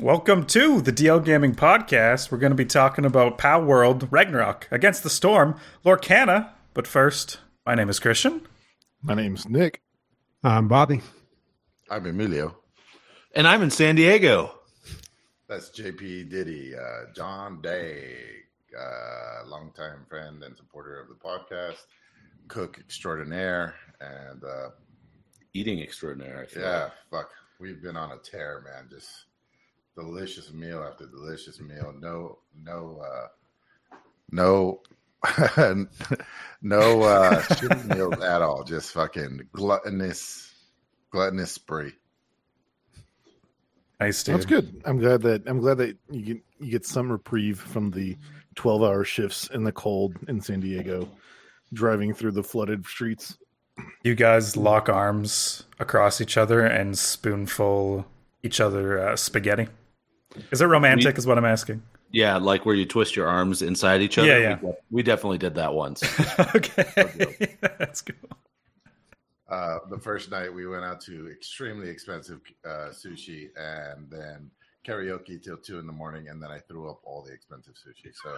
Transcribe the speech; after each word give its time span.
Welcome 0.00 0.46
to 0.46 0.80
the 0.80 0.92
DL 0.92 1.24
Gaming 1.24 1.56
Podcast. 1.56 2.30
We're 2.30 2.38
going 2.38 2.52
to 2.52 2.56
be 2.56 2.64
talking 2.64 3.04
about 3.04 3.36
Pow 3.36 3.60
World 3.60 4.08
Ragnarock 4.12 4.70
Against 4.70 5.02
the 5.02 5.10
Storm, 5.10 5.56
Lorcana. 5.84 6.50
But 6.72 6.86
first, 6.86 7.40
my 7.66 7.74
name 7.74 7.88
is 7.88 7.98
Christian. 7.98 8.46
My 9.02 9.14
name's 9.14 9.48
Nic. 9.48 9.82
I'm 10.44 10.68
Bobby. 10.68 11.00
I'm 11.90 12.06
Emilio. 12.06 12.56
And 13.34 13.48
I'm 13.48 13.60
in 13.60 13.70
San 13.70 13.96
Diego. 13.96 14.54
That's 15.48 15.70
JP 15.70 16.30
Diddy, 16.30 16.76
uh, 16.76 17.12
John 17.16 17.60
Day, 17.60 18.18
uh, 18.78 19.48
longtime 19.48 20.06
friend 20.08 20.44
and 20.44 20.56
supporter 20.56 21.00
of 21.00 21.08
the 21.08 21.16
podcast, 21.16 21.78
cook 22.46 22.78
extraordinaire, 22.78 23.74
and 24.00 24.44
uh, 24.44 24.68
Eating 25.54 25.80
extraordinaire. 25.80 26.40
I 26.42 26.46
feel 26.46 26.62
yeah, 26.62 26.82
like. 26.82 26.92
fuck, 27.10 27.30
we've 27.58 27.82
been 27.82 27.96
on 27.96 28.12
a 28.12 28.18
tear, 28.18 28.62
man. 28.64 28.88
Just 28.88 29.08
delicious 29.98 30.52
meal 30.52 30.84
after 30.84 31.06
delicious 31.06 31.60
meal. 31.60 31.92
No, 31.98 32.38
no, 32.62 33.02
uh, 33.04 33.96
no, 34.30 34.80
no 36.62 37.02
uh, 37.02 37.42
shitty 37.42 37.96
meals 37.96 38.22
at 38.22 38.42
all. 38.42 38.62
Just 38.62 38.92
fucking 38.92 39.48
gluttonous, 39.52 40.52
gluttonous 41.10 41.52
spree. 41.52 41.92
Nice, 44.00 44.22
dude. 44.22 44.36
That's 44.36 44.46
good. 44.46 44.80
I'm 44.84 44.98
glad 44.98 45.22
that 45.22 45.48
I'm 45.48 45.58
glad 45.58 45.78
that 45.78 45.96
you 46.10 46.22
get 46.22 46.42
you 46.60 46.70
get 46.70 46.86
some 46.86 47.10
reprieve 47.10 47.58
from 47.58 47.90
the 47.90 48.16
12 48.54 48.82
hour 48.82 49.04
shifts 49.04 49.48
in 49.48 49.64
the 49.64 49.72
cold 49.72 50.16
in 50.28 50.40
San 50.40 50.60
Diego, 50.60 51.08
driving 51.72 52.14
through 52.14 52.32
the 52.32 52.44
flooded 52.44 52.86
streets. 52.86 53.36
You 54.02 54.14
guys 54.14 54.56
lock 54.56 54.88
arms 54.88 55.64
across 55.78 56.20
each 56.20 56.36
other 56.36 56.64
and 56.64 56.98
spoonful 56.98 58.06
each 58.42 58.60
other 58.60 58.98
uh, 59.00 59.16
spaghetti. 59.16 59.68
Is 60.50 60.60
it 60.60 60.66
romantic? 60.66 61.16
We- 61.16 61.18
is 61.18 61.26
what 61.26 61.38
I'm 61.38 61.44
asking. 61.44 61.82
Yeah, 62.10 62.36
like 62.36 62.64
where 62.64 62.74
you 62.74 62.86
twist 62.86 63.16
your 63.16 63.28
arms 63.28 63.60
inside 63.60 64.00
each 64.00 64.16
other. 64.16 64.28
Yeah, 64.28 64.38
yeah. 64.38 64.58
We, 64.62 64.72
we 64.90 65.02
definitely 65.02 65.36
did 65.38 65.56
that 65.56 65.74
once. 65.74 66.02
okay, 66.54 67.56
that's 67.78 68.00
cool. 68.00 68.16
Uh, 69.48 69.78
the 69.90 69.98
first 69.98 70.30
night 70.30 70.52
we 70.52 70.66
went 70.66 70.84
out 70.84 71.00
to 71.02 71.30
extremely 71.30 71.88
expensive 71.88 72.40
uh, 72.66 72.90
sushi 72.90 73.48
and 73.56 74.10
then 74.10 74.50
karaoke 74.86 75.42
till 75.42 75.56
two 75.58 75.78
in 75.78 75.86
the 75.86 75.92
morning, 75.92 76.28
and 76.28 76.42
then 76.42 76.50
I 76.50 76.58
threw 76.60 76.90
up 76.90 77.00
all 77.04 77.22
the 77.22 77.32
expensive 77.32 77.74
sushi. 77.74 78.10
So 78.14 78.36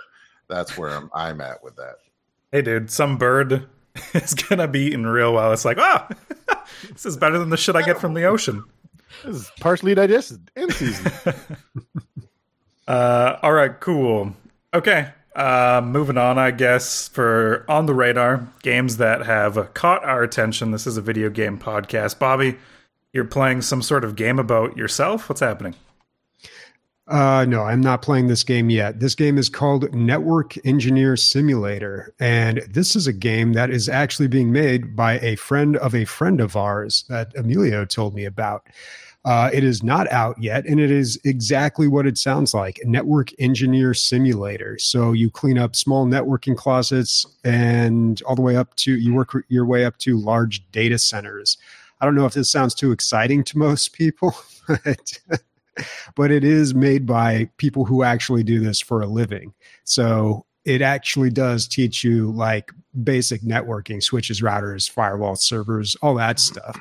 that's 0.49 0.77
where 0.77 0.91
I'm, 0.91 1.11
I'm 1.15 1.41
at 1.41 1.63
with 1.63 1.77
that. 1.77 1.97
Hey, 2.51 2.63
dude, 2.63 2.91
some 2.91 3.19
bird 3.19 3.69
is 4.15 4.35
gonna 4.35 4.67
be 4.67 4.87
eaten 4.87 5.07
real 5.07 5.33
well. 5.33 5.53
It's 5.53 5.65
like, 5.65 5.79
oh, 5.81 6.09
this 6.91 7.07
is 7.07 7.17
better 7.17 7.39
than 7.39 7.51
the 7.51 7.57
shit 7.57 7.77
I 7.77 7.83
get 7.83 8.01
from 8.01 8.15
the 8.15 8.25
ocean. 8.25 8.65
This 9.25 9.37
is 9.43 9.53
partially 9.61 9.95
digested 9.95 10.51
in 10.57 10.71
season. 10.71 11.13
Uh, 12.89 13.39
all 13.45 13.53
right, 13.53 13.79
cool. 13.79 14.35
Okay, 14.75 15.11
uh, 15.37 15.81
moving 15.85 16.19
on, 16.19 16.41
I 16.41 16.51
guess, 16.51 17.07
for 17.07 17.65
on 17.69 17.87
the 17.87 17.95
radar 17.95 18.49
games 18.65 18.97
that 18.97 19.27
have 19.27 19.73
caught 19.75 20.03
our 20.05 20.25
attention. 20.25 20.73
This 20.73 20.89
is 20.89 20.97
a 20.97 21.01
video 21.01 21.31
game 21.31 21.57
podcast. 21.57 22.19
Bobby, 22.19 22.57
you're 23.13 23.25
playing 23.25 23.63
some 23.63 23.81
sort 23.81 24.03
of 24.03 24.17
game 24.17 24.41
about 24.41 24.77
yourself. 24.77 25.29
What's 25.29 25.41
happening? 25.41 25.77
Uh, 27.11 27.45
no, 27.49 27.65
I'm 27.65 27.81
not 27.81 28.03
playing 28.03 28.29
this 28.29 28.45
game 28.45 28.71
yet. 28.71 29.01
This 29.01 29.17
game 29.17 29.37
is 29.37 29.49
called 29.49 29.93
Network 29.93 30.55
Engineer 30.65 31.17
Simulator. 31.17 32.15
And 32.21 32.59
this 32.71 32.95
is 32.95 33.09
a 33.09 33.13
game 33.13 33.53
that 33.55 33.69
is 33.69 33.89
actually 33.89 34.29
being 34.29 34.53
made 34.53 34.95
by 34.95 35.19
a 35.19 35.35
friend 35.35 35.77
of 35.79 35.93
a 35.93 36.05
friend 36.05 36.41
of 36.41 36.55
ours 36.55 37.05
that 37.09 37.37
Emilio 37.37 37.85
told 37.85 38.15
me 38.15 38.25
about. 38.27 38.65
Uh, 39.25 39.51
it 39.53 39.65
is 39.65 39.83
not 39.83 40.11
out 40.13 40.41
yet, 40.41 40.65
and 40.67 40.79
it 40.79 40.91
is 40.91 41.19
exactly 41.25 41.89
what 41.89 42.07
it 42.07 42.17
sounds 42.17 42.55
like 42.55 42.81
network 42.85 43.33
engineer 43.41 43.93
simulator. 43.93 44.79
So 44.79 45.11
you 45.13 45.31
clean 45.31 45.59
up 45.59 45.75
small 45.75 46.07
networking 46.07 46.57
closets 46.57 47.27
and 47.43 48.23
all 48.23 48.37
the 48.37 48.41
way 48.41 48.57
up 48.57 48.77
to 48.77 48.97
you 48.97 49.13
work 49.13 49.35
your 49.49 49.67
way 49.67 49.85
up 49.85 49.99
to 49.99 50.17
large 50.17 50.65
data 50.71 50.97
centers. 50.97 51.59
I 52.01 52.07
don't 52.07 52.15
know 52.15 52.25
if 52.25 52.35
this 52.35 52.49
sounds 52.49 52.75
too 52.75 52.93
exciting 52.93 53.43
to 53.45 53.59
most 53.59 53.93
people, 53.93 54.35
but 54.69 55.19
but 56.15 56.31
it 56.31 56.45
is 56.45 56.75
made 56.75 57.07
by 57.07 57.49
people 57.57 57.85
who 57.85 58.03
actually 58.03 58.43
do 58.43 58.61
this 58.61 58.81
for 58.81 59.01
a 59.03 59.07
living. 59.07 59.53
So 59.85 60.47
it 60.65 60.83
actually 60.83 61.31
does 61.31 61.67
teach 61.67 62.05
you 62.05 62.31
like 62.33 62.73
basic 63.03 63.43
networking, 63.43 64.03
switches, 64.03 64.41
routers, 64.41 64.91
firewall 64.91 65.37
servers, 65.37 65.97
all 66.03 66.15
that 66.17 66.39
stuff. 66.39 66.81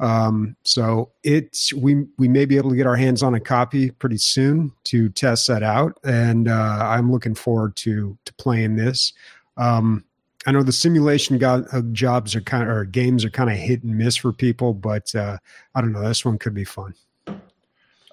Um, 0.00 0.56
so 0.64 1.10
it's 1.22 1.72
we 1.72 2.04
we 2.18 2.28
may 2.28 2.44
be 2.44 2.56
able 2.56 2.70
to 2.70 2.76
get 2.76 2.86
our 2.86 2.96
hands 2.96 3.22
on 3.22 3.34
a 3.34 3.40
copy 3.40 3.90
pretty 3.90 4.18
soon 4.18 4.72
to 4.84 5.08
test 5.10 5.46
that 5.48 5.62
out, 5.62 5.98
and 6.04 6.48
uh, 6.48 6.78
I'm 6.82 7.12
looking 7.12 7.34
forward 7.34 7.76
to 7.76 8.18
to 8.24 8.34
playing 8.34 8.76
this. 8.76 9.12
Um, 9.56 10.04
I 10.46 10.52
know 10.52 10.62
the 10.62 10.72
simulation 10.72 11.38
go- 11.38 11.64
uh, 11.72 11.82
jobs 11.92 12.34
are 12.34 12.40
kind 12.40 12.64
of 12.64 12.68
or 12.70 12.84
games 12.84 13.24
are 13.24 13.30
kind 13.30 13.50
of 13.50 13.56
hit 13.56 13.82
and 13.82 13.96
miss 13.96 14.16
for 14.16 14.32
people, 14.32 14.74
but 14.74 15.14
uh, 15.14 15.38
I 15.74 15.80
don't 15.80 15.92
know. 15.92 16.06
This 16.06 16.24
one 16.24 16.38
could 16.38 16.54
be 16.54 16.64
fun. 16.64 16.94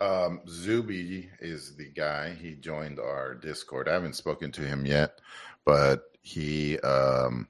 Um, 0.02 0.42
Zuby 0.50 1.30
is 1.40 1.76
the 1.76 1.86
guy. 1.90 2.34
He 2.34 2.56
joined 2.56 3.00
our 3.00 3.36
Discord. 3.36 3.88
I 3.88 3.94
haven't 3.94 4.16
spoken 4.16 4.52
to 4.54 4.62
him 4.62 4.86
yet, 4.86 5.22
but 5.64 6.06
he, 6.22 6.80
um, 6.80 7.48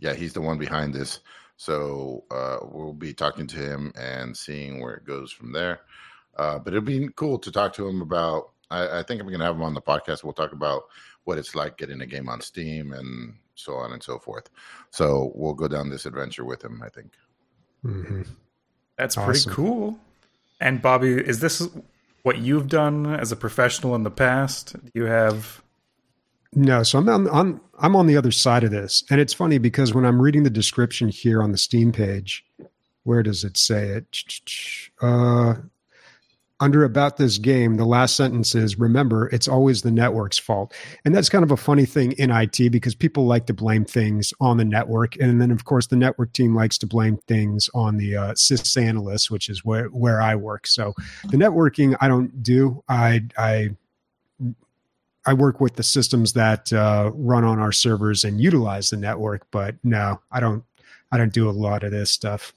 yeah, 0.00 0.12
he's 0.12 0.32
the 0.32 0.40
one 0.40 0.58
behind 0.58 0.92
this. 0.92 1.20
So 1.56 2.24
uh, 2.30 2.58
we'll 2.62 2.92
be 2.92 3.14
talking 3.14 3.46
to 3.46 3.56
him 3.56 3.92
and 3.96 4.36
seeing 4.36 4.80
where 4.80 4.94
it 4.94 5.04
goes 5.04 5.30
from 5.32 5.52
there. 5.52 5.80
Uh, 6.36 6.58
but 6.58 6.72
it'd 6.74 6.84
be 6.84 7.08
cool 7.14 7.38
to 7.38 7.52
talk 7.52 7.72
to 7.74 7.86
him 7.88 8.02
about. 8.02 8.50
I, 8.70 8.98
I 8.98 9.02
think 9.04 9.20
I'm 9.20 9.28
going 9.28 9.38
to 9.38 9.46
have 9.46 9.54
him 9.54 9.62
on 9.62 9.74
the 9.74 9.80
podcast. 9.80 10.24
We'll 10.24 10.32
talk 10.32 10.52
about 10.52 10.82
what 11.24 11.38
it's 11.38 11.54
like 11.54 11.78
getting 11.78 12.00
a 12.02 12.06
game 12.06 12.28
on 12.28 12.40
Steam 12.40 12.92
and 12.92 13.34
so 13.54 13.74
on 13.76 13.92
and 13.92 14.02
so 14.02 14.18
forth. 14.18 14.50
So 14.90 15.32
we'll 15.36 15.54
go 15.54 15.68
down 15.68 15.88
this 15.88 16.04
adventure 16.04 16.44
with 16.44 16.64
him. 16.64 16.82
I 16.84 16.88
think. 16.88 17.12
hmm 17.82 18.22
That's 18.98 19.16
Awesome. 19.16 19.30
pretty 19.32 19.48
cool. 19.54 19.98
And 20.60 20.80
Bobby, 20.80 21.12
is 21.12 21.40
this 21.40 21.68
what 22.22 22.38
you've 22.38 22.68
done 22.68 23.06
as 23.14 23.30
a 23.30 23.36
professional 23.36 23.94
in 23.94 24.02
the 24.02 24.10
past? 24.10 24.72
Do 24.72 24.90
you 24.94 25.04
have 25.04 25.62
No, 26.54 26.82
so 26.82 26.98
I'm 26.98 27.08
on, 27.08 27.28
on 27.28 27.60
I'm 27.78 27.94
on 27.94 28.06
the 28.06 28.16
other 28.16 28.32
side 28.32 28.64
of 28.64 28.70
this, 28.70 29.04
and 29.10 29.20
it's 29.20 29.34
funny 29.34 29.58
because 29.58 29.92
when 29.94 30.04
I'm 30.04 30.20
reading 30.20 30.42
the 30.42 30.50
description 30.50 31.08
here 31.08 31.42
on 31.42 31.52
the 31.52 31.58
Steam 31.58 31.92
page, 31.92 32.44
where 33.04 33.22
does 33.22 33.44
it 33.44 33.56
say 33.56 33.88
it? 33.88 34.06
Uh, 35.00 35.54
under 36.58 36.84
about 36.84 37.18
this 37.18 37.36
game, 37.36 37.76
the 37.76 37.84
last 37.84 38.16
sentence 38.16 38.54
is 38.54 38.78
remember, 38.78 39.28
it's 39.28 39.46
always 39.46 39.82
the 39.82 39.90
network's 39.90 40.38
fault. 40.38 40.72
And 41.04 41.14
that's 41.14 41.28
kind 41.28 41.44
of 41.44 41.50
a 41.50 41.56
funny 41.56 41.84
thing 41.84 42.12
in 42.12 42.30
IT 42.30 42.70
because 42.70 42.94
people 42.94 43.26
like 43.26 43.46
to 43.46 43.54
blame 43.54 43.84
things 43.84 44.32
on 44.40 44.56
the 44.56 44.64
network. 44.64 45.16
And 45.16 45.40
then, 45.40 45.50
of 45.50 45.64
course, 45.64 45.88
the 45.88 45.96
network 45.96 46.32
team 46.32 46.54
likes 46.54 46.78
to 46.78 46.86
blame 46.86 47.18
things 47.28 47.68
on 47.74 47.98
the 47.98 48.16
uh, 48.16 48.32
sysanalyst, 48.32 49.30
which 49.30 49.50
is 49.50 49.64
where, 49.64 49.86
where 49.88 50.22
I 50.22 50.34
work. 50.34 50.66
So 50.66 50.94
the 51.24 51.36
networking 51.36 51.94
I 52.00 52.08
don't 52.08 52.42
do. 52.42 52.82
I, 52.88 53.24
I, 53.36 53.70
I 55.26 55.34
work 55.34 55.60
with 55.60 55.74
the 55.74 55.82
systems 55.82 56.32
that 56.34 56.72
uh, 56.72 57.10
run 57.12 57.44
on 57.44 57.58
our 57.58 57.72
servers 57.72 58.24
and 58.24 58.40
utilize 58.40 58.90
the 58.90 58.96
network, 58.96 59.46
but 59.50 59.74
no, 59.82 60.20
I 60.30 60.40
don't. 60.40 60.64
I 61.12 61.18
don't 61.18 61.32
do 61.32 61.48
a 61.48 61.52
lot 61.52 61.84
of 61.84 61.92
this 61.92 62.10
stuff. 62.10 62.52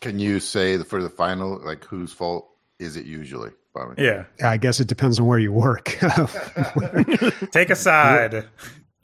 Can 0.00 0.18
you 0.18 0.40
say 0.40 0.82
for 0.82 1.00
the 1.00 1.08
final, 1.08 1.60
like 1.64 1.84
whose 1.84 2.12
fault 2.12 2.48
is 2.78 2.96
it 2.96 3.06
usually? 3.06 3.50
Bobby? 3.74 4.02
yeah? 4.02 4.24
I 4.42 4.56
guess 4.56 4.80
it 4.80 4.88
depends 4.88 5.20
on 5.20 5.26
where 5.26 5.38
you 5.38 5.52
work. 5.52 5.84
Take 7.52 7.70
a 7.70 7.76
side. 7.76 8.44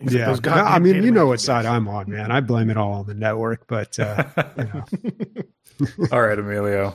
yeah, 0.01 0.27
Those 0.27 0.41
I 0.47 0.79
mean, 0.79 1.03
you 1.03 1.11
know 1.11 1.27
what 1.27 1.41
side 1.41 1.67
I'm 1.67 1.89
on, 1.89 2.11
man. 2.11 2.31
I 2.31 2.41
blame 2.41 2.71
it 2.71 2.77
all 2.77 2.93
on 2.93 3.07
the 3.07 3.15
network, 3.15 3.67
but 3.67 3.99
uh, 3.99 4.25
you 4.59 4.65
know. 4.65 4.85
All 6.13 6.23
right, 6.23 6.39
Emilio, 6.39 6.95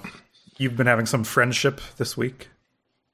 you've 0.57 0.77
been 0.77 0.87
having 0.87 1.05
some 1.05 1.23
friendship 1.23 1.81
this 1.97 2.15
week. 2.15 2.49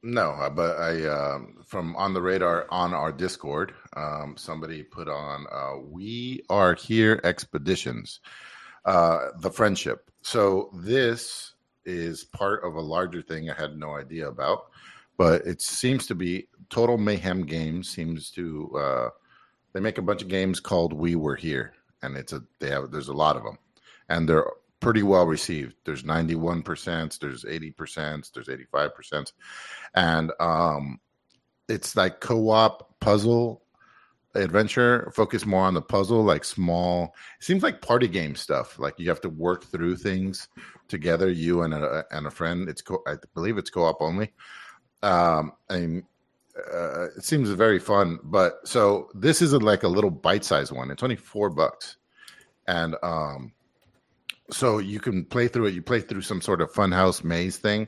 No, 0.04 0.32
uh, 0.32 0.50
but 0.52 0.78
I 0.78 1.08
um, 1.08 1.58
from 1.66 1.96
on 1.96 2.14
the 2.14 2.22
radar 2.22 2.68
on 2.70 2.94
our 2.94 3.12
Discord, 3.12 3.74
um, 3.98 4.36
somebody 4.38 4.84
put 4.84 5.08
on 5.10 5.48
uh, 5.52 5.80
"We 5.80 6.44
Were 6.50 6.76
Here" 6.76 7.20
expeditions, 7.24 8.20
uh, 8.86 9.30
the 9.40 9.50
friendship. 9.50 10.12
So 10.22 10.70
this 10.74 11.55
is 11.86 12.24
part 12.24 12.64
of 12.64 12.76
a 12.76 12.82
larger 12.82 13.22
thing 13.22 13.50
I 13.50 13.54
had 13.54 13.78
no 13.78 13.96
idea 13.96 14.28
about, 14.28 14.68
but 15.18 15.46
it 15.46 15.62
seems 15.62 16.08
to 16.08 16.16
be 16.16 16.48
Total 16.70 16.98
Mayhem 16.98 17.46
Games 17.46 17.90
seems 17.90 18.32
to 18.32 18.72
uh, 18.78 19.10
they 19.74 19.80
make 19.80 19.98
a 19.98 20.04
bunch 20.04 20.22
of 20.22 20.28
games 20.28 20.60
called 20.60 20.94
"We 20.94 21.16
Were 21.16 21.36
Here," 21.36 21.74
and 22.02 22.18
it's 22.18 22.34
a 22.34 22.44
they 22.60 22.70
have 22.70 22.92
there's 22.92 23.10
a 23.10 23.14
lot 23.14 23.38
of 23.38 23.44
them, 23.44 23.58
and 24.10 24.28
they're 24.28 24.48
pretty 24.80 25.04
well 25.04 25.26
received. 25.26 25.76
There's 25.84 26.04
91%, 26.04 27.20
there's 27.20 27.44
80%, 27.44 28.32
there's 28.34 28.48
85%. 28.48 29.34
And 29.96 30.32
um 30.40 31.00
it's 31.68 31.96
like 31.96 32.20
co-op 32.20 33.00
puzzle 33.00 33.65
adventure, 34.36 35.12
focus 35.16 35.46
more 35.46 35.64
on 35.64 35.74
the 35.74 35.82
puzzle, 35.82 36.24
like 36.24 36.44
small. 36.44 37.16
Seems 37.40 37.64
like 37.64 37.82
party 37.82 38.08
game 38.08 38.36
stuff. 38.36 38.80
Like 38.80 39.00
you 39.00 39.10
have 39.10 39.22
to 39.22 39.30
work 39.30 39.66
through 39.66 39.98
things 39.98 40.48
together, 40.88 41.30
you 41.30 41.64
and 41.64 41.74
a 41.74 42.06
and 42.12 42.28
a 42.28 42.32
friend. 42.32 42.70
It's 42.70 42.82
co- 42.82 43.04
I 43.08 43.16
believe 43.34 43.58
it's 43.58 43.70
co-op 43.70 44.02
only. 44.02 44.34
Um, 45.04 45.54
and 45.70 46.04
uh, 46.74 47.06
it 47.18 47.24
seems 47.24 47.50
very 47.50 47.80
fun. 47.80 48.20
But 48.24 48.68
so 48.68 49.10
this 49.14 49.42
is 49.42 49.54
a, 49.54 49.60
like 49.60 49.84
a 49.84 49.88
little 49.88 50.12
bite-sized 50.12 50.72
one. 50.72 50.92
It's 50.92 51.04
only 51.04 51.16
four 51.16 51.50
bucks, 51.50 51.98
and 52.68 52.96
um, 53.04 53.54
so 54.52 54.80
you 54.80 55.00
can 55.00 55.26
play 55.26 55.48
through 55.48 55.68
it. 55.68 55.74
You 55.74 55.82
play 55.82 56.02
through 56.02 56.22
some 56.22 56.42
sort 56.42 56.62
of 56.62 56.72
funhouse 56.72 57.24
maze 57.24 57.58
thing, 57.58 57.88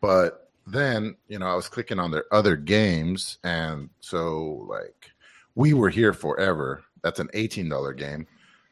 but 0.00 0.50
then 0.66 1.16
you 1.28 1.38
know 1.38 1.46
I 1.46 1.54
was 1.54 1.68
clicking 1.68 1.98
on 1.98 2.10
their 2.10 2.24
other 2.32 2.56
games, 2.56 3.38
and 3.44 3.90
so 4.00 4.66
like 4.68 5.10
we 5.56 5.74
were 5.74 5.90
here 5.90 6.12
forever. 6.12 6.84
That's 7.02 7.18
an 7.18 7.28
eighteen 7.34 7.68
dollar 7.68 7.92
game. 7.92 8.28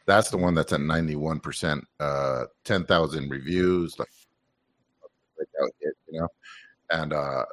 That's 0.06 0.30
the 0.30 0.36
one 0.36 0.54
that's 0.54 0.72
at 0.72 0.80
ninety 0.80 1.16
one 1.16 1.40
percent, 1.40 1.84
uh, 1.98 2.44
ten 2.62 2.84
thousand 2.84 3.28
reviews, 3.30 3.98
like 3.98 4.08
you 6.10 6.20
know, 6.20 6.28
and 6.90 7.12
uh, 7.12 7.44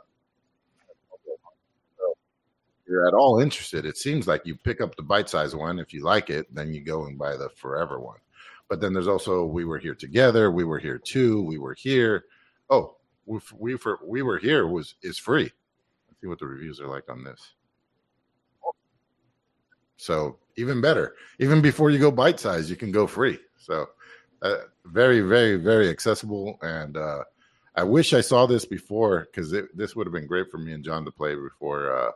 you're 2.88 3.07
at 3.07 3.13
all 3.13 3.39
interested, 3.39 3.86
it 3.86 3.95
seems 3.98 4.28
like 4.28 4.45
you 4.45 4.56
pick 4.56 4.81
up 4.81 4.95
the 4.95 5.01
bite 5.01 5.30
size 5.30 5.56
one. 5.56 5.80
If 5.80 5.94
you 5.94 6.04
like 6.04 6.30
it, 6.30 6.54
then 6.54 6.74
you 6.74 6.81
go 6.81 7.06
and 7.06 7.18
buy 7.18 7.38
the 7.38 7.50
forever 7.56 8.01
one. 8.01 8.19
But 8.68 8.81
then 8.81 8.94
there's 8.94 9.07
also 9.07 9.45
we 9.45 9.63
were 9.63 9.80
here 9.80 9.95
together, 9.95 10.51
we 10.51 10.66
were 10.66 10.77
here 10.80 10.98
too, 10.98 11.42
we 11.42 11.57
were 11.57 11.74
here. 11.74 12.25
Oh, 12.69 12.98
we 13.25 13.39
we, 13.57 13.77
for, 13.77 14.00
we 14.06 14.22
were 14.24 14.38
here 14.38 14.68
was 14.68 14.95
is 15.01 15.18
free. 15.18 15.44
Let's 16.10 16.22
see 16.22 16.27
what 16.27 16.39
the 16.39 16.48
reviews 16.48 16.81
are 16.81 16.88
like 16.88 17.10
on 17.10 17.24
this. 17.24 17.54
So 20.01 20.39
even 20.57 20.81
better, 20.81 21.13
even 21.38 21.62
before 21.62 21.92
you 21.92 22.00
go 22.00 22.09
bite 22.09 22.39
size, 22.39 22.71
you 22.71 22.75
can 22.75 22.92
go 22.92 23.06
free. 23.06 23.38
So 23.59 23.88
uh, 24.42 24.56
very, 24.86 25.21
very, 25.21 25.57
very 25.57 25.89
accessible. 25.89 26.57
And 26.63 26.98
uh, 26.98 27.24
I 27.75 27.83
wish 27.83 28.15
I 28.15 28.21
saw 28.21 28.48
this 28.48 28.65
before 28.65 29.27
because 29.31 29.53
this 29.75 29.95
would 29.95 30.07
have 30.07 30.13
been 30.13 30.25
great 30.25 30.50
for 30.50 30.57
me 30.57 30.74
and 30.74 30.83
John 30.83 31.06
to 31.06 31.12
play 31.12 31.36
before 31.36 31.95
uh, 31.95 32.09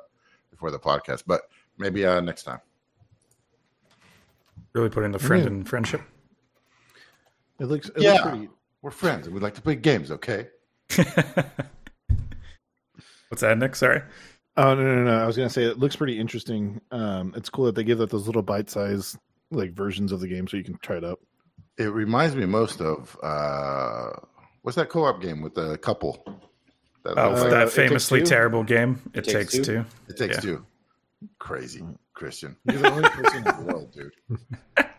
before 0.50 0.72
the 0.72 0.80
podcast. 0.80 1.26
But 1.28 1.42
maybe 1.78 2.04
uh, 2.08 2.22
next 2.22 2.42
time. 2.42 2.60
Really 4.74 4.90
putting 4.90 5.12
the 5.12 5.20
friend 5.20 5.46
in 5.46 5.64
friendship. 5.64 6.02
It 7.60 7.66
looks. 7.66 7.90
It 7.90 8.02
yeah, 8.02 8.14
looks 8.14 8.24
pretty... 8.24 8.50
we're 8.82 8.90
friends. 8.90 9.28
And 9.28 9.34
We'd 9.36 9.44
like 9.44 9.54
to 9.54 9.62
play 9.62 9.76
games. 9.76 10.10
Okay. 10.10 10.48
What's 13.30 13.42
that, 13.42 13.60
Nic? 13.60 13.76
Sorry. 13.76 14.02
Oh 14.57 14.74
no, 14.74 14.84
no, 14.84 15.04
no! 15.04 15.18
I 15.22 15.25
was 15.25 15.36
gonna 15.36 15.50
say 15.50 15.63
it 15.63 15.80
looks 15.80 15.96
pretty 15.96 16.18
interesting. 16.18 16.80
Um, 16.92 17.34
it's 17.36 17.50
cool 17.50 17.66
that 17.66 17.75
they 17.75 17.84
give 17.84 17.98
that 17.98 18.10
those 18.10 18.25
little 18.25 18.42
bite 18.42 18.69
size 18.69 19.18
like 19.52 19.74
versions 19.74 20.12
of 20.12 20.22
the 20.22 20.28
game 20.28 20.48
so 20.48 20.57
you 20.57 20.63
can 20.63 20.78
try 20.78 20.98
it 20.98 21.04
out. 21.04 21.19
It 21.78 21.92
reminds 21.92 22.36
me 22.36 22.46
most 22.46 22.80
of 22.80 23.18
uh, 23.22 24.12
what's 24.62 24.78
that 24.78 24.90
co-op 24.90 25.22
game 25.22 25.42
with 25.42 25.56
the 25.56 25.78
couple? 25.80 26.24
That, 27.04 27.18
oh, 27.18 27.34
uh, 27.34 27.50
that 27.50 27.69
famously 27.69 28.24
terrible 28.24 28.63
game. 28.63 29.02
It, 29.13 29.28
it 29.28 29.31
takes, 29.31 29.54
takes, 29.54 29.54
two. 29.54 29.63
two. 29.63 29.86
It 30.07 30.18
takes 30.18 30.36
yeah. 30.36 30.42
two. 30.42 30.66
Crazy, 31.38 31.84
Christian. 32.13 32.56
You're 32.66 32.81
the 32.81 32.92
only 32.92 33.10
person 33.10 33.38
in 33.38 33.44
the 33.44 33.74
world, 33.74 33.92
dude. 33.92 34.12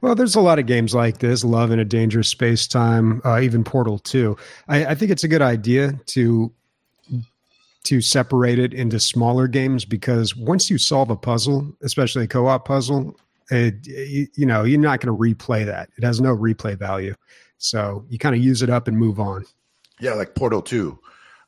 Well, 0.00 0.14
there's 0.14 0.34
a 0.34 0.40
lot 0.40 0.58
of 0.58 0.66
games 0.66 0.94
like 0.94 1.18
this, 1.18 1.44
Love 1.44 1.70
in 1.70 1.78
a 1.78 1.84
Dangerous 1.84 2.28
Space 2.28 2.66
Time, 2.66 3.20
uh, 3.24 3.40
even 3.40 3.64
Portal 3.64 3.98
2. 3.98 4.36
I, 4.66 4.86
I 4.86 4.94
think 4.94 5.10
it's 5.10 5.24
a 5.24 5.28
good 5.28 5.42
idea 5.42 5.92
to 6.06 6.52
to 7.84 8.00
separate 8.00 8.58
it 8.58 8.74
into 8.74 9.00
smaller 9.00 9.48
games 9.48 9.84
because 9.84 10.36
once 10.36 10.68
you 10.68 10.78
solve 10.78 11.10
a 11.10 11.16
puzzle, 11.16 11.74
especially 11.82 12.24
a 12.24 12.28
co-op 12.28 12.66
puzzle, 12.66 13.16
it, 13.50 13.86
you, 14.36 14.46
know 14.46 14.62
you're 14.64 14.78
not 14.78 15.00
going 15.00 15.14
to 15.14 15.20
replay 15.20 15.66
that. 15.66 15.90
It 15.96 16.04
has 16.04 16.20
no 16.20 16.36
replay 16.36 16.78
value, 16.78 17.14
so 17.58 18.04
you 18.08 18.18
kind 18.18 18.34
of 18.34 18.42
use 18.42 18.62
it 18.62 18.70
up 18.70 18.86
and 18.86 18.96
move 18.96 19.18
on. 19.18 19.44
Yeah, 19.98 20.14
like 20.14 20.34
Portal 20.34 20.62
Two. 20.62 20.98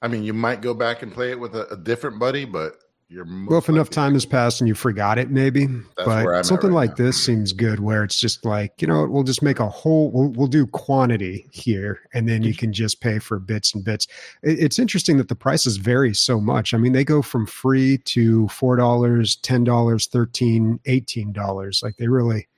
I 0.00 0.08
mean, 0.08 0.24
you 0.24 0.32
might 0.32 0.62
go 0.62 0.74
back 0.74 1.02
and 1.02 1.12
play 1.12 1.30
it 1.30 1.38
with 1.38 1.54
a, 1.54 1.68
a 1.68 1.76
different 1.76 2.18
buddy, 2.18 2.44
but 2.44 2.74
you're 3.12 3.26
well, 3.46 3.58
if 3.58 3.68
enough 3.68 3.90
time 3.90 4.14
has 4.14 4.24
passed 4.24 4.60
and 4.60 4.68
you 4.68 4.74
forgot 4.74 5.18
it, 5.18 5.30
maybe. 5.30 5.68
but 5.96 6.44
something 6.44 6.70
right 6.70 6.88
like 6.88 6.98
now. 6.98 7.04
this 7.04 7.22
seems 7.22 7.52
good, 7.52 7.80
where 7.80 8.02
it's 8.02 8.18
just 8.18 8.44
like 8.44 8.80
you 8.80 8.88
know, 8.88 9.06
we'll 9.06 9.22
just 9.22 9.42
make 9.42 9.60
a 9.60 9.68
whole. 9.68 10.10
We'll, 10.10 10.28
we'll 10.30 10.46
do 10.46 10.66
quantity 10.66 11.46
here, 11.52 12.00
and 12.14 12.28
then 12.28 12.42
you 12.42 12.54
can 12.54 12.72
just 12.72 13.00
pay 13.00 13.18
for 13.18 13.38
bits 13.38 13.74
and 13.74 13.84
bits. 13.84 14.06
It, 14.42 14.58
it's 14.58 14.78
interesting 14.78 15.18
that 15.18 15.28
the 15.28 15.34
prices 15.34 15.76
vary 15.76 16.14
so 16.14 16.40
much. 16.40 16.72
I 16.72 16.78
mean, 16.78 16.92
they 16.92 17.04
go 17.04 17.20
from 17.20 17.46
free 17.46 17.98
to 17.98 18.48
four 18.48 18.76
dollars, 18.76 19.36
ten 19.36 19.62
dollars, 19.62 20.06
thirteen, 20.06 20.80
eighteen 20.86 21.32
dollars. 21.32 21.82
Like 21.82 21.98
they 21.98 22.08
really 22.08 22.48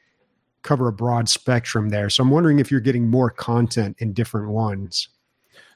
cover 0.62 0.88
a 0.88 0.92
broad 0.92 1.28
spectrum 1.28 1.88
there. 1.88 2.08
So 2.08 2.22
I'm 2.22 2.30
wondering 2.30 2.58
if 2.58 2.70
you're 2.70 2.80
getting 2.80 3.08
more 3.08 3.28
content 3.28 3.96
in 3.98 4.12
different 4.12 4.48
ones. 4.48 5.08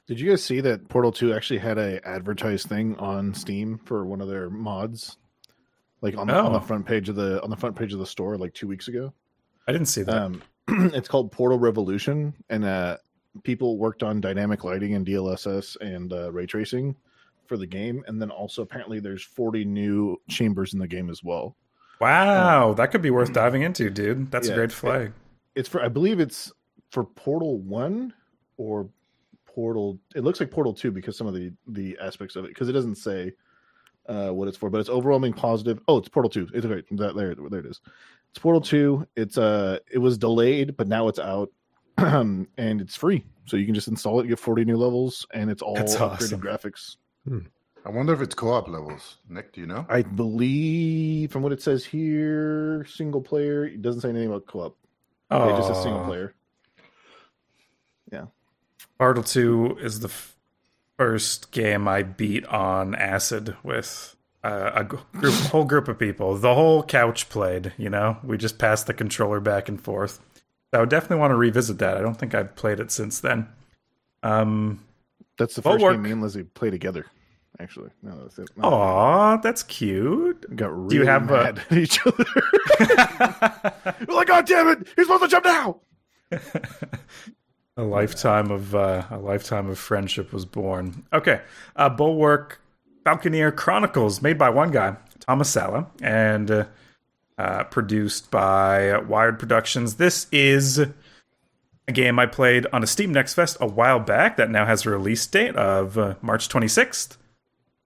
Did 0.09 0.19
you 0.19 0.31
guys 0.31 0.43
see 0.43 0.59
that 0.61 0.87
Portal 0.87 1.11
2 1.11 1.35
actually 1.35 1.59
had 1.59 1.77
a 1.77 2.03
advertised 2.03 2.67
thing 2.67 2.95
on 2.95 3.31
Steam 3.31 3.77
for 3.77 4.07
one 4.07 4.21
of 4.21 4.27
their 4.27 4.49
mods? 4.49 5.17
Like 6.01 6.17
on 6.17 6.25
the, 6.25 6.35
oh. 6.35 6.47
on 6.47 6.51
the 6.51 6.57
oh. 6.57 6.63
front 6.63 6.87
page 6.87 7.09
of 7.09 7.15
the 7.15 7.39
on 7.43 7.51
the 7.51 7.55
front 7.55 7.75
page 7.75 7.93
of 7.93 7.99
the 7.99 8.07
store 8.07 8.35
like 8.35 8.55
2 8.55 8.67
weeks 8.67 8.87
ago? 8.87 9.13
I 9.67 9.71
didn't 9.71 9.85
see 9.85 10.01
that. 10.01 10.15
Um, 10.15 10.41
it's 10.95 11.07
called 11.07 11.31
Portal 11.31 11.59
Revolution 11.59 12.33
and 12.49 12.65
uh, 12.65 12.97
people 13.43 13.77
worked 13.77 14.01
on 14.01 14.19
dynamic 14.19 14.63
lighting 14.63 14.95
and 14.95 15.05
DLSS 15.05 15.77
and 15.79 16.11
uh, 16.11 16.31
ray 16.31 16.47
tracing 16.47 16.95
for 17.45 17.55
the 17.55 17.67
game 17.67 18.03
and 18.07 18.19
then 18.19 18.31
also 18.31 18.63
apparently 18.63 18.99
there's 18.99 19.21
40 19.21 19.63
new 19.63 20.19
chambers 20.27 20.73
in 20.73 20.79
the 20.79 20.87
game 20.87 21.11
as 21.11 21.23
well. 21.23 21.55
Wow, 22.01 22.69
um, 22.71 22.75
that 22.77 22.89
could 22.89 23.03
be 23.03 23.11
worth 23.11 23.31
diving 23.33 23.61
into, 23.61 23.91
dude. 23.91 24.31
That's 24.31 24.47
yeah, 24.47 24.53
a 24.53 24.57
great 24.57 24.71
flag. 24.71 25.07
It, 25.53 25.59
it's 25.59 25.69
for 25.69 25.83
I 25.83 25.87
believe 25.87 26.19
it's 26.19 26.51
for 26.89 27.03
Portal 27.03 27.59
1 27.59 28.11
or 28.57 28.89
Portal. 29.59 29.99
It 30.15 30.23
looks 30.23 30.39
like 30.39 30.51
Portal 30.51 30.73
Two 30.73 30.89
because 30.89 31.17
some 31.17 31.27
of 31.27 31.33
the 31.33 31.51
the 31.67 31.97
aspects 32.01 32.37
of 32.37 32.45
it 32.45 32.47
because 32.49 32.69
it 32.69 32.73
doesn't 32.73 32.95
say 32.95 33.33
uh, 34.07 34.29
what 34.29 34.47
it's 34.47 34.55
for, 34.55 34.69
but 34.69 34.79
it's 34.79 34.89
overwhelming 34.89 35.33
positive. 35.33 35.81
Oh, 35.89 35.97
it's 35.97 36.07
Portal 36.07 36.29
Two. 36.29 36.47
It's 36.53 36.65
great. 36.65 36.85
That, 36.97 37.13
there, 37.13 37.35
there 37.35 37.59
it 37.59 37.65
is. 37.65 37.81
It's 38.29 38.39
Portal 38.39 38.61
Two. 38.61 39.05
It's 39.17 39.37
uh, 39.37 39.79
it 39.91 39.97
was 39.97 40.17
delayed, 40.17 40.77
but 40.77 40.87
now 40.87 41.09
it's 41.09 41.19
out, 41.19 41.51
and 41.97 42.47
it's 42.57 42.95
free. 42.95 43.25
So 43.47 43.57
you 43.57 43.65
can 43.65 43.75
just 43.75 43.89
install 43.89 44.21
it, 44.21 44.27
get 44.27 44.39
forty 44.39 44.63
new 44.63 44.77
levels, 44.77 45.27
and 45.33 45.51
it's 45.51 45.61
all 45.61 45.75
That's 45.75 45.97
upgraded 45.97 46.11
awesome. 46.11 46.41
graphics. 46.41 46.95
Hmm. 47.27 47.39
I 47.85 47.89
wonder 47.89 48.13
if 48.13 48.21
it's 48.21 48.35
co-op 48.35 48.69
levels. 48.69 49.17
Nic, 49.27 49.51
do 49.51 49.59
you 49.61 49.67
know? 49.67 49.85
I 49.89 50.03
believe 50.03 51.33
from 51.33 51.43
what 51.43 51.51
it 51.51 51.61
says 51.61 51.83
here, 51.83 52.85
single 52.89 53.21
player. 53.21 53.65
It 53.65 53.81
doesn't 53.81 54.01
say 54.01 54.09
anything 54.09 54.29
about 54.29 54.47
co-op. 54.47 54.77
Oh, 55.31 55.49
it 55.53 55.57
just 55.57 55.67
says 55.67 55.83
single 55.83 56.05
player. 56.05 56.33
Portal 58.97 59.23
2 59.23 59.77
is 59.81 59.99
the 60.01 60.07
f- 60.07 60.35
first 60.97 61.51
game 61.51 61.87
I 61.87 62.03
beat 62.03 62.45
on 62.45 62.95
acid 62.95 63.55
with 63.63 64.15
uh, 64.43 64.71
a 64.75 64.83
group, 64.83 65.33
whole 65.51 65.65
group 65.65 65.87
of 65.87 65.97
people. 65.97 66.35
The 66.37 66.53
whole 66.55 66.83
couch 66.83 67.29
played, 67.29 67.73
you 67.77 67.89
know? 67.89 68.17
We 68.23 68.37
just 68.37 68.57
passed 68.57 68.87
the 68.87 68.93
controller 68.93 69.39
back 69.39 69.69
and 69.69 69.81
forth. 69.81 70.19
I 70.71 70.79
would 70.79 70.89
definitely 70.89 71.17
want 71.17 71.31
to 71.31 71.35
revisit 71.35 71.79
that. 71.79 71.97
I 71.97 72.01
don't 72.01 72.15
think 72.15 72.35
I've 72.35 72.55
played 72.55 72.79
it 72.79 72.91
since 72.91 73.19
then. 73.19 73.47
Um, 74.21 74.83
That's 75.37 75.55
the 75.55 75.61
first 75.61 75.79
game 75.79 76.01
me 76.01 76.11
and 76.11 76.21
Lizzie 76.21 76.43
play 76.43 76.69
together. 76.69 77.05
Actually, 77.61 77.89
no, 78.01 78.17
that's 78.21 78.39
it. 78.39 78.49
No. 78.55 78.69
Aw, 78.69 79.37
that's 79.37 79.63
cute. 79.63 80.55
Got 80.55 80.73
really 80.73 80.89
Do 80.89 80.95
you 80.95 81.05
have 81.05 81.29
mad 81.29 81.57
a... 81.57 81.73
at 81.73 81.77
each 81.77 81.99
other. 82.05 82.25
We're 84.07 84.15
like, 84.15 84.27
God 84.27 84.45
damn 84.45 84.69
it! 84.69 84.87
He's 84.95 85.07
supposed 85.07 85.23
to 85.23 85.27
jump 85.27 85.45
now. 85.45 85.81
A 87.79 87.83
lifetime 87.83 88.51
of 88.51 88.75
uh, 88.75 89.05
a 89.09 89.17
lifetime 89.17 89.69
of 89.69 89.79
friendship 89.79 90.33
was 90.33 90.43
born. 90.43 91.05
Okay, 91.13 91.39
uh, 91.77 91.87
Bulwark 91.87 92.59
Falconeer 93.05 93.55
Chronicles, 93.55 94.21
made 94.21 94.37
by 94.37 94.49
one 94.49 94.69
guy, 94.69 94.97
Thomas 95.21 95.49
Sala, 95.49 95.87
and 96.01 96.51
uh, 96.51 96.65
uh, 97.37 97.63
produced 97.63 98.31
by 98.31 98.99
Wired 98.99 99.39
Productions. 99.39 99.95
This 99.95 100.27
is 100.29 100.77
a 100.77 101.91
game 101.93 102.19
I 102.19 102.25
played 102.25 102.67
on 102.73 102.83
a 102.83 102.87
Steam 102.87 103.13
Next 103.13 103.33
Fest 103.33 103.55
a 103.61 103.65
while 103.65 104.01
back 104.01 104.35
that 104.35 104.49
now 104.49 104.65
has 104.65 104.85
a 104.85 104.89
release 104.89 105.25
date 105.25 105.55
of 105.55 105.97
uh, 105.97 106.15
March 106.21 106.49
26th. 106.49 107.15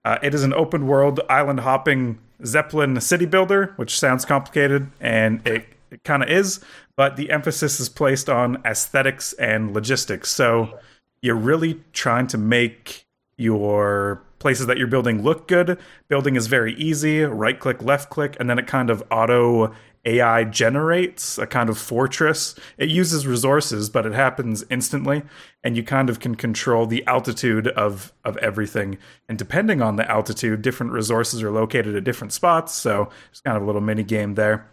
Uh, 0.04 0.18
it 0.24 0.34
is 0.34 0.44
an 0.44 0.56
open 0.56 0.88
world 0.88 1.22
island 1.30 1.60
hopping 1.60 2.18
Zeppelin 2.44 3.00
city 3.00 3.28
builder, 3.28 3.74
which 3.76 4.00
sounds 4.00 4.26
complicated, 4.26 4.90
and 5.00 5.46
it, 5.48 5.68
it 5.94 6.04
kind 6.04 6.24
of 6.24 6.30
is 6.30 6.60
but 6.96 7.16
the 7.16 7.32
emphasis 7.32 7.80
is 7.80 7.90
placed 7.90 8.30
on 8.30 8.62
aesthetics 8.66 9.34
and 9.34 9.74
logistics. 9.74 10.30
So 10.30 10.78
you're 11.22 11.36
really 11.36 11.82
trying 11.94 12.28
to 12.28 12.38
make 12.38 13.06
your 13.38 14.22
places 14.40 14.68
that 14.68 14.78
you're 14.78 14.88
building 14.88 15.24
look 15.24 15.48
good. 15.48 15.80
Building 16.08 16.36
is 16.36 16.48
very 16.48 16.76
easy. 16.76 17.22
Right 17.22 17.60
click, 17.60 17.82
left 17.82 18.10
click, 18.10 18.38
and 18.40 18.50
then 18.50 18.60
it 18.60 18.68
kind 18.68 18.90
of 18.90 19.04
auto 19.10 19.74
AI 20.06 20.44
generates 20.44 21.38
a 21.38 21.48
kind 21.48 21.70
of 21.70 21.78
fortress. 21.78 22.56
It 22.78 22.90
uses 22.90 23.26
resources, 23.26 23.90
but 23.90 24.06
it 24.06 24.12
happens 24.12 24.64
instantly, 24.70 25.24
and 25.64 25.78
you 25.78 25.84
kind 25.84 26.10
of 26.10 26.20
can 26.20 26.36
control 26.36 26.86
the 26.86 27.06
altitude 27.08 27.70
of 27.70 28.12
of 28.26 28.36
everything. 28.38 28.98
And 29.30 29.38
depending 29.38 29.82
on 29.82 29.96
the 29.96 30.10
altitude, 30.12 30.62
different 30.62 30.92
resources 30.92 31.42
are 31.42 31.52
located 31.52 31.96
at 31.96 32.04
different 32.04 32.34
spots. 32.34 32.74
So 32.74 33.10
it's 33.32 33.40
kind 33.40 33.56
of 33.56 33.64
a 33.64 33.66
little 33.66 33.82
mini 33.82 34.04
game 34.04 34.36
there. 34.36 34.68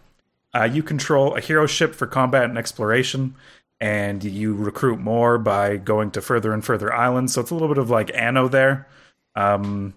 Uh, 0.55 0.65
you 0.65 0.83
control 0.83 1.37
a 1.37 1.41
hero 1.41 1.67
ship 1.67 1.95
for 1.95 2.07
combat 2.07 2.45
and 2.45 2.59
exploration, 2.59 3.35
and 3.81 4.23
you 4.25 4.55
recruit 4.55 4.99
more 4.99 5.39
by 5.39 5.77
going 5.77 6.11
to 6.11 6.21
further 6.21 6.53
and 6.53 6.65
further 6.65 6.93
islands. 6.93 7.33
So 7.33 7.41
it's 7.41 7.51
a 7.51 7.55
little 7.55 7.69
bit 7.69 7.79
of 7.79 7.91
like 7.91 8.11
Anno 8.15 8.49
there. 8.49 8.89
Um, 9.37 9.95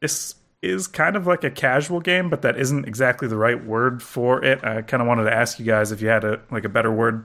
this 0.00 0.36
is 0.62 0.86
kind 0.86 1.16
of 1.16 1.26
like 1.26 1.44
a 1.44 1.50
casual 1.50 2.00
game, 2.00 2.30
but 2.30 2.42
that 2.42 2.58
isn't 2.58 2.86
exactly 2.86 3.28
the 3.28 3.36
right 3.36 3.64
word 3.64 4.02
for 4.02 4.44
it. 4.44 4.62
I 4.64 4.82
kind 4.82 5.00
of 5.00 5.06
wanted 5.06 5.24
to 5.24 5.34
ask 5.34 5.58
you 5.58 5.64
guys 5.64 5.92
if 5.92 6.00
you 6.00 6.08
had 6.08 6.24
a 6.24 6.40
like 6.50 6.64
a 6.64 6.68
better 6.68 6.92
word. 6.92 7.24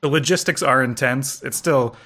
The 0.00 0.08
logistics 0.08 0.62
are 0.62 0.82
intense. 0.82 1.42
It 1.42 1.54
still 1.54 1.96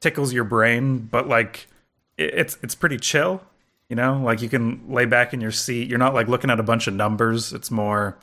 tickles 0.00 0.32
your 0.32 0.44
brain, 0.44 0.98
but 0.98 1.28
like 1.28 1.68
it, 2.16 2.34
it's 2.34 2.58
it's 2.62 2.74
pretty 2.74 2.98
chill. 2.98 3.42
You 3.88 3.96
know, 3.96 4.22
like 4.22 4.40
you 4.40 4.48
can 4.48 4.90
lay 4.90 5.04
back 5.04 5.34
in 5.34 5.40
your 5.40 5.52
seat. 5.52 5.88
You're 5.88 5.98
not 5.98 6.14
like 6.14 6.28
looking 6.28 6.50
at 6.50 6.60
a 6.60 6.62
bunch 6.62 6.86
of 6.86 6.94
numbers. 6.94 7.52
It's 7.52 7.70
more 7.70 8.16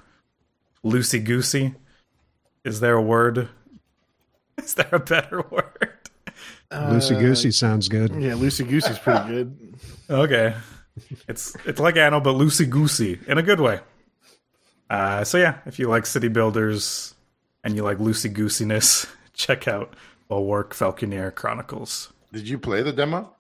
loosey 0.83 1.24
goosey. 1.24 1.75
Is 2.63 2.79
there 2.79 2.95
a 2.95 3.01
word? 3.01 3.50
Is 4.57 4.74
there 4.74 4.89
a 4.91 5.00
better 5.00 5.43
word? 5.50 5.98
Loosey 6.71 7.19
goosey 7.19 7.51
sounds 7.51 7.88
good. 7.88 8.12
Yeah, 8.12 8.33
loosey 8.33 8.67
goosey's 8.67 9.00
pretty 9.00 9.27
good. 9.27 9.79
Okay. 10.09 10.53
It's 11.27 11.55
it's 11.65 11.79
like 11.79 11.95
Anno, 11.98 12.19
but 12.19 12.36
loosey 12.36 12.69
goosey 12.69 13.19
in 13.27 13.38
a 13.38 13.43
good 13.43 13.59
way. 13.59 13.79
Uh, 14.89 15.24
so 15.24 15.38
yeah, 15.38 15.59
if 15.65 15.79
you 15.79 15.88
like 15.88 16.05
city 16.05 16.27
builders 16.27 17.15
and 17.63 17.75
you 17.75 17.83
like 17.83 17.98
loosey 17.98 18.33
goosiness, 18.33 19.07
check 19.33 19.67
out 19.67 19.95
Bulwark 20.27 20.74
Falconeer 20.74 21.33
Chronicles. 21.33 22.12
Did 22.31 22.48
you 22.48 22.59
play 22.59 22.83
the 22.83 22.91
demo? 22.91 23.33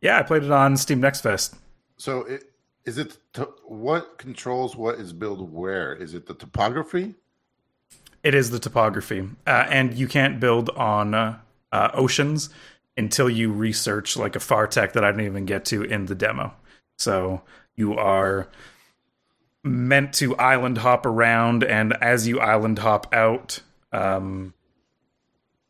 Yeah, 0.00 0.18
I 0.18 0.22
played 0.22 0.42
it 0.42 0.50
on 0.50 0.76
Steam 0.76 1.00
Next 1.00 1.20
Fest. 1.20 1.54
So 1.96 2.20
it, 2.22 2.50
is 2.86 2.98
it 2.98 3.18
to, 3.34 3.48
what 3.64 4.16
controls 4.16 4.76
what 4.76 4.98
is 4.98 5.12
built 5.12 5.40
where? 5.40 5.92
Is 5.94 6.14
it 6.14 6.26
the 6.26 6.34
topography? 6.34 7.14
It 8.22 8.34
is 8.34 8.50
the 8.50 8.58
topography, 8.58 9.28
uh, 9.46 9.66
and 9.68 9.94
you 9.94 10.08
can't 10.08 10.40
build 10.40 10.70
on 10.70 11.14
uh, 11.14 11.38
uh, 11.72 11.90
oceans 11.94 12.48
until 12.96 13.28
you 13.28 13.52
research 13.52 14.16
like 14.16 14.34
a 14.34 14.40
far 14.40 14.66
tech 14.66 14.94
that 14.94 15.04
I 15.04 15.10
didn't 15.10 15.26
even 15.26 15.44
get 15.44 15.64
to 15.66 15.82
in 15.82 16.06
the 16.06 16.14
demo. 16.14 16.54
So 16.98 17.42
you 17.74 17.94
are 17.94 18.48
meant 19.62 20.14
to 20.14 20.34
island 20.36 20.78
hop 20.78 21.04
around, 21.04 21.62
and 21.62 21.92
as 22.00 22.26
you 22.26 22.40
island 22.40 22.78
hop 22.78 23.12
out, 23.12 23.60
um, 23.92 24.54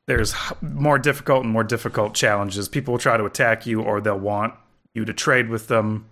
there's 0.07 0.35
more 0.63 0.99
difficult 0.99 1.45
and 1.45 1.53
more 1.53 1.65
difficult 1.65 2.15
challenges. 2.15 2.69
People 2.69 2.93
will 2.93 2.99
try 2.99 3.17
to 3.17 3.25
attack 3.25 3.67
you, 3.67 3.83
or 3.83 4.01
they'll 4.01 4.19
want 4.19 4.55
you 4.95 5.05
to 5.05 5.13
trade 5.13 5.49
with 5.49 5.69
them. 5.69 6.07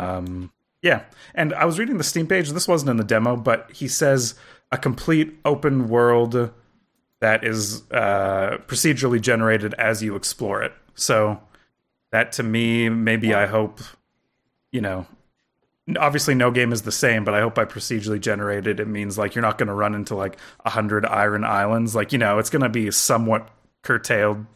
Um, 0.00 0.52
yeah, 0.82 1.02
and 1.34 1.52
I 1.52 1.66
was 1.66 1.78
reading 1.78 1.98
the 1.98 2.04
Steam 2.04 2.26
page. 2.26 2.50
This 2.50 2.66
wasn't 2.66 2.90
in 2.90 2.96
the 2.96 3.04
demo, 3.04 3.36
but 3.36 3.70
he 3.70 3.86
says 3.86 4.34
a 4.72 4.78
complete 4.78 5.34
open 5.44 5.88
world 5.88 6.52
that 7.20 7.44
is 7.44 7.82
uh, 7.90 8.58
procedurally 8.66 9.20
generated 9.20 9.74
as 9.74 10.02
you 10.02 10.16
explore 10.16 10.62
it. 10.62 10.72
So 10.94 11.40
that 12.12 12.32
to 12.32 12.42
me, 12.42 12.88
maybe 12.88 13.34
I 13.34 13.46
hope, 13.46 13.80
you 14.72 14.80
know, 14.80 15.06
obviously 15.98 16.34
no 16.34 16.50
game 16.50 16.72
is 16.72 16.82
the 16.82 16.92
same, 16.92 17.24
but 17.24 17.34
I 17.34 17.40
hope 17.40 17.54
by 17.54 17.66
procedurally 17.66 18.20
generated 18.20 18.80
it 18.80 18.88
means 18.88 19.18
like 19.18 19.34
you're 19.34 19.42
not 19.42 19.58
going 19.58 19.68
to 19.68 19.74
run 19.74 19.94
into 19.94 20.14
like 20.14 20.38
a 20.64 20.70
hundred 20.70 21.04
iron 21.04 21.44
islands. 21.44 21.94
Like 21.94 22.12
you 22.12 22.18
know, 22.18 22.38
it's 22.38 22.50
going 22.50 22.62
to 22.62 22.70
be 22.70 22.90
somewhat 22.90 23.50
curtailed 23.82 24.46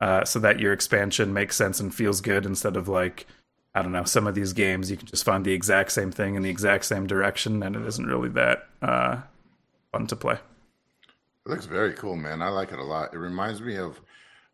uh, 0.00 0.24
so 0.24 0.40
that 0.40 0.58
your 0.58 0.72
expansion 0.72 1.32
makes 1.32 1.54
sense 1.54 1.78
and 1.78 1.94
feels 1.94 2.20
good 2.20 2.44
instead 2.44 2.76
of 2.76 2.88
like. 2.88 3.26
I 3.74 3.82
don't 3.82 3.92
know. 3.92 4.04
Some 4.04 4.26
of 4.26 4.34
these 4.34 4.52
games, 4.52 4.90
you 4.90 4.96
can 4.96 5.06
just 5.06 5.24
find 5.24 5.44
the 5.44 5.52
exact 5.52 5.92
same 5.92 6.10
thing 6.10 6.34
in 6.34 6.42
the 6.42 6.50
exact 6.50 6.84
same 6.84 7.06
direction, 7.06 7.62
and 7.62 7.76
it 7.76 7.86
isn't 7.86 8.06
really 8.06 8.28
that 8.30 8.68
uh, 8.82 9.20
fun 9.92 10.06
to 10.08 10.16
play. 10.16 10.34
It 10.34 11.50
looks 11.50 11.66
very 11.66 11.92
cool, 11.94 12.16
man. 12.16 12.42
I 12.42 12.48
like 12.48 12.72
it 12.72 12.78
a 12.78 12.84
lot. 12.84 13.14
It 13.14 13.18
reminds 13.18 13.60
me 13.60 13.76
of 13.76 14.00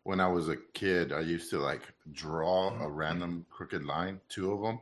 when 0.03 0.19
I 0.19 0.27
was 0.27 0.49
a 0.49 0.55
kid. 0.73 1.11
I 1.11 1.21
used 1.21 1.49
to 1.49 1.57
like 1.59 1.81
draw 2.11 2.69
a 2.81 2.89
random 2.89 3.45
crooked 3.49 3.83
line, 3.85 4.19
two 4.29 4.51
of 4.53 4.61
them, 4.61 4.79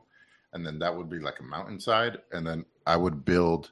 and 0.54 0.66
then 0.66 0.80
that 0.80 0.96
would 0.96 1.10
be 1.10 1.20
like 1.20 1.40
a 1.40 1.44
mountainside, 1.44 2.18
and 2.34 2.46
then 2.46 2.66
I 2.86 2.98
would 2.98 3.24
build 3.24 3.72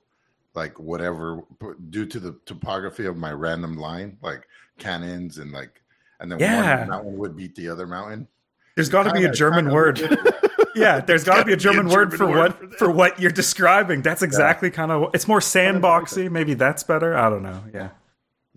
like 0.56 0.80
whatever 0.80 1.42
due 1.90 2.06
to 2.06 2.20
the 2.20 2.38
topography 2.46 3.06
of 3.06 3.18
my 3.18 3.32
random 3.32 3.76
line, 3.76 4.18
like 4.22 4.48
cannons 4.78 5.40
and 5.40 5.52
like, 5.52 5.82
and 6.20 6.32
then 6.32 6.40
Yeah. 6.40 6.80
one 6.80 6.90
mountain 6.90 7.18
would 7.18 7.36
beat 7.36 7.56
the 7.56 7.70
other 7.70 7.88
mountain. 7.88 8.28
There's 8.76 8.90
got 8.90 9.04
to 9.04 9.12
be 9.12 9.26
a 9.26 9.32
German 9.32 9.72
word. 9.72 10.00
look- 10.76 10.84
yeah, 10.84 11.00
there's 11.00 11.24
got 11.24 11.38
to 11.38 11.46
be 11.46 11.54
a 11.54 11.58
German 11.58 11.88
word 11.88 12.12
German 12.12 12.18
for 12.18 12.28
word 12.28 12.38
what 12.38 12.60
for 12.60 12.68
that. 12.68 12.80
for 12.80 12.92
what 12.92 13.20
you're 13.20 13.32
describing. 13.32 14.02
That's 14.02 14.22
exactly 14.22 14.70
kind 14.72 14.92
of 14.92 15.12
it's 15.14 15.28
more 15.28 15.40
sandboxy. 15.40 16.30
Maybe 16.32 16.54
that's 16.54 16.84
better. 16.84 17.16
I 17.18 17.30
don't 17.30 17.44
know. 17.44 17.64
Yeah. 17.74 17.90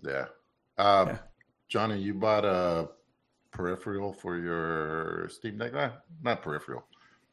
Yeah. 0.03 0.25
Uh, 0.77 1.05
Yeah. 1.07 1.17
Johnny, 1.69 1.99
you 1.99 2.13
bought 2.13 2.45
a 2.45 2.89
peripheral 3.51 4.13
for 4.13 4.37
your 4.37 5.27
Steam 5.29 5.57
Deck? 5.57 5.73
Not, 5.73 6.03
not 6.23 6.41
peripheral, 6.41 6.85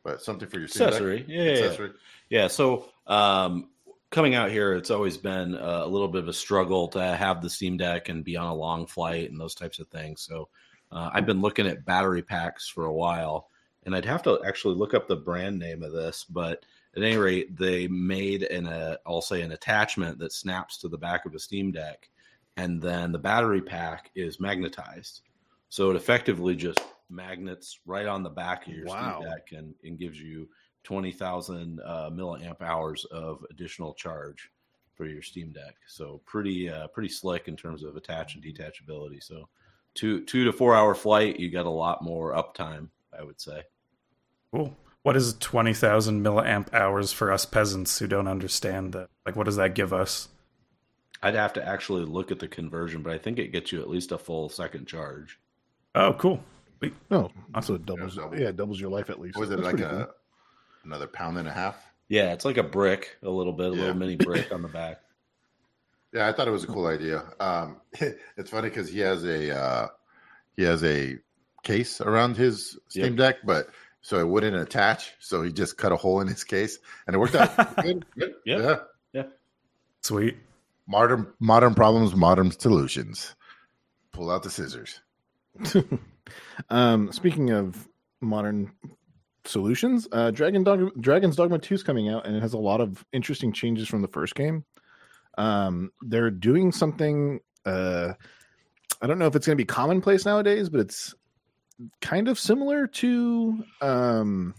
but 0.02 0.22
something 0.22 0.48
for 0.48 0.58
your 0.58 0.68
Steam 0.68 0.88
Accessory. 0.88 1.18
Deck? 1.20 1.26
Yeah, 1.28 1.42
yeah, 1.44 1.76
yeah. 1.78 1.86
Yeah. 2.30 2.46
So 2.48 2.86
um, 3.06 3.68
coming 4.10 4.34
out 4.34 4.50
here, 4.50 4.74
it's 4.74 4.90
always 4.90 5.16
been 5.16 5.54
uh, 5.54 5.82
a 5.84 5.86
little 5.86 6.08
bit 6.08 6.22
of 6.22 6.28
a 6.28 6.32
struggle 6.32 6.88
to 6.88 7.00
have 7.16 7.42
the 7.42 7.50
Steam 7.50 7.76
Deck 7.76 8.08
and 8.08 8.24
be 8.24 8.36
on 8.36 8.46
a 8.46 8.54
long 8.54 8.86
flight 8.86 9.30
and 9.30 9.38
those 9.40 9.54
types 9.54 9.78
of 9.78 9.86
things. 9.88 10.22
So 10.22 10.48
uh, 10.90 11.10
I've 11.12 11.26
been 11.26 11.40
looking 11.40 11.66
at 11.66 11.84
battery 11.84 12.22
packs 12.22 12.68
for 12.68 12.86
a 12.86 12.92
while, 12.92 13.48
and 13.84 13.94
I'd 13.94 14.04
have 14.04 14.22
to 14.24 14.40
actually 14.46 14.74
look 14.74 14.94
up 14.94 15.08
the 15.08 15.16
brand 15.16 15.58
name 15.58 15.82
of 15.82 15.92
this, 15.92 16.24
but 16.24 16.64
at 16.96 17.02
any 17.02 17.16
rate, 17.16 17.56
they 17.56 17.88
made 17.88 18.44
an 18.44 18.66
uh, 18.66 18.96
I'll 19.06 19.20
say 19.20 19.42
an 19.42 19.52
attachment 19.52 20.18
that 20.18 20.32
snaps 20.32 20.78
to 20.78 20.88
the 20.88 20.98
back 20.98 21.26
of 21.26 21.34
a 21.34 21.38
Steam 21.38 21.72
Deck, 21.72 22.08
and 22.56 22.80
then 22.80 23.12
the 23.12 23.18
battery 23.18 23.60
pack 23.60 24.10
is 24.14 24.40
magnetized, 24.40 25.22
so 25.68 25.90
it 25.90 25.96
effectively 25.96 26.54
just 26.54 26.80
magnets 27.10 27.80
right 27.84 28.06
on 28.06 28.22
the 28.22 28.30
back 28.30 28.66
of 28.66 28.72
your 28.72 28.86
Wow. 28.86 29.18
Steam 29.20 29.30
Deck 29.30 29.52
and, 29.52 29.74
and 29.84 29.98
gives 29.98 30.20
you 30.20 30.48
twenty 30.84 31.12
thousand 31.12 31.80
uh, 31.84 32.10
milliamp 32.10 32.62
hours 32.62 33.04
of 33.06 33.44
additional 33.50 33.92
charge 33.94 34.50
for 34.94 35.06
your 35.06 35.22
Steam 35.22 35.50
Deck. 35.50 35.74
So 35.88 36.20
pretty 36.24 36.70
uh, 36.70 36.86
pretty 36.88 37.08
slick 37.08 37.48
in 37.48 37.56
terms 37.56 37.82
of 37.82 37.96
attach 37.96 38.36
and 38.36 38.44
detachability. 38.44 39.22
So 39.22 39.48
two 39.94 40.24
two 40.24 40.44
to 40.44 40.52
four 40.52 40.74
hour 40.74 40.94
flight, 40.94 41.40
you 41.40 41.50
got 41.50 41.66
a 41.66 41.70
lot 41.70 42.02
more 42.02 42.34
uptime, 42.34 42.88
I 43.18 43.24
would 43.24 43.40
say. 43.40 43.62
Cool. 44.54 44.76
What 45.02 45.16
is 45.16 45.34
twenty 45.34 45.75
thousand 45.75 46.25
milliamp 46.25 46.73
hours 46.73 47.12
for 47.12 47.32
us 47.32 47.44
peasants 47.44 47.99
who 47.99 48.06
don't 48.06 48.28
understand 48.28 48.92
that? 48.92 49.08
Like, 49.26 49.37
what 49.37 49.44
does 49.44 49.56
that 49.56 49.75
give 49.75 49.92
us? 49.92 50.28
I'd 51.23 51.34
have 51.34 51.52
to 51.54 51.66
actually 51.66 52.04
look 52.04 52.30
at 52.30 52.38
the 52.38 52.49
conversion, 52.49 53.02
but 53.02 53.12
I 53.12 53.18
think 53.18 53.38
it 53.38 53.49
gets 53.49 53.73
you 53.73 53.80
at 53.80 53.88
least 53.90 54.12
a 54.12 54.18
full 54.18 54.49
second 54.49 54.87
charge. 54.87 55.38
Oh, 55.94 56.12
cool. 56.14 56.42
Wait, 56.80 56.92
No, 57.11 57.30
Awesome. 57.54 57.62
so 57.62 57.75
it 57.76 57.87
doubles. 57.87 58.16
Yeah, 58.16 58.23
double. 58.23 58.40
Yeah, 58.40 58.49
it 58.49 58.56
doubles 58.56 58.80
your 58.80 58.90
life 58.90 59.08
at 59.11 59.20
least. 59.20 59.37
Was 59.38 59.50
it 59.50 59.56
That's 59.61 59.64
like 59.75 59.80
a 59.80 59.88
cool. 59.88 60.14
another 60.84 61.06
pound 61.06 61.38
and 61.38 61.49
a 61.49 61.52
half? 61.52 61.76
Yeah, 62.08 62.32
it's 62.32 62.44
like 62.44 62.58
a 62.58 62.62
brick, 62.62 63.16
a 63.23 63.30
little 63.30 63.52
bit, 63.54 63.73
a 63.73 63.75
Yeah. 63.75 63.80
little 63.80 63.94
mini 63.96 64.16
brick 64.18 64.52
on 64.52 64.61
the 64.62 64.68
back. 64.68 65.00
Yeah, 66.12 66.28
I 66.28 66.32
thought 66.32 66.46
it 66.46 66.52
was 66.52 66.64
a 66.64 66.68
cool 66.68 66.87
idea. 66.87 67.25
Um, 67.40 67.80
it's 67.94 68.50
funny 68.50 68.68
because 68.68 68.88
he 68.90 69.00
has 69.00 69.25
a 69.25 69.56
uh, 69.56 69.88
he 70.56 70.62
has 70.64 70.84
a 70.84 71.18
case 71.62 72.00
around 72.02 72.37
his 72.37 72.78
Steam 72.88 73.04
Yep. 73.04 73.16
Deck, 73.16 73.37
but 73.44 73.68
so 74.04 74.18
it 74.18 74.28
wouldn't 74.28 74.54
attach. 74.54 75.14
So 75.18 75.40
he 75.40 75.50
just 75.50 75.78
cut 75.78 75.90
a 75.90 75.96
hole 75.96 76.20
in 76.20 76.28
his 76.28 76.44
case, 76.44 76.78
and 77.06 77.16
it 77.16 77.18
worked 77.18 77.34
out 77.34 77.56
good. 77.82 78.04
good. 78.18 78.34
Yep. 78.44 78.88
Yeah, 79.14 79.23
sweet. 80.02 80.37
modern 80.87 81.26
modern 81.40 81.75
problems, 81.75 82.14
modern 82.14 82.50
solutions. 82.50 83.34
Pull 84.12 84.30
out 84.30 84.42
the 84.42 84.50
scissors. 84.50 85.00
um, 86.70 87.11
speaking 87.12 87.50
of 87.50 87.88
modern 88.20 88.73
solutions, 89.44 90.06
uh, 90.12 90.30
Dragon 90.30 90.62
Dog- 90.64 91.00
Dragon's 91.00 91.37
Dogma 91.37 91.58
2 91.58 91.75
is 91.76 91.82
coming 91.82 92.08
out, 92.08 92.26
and 92.26 92.37
it 92.37 92.40
has 92.42 92.52
a 92.52 92.58
lot 92.58 92.80
of 92.80 93.04
interesting 93.12 93.52
changes 93.52 93.88
from 93.88 94.02
the 94.02 94.08
first 94.08 94.34
game. 94.34 94.64
Um, 95.38 95.90
they're 96.02 96.30
doing 96.30 96.70
something. 96.73 97.40
Uh, 97.64 98.12
I 99.02 99.06
don't 99.06 99.18
know 99.18 99.26
if 99.26 99.34
it's 99.37 99.46
going 99.46 99.56
to 99.56 99.61
be 99.61 99.66
commonplace 99.66 100.25
nowadays, 100.25 100.68
but 100.68 100.80
it's 100.80 101.14
kind 102.00 102.28
of 102.28 102.38
similar 102.38 102.87
to 102.87 103.64
um, 103.81 104.54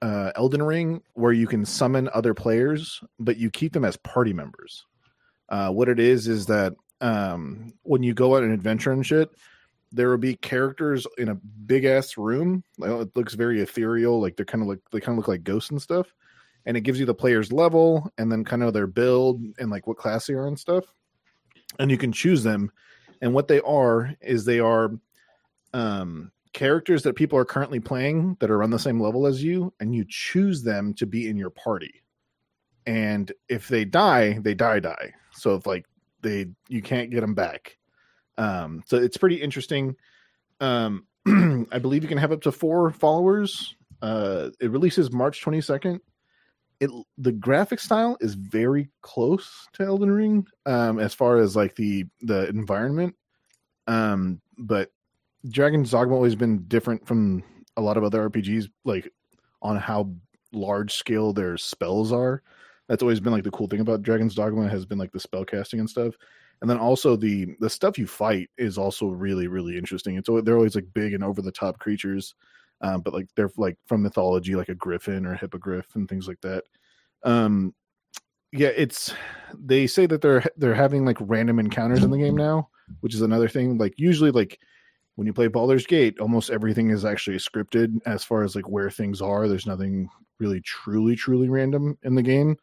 uh, 0.00 0.32
Elden 0.34 0.62
Ring, 0.62 1.02
where 1.14 1.32
you 1.32 1.46
can 1.46 1.64
summon 1.64 2.08
other 2.12 2.34
players, 2.34 3.02
but 3.18 3.36
you 3.36 3.50
keep 3.50 3.72
them 3.72 3.84
as 3.84 3.96
party 3.98 4.32
members. 4.32 4.84
Uh, 5.48 5.70
what 5.70 5.88
it 5.88 6.00
is 6.00 6.28
is 6.28 6.46
that 6.46 6.74
um, 7.00 7.72
when 7.82 8.02
you 8.02 8.14
go 8.14 8.36
on 8.36 8.44
an 8.44 8.52
adventure 8.52 8.92
and 8.92 9.06
shit, 9.06 9.30
there 9.92 10.08
will 10.08 10.18
be 10.18 10.36
characters 10.36 11.06
in 11.18 11.28
a 11.28 11.34
big 11.34 11.84
ass 11.84 12.16
room. 12.16 12.64
It 12.78 13.14
looks 13.14 13.34
very 13.34 13.60
ethereal, 13.60 14.20
like 14.20 14.36
they're 14.36 14.46
kind 14.46 14.62
of 14.62 14.68
like 14.68 14.78
they 14.90 15.00
kind 15.00 15.14
of 15.14 15.18
look 15.18 15.28
like 15.28 15.44
ghosts 15.44 15.70
and 15.70 15.82
stuff. 15.82 16.12
And 16.64 16.76
it 16.76 16.82
gives 16.82 16.98
you 16.98 17.06
the 17.06 17.14
player's 17.14 17.52
level 17.52 18.10
and 18.18 18.30
then 18.30 18.44
kind 18.44 18.62
of 18.62 18.72
their 18.72 18.86
build 18.86 19.42
and 19.58 19.70
like 19.70 19.86
what 19.86 19.98
class 19.98 20.26
they 20.26 20.34
are 20.34 20.46
and 20.46 20.58
stuff. 20.58 20.84
And 21.78 21.90
you 21.90 21.98
can 21.98 22.12
choose 22.12 22.42
them. 22.42 22.70
And 23.20 23.34
what 23.34 23.48
they 23.48 23.60
are 23.60 24.14
is 24.20 24.44
they 24.44 24.60
are 24.60 24.92
um, 25.72 26.30
characters 26.52 27.02
that 27.02 27.16
people 27.16 27.38
are 27.38 27.44
currently 27.44 27.80
playing 27.80 28.36
that 28.40 28.50
are 28.50 28.62
on 28.62 28.70
the 28.70 28.78
same 28.78 29.00
level 29.00 29.26
as 29.26 29.42
you, 29.42 29.72
and 29.80 29.94
you 29.94 30.04
choose 30.08 30.62
them 30.62 30.94
to 30.94 31.06
be 31.06 31.28
in 31.28 31.36
your 31.36 31.50
party. 31.50 32.02
And 32.86 33.30
if 33.48 33.68
they 33.68 33.84
die, 33.84 34.38
they 34.40 34.54
die 34.54 34.80
die. 34.80 35.14
So 35.32 35.54
if 35.54 35.66
like 35.66 35.86
they 36.22 36.46
you 36.68 36.82
can't 36.82 37.10
get 37.10 37.20
them 37.20 37.34
back. 37.34 37.78
Um, 38.38 38.82
so 38.86 38.96
it's 38.96 39.16
pretty 39.16 39.36
interesting. 39.36 39.96
Um, 40.60 41.06
I 41.26 41.78
believe 41.78 42.02
you 42.02 42.08
can 42.08 42.18
have 42.18 42.32
up 42.32 42.42
to 42.42 42.52
four 42.52 42.90
followers 42.90 43.74
Uh, 44.02 44.50
it 44.60 44.70
releases 44.70 45.12
March 45.12 45.44
22nd. 45.44 46.00
It 46.80 46.90
the 47.16 47.30
graphic 47.30 47.78
style 47.78 48.16
is 48.20 48.34
very 48.34 48.90
close 49.00 49.68
to 49.74 49.84
Elden 49.84 50.10
Ring 50.10 50.46
um, 50.66 50.98
as 50.98 51.14
far 51.14 51.38
as 51.38 51.54
like 51.54 51.76
the 51.76 52.06
the 52.20 52.48
environment. 52.48 53.14
Um, 53.86 54.40
but 54.58 54.90
Dragon's 55.48 55.90
Dogma 55.90 56.14
always 56.14 56.34
been 56.34 56.64
different 56.68 57.06
from 57.06 57.42
a 57.76 57.82
lot 57.82 57.96
of 57.96 58.04
other 58.04 58.28
RPGs, 58.28 58.68
like 58.84 59.10
on 59.60 59.76
how 59.76 60.12
large 60.52 60.94
scale 60.94 61.32
their 61.32 61.56
spells 61.56 62.12
are. 62.12 62.42
That's 62.88 63.02
always 63.02 63.20
been 63.20 63.32
like 63.32 63.44
the 63.44 63.50
cool 63.50 63.66
thing 63.66 63.80
about 63.80 64.02
Dragon's 64.02 64.34
Dogma 64.34 64.68
has 64.68 64.84
been 64.84 64.98
like 64.98 65.12
the 65.12 65.20
spell 65.20 65.44
casting 65.44 65.80
and 65.80 65.88
stuff. 65.88 66.14
And 66.60 66.70
then 66.70 66.78
also 66.78 67.16
the 67.16 67.56
the 67.58 67.70
stuff 67.70 67.98
you 67.98 68.06
fight 68.06 68.48
is 68.56 68.78
also 68.78 69.06
really 69.06 69.48
really 69.48 69.76
interesting. 69.76 70.16
It's 70.16 70.28
they're 70.44 70.56
always 70.56 70.76
like 70.76 70.86
big 70.94 71.12
and 71.12 71.24
over 71.24 71.42
the 71.42 71.50
top 71.50 71.78
creatures, 71.80 72.34
um, 72.82 73.00
but 73.00 73.12
like 73.14 73.26
they're 73.34 73.50
like 73.56 73.76
from 73.86 74.02
mythology, 74.02 74.54
like 74.54 74.68
a 74.68 74.74
griffin 74.76 75.26
or 75.26 75.32
a 75.32 75.38
hippogriff 75.38 75.86
and 75.96 76.08
things 76.08 76.28
like 76.28 76.40
that. 76.42 76.62
Um, 77.24 77.74
yeah, 78.52 78.70
it's 78.76 79.12
they 79.58 79.86
say 79.88 80.06
that 80.06 80.20
they're 80.20 80.44
they're 80.56 80.74
having 80.74 81.04
like 81.04 81.16
random 81.20 81.58
encounters 81.58 82.04
in 82.04 82.10
the 82.10 82.18
game 82.18 82.36
now, 82.36 82.68
which 83.00 83.14
is 83.14 83.22
another 83.22 83.48
thing. 83.48 83.78
Like 83.78 83.94
usually 83.96 84.30
like 84.30 84.60
when 85.16 85.26
you 85.26 85.32
play 85.32 85.48
Baldur's 85.48 85.86
Gate, 85.86 86.18
almost 86.20 86.50
everything 86.50 86.90
is 86.90 87.04
actually 87.04 87.36
scripted 87.36 88.00
as 88.06 88.24
far 88.24 88.42
as 88.42 88.56
like 88.56 88.68
where 88.68 88.90
things 88.90 89.20
are. 89.20 89.46
There's 89.46 89.66
nothing 89.66 90.08
really 90.38 90.60
truly 90.60 91.14
truly 91.14 91.48
random 91.48 91.98
in 92.02 92.14
the 92.14 92.22
game 92.22 92.56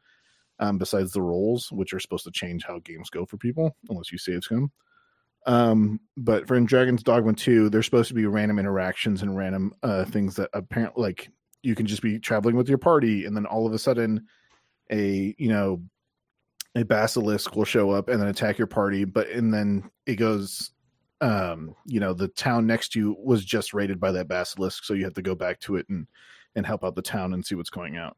um, 0.59 0.77
besides 0.77 1.11
the 1.11 1.21
rolls, 1.21 1.71
which 1.71 1.93
are 1.93 1.99
supposed 1.99 2.25
to 2.25 2.31
change 2.31 2.63
how 2.65 2.79
games 2.79 3.09
go 3.09 3.25
for 3.25 3.37
people 3.37 3.75
unless 3.89 4.11
you 4.11 4.17
save 4.17 4.43
scum. 4.43 4.71
Um, 5.45 5.99
but 6.17 6.47
for 6.47 6.55
in 6.55 6.65
Dragon's 6.65 7.03
Dogma 7.03 7.33
2, 7.33 7.69
there's 7.69 7.85
supposed 7.85 8.09
to 8.09 8.13
be 8.13 8.25
random 8.25 8.59
interactions 8.59 9.21
and 9.21 9.35
random 9.37 9.73
uh, 9.83 10.05
things 10.05 10.35
that 10.35 10.49
apparently 10.53 11.01
like 11.01 11.29
you 11.63 11.75
can 11.75 11.85
just 11.85 12.01
be 12.01 12.19
traveling 12.19 12.55
with 12.55 12.69
your 12.69 12.77
party, 12.77 13.25
and 13.25 13.35
then 13.35 13.45
all 13.45 13.65
of 13.65 13.73
a 13.73 13.79
sudden, 13.79 14.25
a 14.91 15.33
you 15.37 15.49
know, 15.49 15.81
a 16.75 16.83
basilisk 16.83 17.55
will 17.55 17.65
show 17.65 17.91
up 17.91 18.09
and 18.09 18.21
then 18.21 18.27
attack 18.27 18.57
your 18.57 18.67
party, 18.67 19.05
but 19.05 19.29
and 19.29 19.53
then 19.53 19.89
it 20.05 20.15
goes 20.15 20.71
um 21.21 21.75
you 21.85 21.99
know 21.99 22.13
the 22.13 22.29
town 22.29 22.65
next 22.65 22.93
to 22.93 22.99
you 22.99 23.15
was 23.19 23.43
just 23.43 23.73
raided 23.73 23.99
by 23.99 24.11
that 24.11 24.27
basilisk 24.27 24.85
so 24.85 24.93
you 24.93 25.03
have 25.03 25.13
to 25.13 25.21
go 25.21 25.35
back 25.35 25.59
to 25.59 25.75
it 25.75 25.87
and 25.89 26.07
and 26.55 26.65
help 26.65 26.83
out 26.83 26.95
the 26.95 27.01
town 27.01 27.33
and 27.33 27.45
see 27.45 27.55
what's 27.55 27.69
going 27.69 27.97
out 27.97 28.15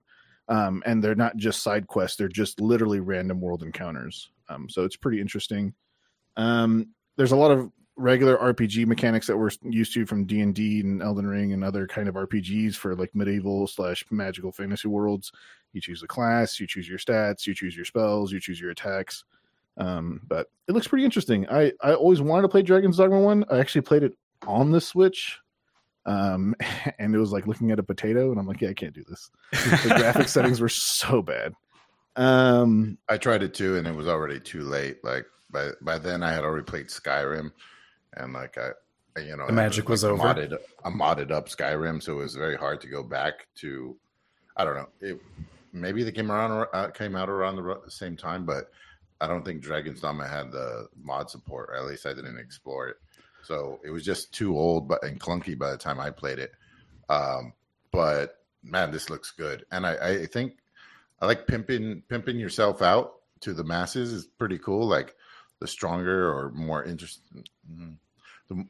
um, 0.51 0.83
and 0.85 1.01
they're 1.01 1.15
not 1.15 1.37
just 1.37 1.63
side 1.63 1.87
quests; 1.87 2.17
they're 2.17 2.27
just 2.27 2.59
literally 2.59 2.99
random 2.99 3.39
world 3.39 3.63
encounters. 3.63 4.31
Um, 4.49 4.67
so 4.69 4.83
it's 4.83 4.97
pretty 4.97 5.21
interesting. 5.21 5.73
Um, 6.35 6.89
there's 7.15 7.31
a 7.31 7.37
lot 7.37 7.51
of 7.51 7.71
regular 7.95 8.37
RPG 8.37 8.85
mechanics 8.85 9.27
that 9.27 9.37
we're 9.37 9.51
used 9.63 9.93
to 9.93 10.05
from 10.05 10.25
D 10.25 10.41
and 10.41 10.53
D 10.53 10.81
and 10.81 11.01
Elden 11.01 11.25
Ring 11.25 11.53
and 11.53 11.63
other 11.63 11.87
kind 11.87 12.09
of 12.09 12.15
RPGs 12.15 12.75
for 12.75 12.95
like 12.95 13.15
medieval 13.15 13.65
slash 13.65 14.03
magical 14.11 14.51
fantasy 14.51 14.89
worlds. 14.89 15.31
You 15.71 15.79
choose 15.79 16.03
a 16.03 16.07
class, 16.07 16.59
you 16.59 16.67
choose 16.67 16.89
your 16.89 16.97
stats, 16.97 17.47
you 17.47 17.53
choose 17.53 17.75
your 17.75 17.85
spells, 17.85 18.33
you 18.33 18.41
choose 18.41 18.59
your 18.59 18.71
attacks. 18.71 19.23
Um, 19.77 20.21
but 20.27 20.47
it 20.67 20.73
looks 20.73 20.87
pretty 20.87 21.05
interesting. 21.05 21.47
I 21.49 21.71
I 21.81 21.93
always 21.93 22.21
wanted 22.21 22.43
to 22.43 22.49
play 22.49 22.61
Dragon's 22.61 22.97
Dogma 22.97 23.19
one. 23.19 23.45
I 23.49 23.59
actually 23.59 23.81
played 23.81 24.03
it 24.03 24.13
on 24.47 24.71
the 24.71 24.81
Switch 24.81 25.37
um 26.07 26.55
and 26.99 27.13
it 27.13 27.19
was 27.19 27.31
like 27.31 27.45
looking 27.45 27.69
at 27.69 27.77
a 27.77 27.83
potato 27.83 28.31
and 28.31 28.39
i'm 28.39 28.47
like 28.47 28.59
yeah 28.59 28.69
i 28.69 28.73
can't 28.73 28.95
do 28.95 29.03
this 29.07 29.29
the 29.51 29.93
graphic 29.95 30.27
settings 30.35 30.59
were 30.59 30.67
so 30.67 31.21
bad 31.21 31.53
um 32.15 32.97
I 33.07 33.17
tried 33.17 33.43
it 33.43 33.53
too, 33.53 33.77
and 33.77 33.87
it 33.87 33.95
was 33.95 34.07
already 34.07 34.39
too 34.39 34.63
late. 34.63 34.97
Like 35.03 35.25
by 35.51 35.69
by 35.81 35.97
then, 35.97 36.23
I 36.23 36.31
had 36.33 36.43
already 36.43 36.65
played 36.65 36.87
Skyrim, 36.87 37.51
and 38.17 38.33
like 38.33 38.57
I, 38.57 38.71
I- 39.15 39.21
you 39.23 39.37
know, 39.37 39.45
The 39.47 39.53
magic 39.53 39.87
was 39.89 40.03
like 40.03 40.11
over. 40.13 40.27
a 40.27 40.33
Modded, 40.33 40.57
a 40.83 40.89
modded 40.91 41.31
up 41.31 41.47
Skyrim, 41.49 42.01
so 42.03 42.13
it 42.13 42.23
was 42.23 42.35
very 42.35 42.55
hard 42.57 42.81
to 42.81 42.87
go 42.87 43.01
back 43.03 43.47
to. 43.57 43.95
I 44.57 44.65
don't 44.65 44.75
know. 44.75 44.89
It 44.99 45.21
maybe 45.71 46.03
they 46.03 46.11
came 46.11 46.31
around 46.31 46.67
uh, 46.73 46.87
came 46.89 47.15
out 47.15 47.29
around 47.29 47.55
the 47.57 47.79
same 47.91 48.17
time, 48.17 48.45
but 48.45 48.69
I 49.21 49.27
don't 49.27 49.45
think 49.45 49.61
Dragon's 49.61 50.01
Dogma 50.01 50.27
had 50.27 50.51
the 50.51 50.87
mod 51.01 51.29
support. 51.29 51.69
Or 51.69 51.75
at 51.75 51.85
least 51.85 52.05
I 52.05 52.13
didn't 52.13 52.39
explore 52.39 52.89
it, 52.89 52.97
so 53.43 53.79
it 53.85 53.91
was 53.91 54.03
just 54.03 54.33
too 54.33 54.57
old 54.57 54.87
but 54.87 55.03
and 55.03 55.19
clunky 55.19 55.57
by 55.57 55.71
the 55.71 55.77
time 55.77 55.99
I 55.99 56.09
played 56.09 56.39
it. 56.39 56.51
Um, 57.07 57.53
but 57.91 58.39
man, 58.63 58.91
this 58.91 59.09
looks 59.09 59.31
good, 59.31 59.65
and 59.71 59.85
I, 59.85 60.23
I 60.23 60.25
think 60.25 60.53
I 61.21 61.27
like 61.27 61.47
pimping 61.47 62.03
pimping 62.09 62.39
yourself 62.39 62.81
out 62.81 63.13
to 63.41 63.53
the 63.53 63.63
masses 63.63 64.11
is 64.11 64.25
pretty 64.25 64.57
cool. 64.57 64.87
Like 64.87 65.15
the 65.59 65.67
stronger 65.67 66.31
or 66.31 66.51
more 66.51 66.83
interesting, 66.83 67.45
the, 68.49 68.65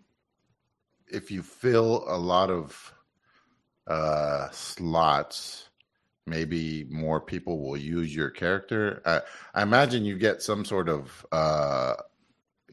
if 1.08 1.32
you 1.32 1.42
fill 1.42 2.04
a 2.08 2.18
lot 2.18 2.50
of 2.50 2.94
uh, 3.88 4.50
slots, 4.52 5.70
maybe 6.28 6.86
more 6.90 7.20
people 7.22 7.60
will 7.60 7.78
use 7.78 8.16
your 8.16 8.30
character. 8.30 9.02
I, 9.06 9.22
I 9.54 9.64
imagine 9.64 10.06
you 10.06 10.18
get 10.18 10.42
some 10.42 10.64
sort 10.66 10.90
of 10.90 11.26
uh, 11.32 11.96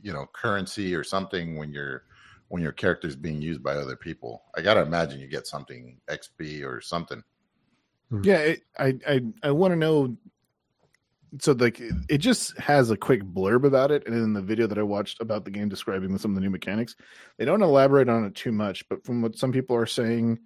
you 0.00 0.12
know 0.12 0.26
currency 0.32 0.94
or 0.94 1.04
something 1.04 1.56
when 1.56 1.72
you're 1.72 2.04
when 2.48 2.62
your 2.62 2.72
character 2.72 3.06
is 3.08 3.16
being 3.16 3.42
used 3.42 3.62
by 3.62 3.74
other 3.74 3.96
people. 3.96 4.44
I 4.56 4.62
gotta 4.62 4.82
imagine 4.82 5.20
you 5.20 5.28
get 5.28 5.46
something 5.46 6.00
XP 6.08 6.64
or 6.64 6.80
something. 6.80 7.22
yeah 8.22 8.38
it, 8.38 8.62
i 8.78 8.94
i 9.06 9.20
i 9.42 9.50
want 9.50 9.72
to 9.72 9.76
know 9.76 10.16
so 11.40 11.52
like 11.52 11.78
it- 11.80 11.92
it 12.08 12.18
just 12.18 12.56
has 12.58 12.90
a 12.90 12.96
quick 12.96 13.22
blurb 13.22 13.66
about 13.66 13.90
it 13.90 14.06
and 14.06 14.14
in 14.16 14.32
the 14.32 14.40
video 14.40 14.66
that 14.66 14.78
i 14.78 14.82
watched 14.82 15.20
about 15.20 15.44
the 15.44 15.50
game 15.50 15.68
describing 15.68 16.16
some 16.16 16.30
of 16.30 16.34
the 16.36 16.40
new 16.40 16.48
mechanics 16.50 16.96
they 17.36 17.44
don't 17.44 17.60
elaborate 17.62 18.08
on 18.08 18.24
it 18.24 18.34
too 18.34 18.52
much 18.52 18.88
but 18.88 19.04
from 19.04 19.20
what 19.20 19.36
some 19.36 19.52
people 19.52 19.76
are 19.76 19.84
saying 19.86 20.38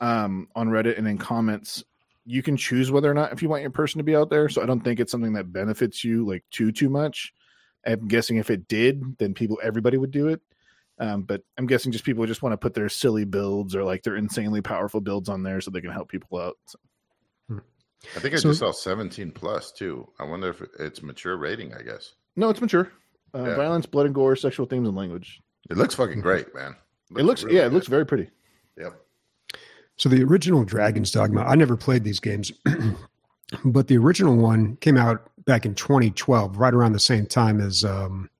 um 0.00 0.46
on 0.54 0.68
reddit 0.68 0.98
and 0.98 1.08
in 1.08 1.16
comments 1.16 1.82
you 2.30 2.42
can 2.42 2.56
choose 2.56 2.90
whether 2.90 3.10
or 3.10 3.14
not 3.14 3.32
if 3.32 3.42
you 3.42 3.48
want 3.48 3.62
your 3.62 3.70
person 3.70 3.98
to 3.98 4.04
be 4.04 4.14
out 4.16 4.30
there 4.30 4.48
so 4.48 4.62
i 4.62 4.66
don't 4.66 4.80
think 4.82 5.00
it's 5.00 5.10
something 5.12 5.32
that 5.32 5.52
benefits 5.52 6.04
you 6.04 6.26
like 6.26 6.44
too 6.50 6.70
too 6.72 6.88
much 6.88 7.32
i'm 7.86 8.06
guessing 8.08 8.36
if 8.36 8.50
it 8.50 8.68
did 8.68 9.02
then 9.18 9.34
people 9.34 9.58
everybody 9.62 9.96
would 9.96 10.10
do 10.10 10.28
it 10.28 10.40
um, 10.98 11.22
but 11.22 11.42
i'm 11.58 11.66
guessing 11.66 11.90
just 11.92 12.04
people 12.04 12.24
just 12.26 12.42
want 12.42 12.52
to 12.52 12.56
put 12.58 12.74
their 12.74 12.88
silly 12.88 13.24
builds 13.24 13.74
or 13.74 13.82
like 13.84 14.02
their 14.02 14.16
insanely 14.16 14.60
powerful 14.62 15.00
builds 15.00 15.28
on 15.28 15.42
there 15.42 15.60
so 15.60 15.70
they 15.70 15.80
can 15.80 15.90
help 15.90 16.08
people 16.08 16.38
out 16.38 16.56
so. 16.66 16.78
I 18.16 18.18
think 18.20 18.32
I 18.34 18.38
So- 18.38 18.48
just 18.48 18.60
saw 18.60 18.70
17 18.72 19.30
plus 19.32 19.72
too. 19.72 20.08
I 20.18 20.24
wonder 20.24 20.48
if 20.48 20.62
it's 20.78 21.02
mature 21.02 21.36
rating. 21.36 21.74
I 21.74 21.82
guess 21.82 22.14
No, 22.34 22.48
it's 22.48 22.60
mature. 22.60 22.90
Uh, 23.34 23.44
Yeah. 23.44 23.56
Violence, 23.56 23.84
blood 23.84 24.06
and 24.06 24.14
gore, 24.14 24.36
sexual 24.36 24.64
themes, 24.64 24.88
and 24.88 24.96
language. 24.96 25.40
it 25.68 25.76
looks 25.76 25.94
fucking 25.94 26.20
great, 26.22 26.54
man. 26.54 26.74
it 27.18 27.24
looks, 27.24 27.44
really 27.44 27.56
yeah, 27.56 27.66
it 27.66 27.72
looks 27.74 27.88
very 27.88 28.06
pretty. 28.06 28.30
Yep. 28.78 28.94
So 30.00 30.08
the 30.08 30.22
original 30.22 30.64
Dragon's 30.64 31.10
Dogma, 31.10 31.42
I 31.42 31.54
never 31.56 31.76
played 31.76 32.04
these 32.04 32.20
games, 32.20 32.50
but 33.66 33.86
the 33.86 33.98
original 33.98 34.34
one 34.34 34.76
came 34.76 34.96
out 34.96 35.30
back 35.44 35.66
in 35.66 35.74
2012, 35.74 36.56
right 36.56 36.72
around 36.72 36.92
the 36.92 36.98
same 36.98 37.26
time 37.26 37.60
as 37.60 37.84
um, 37.84 38.30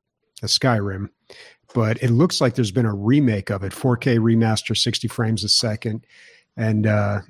Skyrim. 0.43 1.11
But 1.75 2.03
it 2.03 2.13
looks 2.13 2.41
like 2.41 2.55
there's 2.55 2.71
been 2.71 2.87
a 2.87 2.95
remake 2.95 3.51
of 3.51 3.63
it, 3.63 3.73
4K 3.73 4.19
remaster, 4.21 4.75
60 4.75 5.07
frames 5.09 5.45
a 5.45 5.51
second, 5.51 6.07
and 6.57 6.87
uh, 6.87 7.21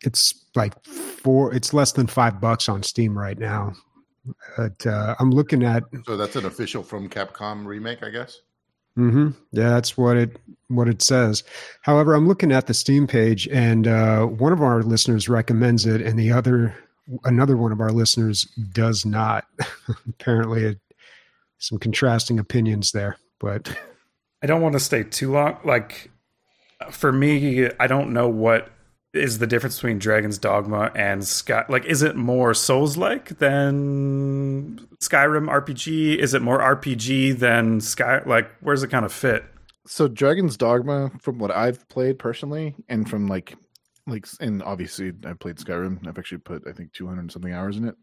it's 0.00 0.46
like 0.54 0.82
four. 0.82 1.54
It's 1.54 1.74
less 1.74 1.92
than 1.92 2.06
five 2.06 2.40
bucks 2.40 2.66
on 2.70 2.82
Steam 2.82 3.16
right 3.16 3.38
now. 3.38 3.74
But 4.56 4.86
uh, 4.86 5.16
I'm 5.20 5.32
looking 5.32 5.64
at 5.64 5.82
So 6.06 6.16
that's 6.16 6.36
an 6.36 6.46
official 6.46 6.82
from 6.82 7.10
Capcom 7.10 7.66
remake, 7.66 8.02
I 8.02 8.08
guess. 8.08 8.40
Hmm 8.94 9.30
Yeah, 9.52 9.70
that's 9.70 9.96
what 9.96 10.16
it 10.16 10.36
what 10.68 10.88
it 10.88 11.02
says. 11.02 11.44
However, 11.82 12.14
I'm 12.14 12.28
looking 12.28 12.52
at 12.52 12.66
the 12.66 12.74
Steam 12.74 13.06
page, 13.06 13.48
and 13.48 13.86
uh, 13.86 14.24
one 14.24 14.52
of 14.52 14.62
our 14.62 14.82
listeners 14.82 15.28
recommends 15.28 15.86
it, 15.86 16.00
and 16.00 16.18
the 16.18 16.32
other 16.32 16.74
another 17.24 17.56
one 17.56 17.72
of 17.72 17.80
our 17.80 17.90
listeners 17.90 18.44
does 18.72 19.04
not. 19.04 19.44
Apparently, 20.08 20.64
it, 20.64 20.80
some 21.58 21.78
contrasting 21.78 22.38
opinions 22.38 22.92
there. 22.92 23.16
But 23.38 23.76
I 24.42 24.46
don't 24.46 24.62
want 24.62 24.74
to 24.74 24.80
stay 24.80 25.04
too 25.04 25.32
long. 25.32 25.58
Like 25.64 26.10
for 26.90 27.12
me, 27.12 27.68
I 27.78 27.86
don't 27.86 28.12
know 28.12 28.28
what 28.28 28.70
is 29.12 29.38
the 29.38 29.46
difference 29.46 29.76
between 29.76 29.98
Dragon's 29.98 30.38
Dogma 30.38 30.90
and 30.94 31.26
Sky. 31.26 31.64
Like, 31.68 31.84
is 31.84 32.02
it 32.02 32.16
more 32.16 32.54
Souls-like 32.54 33.38
than 33.38 34.78
Skyrim 35.00 35.48
RPG? 35.48 36.16
Is 36.16 36.34
it 36.34 36.42
more 36.42 36.58
RPG 36.58 37.38
than 37.38 37.80
Sky? 37.80 38.22
Like, 38.24 38.50
where's 38.60 38.82
it 38.82 38.88
kind 38.88 39.04
of 39.04 39.12
fit? 39.12 39.44
So, 39.86 40.08
Dragon's 40.08 40.56
Dogma, 40.56 41.10
from 41.20 41.38
what 41.38 41.50
I've 41.50 41.86
played 41.88 42.18
personally, 42.18 42.74
and 42.88 43.08
from 43.08 43.26
like, 43.26 43.54
like, 44.06 44.26
and 44.40 44.62
obviously 44.62 45.12
I've 45.24 45.40
played 45.40 45.56
Skyrim. 45.56 46.06
I've 46.06 46.18
actually 46.18 46.38
put 46.38 46.66
I 46.66 46.72
think 46.72 46.92
200 46.92 47.30
something 47.30 47.52
hours 47.52 47.76
in 47.76 47.88
it. 47.88 47.96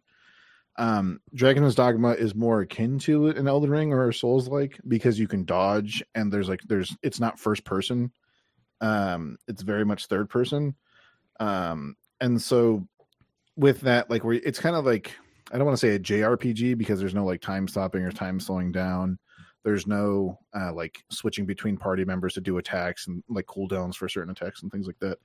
Um, 0.78 1.20
Dragon's 1.34 1.76
Dogma 1.76 2.12
is 2.12 2.36
more 2.36 2.62
akin 2.62 3.00
to 3.00 3.28
an 3.28 3.48
Elden 3.48 3.70
Ring 3.70 3.92
or 3.92 4.08
a 4.08 4.14
Souls 4.14 4.48
like 4.48 4.80
because 4.88 5.20
you 5.20 5.28
can 5.28 5.44
dodge 5.44 6.02
and 6.16 6.32
there's 6.32 6.48
like 6.48 6.62
there's 6.68 6.96
it's 7.04 7.20
not 7.20 7.38
first 7.38 7.66
person, 7.66 8.12
um, 8.80 9.38
it's 9.48 9.62
very 9.62 9.84
much 9.84 10.06
third 10.06 10.30
person, 10.30 10.76
um, 11.40 11.96
and 12.22 12.42
so 12.42 12.88
with 13.56 13.82
that 13.82 14.10
like 14.10 14.24
where 14.24 14.36
it's 14.36 14.60
kind 14.60 14.76
of 14.76 14.86
like 14.86 15.14
I 15.52 15.58
don't 15.58 15.66
want 15.66 15.78
to 15.78 15.86
say 15.86 15.96
a 15.96 16.00
JRPG 16.00 16.78
because 16.78 17.00
there's 17.00 17.16
no 17.16 17.26
like 17.26 17.42
time 17.42 17.68
stopping 17.68 18.04
or 18.04 18.12
time 18.12 18.40
slowing 18.40 18.72
down. 18.72 19.18
There's 19.64 19.88
no 19.88 20.40
uh, 20.56 20.74
like 20.74 21.04
switching 21.10 21.46
between 21.46 21.78
party 21.78 22.06
members 22.06 22.34
to 22.36 22.42
do 22.42 22.58
attacks 22.58 23.08
and 23.08 23.24
like 23.28 23.46
cooldowns 23.46 23.96
for 23.96 24.08
certain 24.08 24.32
attacks 24.32 24.62
and 24.62 24.72
things 24.72 24.88
like 24.88 25.00
that. 25.00 25.18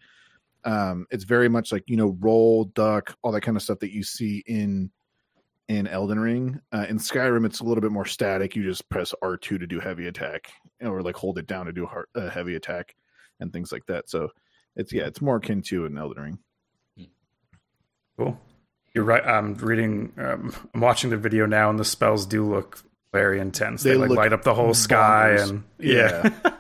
Um, 0.64 1.07
it's 1.11 1.24
very 1.24 1.48
much 1.48 1.72
like 1.72 1.85
you 1.87 1.96
know 1.96 2.16
roll, 2.20 2.64
duck, 2.64 3.16
all 3.22 3.33
that 3.33 3.42
kind 3.42 3.57
of 3.57 3.62
stuff 3.62 3.79
that 3.81 3.92
you 3.92 4.03
see 4.03 4.42
in 4.46 4.90
in 5.68 5.87
Elden 5.87 6.18
Ring. 6.18 6.61
Uh, 6.72 6.87
in 6.88 6.98
Skyrim, 6.98 7.46
it's 7.46 7.61
a 7.61 7.64
little 7.64 7.83
bit 7.83 7.92
more 7.92 8.07
static. 8.07 8.57
You 8.57 8.62
just 8.64 8.88
press 8.88 9.14
R 9.22 9.37
two 9.37 9.59
to 9.59 9.66
do 9.66 9.79
heavy 9.79 10.09
attack, 10.09 10.50
or 10.81 11.03
like 11.03 11.16
hold 11.16 11.38
it 11.38 11.46
down 11.46 11.66
to 11.66 11.72
do 11.72 11.87
uh, 11.87 12.31
heavy 12.31 12.57
attack, 12.57 12.94
and 13.40 13.53
things 13.53 13.72
like 13.72 13.87
that. 13.87 14.09
So 14.09 14.31
it's 14.77 14.93
yeah, 14.93 15.05
it's 15.07 15.21
more 15.21 15.37
akin 15.37 15.63
to 15.63 15.87
an 15.87 15.97
Elden 15.99 16.23
Ring. 16.97 17.09
Cool. 18.19 18.39
You're 18.95 19.05
right. 19.05 19.25
I'm 19.27 19.55
reading. 19.55 20.13
Um, 20.19 20.55
I'm 20.73 20.81
watching 20.81 21.11
the 21.11 21.17
video 21.17 21.47
now, 21.47 21.69
and 21.71 21.79
the 21.79 21.85
spells 21.85 22.27
do 22.27 22.45
look 22.49 22.81
very 23.13 23.41
intense. 23.41 23.83
They, 23.83 23.91
They 23.91 23.97
like 23.97 24.11
light 24.11 24.33
up 24.33 24.43
the 24.43 24.55
whole 24.55 24.75
sky, 24.75 25.37
and 25.41 25.65
yeah. 25.79 26.31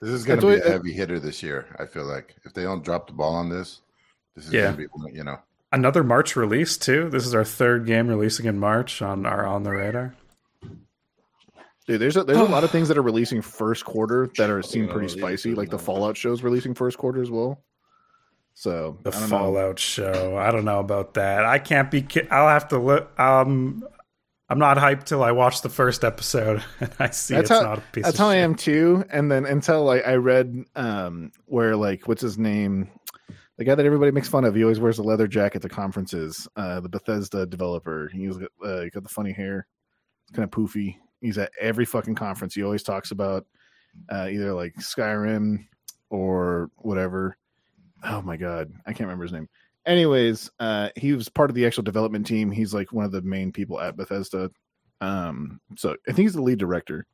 This 0.00 0.12
is 0.12 0.24
going 0.26 0.38
to 0.40 0.46
be 0.48 0.54
a 0.56 0.68
heavy 0.70 0.92
hitter 0.92 1.18
this 1.18 1.42
year. 1.42 1.64
I 1.78 1.86
feel 1.86 2.04
like 2.04 2.36
if 2.44 2.52
they 2.52 2.62
don't 2.64 2.84
drop 2.84 3.06
the 3.06 3.14
ball 3.14 3.34
on 3.36 3.48
this, 3.48 3.80
this 4.36 4.46
is 4.46 4.52
Yeah. 4.52 4.64
going 4.72 4.88
to 4.90 4.98
be 5.08 5.16
you 5.16 5.24
know. 5.24 5.38
Another 5.72 6.04
March 6.04 6.36
release 6.36 6.76
too. 6.76 7.08
This 7.08 7.24
is 7.26 7.34
our 7.34 7.44
third 7.44 7.86
game 7.86 8.08
releasing 8.08 8.44
in 8.44 8.58
March 8.58 9.00
on 9.00 9.24
our 9.24 9.46
on 9.46 9.62
the 9.62 9.70
radar. 9.70 10.14
Dude, 11.86 12.00
there's 12.00 12.16
a 12.16 12.24
there's 12.24 12.38
a 12.38 12.44
lot 12.44 12.64
of 12.64 12.70
things 12.72 12.88
that 12.88 12.96
are 12.98 13.02
releasing 13.02 13.42
first 13.42 13.84
quarter 13.84 14.30
that 14.38 14.50
are 14.50 14.62
seem 14.62 14.88
pretty 14.88 15.08
spicy. 15.08 15.54
Like 15.54 15.70
the 15.70 15.78
Fallout 15.78 16.16
shows 16.16 16.42
releasing 16.42 16.74
first 16.74 16.98
quarter 16.98 17.20
as 17.22 17.30
well. 17.30 17.62
So 18.54 18.98
The 19.02 19.10
I 19.10 19.12
don't 19.12 19.20
know. 19.22 19.26
Fallout 19.28 19.78
show. 19.78 20.36
I 20.38 20.50
don't 20.50 20.64
know 20.64 20.78
about 20.80 21.14
that. 21.14 21.44
I 21.44 21.58
can't 21.58 21.90
be. 21.90 22.06
I'll 22.30 22.48
have 22.48 22.68
to 22.68 22.78
look. 22.78 23.18
Um, 23.18 23.84
I'm 24.48 24.58
not 24.58 24.76
hyped 24.76 25.04
till 25.04 25.22
I 25.24 25.32
watch 25.32 25.62
the 25.62 25.68
first 25.70 26.04
episode 26.04 26.62
and 26.80 26.92
I 26.98 27.10
see 27.10 27.34
That's 27.34 27.50
it's 27.50 27.60
how- 27.60 27.66
not 27.66 27.78
a 27.78 27.82
piece. 27.92 28.04
That's 28.04 28.14
of 28.16 28.20
how 28.20 28.28
I 28.28 28.36
am 28.36 28.54
too. 28.54 29.04
And 29.10 29.30
then 29.30 29.44
until 29.46 29.84
like 29.84 30.06
I 30.06 30.14
read 30.14 30.64
um 30.76 31.32
where 31.46 31.76
like 31.76 32.06
what's 32.06 32.22
his 32.22 32.38
name, 32.38 32.88
the 33.58 33.64
guy 33.64 33.74
that 33.74 33.84
everybody 33.86 34.10
makes 34.12 34.28
fun 34.28 34.44
of. 34.44 34.54
He 34.54 34.62
always 34.62 34.80
wears 34.80 34.98
a 34.98 35.02
leather 35.02 35.26
jacket 35.26 35.62
to 35.62 35.68
conferences. 35.68 36.46
Uh, 36.56 36.80
the 36.80 36.88
Bethesda 36.88 37.46
developer. 37.46 38.08
He's 38.12 38.36
got, 38.36 38.50
uh, 38.64 38.80
he 38.82 38.90
got 38.90 39.02
the 39.02 39.08
funny 39.08 39.32
hair, 39.32 39.66
kind 40.32 40.44
of 40.44 40.50
poofy. 40.50 40.96
He's 41.24 41.38
at 41.38 41.52
every 41.58 41.86
fucking 41.86 42.16
conference. 42.16 42.54
He 42.54 42.62
always 42.62 42.82
talks 42.82 43.10
about 43.10 43.46
uh, 44.10 44.28
either 44.30 44.52
like 44.52 44.74
Skyrim 44.74 45.66
or 46.10 46.70
whatever. 46.76 47.38
Oh 48.04 48.20
my 48.20 48.36
god, 48.36 48.70
I 48.84 48.92
can't 48.92 49.08
remember 49.08 49.24
his 49.24 49.32
name. 49.32 49.48
Anyways, 49.86 50.50
uh, 50.60 50.90
he 50.96 51.14
was 51.14 51.30
part 51.30 51.50
of 51.50 51.56
the 51.56 51.64
actual 51.64 51.82
development 51.82 52.26
team. 52.26 52.50
He's 52.50 52.74
like 52.74 52.92
one 52.92 53.06
of 53.06 53.12
the 53.12 53.22
main 53.22 53.52
people 53.52 53.80
at 53.80 53.96
Bethesda. 53.96 54.50
Um, 55.00 55.60
so 55.76 55.96
I 56.06 56.12
think 56.12 56.26
he's 56.26 56.34
the 56.34 56.42
lead 56.42 56.58
director. 56.58 57.06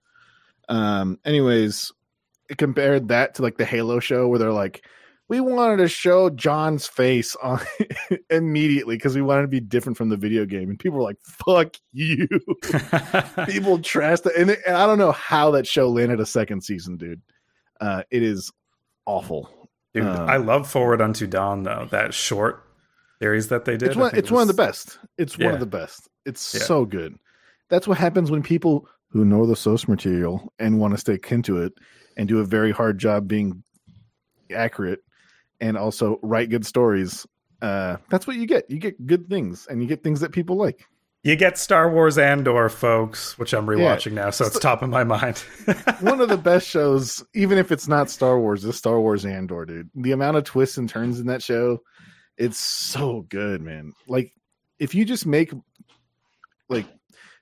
Um, 0.69 1.19
anyways, 1.25 1.93
compared 2.59 3.09
that 3.09 3.37
to 3.37 3.43
like 3.43 3.59
the 3.59 3.65
Halo 3.65 4.01
show 4.01 4.27
where 4.27 4.41
they're 4.41 4.53
like, 4.53 4.85
we 5.31 5.39
wanted 5.41 5.77
to 5.77 5.87
show 5.89 6.29
John's 6.29 6.89
face 6.89 7.37
on 7.37 7.61
immediately 8.31 8.97
because 8.97 9.15
we 9.15 9.23
wanted 9.23 9.43
to 9.43 9.49
be 9.49 9.61
different 9.61 9.97
from 9.97 10.09
the 10.09 10.17
video 10.17 10.45
game, 10.45 10.69
and 10.69 10.79
people 10.79 10.99
were 10.99 11.05
like, 11.05 11.19
"Fuck 11.23 11.77
you." 11.93 12.27
people 13.47 13.79
trashed 13.79 14.27
it, 14.27 14.33
and, 14.37 14.51
and 14.51 14.77
I 14.77 14.87
don't 14.87 14.99
know 14.99 15.13
how 15.13 15.53
that 15.53 15.69
show 15.69 15.89
landed 15.89 16.19
a 16.19 16.27
second 16.27 16.63
season, 16.63 16.97
dude. 16.97 17.23
Uh, 17.81 18.03
it 18.11 18.25
is 18.25 18.51
awful. 19.07 19.49
Dude, 19.95 20.05
Um, 20.05 20.29
I 20.29 20.37
love 20.37 20.69
Forward 20.69 21.01
Unto 21.01 21.29
Dawn 21.29 21.63
though. 21.63 21.87
That 21.93 22.13
short 22.13 22.65
series 23.23 23.49
that 23.49 23.65
they 23.65 23.77
did. 23.77 23.91
It's 23.91 23.97
one. 23.97 24.11
It's 24.17 24.33
one 24.33 24.43
of 24.43 24.49
the 24.49 24.55
best. 24.55 24.99
It's 25.17 25.39
one 25.39 25.55
of 25.55 25.61
the 25.61 25.67
best. 25.67 26.09
It's 26.27 26.53
Yeah. 26.55 26.63
so 26.63 26.85
good. 26.85 27.15
That's 27.69 27.87
what 27.87 27.99
happens 27.99 28.33
when 28.33 28.43
people 28.43 28.89
who 29.11 29.25
know 29.25 29.47
the 29.47 29.55
source 29.57 29.87
material 29.87 30.53
and 30.59 30.81
want 30.81 30.93
to 30.95 30.99
stay 30.99 31.19
kin 31.19 31.43
to 31.45 31.63
it 31.63 31.73
and 32.17 32.29
do 32.29 32.41
a 32.41 32.45
very 32.45 32.73
hard 32.73 32.99
job 32.99 33.29
being 33.29 33.63
accurate 34.53 34.99
and 35.61 35.77
also 35.77 36.19
write 36.23 36.51
good 36.51 36.65
stories. 36.67 37.27
Uh, 37.63 37.97
that's 38.09 38.27
what 38.27 38.37
you 38.37 38.47
get. 38.47 38.71
You 38.71 38.79
get 38.79 39.07
good 39.07 39.29
things, 39.29 39.67
and 39.69 39.83
you 39.83 39.89
get 39.89 40.03
things 40.03 40.21
that 40.21 40.33
people 40.33 40.57
like. 40.57 40.87
You 41.23 41.37
get 41.37 41.59
Star 41.59 41.93
Wars 41.93 42.17
Andor, 42.17 42.71
folks, 42.71 43.39
which 43.39 43.53
I'm 43.53 43.67
Yeah. 43.67 43.75
rewatching 43.95 44.13
now, 44.13 44.31
so 44.31 44.47
it's 44.47 44.59
top 44.59 44.81
of 44.83 44.89
my 44.89 45.05
mind. 45.05 45.39
One 46.01 46.23
of 46.23 46.31
the 46.31 46.39
best 46.39 46.67
shows, 46.67 47.23
even 47.35 47.59
if 47.59 47.71
it's 47.71 47.87
not 47.87 48.09
Star 48.09 48.41
Wars, 48.41 48.65
is 48.65 48.77
Star 48.77 48.99
Wars 48.99 49.27
Andor, 49.27 49.67
dude. 49.67 49.91
The 49.95 50.13
amount 50.13 50.39
of 50.39 50.45
twists 50.45 50.79
and 50.79 50.89
turns 50.89 51.21
in 51.21 51.27
that 51.27 51.43
show, 51.43 51.83
it's 52.39 52.57
so 52.57 53.27
good, 53.29 53.61
man. 53.61 53.93
Like, 54.09 54.33
if 54.79 54.95
you 54.95 55.05
just 55.05 55.27
make, 55.27 55.53
like, 56.71 56.87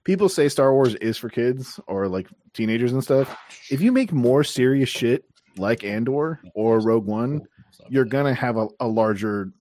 people 0.02 0.28
say 0.28 0.48
Star 0.48 0.72
Wars 0.72 0.96
is 0.96 1.16
for 1.16 1.28
kids 1.28 1.78
or 1.87 2.09
like 2.09 2.26
teenagers 2.54 2.92
and 2.92 3.04
stuff. 3.04 3.37
If 3.70 3.81
you 3.81 3.92
make 3.92 4.12
more 4.12 4.42
serious 4.42 4.88
shit 4.88 5.24
like 5.57 5.85
Andor 5.85 6.40
or 6.54 6.81
Rogue 6.81 7.07
One, 7.07 7.42
you're 7.88 8.05
gonna 8.05 8.35
have 8.35 8.57
a, 8.57 8.69
a 8.81 8.87
larger 8.87 9.53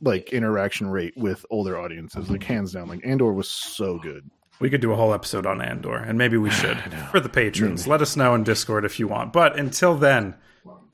like 0.00 0.32
interaction 0.32 0.88
rate 0.88 1.14
with 1.16 1.44
older 1.50 1.78
audiences. 1.78 2.30
Like 2.30 2.42
hands 2.42 2.72
down, 2.72 2.88
like 2.88 3.04
Andor 3.04 3.32
was 3.32 3.50
so 3.50 3.98
good. 3.98 4.28
We 4.60 4.70
could 4.70 4.80
do 4.80 4.92
a 4.92 4.96
whole 4.96 5.14
episode 5.14 5.46
on 5.46 5.60
Andor, 5.60 5.96
and 5.96 6.18
maybe 6.18 6.36
we 6.36 6.50
should 6.60 6.78
for 7.10 7.20
the 7.20 7.28
patrons. 7.28 7.86
Let 7.86 8.02
us 8.02 8.16
know 8.16 8.34
in 8.34 8.44
Discord 8.44 8.84
if 8.84 8.98
you 8.98 9.08
want. 9.08 9.32
But 9.32 9.58
until 9.58 9.96
then, 9.96 10.34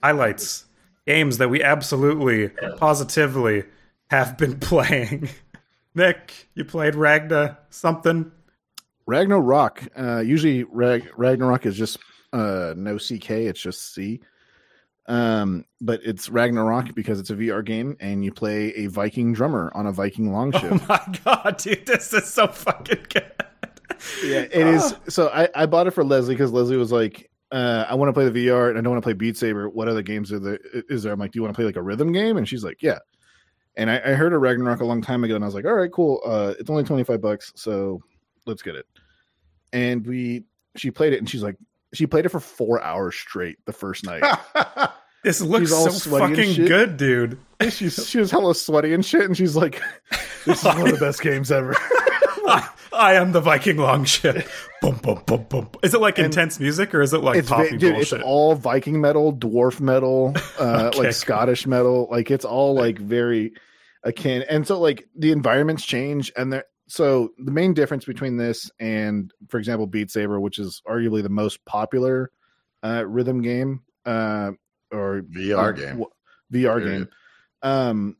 highlights 0.02 0.66
games 1.06 1.38
that 1.38 1.48
we 1.48 1.62
absolutely, 1.62 2.50
positively 2.76 3.64
have 4.10 4.36
been 4.36 4.58
playing. 4.60 5.28
Nic, 5.94 6.48
you 6.54 6.64
played 6.64 6.94
Ragna 6.94 7.58
something? 7.70 8.30
Ragnarock. 9.08 9.88
Uh, 9.98 10.20
usually 10.20 10.64
Rag- 10.64 11.10
Ragnarok 11.16 11.66
is 11.66 11.76
just 11.76 11.98
uh, 12.32 12.74
no 12.76 12.98
CK. 12.98 13.30
It's 13.30 13.60
just 13.60 13.94
C. 13.94 14.20
Um, 15.08 15.64
but 15.80 16.00
it's 16.04 16.28
Ragnarock 16.28 16.94
because 16.94 17.18
it's 17.18 17.30
a 17.30 17.34
VR 17.34 17.64
game 17.64 17.96
and 17.98 18.22
you 18.22 18.30
play 18.30 18.74
a 18.74 18.86
Viking 18.88 19.32
drummer 19.32 19.72
on 19.74 19.86
a 19.86 19.92
Viking 19.92 20.32
longship. 20.32 20.70
Oh 20.70 20.84
my 20.86 21.18
god, 21.24 21.56
dude, 21.56 21.86
this 21.86 22.12
is 22.12 22.32
so 22.32 22.46
fucking 22.46 23.06
good. 23.08 23.32
yeah, 24.22 24.40
it 24.40 24.66
is. 24.66 24.94
So 25.08 25.28
I, 25.28 25.48
I 25.54 25.66
bought 25.66 25.86
it 25.86 25.92
for 25.92 26.04
Leslie 26.04 26.34
because 26.34 26.52
Leslie 26.52 26.76
was 26.76 26.92
like, 26.92 27.30
uh, 27.50 27.86
I 27.88 27.94
want 27.94 28.10
to 28.10 28.12
play 28.12 28.28
the 28.28 28.46
VR 28.46 28.68
and 28.68 28.78
I 28.78 28.82
don't 28.82 28.92
want 28.92 29.02
to 29.02 29.06
play 29.06 29.14
Beat 29.14 29.38
Saber. 29.38 29.70
What 29.70 29.88
other 29.88 30.02
games 30.02 30.30
are 30.30 30.38
there? 30.38 30.58
Is 30.90 31.02
there? 31.02 31.12
I'm 31.12 31.18
like, 31.18 31.32
do 31.32 31.38
you 31.38 31.42
want 31.42 31.54
to 31.54 31.56
play 31.56 31.64
like 31.64 31.76
a 31.76 31.82
rhythm 31.82 32.12
game? 32.12 32.36
And 32.36 32.46
she's 32.46 32.62
like, 32.62 32.82
yeah. 32.82 32.98
And 33.76 33.90
I, 33.90 33.96
I 33.96 34.12
heard 34.14 34.34
of 34.34 34.42
Ragnarok 34.42 34.80
a 34.80 34.84
long 34.84 35.00
time 35.00 35.24
ago, 35.24 35.36
and 35.36 35.44
I 35.44 35.46
was 35.46 35.54
like, 35.54 35.64
all 35.64 35.72
right, 35.74 35.90
cool. 35.90 36.20
Uh, 36.26 36.52
it's 36.58 36.68
only 36.68 36.84
25 36.84 37.20
bucks, 37.20 37.52
so 37.54 38.02
let's 38.44 38.60
get 38.60 38.74
it. 38.74 38.86
And 39.72 40.04
we, 40.06 40.44
she 40.76 40.90
played 40.90 41.12
it, 41.12 41.18
and 41.18 41.30
she's 41.30 41.42
like, 41.42 41.56
she 41.94 42.06
played 42.06 42.26
it 42.26 42.30
for 42.30 42.40
four 42.40 42.82
hours 42.82 43.14
straight 43.14 43.56
the 43.64 43.72
first 43.72 44.04
night. 44.04 44.22
This 45.24 45.40
looks 45.40 45.70
so 45.70 45.90
fucking 45.90 46.66
good, 46.66 46.96
dude. 46.96 47.38
She's 47.70 48.08
she 48.08 48.18
was 48.18 48.30
hella 48.30 48.54
sweaty 48.54 48.94
and 48.94 49.04
shit, 49.04 49.22
and 49.22 49.36
she's 49.36 49.56
like, 49.56 49.82
this 50.44 50.58
is 50.60 50.64
one 50.64 50.80
of 50.80 50.92
the 50.92 51.04
best 51.04 51.20
games 51.22 51.50
ever. 51.50 51.74
I, 52.46 52.68
I 52.92 53.14
am 53.14 53.32
the 53.32 53.40
Viking 53.40 53.78
longship. 53.78 54.48
Boom, 54.80 54.96
boom, 55.02 55.22
boom, 55.26 55.44
boom. 55.48 55.68
Is 55.82 55.92
it 55.92 56.00
like 56.00 56.18
intense 56.20 56.60
music 56.60 56.94
or 56.94 57.02
is 57.02 57.12
it 57.12 57.18
like 57.18 57.36
it's 57.36 57.48
poppy 57.48 57.76
dude, 57.76 57.96
it's 57.96 58.12
all 58.12 58.54
Viking 58.54 59.00
metal, 59.00 59.32
dwarf 59.36 59.80
metal, 59.80 60.34
uh, 60.58 60.86
Okay, 60.86 60.98
like 60.98 61.06
cool. 61.08 61.12
Scottish 61.12 61.66
metal. 61.66 62.06
Like 62.10 62.30
it's 62.30 62.44
all 62.44 62.74
like 62.74 62.98
very 62.98 63.54
akin. 64.04 64.44
And 64.48 64.66
so 64.66 64.80
like 64.80 65.08
the 65.16 65.32
environments 65.32 65.84
change, 65.84 66.32
and 66.36 66.52
there. 66.52 66.64
So 66.86 67.32
the 67.38 67.50
main 67.50 67.74
difference 67.74 68.06
between 68.06 68.38
this 68.38 68.70
and, 68.80 69.30
for 69.48 69.58
example, 69.58 69.86
Beat 69.86 70.10
Saber, 70.10 70.40
which 70.40 70.58
is 70.58 70.80
arguably 70.88 71.22
the 71.22 71.28
most 71.28 71.62
popular 71.66 72.30
uh, 72.82 73.04
rhythm 73.06 73.42
game 73.42 73.82
uh, 74.06 74.52
or 74.92 75.22
VR 75.22 75.76
game. 75.76 75.98
w- 76.00 76.06
VR 76.52 76.78
Period. 76.78 76.98
game, 76.98 77.08
um, 77.62 78.16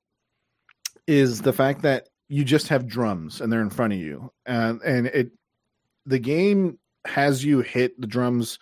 is 1.06 1.40
the 1.42 1.52
fact 1.52 1.82
that 1.82 2.08
you 2.28 2.44
just 2.44 2.68
have 2.68 2.86
drums 2.86 3.40
and 3.40 3.50
they're 3.52 3.62
in 3.62 3.70
front 3.70 3.92
of 3.94 3.98
you, 3.98 4.30
and 4.46 4.80
and 4.82 5.06
it 5.06 5.30
the 6.06 6.18
game 6.18 6.78
has 7.06 7.44
you 7.44 7.60
hit 7.60 7.98
the 8.00 8.06
drums 8.06 8.58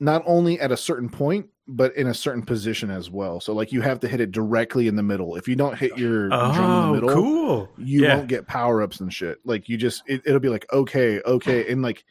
not 0.00 0.22
only 0.26 0.60
at 0.60 0.72
a 0.72 0.76
certain 0.76 1.08
point 1.08 1.46
but 1.68 1.96
in 1.96 2.06
a 2.06 2.14
certain 2.14 2.42
position 2.42 2.90
as 2.90 3.10
well. 3.10 3.40
So 3.40 3.52
like 3.52 3.72
you 3.72 3.80
have 3.80 3.98
to 4.00 4.08
hit 4.08 4.20
it 4.20 4.30
directly 4.30 4.86
in 4.86 4.94
the 4.94 5.02
middle. 5.02 5.34
If 5.34 5.48
you 5.48 5.56
don't 5.56 5.76
hit 5.76 5.98
your 5.98 6.28
drum 6.28 6.54
in 6.54 6.60
oh, 6.60 6.86
the 6.86 6.92
middle, 6.92 7.08
cool. 7.10 7.68
you 7.76 8.02
Yeah. 8.04 8.16
won't 8.16 8.28
get 8.28 8.46
power 8.46 8.82
ups 8.82 9.00
and 9.00 9.12
shit. 9.12 9.38
Like 9.44 9.68
you 9.68 9.76
just 9.76 10.02
it, 10.06 10.22
it'll 10.24 10.38
be 10.40 10.48
like 10.48 10.64
okay, 10.72 11.20
okay, 11.22 11.68
and 11.70 11.82
like 11.82 12.04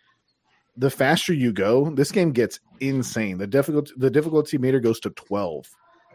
the 0.77 0.89
faster 0.89 1.33
you 1.33 1.51
go, 1.53 1.89
this 1.91 2.11
game 2.11 2.31
gets 2.31 2.59
insane. 2.79 3.37
The 3.37 3.47
difficulty 3.47 3.93
the 3.97 4.09
difficulty 4.09 4.57
meter 4.57 4.79
goes 4.79 4.99
to 5.01 5.09
twelve, 5.11 5.65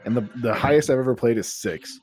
and 0.04 0.16
the 0.16 0.28
the 0.36 0.54
highest 0.54 0.90
I've 0.90 0.98
ever 0.98 1.14
played 1.14 1.38
is 1.38 1.52
six. 1.52 2.00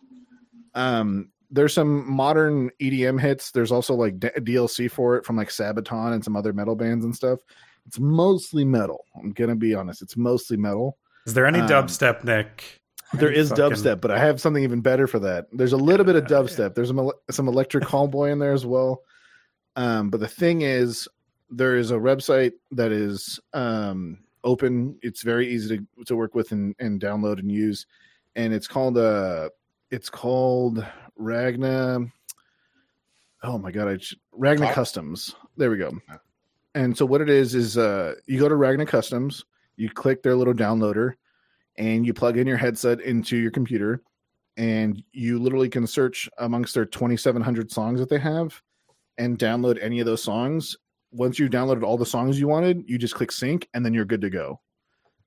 Um, 0.74 1.32
there's 1.50 1.74
some 1.74 2.10
modern 2.12 2.72
EDM 2.82 3.20
hits. 3.20 3.52
There's 3.52 3.72
also 3.72 3.94
like 3.94 4.20
D- 4.20 4.30
DLC 4.38 4.92
for 4.92 5.16
it 5.18 5.26
from 5.26 5.38
like 5.38 5.50
Sabaton 5.50 6.14
and 6.14 6.24
some 6.24 6.36
other 6.36 6.54
metal 6.54 6.76
bands 6.76 7.06
and 7.06 7.16
stuff. 7.16 7.40
It's 7.86 8.00
mostly 8.00 8.66
metal. 8.66 9.06
I'm 9.16 9.32
gonna 9.32 9.56
be 9.56 9.74
honest. 9.74 10.02
It's 10.02 10.18
mostly 10.18 10.58
metal. 10.58 10.98
Is 11.26 11.34
there 11.34 11.46
any 11.46 11.60
um, 11.60 11.68
dubstep, 11.68 12.24
Nic? 12.24 12.82
There 13.14 13.32
is 13.32 13.50
Fucking- 13.50 13.64
dubstep, 13.66 14.02
but 14.02 14.12
I 14.12 14.20
have 14.20 14.42
something 14.42 14.64
even 14.64 14.82
better 14.82 15.08
for 15.08 15.20
that. 15.20 15.46
There's 15.54 15.72
a 15.74 15.78
little 15.78 16.06
bit 16.06 16.16
of 16.18 16.26
dubstep. 16.26 16.76
There's 16.76 16.90
some 16.90 17.12
some 17.32 17.48
electric 17.48 17.86
callboy 17.86 18.32
in 18.32 18.40
there 18.40 18.52
as 18.54 18.66
well. 18.66 19.04
Um, 19.78 20.10
but 20.10 20.20
the 20.20 20.28
thing 20.28 20.62
is, 20.64 21.08
there 21.50 21.78
is 21.78 21.92
a 21.92 21.96
website 21.96 22.54
that 22.72 22.92
is 22.92 23.40
um, 23.54 24.20
open. 24.44 24.98
It's 25.02 25.22
very 25.22 25.48
easy 25.48 25.78
to, 25.78 26.04
to 26.06 26.16
work 26.16 26.36
with 26.36 26.52
and, 26.52 26.76
and 26.80 27.00
download 27.00 27.40
and 27.40 27.52
use. 27.52 27.86
and 28.36 28.54
it's 28.54 28.68
called 28.68 28.98
uh 28.98 29.50
it's 29.92 30.10
called 30.10 30.86
Ragna. 31.18 32.10
Oh 33.44 33.58
my 33.58 33.72
god, 33.72 33.88
I 33.88 33.98
Ragna? 34.32 34.72
Customs. 34.74 35.36
There 35.58 35.70
we 35.70 35.78
go. 35.78 35.92
And 36.76 36.96
so 36.96 37.06
what 37.06 37.22
it 37.22 37.30
is 37.30 37.56
is 37.56 37.78
uh 37.78 38.16
you 38.26 38.40
go 38.40 38.50
to 38.50 38.56
Ragna 38.56 38.86
Customs, 38.88 39.46
you 39.76 39.90
click 39.90 40.24
their 40.24 40.36
little 40.36 40.54
downloader, 40.54 41.14
and 41.78 42.06
you 42.06 42.14
plug 42.14 42.38
in 42.38 42.48
your 42.48 42.58
headset 42.58 43.02
into 43.02 43.38
your 43.38 43.52
computer, 43.52 44.02
and 44.56 45.04
you 45.12 45.40
literally 45.40 45.70
can 45.70 45.88
search 45.88 46.30
amongst 46.38 46.74
their 46.74 46.86
2,700 46.86 47.72
songs 47.72 48.00
that 48.00 48.10
they 48.10 48.20
have, 48.20 48.62
and 49.18 49.38
download 49.40 49.78
any 49.82 50.00
of 50.00 50.06
those 50.06 50.24
songs. 50.24 50.78
Once 51.12 51.40
you've 51.40 51.52
downloaded 51.52 51.84
all 51.84 51.98
the 51.98 52.06
songs 52.06 52.40
you 52.40 52.48
wanted, 52.48 52.84
you 52.88 52.98
just 52.98 53.16
click 53.16 53.32
sync, 53.32 53.68
and 53.74 53.86
then 53.86 53.94
you're 53.94 54.06
good 54.06 54.22
to 54.22 54.30
go. 54.30 54.60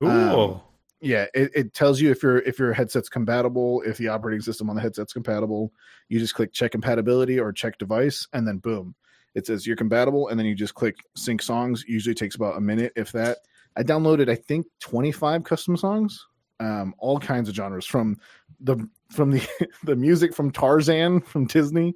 Um, 0.02 0.30
cool. 0.30 0.64
Yeah, 1.00 1.26
it, 1.34 1.50
it 1.54 1.74
tells 1.74 2.00
you 2.00 2.10
if 2.10 2.22
your 2.22 2.38
if 2.40 2.58
your 2.58 2.72
headset's 2.72 3.08
compatible, 3.08 3.82
if 3.86 3.96
the 3.96 4.08
operating 4.08 4.42
system 4.42 4.68
on 4.68 4.76
the 4.76 4.82
headset's 4.82 5.12
compatible. 5.12 5.72
You 6.08 6.18
just 6.18 6.34
click 6.34 6.52
check 6.52 6.72
compatibility 6.72 7.40
or 7.40 7.52
check 7.52 7.78
device, 7.78 8.26
and 8.32 8.46
then 8.46 8.58
boom, 8.58 8.94
it 9.34 9.46
says 9.46 9.66
you're 9.66 9.76
compatible, 9.76 10.28
and 10.28 10.38
then 10.38 10.46
you 10.46 10.54
just 10.54 10.74
click 10.74 10.96
sync 11.16 11.40
songs. 11.40 11.84
Usually 11.88 12.14
takes 12.14 12.36
about 12.36 12.58
a 12.58 12.60
minute, 12.60 12.92
if 12.96 13.12
that. 13.12 13.38
I 13.76 13.84
downloaded, 13.84 14.28
I 14.28 14.34
think, 14.34 14.66
25 14.80 15.44
custom 15.44 15.76
songs, 15.76 16.26
um, 16.60 16.94
all 16.98 17.18
kinds 17.18 17.48
of 17.48 17.54
genres 17.54 17.86
from 17.86 18.18
the 18.60 18.88
from 19.10 19.30
the 19.32 19.46
the 19.84 19.96
music 19.96 20.34
from 20.34 20.50
Tarzan 20.52 21.20
from 21.20 21.46
Disney 21.46 21.94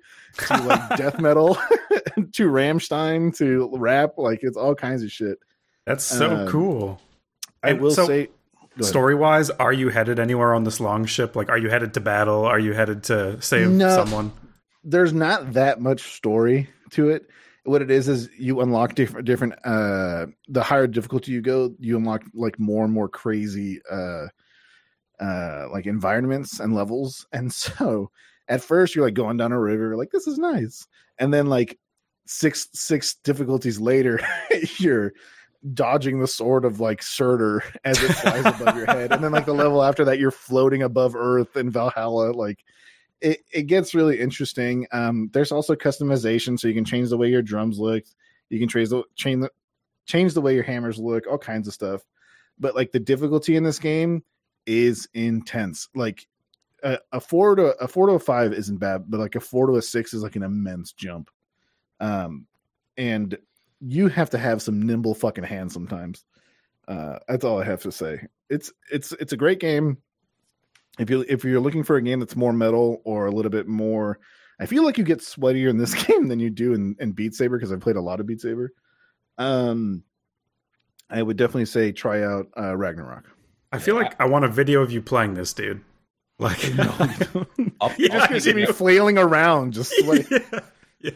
to 0.49 0.57
like 0.63 0.89
death 0.97 1.21
metal 1.21 1.55
to 2.33 2.49
Rammstein 2.51 3.37
to 3.37 3.71
rap. 3.77 4.15
Like 4.17 4.41
it's 4.43 4.57
all 4.57 4.75
kinds 4.75 5.03
of 5.03 5.13
shit. 5.13 5.39
That's 5.87 6.03
so 6.05 6.35
um, 6.35 6.49
cool. 6.49 7.01
I 7.63 7.71
And 7.71 7.81
will 7.81 7.91
so- 7.93 8.07
say. 8.07 8.29
Story 8.81 9.15
wise, 9.15 9.51
are 9.51 9.73
you 9.73 9.89
headed 9.89 10.19
anywhere 10.19 10.53
on 10.53 10.65
this 10.65 10.81
long 10.81 11.05
ship? 11.05 11.37
Like, 11.37 11.49
are 11.49 11.57
you 11.57 11.71
headed 11.71 11.95
to 11.95 12.01
battle? 12.01 12.45
Are 12.45 12.59
you 12.59 12.73
headed 12.73 13.05
to 13.05 13.41
save 13.41 13.71
No. 13.71 13.89
someone? 13.89 14.33
there's 14.83 15.13
not 15.13 15.53
that 15.53 15.81
much 15.81 16.15
story 16.17 16.69
to 16.91 17.09
it. 17.11 17.29
What 17.63 17.83
it 17.83 17.91
is 17.93 18.09
is 18.09 18.29
you 18.37 18.61
unlock 18.61 18.97
different 18.97 19.27
different 19.27 19.55
uh 19.65 20.27
the 20.49 20.63
higher 20.65 20.89
difficulty 20.89 21.31
you 21.31 21.41
go, 21.41 21.73
you 21.79 21.97
unlock 21.97 22.23
like 22.35 22.59
more 22.59 22.85
and 22.85 22.93
more 22.93 23.09
crazy 23.09 23.81
uh 23.89 24.27
uh 25.21 25.67
like 25.73 25.87
environments 25.87 26.61
and 26.61 26.75
levels. 26.75 27.27
And 27.33 27.53
so 27.53 28.11
at 28.49 28.63
first 28.63 28.95
you're 28.95 29.05
like 29.05 29.15
going 29.15 29.37
down 29.37 29.53
a 29.53 29.61
river, 29.61 29.97
like 29.97 30.11
this 30.11 30.27
is 30.27 30.39
nice. 30.39 30.87
And 31.19 31.33
then 31.33 31.47
like 31.47 31.79
six 32.27 32.69
six 32.73 33.15
difficulties 33.17 33.81
later, 33.81 34.21
you're 34.79 35.13
dodging 35.73 36.21
the 36.21 36.27
sword 36.27 36.65
of 36.65 36.81
like 36.81 37.03
Surtur 37.03 37.63
as 37.85 38.03
it 38.03 38.13
flies 38.13 38.45
above 38.45 38.77
your 38.77 38.87
head. 38.87 39.13
And 39.13 39.25
then 39.25 39.33
like 39.33 39.47
the 39.47 39.55
level 39.55 39.83
after 39.83 40.05
that, 40.05 40.19
you're 40.19 40.31
floating 40.31 40.83
above 40.83 41.17
Earth 41.17 41.57
in 41.57 41.71
Valhalla. 41.71 42.33
Like 42.33 42.65
it, 43.21 43.41
it 43.53 43.63
gets 43.63 43.95
really 43.95 44.21
interesting. 44.21 44.87
Um, 44.93 45.31
there's 45.33 45.53
also 45.53 45.75
customization, 45.75 46.59
so 46.59 46.69
you 46.69 46.75
can 46.75 46.85
change 46.85 47.09
the 47.09 47.17
way 47.17 47.31
your 47.31 47.43
drums 47.43 47.79
look. 47.79 48.05
You 48.51 48.59
can 48.59 48.69
change 48.69 48.91
the 48.91 49.05
change 49.15 49.43
the 49.43 49.51
change 50.07 50.35
the 50.35 50.43
way 50.43 50.55
your 50.55 50.65
hammers 50.65 50.99
look, 50.99 51.27
all 51.27 51.39
kinds 51.39 51.67
of 51.67 51.75
stuff. 51.75 52.03
But 52.59 52.75
like 52.75 52.93
the 52.93 53.01
difficulty 53.01 53.57
in 53.57 53.65
this 53.65 53.79
game 53.79 54.23
is 54.67 55.09
intense. 55.15 55.89
Like 55.95 56.27
a, 56.83 56.99
a 57.13 57.21
four 57.21 57.57
to 57.57 57.77
a 57.81 57.89
four 57.89 58.07
to 58.07 58.15
a 58.15 58.19
five 58.19 58.53
isn't 58.53 58.79
bad, 58.79 59.05
but 59.09 59.21
like 59.21 59.35
a 59.35 59.41
four 59.41 59.67
to 59.67 59.77
a 59.77 59.83
six 59.83 60.15
is 60.15 60.23
like 60.23 60.37
an 60.37 60.43
immense 60.43 60.93
jump. 60.93 61.31
Um, 62.01 62.47
and 62.97 63.37
you 63.81 64.09
have 64.09 64.31
to 64.31 64.39
have 64.39 64.63
some 64.63 64.83
nimble 64.83 65.15
fucking 65.15 65.45
hands 65.45 65.73
sometimes. 65.73 66.25
Uh, 66.87 67.19
that's 67.29 67.45
all 67.45 67.61
I 67.61 67.65
have 67.65 67.83
to 67.83 67.93
say. 67.93 68.27
It's 68.51 68.73
it's 68.91 69.13
it's 69.13 69.33
a 69.33 69.39
great 69.39 69.61
game. 69.61 69.99
If 70.99 71.11
you 71.11 71.25
if 71.29 71.45
you're 71.45 71.61
looking 71.61 71.83
for 71.83 71.97
a 71.97 72.03
game 72.03 72.21
that's 72.21 72.37
more 72.37 72.53
metal 72.53 73.01
or 73.05 73.27
a 73.27 73.33
little 73.33 73.51
bit 73.51 73.67
more, 73.67 74.19
I 74.61 74.67
feel 74.67 74.85
like 74.85 74.99
you 74.99 75.05
get 75.05 75.19
sweatier 75.19 75.71
in 75.71 75.79
this 75.79 75.95
game 76.07 76.29
than 76.29 76.41
you 76.41 76.51
do 76.51 76.75
in, 76.75 76.97
in 77.01 77.13
Beat 77.13 77.35
Saber 77.35 77.57
because 77.57 77.73
I've 77.73 77.81
played 77.81 77.97
a 77.97 78.03
lot 78.03 78.21
of 78.21 78.27
Beat 78.27 78.41
Saber. 78.41 78.73
Um, 79.39 80.05
I 81.11 81.23
would 81.23 81.37
definitely 81.37 81.67
say 81.67 81.93
try 81.93 82.23
out 82.23 82.49
uh, 82.57 82.73
Ragnarock. 82.73 83.25
I 83.75 83.79
feel 83.79 83.95
like 83.97 84.19
I 84.21 84.27
want 84.27 84.45
a 84.45 84.49
video 84.49 84.83
of 84.83 84.91
you 84.93 85.03
playing 85.03 85.35
this, 85.35 85.53
dude. 85.53 85.81
Like, 86.39 86.59
I'll, 86.79 87.09
Yeah. 87.59 87.69
I'll 87.81 87.93
You're 87.99 88.09
just 88.09 88.29
gonna 88.29 88.41
see 88.41 88.53
me 88.55 88.67
flailing 88.67 89.19
around, 89.19 89.73
just 89.73 89.93
sweating. 90.01 90.27
yeah, 90.53 90.61
yeah. 91.01 91.11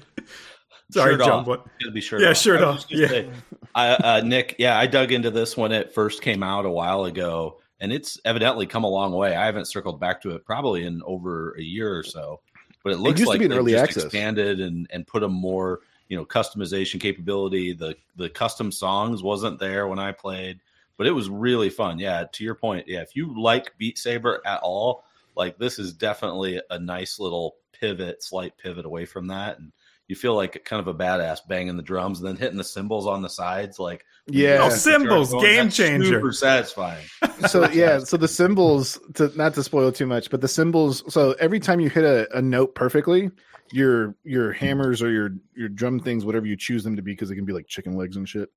Sorry, 0.91 1.13
Shirt 1.15 1.21
John. 1.21 1.31
off. 1.41 1.47
What? 1.47 1.67
It'll 1.81 1.93
be 1.93 2.01
shirt 2.01 2.21
Yeah, 2.23 2.31
off. 2.31 2.37
shirt 2.39 2.61
I 2.61 2.65
off. 2.65 2.85
Yeah. 2.89 3.07
say, 3.09 3.31
I, 3.75 3.89
uh, 3.91 4.21
Nic, 4.25 4.55
yeah, 4.59 4.79
I 4.79 4.87
dug 4.87 5.13
into 5.13 5.31
this 5.31 5.57
when 5.57 5.71
it 5.73 5.93
first 5.93 6.23
came 6.23 6.43
out 6.43 6.65
a 6.65 6.71
while 6.71 7.05
ago, 7.05 7.61
and 7.81 7.93
it's 7.93 8.19
evidently 8.25 8.67
come 8.67 8.85
a 8.85 8.89
long 8.89 9.13
way. 9.13 9.37
I 9.37 9.45
haven't 9.47 9.67
circled 9.67 10.01
back 10.01 10.23
to 10.23 10.31
it 10.31 10.45
probably 10.47 10.85
in 10.85 11.03
over 11.05 11.55
a 11.59 11.63
year 11.63 11.97
or 11.97 12.03
so, 12.03 12.41
but 12.83 12.93
it 12.93 12.99
looks 12.99 13.21
used 13.21 13.29
to 13.29 13.31
like 13.31 13.39
be 13.41 13.45
in 13.47 13.53
early 13.53 13.73
just 13.73 13.85
access. 13.85 14.05
expanded 14.05 14.61
and 14.61 14.87
and 14.91 15.07
put 15.07 15.23
a 15.23 15.29
more 15.29 15.81
you 16.09 16.17
know 16.17 16.25
customization 16.25 16.99
capability. 17.01 17.73
The 17.75 17.95
the 18.17 18.31
custom 18.31 18.73
songs 18.73 19.23
wasn't 19.23 19.59
there 19.61 19.87
when 19.89 19.99
I 19.99 20.13
played, 20.13 20.59
but 20.99 21.07
it 21.07 21.13
was 21.13 21.31
really 21.31 21.71
fun. 21.71 21.99
Yeah, 21.99 22.25
to 22.33 22.45
your 22.45 22.55
point, 22.57 22.87
yeah, 22.89 23.01
if 23.01 23.17
you 23.17 23.41
like 23.41 23.79
Beat 23.79 23.97
Saber 23.97 24.43
at 24.45 24.61
all, 24.61 25.05
like 25.35 25.57
this 25.57 25.79
is 25.79 25.95
definitely 25.95 26.61
a 26.69 26.79
nice 26.79 27.19
little 27.19 27.57
pivot, 27.73 28.23
slight 28.23 28.59
pivot 28.59 28.85
away 28.85 29.07
from 29.07 29.29
that, 29.29 29.59
and 29.59 29.73
you 30.09 30.17
feel 30.17 30.35
like 30.35 30.65
kind 30.65 30.81
of 30.81 30.89
a 30.89 30.95
badass 30.95 31.39
banging 31.49 31.77
the 31.77 31.83
drums 31.83 32.19
and 32.19 32.29
then 32.29 32.37
hitting 32.37 32.57
the 32.59 32.65
cymbals 32.65 33.07
on 33.07 33.23
the 33.23 33.29
sides, 33.29 33.79
like 33.79 34.05
Yeah. 34.27 34.61
Oh, 34.63 34.69
cymbals, 34.71 35.31
Going, 35.31 35.45
game 35.45 35.65
that's 35.65 35.77
changer. 35.77 36.07
super 36.07 36.33
satisfying. 36.33 37.07
so 37.49 37.69
yeah 37.71 38.01
so 38.01 38.17
the 38.17 38.27
symbols 38.27 38.99
to 39.15 39.31
not 39.37 39.55
to 39.55 39.63
spoil 39.63 39.93
too 39.93 40.07
much 40.07 40.29
but 40.29 40.41
the 40.41 40.49
symbols 40.49 41.05
so 41.13 41.37
every 41.39 41.61
time 41.61 41.79
you 41.79 41.89
hit 41.89 42.03
a, 42.03 42.27
a 42.37 42.43
note 42.43 42.75
perfectly 42.75 43.31
your 43.71 44.17
your 44.25 44.53
hammers 44.53 45.01
or 45.03 45.11
your 45.13 45.31
your 45.55 45.69
drum 45.69 46.01
things 46.01 46.25
whatever 46.25 46.47
you 46.47 46.57
choose 46.57 46.83
them 46.83 46.97
to 46.97 47.03
be 47.03 47.13
because 47.13 47.29
they 47.29 47.37
can 47.37 47.45
be 47.45 47.53
like 47.53 47.69
chicken 47.69 47.97
legs 47.97 48.17
and 48.17 48.29
shit 48.29 48.51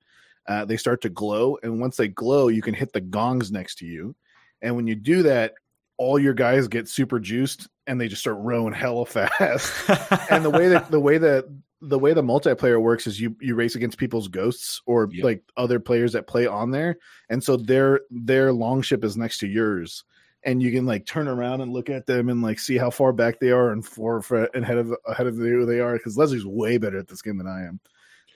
uh, 0.47 0.65
they 0.65 0.77
start 0.77 1.01
to 1.01 1.09
glow. 1.09 1.57
And 1.63 1.79
once 1.79 1.97
they 1.97 2.07
glow 2.07 2.47
you 2.47 2.61
can 2.61 2.73
hit 2.73 2.93
the 2.93 3.01
gongs 3.01 3.51
next 3.51 3.75
to 3.79 3.85
you. 3.85 4.15
And 4.61 4.75
when 4.75 4.87
you 4.87 4.95
do 4.95 5.23
that 5.23 5.53
all 5.97 6.17
your 6.17 6.33
guys 6.33 6.67
get 6.67 6.87
super 6.87 7.19
juiced 7.19 7.67
and 7.85 8.01
they 8.01 8.07
just 8.07 8.21
start 8.21 8.37
rowing 8.39 8.73
hella 8.73 9.05
fast. 9.07 9.71
And 10.31 10.43
the 10.43 10.49
way 10.49 10.67
that 10.69 10.89
the 10.89 10.99
way 10.99 11.17
that 11.19 11.45
the 11.83 11.99
way 11.99 12.13
the 12.13 12.23
multiplayer 12.23 12.81
works 12.81 13.05
is 13.07 13.19
you 13.19 13.35
you 13.39 13.55
race 13.55 13.75
against 13.75 13.97
people's 13.97 14.27
ghosts 14.27 14.81
or 14.85 15.09
Yep. 15.11 15.23
like 15.23 15.43
other 15.57 15.79
players 15.79 16.13
that 16.13 16.27
play 16.27 16.47
on 16.47 16.71
there. 16.71 16.97
And 17.29 17.43
so 17.43 17.57
their 17.57 18.01
their 18.09 18.51
long 18.53 18.81
ship 18.81 19.03
is 19.03 19.17
next 19.17 19.39
to 19.39 19.47
yours. 19.47 20.03
And 20.43 20.61
you 20.63 20.71
can 20.71 20.87
like 20.87 21.05
turn 21.05 21.27
around 21.27 21.61
and 21.61 21.71
look 21.71 21.89
at 21.89 22.07
them 22.07 22.29
and 22.29 22.41
like 22.41 22.57
see 22.59 22.77
how 22.77 22.89
far 22.89 23.13
back 23.13 23.39
they 23.39 23.51
are 23.51 23.71
and 23.71 23.85
for, 23.85 24.23
for 24.23 24.45
ahead 24.55 24.77
of 24.79 24.91
ahead 25.07 25.27
of 25.27 25.35
who 25.35 25.65
they 25.67 25.79
are. 25.79 25.93
Because 25.93 26.17
leslie's 26.17 26.45
way 26.45 26.77
better 26.79 26.97
at 26.97 27.07
this 27.07 27.21
game 27.21 27.37
than 27.37 27.47
i 27.47 27.63
am 27.63 27.79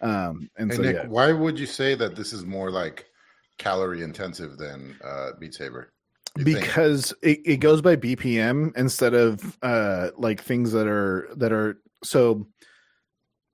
um 0.05 0.49
and 0.57 0.71
Hey, 0.71 0.77
so 0.77 0.81
Nic, 0.83 0.95
yeah 0.95 1.07
why 1.07 1.31
would 1.31 1.59
you 1.59 1.65
say 1.65 1.95
that 1.95 2.15
this 2.15 2.31
is 2.33 2.45
more 2.45 2.71
like 2.71 3.07
calorie 3.57 4.03
intensive 4.03 4.57
than 4.57 4.95
uh, 5.03 5.31
Beat 5.39 5.53
Saber? 5.53 5.91
Because 6.43 7.13
it, 7.21 7.39
it 7.45 7.57
goes 7.57 7.81
by 7.81 7.95
bpm 7.95 8.75
instead 8.77 9.13
of 9.13 9.57
uh 9.61 10.09
like 10.17 10.41
things 10.41 10.73
that 10.73 10.87
are 10.87 11.29
that 11.37 11.53
are 11.53 11.79
so 12.03 12.45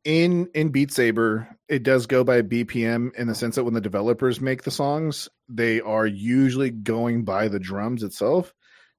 in 0.04 0.50
in 0.56 0.70
beat 0.70 0.92
saber 0.92 1.48
it 1.70 1.84
does 1.84 2.08
go 2.08 2.24
by 2.24 2.42
bpm 2.42 3.14
in 3.16 3.28
the 3.28 3.36
sense 3.36 3.56
that 3.56 3.64
when 3.64 3.76
the 3.76 3.82
developers 3.82 4.42
make 4.42 4.64
the 4.64 4.72
songs 4.72 5.30
they 5.48 5.80
are 5.82 6.08
usually 6.08 6.72
going 6.72 7.24
by 7.24 7.48
the 7.48 7.60
drums 7.60 8.02
itself 8.02 8.52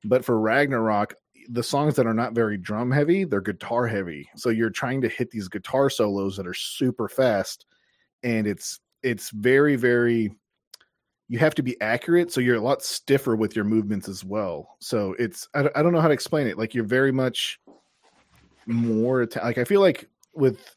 but 0.05 0.25
for 0.25 0.37
ragnarock 0.37 1.15
the 1.53 1.63
songs 1.63 1.95
that 1.97 2.07
are 2.07 2.15
not 2.15 2.33
very 2.35 2.57
drum 2.57 2.91
heavy 2.91 3.25
they're 3.25 3.41
guitar 3.41 3.87
heavy. 3.87 4.29
So 4.37 4.49
you're 4.51 4.71
trying 4.71 5.01
to 5.03 5.09
hit 5.09 5.31
these 5.31 5.49
guitar 5.49 5.91
solos 5.91 6.37
that 6.37 6.47
are 6.47 6.55
super 6.55 7.09
fast 7.09 7.67
and 8.23 8.47
it's 8.47 8.81
it's 9.03 9.31
very 9.31 9.77
very 9.77 10.33
you 11.29 11.39
have 11.39 11.55
to 11.55 11.63
be 11.63 11.81
accurate 11.81 12.31
so 12.33 12.41
you're 12.41 12.57
a 12.57 12.61
lot 12.61 12.83
stiffer 12.83 13.37
with 13.37 13.55
your 13.57 13.65
movements 13.65 14.09
as 14.09 14.25
well. 14.25 14.77
So 14.81 15.15
it's 15.19 15.49
i, 15.55 15.63
don't- 15.63 15.77
I 15.77 15.83
don't 15.83 15.93
know 15.93 16.01
how 16.01 16.09
to 16.09 16.15
explain 16.15 16.47
it 16.47 16.57
like 16.59 16.75
you're 16.75 16.85
very 16.85 17.13
much 17.13 17.61
more 18.67 19.27
like 19.43 19.59
i 19.59 19.65
feel 19.65 19.81
like 19.81 20.09
with 20.35 20.75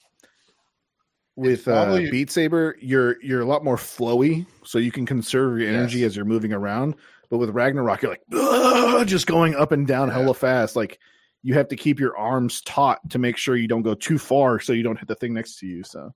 with 1.35 1.67
uh, 1.67 1.83
probably- 1.85 2.09
beat 2.09 2.31
saber 2.31 2.75
you're 2.81 3.21
you're 3.21 3.41
a 3.41 3.45
lot 3.45 3.63
more 3.63 3.75
flowy 3.77 4.45
so 4.63 4.77
you 4.79 4.91
can 4.91 5.05
conserve 5.05 5.59
your 5.59 5.69
energy 5.69 5.99
Yes. 5.99 6.07
as 6.11 6.15
you're 6.15 6.25
moving 6.25 6.51
around 6.53 6.95
but 7.29 7.37
with 7.37 7.49
ragnarock 7.53 8.01
you're 8.01 8.11
like 8.11 9.07
just 9.07 9.27
going 9.27 9.55
up 9.55 9.71
and 9.71 9.87
down 9.87 10.07
Yeah. 10.07 10.15
hella 10.15 10.33
fast 10.33 10.75
like 10.75 10.99
you 11.43 11.53
have 11.53 11.67
to 11.67 11.75
keep 11.75 11.99
your 11.99 12.17
arms 12.17 12.61
taut 12.61 12.99
to 13.11 13.19
make 13.19 13.37
sure 13.37 13.55
you 13.55 13.67
don't 13.67 13.83
go 13.83 13.93
too 13.93 14.17
far 14.17 14.59
so 14.59 14.73
you 14.73 14.83
don't 14.83 14.97
hit 14.97 15.07
the 15.07 15.15
thing 15.15 15.33
next 15.33 15.57
to 15.59 15.67
you 15.67 15.83
so 15.83 16.11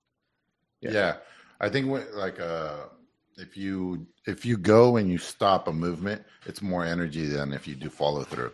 yeah. 0.80 0.90
Yeah. 0.92 1.16
I 1.60 1.68
think 1.68 1.88
when, 1.90 2.04
like 2.14 2.40
uh, 2.40 2.76
if 3.36 3.54
you 3.56 4.06
if 4.26 4.46
you 4.46 4.56
go 4.56 4.96
and 4.96 5.10
you 5.10 5.18
stop 5.18 5.68
a 5.68 5.72
movement, 5.72 6.22
it's 6.46 6.62
more 6.62 6.86
energy 6.86 7.26
than 7.26 7.52
if 7.52 7.68
you 7.68 7.74
do 7.74 7.90
follow 7.90 8.22
through. 8.24 8.50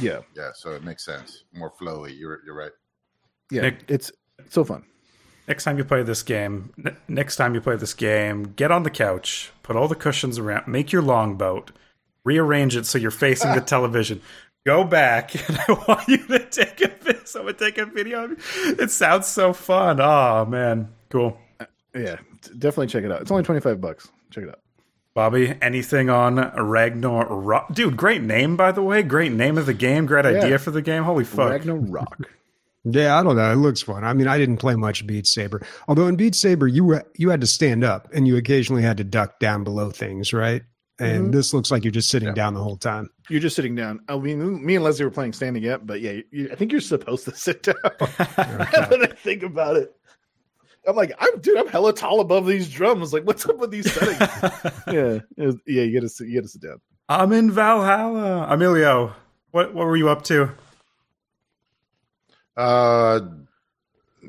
yeah 0.00 0.18
Yeah, 0.36 0.50
so 0.54 0.72
it 0.72 0.82
makes 0.82 1.04
sense. 1.04 1.44
More 1.54 1.70
flowy. 1.80 2.18
You're 2.18 2.40
you're 2.44 2.56
right. 2.56 2.72
yeah 3.52 3.62
Nic- 3.62 3.84
it's 3.88 4.10
so 4.48 4.64
fun 4.64 4.82
Next 5.48 5.62
time 5.64 5.78
you 5.78 5.84
play 5.84 6.02
this 6.02 6.22
game, 6.24 6.72
n- 6.84 6.96
next 7.08 7.36
time 7.36 7.54
you 7.54 7.60
play 7.60 7.76
this 7.76 7.94
game, 7.94 8.52
get 8.56 8.70
on 8.70 8.82
the 8.84 8.90
couch, 8.90 9.52
put 9.62 9.74
all 9.76 9.88
the 9.88 9.94
cushions 9.96 10.38
around, 10.38 10.66
make 10.68 10.90
your 10.92 11.02
longboat, 11.02 11.70
rearrange 12.24 12.76
it 12.76 12.86
so 12.86 12.98
you're 12.98 13.10
facing 13.10 13.54
the 13.54 13.60
television. 13.66 14.20
Go 14.66 14.84
back, 14.84 15.34
and 15.48 15.58
I 15.68 15.72
want 15.88 16.06
you 16.08 16.18
to 16.26 16.38
take 16.50 16.80
a 16.82 16.88
video. 16.88 17.20
Someone 17.24 17.54
take 17.56 17.78
a 17.78 17.86
video. 17.86 18.24
of 18.24 18.32
it. 18.32 18.38
It 18.80 18.90
sounds 18.90 19.26
so 19.26 19.52
fun. 19.52 20.00
Oh 20.00 20.44
man, 20.44 20.88
cool. 21.08 21.38
Uh, 21.58 21.64
yeah, 21.94 22.16
definitely 22.58 22.88
check 22.88 23.04
it 23.04 23.10
out. 23.12 23.22
It's 23.22 23.30
only 23.30 23.42
twenty 23.42 23.60
five 23.60 23.80
bucks. 23.80 24.08
Check 24.30 24.44
it 24.44 24.50
out. 24.50 24.60
Bobby, 25.14 25.54
anything 25.60 26.08
on 26.10 26.36
Ragnarock? 26.36 27.74
Dude, 27.74 27.96
great 27.96 28.22
name 28.22 28.56
by 28.56 28.70
the 28.72 28.82
way. 28.82 29.02
Great 29.02 29.32
name 29.32 29.58
of 29.58 29.66
the 29.66 29.74
game. 29.74 30.06
Great 30.06 30.24
Yeah. 30.24 30.42
idea 30.42 30.58
for 30.58 30.70
the 30.70 30.82
game. 30.82 31.04
Holy 31.04 31.24
fuck! 31.24 31.62
Ragnarock. 31.62 32.24
Yeah, 32.82 33.18
I 33.18 33.22
don't 33.22 33.36
know. 33.36 33.52
It 33.52 33.56
looks 33.56 33.82
fun. 33.82 34.04
I 34.04 34.14
mean, 34.14 34.26
I 34.26 34.38
didn't 34.38 34.56
play 34.56 34.74
much 34.74 35.06
Beat 35.06 35.26
Saber. 35.26 35.60
Although 35.86 36.06
in 36.06 36.16
Beat 36.16 36.34
Saber, 36.34 36.66
you 36.66 36.82
were, 36.82 37.04
you 37.14 37.28
had 37.28 37.42
to 37.42 37.46
stand 37.46 37.84
up 37.84 38.08
and 38.14 38.26
you 38.26 38.38
occasionally 38.38 38.80
had 38.80 38.96
to 38.96 39.04
duck 39.04 39.38
down 39.38 39.64
below 39.64 39.90
things, 39.90 40.32
right? 40.32 40.62
And 41.00 41.28
Mhm. 41.28 41.32
this 41.32 41.52
looks 41.54 41.70
like 41.70 41.82
you're 41.82 41.90
just 41.90 42.10
sitting 42.10 42.28
Yeah. 42.28 42.34
down 42.34 42.54
the 42.54 42.62
whole 42.62 42.76
time. 42.76 43.08
You're 43.28 43.40
just 43.40 43.56
sitting 43.56 43.74
down. 43.74 44.00
I 44.08 44.18
mean, 44.18 44.64
me 44.64 44.74
and 44.76 44.84
Leslie 44.84 45.04
were 45.06 45.10
playing 45.10 45.32
standing 45.32 45.66
up, 45.68 45.86
but 45.86 46.00
yeah, 46.00 46.20
you, 46.30 46.50
I 46.52 46.54
think 46.56 46.72
you're 46.72 46.80
supposed 46.80 47.24
to 47.24 47.34
sit 47.34 47.62
down. 47.62 47.74
now 47.82 47.96
that 47.98 49.08
I 49.10 49.14
think 49.14 49.42
about 49.42 49.76
it, 49.76 49.94
I'm 50.86 50.94
like, 50.96 51.12
I'm 51.18 51.40
dude, 51.40 51.56
I'm 51.58 51.68
hella 51.68 51.92
tall 51.94 52.20
above 52.20 52.46
these 52.46 52.68
drums. 52.70 53.12
Like, 53.12 53.24
what's 53.24 53.46
up 53.48 53.56
with 53.58 53.70
these 53.70 53.90
settings? 53.92 54.18
yeah, 54.88 55.18
was- 55.44 55.56
yeah, 55.66 55.82
you 55.82 55.94
gotta 55.98 56.08
sit, 56.08 56.28
you 56.28 56.36
gotta 56.40 56.48
sit 56.48 56.62
down. 56.62 56.80
I'm 57.08 57.32
in 57.32 57.50
Valhalla. 57.50 58.46
Emilio, 58.50 59.14
what 59.52 59.74
what 59.74 59.86
were 59.86 59.96
you 59.96 60.08
up 60.10 60.22
to? 60.24 60.50
Uh, 62.56 63.20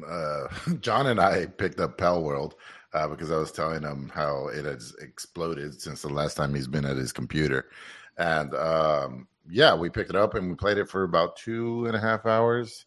uh, 0.08 0.48
John 0.80 1.08
and 1.08 1.20
I 1.20 1.46
picked 1.48 1.80
up 1.80 1.98
Palworld 1.98 2.54
uh, 2.94 3.08
because 3.08 3.32
I 3.32 3.38
was 3.38 3.52
telling 3.52 3.84
him 3.84 4.12
how 4.14 4.48
it 4.48 4.66
has 4.66 4.96
exploded 5.02 5.80
since 5.80 6.02
the 6.02 6.10
last 6.10 6.36
time 6.36 6.54
he's 6.54 6.68
been 6.68 6.86
at 6.86 6.98
his 6.98 7.12
computer, 7.12 7.70
and 8.18 8.54
um, 8.56 9.28
yeah, 9.50 9.74
we 9.76 9.90
picked 9.90 10.10
it 10.10 10.16
up 10.16 10.36
and 10.36 10.50
we 10.50 10.56
played 10.56 10.78
it 10.78 10.90
for 10.90 11.04
about 11.04 11.36
two 11.36 11.86
and 11.86 11.96
a 11.96 12.00
half 12.00 12.26
hours. 12.26 12.86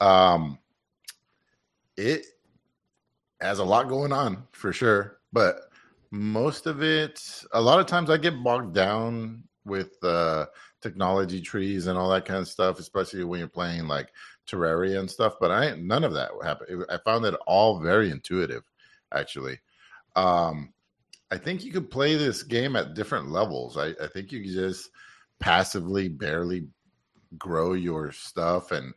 Um, 0.00 0.58
it 1.96 2.26
has 3.40 3.58
a 3.58 3.64
lot 3.64 3.88
going 3.88 4.12
on 4.12 4.44
for 4.52 4.72
sure, 4.72 5.18
but 5.32 5.60
most 6.10 6.66
of 6.66 6.82
it, 6.82 7.44
a 7.52 7.60
lot 7.60 7.80
of 7.80 7.86
times, 7.86 8.10
I 8.10 8.16
get 8.16 8.42
bogged 8.42 8.74
down 8.74 9.44
with 9.64 10.02
uh, 10.02 10.46
technology 10.80 11.40
trees 11.40 11.86
and 11.86 11.98
all 11.98 12.10
that 12.10 12.24
kind 12.24 12.40
of 12.40 12.48
stuff, 12.48 12.78
especially 12.78 13.24
when 13.24 13.38
you're 13.38 13.48
playing 13.48 13.86
like 13.86 14.08
Terraria 14.48 14.98
and 14.98 15.10
stuff, 15.10 15.34
but 15.40 15.50
I 15.50 15.74
none 15.76 16.04
of 16.04 16.12
that 16.14 16.30
happened. 16.42 16.84
I 16.90 16.98
found 17.04 17.24
it 17.24 17.34
all 17.46 17.80
very 17.80 18.10
intuitive, 18.10 18.62
actually. 19.12 19.58
Um, 20.16 20.72
I 21.30 21.38
think 21.38 21.64
you 21.64 21.72
could 21.72 21.90
play 21.90 22.16
this 22.16 22.42
game 22.42 22.74
at 22.76 22.94
different 22.94 23.30
levels. 23.30 23.76
I, 23.76 23.94
I 24.02 24.08
think 24.12 24.32
you 24.32 24.44
just 24.44 24.90
passively, 25.38 26.08
barely 26.08 26.66
grow 27.38 27.74
your 27.74 28.10
stuff 28.12 28.72
and 28.72 28.92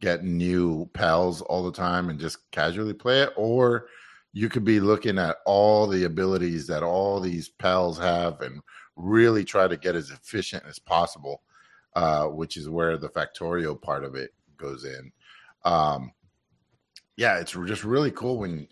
get 0.00 0.24
new 0.24 0.90
pals 0.92 1.40
all 1.42 1.64
the 1.64 1.72
time 1.72 2.10
and 2.10 2.18
just 2.18 2.50
casually 2.50 2.92
play 2.92 3.22
it, 3.22 3.32
or 3.36 3.86
you 4.32 4.48
could 4.48 4.64
be 4.64 4.80
looking 4.80 5.18
at 5.18 5.36
all 5.46 5.86
the 5.86 6.04
abilities 6.04 6.66
that 6.66 6.82
all 6.82 7.20
these 7.20 7.48
pals 7.48 7.98
have 7.98 8.40
and 8.42 8.60
really 8.96 9.44
try 9.44 9.68
to 9.68 9.76
get 9.76 9.94
as 9.94 10.10
efficient 10.10 10.62
as 10.68 10.78
possible, 10.78 11.42
uh, 11.94 12.26
which 12.26 12.56
is 12.56 12.68
where 12.68 12.98
the 12.98 13.08
Factorio 13.08 13.80
part 13.80 14.04
of 14.04 14.14
it 14.14 14.34
goes 14.56 14.84
in. 14.84 15.12
Um, 15.64 16.12
yeah, 17.16 17.38
it's 17.38 17.52
just 17.52 17.84
really 17.84 18.10
cool 18.10 18.38
when 18.38 18.68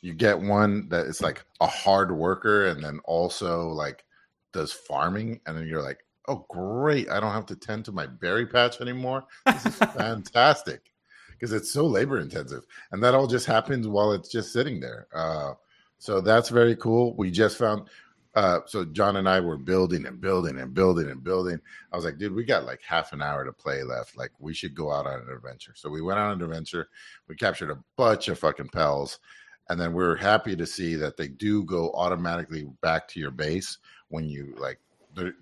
you 0.00 0.14
get 0.14 0.38
one 0.38 0.88
that 0.88 1.06
is 1.06 1.20
like 1.20 1.44
a 1.60 1.66
hard 1.66 2.12
worker 2.12 2.66
and 2.66 2.82
then 2.82 3.00
also 3.04 3.68
like 3.68 4.04
does 4.52 4.72
farming, 4.72 5.40
and 5.46 5.56
then 5.56 5.66
you're 5.66 5.82
like, 5.82 5.98
oh 6.28 6.44
great, 6.48 7.08
I 7.10 7.20
don't 7.20 7.32
have 7.32 7.46
to 7.46 7.56
tend 7.56 7.84
to 7.86 7.92
my 7.92 8.06
berry 8.06 8.46
patch 8.46 8.80
anymore. 8.80 9.24
This 9.46 9.66
is 9.66 9.76
fantastic 9.96 10.92
because 11.32 11.52
it's 11.52 11.70
so 11.70 11.86
labor 11.86 12.20
intensive, 12.20 12.64
and 12.92 13.02
that 13.02 13.14
all 13.14 13.26
just 13.26 13.46
happens 13.46 13.88
while 13.88 14.12
it's 14.12 14.28
just 14.28 14.52
sitting 14.52 14.80
there. 14.80 15.06
Uh, 15.14 15.54
so 15.98 16.20
that's 16.20 16.48
very 16.48 16.76
cool. 16.76 17.14
We 17.16 17.30
just 17.30 17.58
found. 17.58 17.88
Uh, 18.34 18.60
so 18.66 18.84
John 18.84 19.16
and 19.16 19.28
I 19.28 19.40
were 19.40 19.56
building 19.56 20.06
and 20.06 20.20
building 20.20 20.60
and 20.60 20.72
building 20.72 21.10
and 21.10 21.24
building. 21.24 21.58
I 21.92 21.96
was 21.96 22.04
like, 22.04 22.18
dude, 22.18 22.34
we 22.34 22.44
got 22.44 22.66
like 22.66 22.80
half 22.86 23.12
an 23.12 23.20
hour 23.20 23.44
to 23.44 23.52
play 23.52 23.82
left. 23.82 24.16
Like, 24.16 24.30
we 24.38 24.54
should 24.54 24.76
go 24.76 24.92
out 24.92 25.06
on 25.06 25.20
an 25.20 25.30
adventure. 25.34 25.72
So 25.74 25.90
we 25.90 26.02
went 26.02 26.20
on 26.20 26.32
an 26.32 26.42
adventure. 26.42 26.88
We 27.26 27.34
captured 27.34 27.70
a 27.70 27.82
bunch 27.96 28.28
of 28.28 28.38
fucking 28.38 28.68
pals, 28.68 29.18
and 29.68 29.80
then 29.80 29.92
we 29.92 30.02
are 30.04 30.16
happy 30.16 30.56
to 30.56 30.66
see 30.66 30.94
that 30.96 31.16
they 31.16 31.28
do 31.28 31.64
go 31.64 31.90
automatically 31.92 32.66
back 32.82 33.08
to 33.08 33.20
your 33.20 33.30
base 33.30 33.78
when 34.08 34.28
you 34.28 34.54
like. 34.58 34.78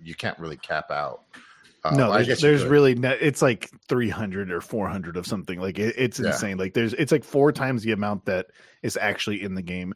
You 0.03 0.15
can't 0.15 0.37
really 0.39 0.57
cap 0.57 0.89
out. 0.89 1.21
Uh, 1.83 1.91
no, 1.91 1.97
well, 2.05 2.11
I 2.13 2.15
there's, 2.17 2.27
guess 2.27 2.41
there's 2.41 2.63
really 2.65 2.95
no, 2.95 3.11
it's 3.11 3.41
like 3.43 3.69
300 3.87 4.51
or 4.51 4.59
400 4.59 5.15
of 5.17 5.27
something. 5.27 5.59
Like 5.59 5.77
it, 5.77 5.93
it's 5.97 6.19
Yeah. 6.19 6.27
insane. 6.27 6.57
Like 6.57 6.73
there's 6.73 6.93
it's 6.93 7.11
like 7.11 7.23
four 7.23 7.51
times 7.51 7.83
the 7.83 7.91
amount 7.91 8.25
that 8.25 8.47
is 8.81 8.97
actually 8.97 9.43
in 9.43 9.53
the 9.53 9.61
game. 9.61 9.93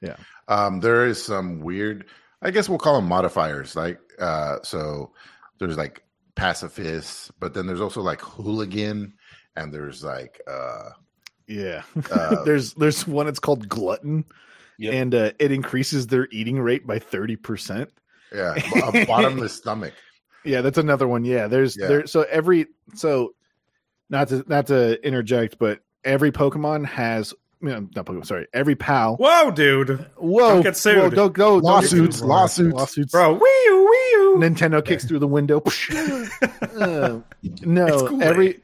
Yeah. 0.00 0.16
Um, 0.48 0.80
there 0.80 1.06
is 1.06 1.22
some 1.22 1.60
weird, 1.60 2.06
I 2.40 2.50
guess 2.52 2.68
we'll 2.68 2.78
call 2.78 2.94
them 2.94 3.08
modifiers. 3.08 3.74
Like, 3.74 3.98
uh, 4.20 4.58
so 4.62 5.12
there's 5.58 5.76
like 5.76 6.02
pacifists, 6.36 7.30
but 7.40 7.52
then 7.54 7.66
there's 7.66 7.80
also 7.80 8.00
like 8.00 8.20
hooligan, 8.20 9.14
and 9.56 9.74
there's 9.74 10.02
like, 10.04 10.40
uh, 10.48 10.90
Yeah, 11.50 11.82
uh, 12.12 12.44
there's 12.44 12.74
there's 12.74 13.06
one. 13.06 13.26
It's 13.28 13.40
called 13.40 13.68
glutton, 13.68 14.24
Yep. 14.78 14.94
and 14.94 15.14
uh, 15.14 15.30
it 15.40 15.50
increases 15.52 16.06
their 16.06 16.28
eating 16.30 16.60
rate 16.60 16.86
by 16.86 16.98
30 17.00 17.36
percent. 17.36 17.90
yeah, 18.32 18.54
a 18.94 19.04
bottomless 19.06 19.52
stomach. 19.54 19.92
Yeah, 20.44 20.60
that's 20.62 20.78
another 20.78 21.08
one. 21.08 21.24
Yeah, 21.24 21.48
there's 21.48 21.76
Yeah. 21.76 21.88
there. 21.88 22.06
So 22.06 22.22
every 22.30 22.66
so 22.94 23.34
not 24.08 24.28
to 24.28 24.44
not 24.46 24.68
to 24.68 25.04
interject, 25.06 25.58
but 25.58 25.80
every 26.04 26.30
Pokemon 26.32 26.86
has. 26.86 27.34
You 27.62 27.68
know, 27.68 27.88
not 27.94 28.06
Pokemon. 28.06 28.24
Sorry, 28.24 28.46
every 28.54 28.74
pal. 28.74 29.16
Whoa, 29.16 29.50
dude, 29.50 30.06
Whoa! 30.16 30.48
Don't 30.54 30.62
get 30.62 30.76
sued. 30.78 30.96
Whoa, 30.96 31.10
don't 31.10 31.34
go. 31.34 31.56
Lawsuits, 31.56 32.18
sued. 32.20 32.26
lawsuits. 32.26 32.72
lawsuits. 32.74 33.12
bro. 33.12 33.34
Wee 33.34 33.40
you, 33.66 33.86
wee. 33.90 34.46
Nintendo 34.48 34.82
kicks 34.82 35.04
through 35.04 35.18
the 35.18 35.26
window. 35.28 35.60
Uh, 36.80 37.20
no, 37.62 38.06
Kool-Aid. 38.08 38.22
every 38.22 38.60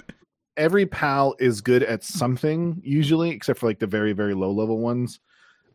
every 0.57 0.87
pal 0.87 1.35
is 1.39 1.61
good 1.61 1.83
at 1.83 2.05
something 2.05 2.81
usually, 2.85 3.31
except 3.31 3.61
for 3.61 3.67
like 3.67 3.79
the 3.79 3.87
very 3.87 4.13
very 4.13 4.35
low 4.35 4.51
level 4.51 4.79
ones. 4.79 5.21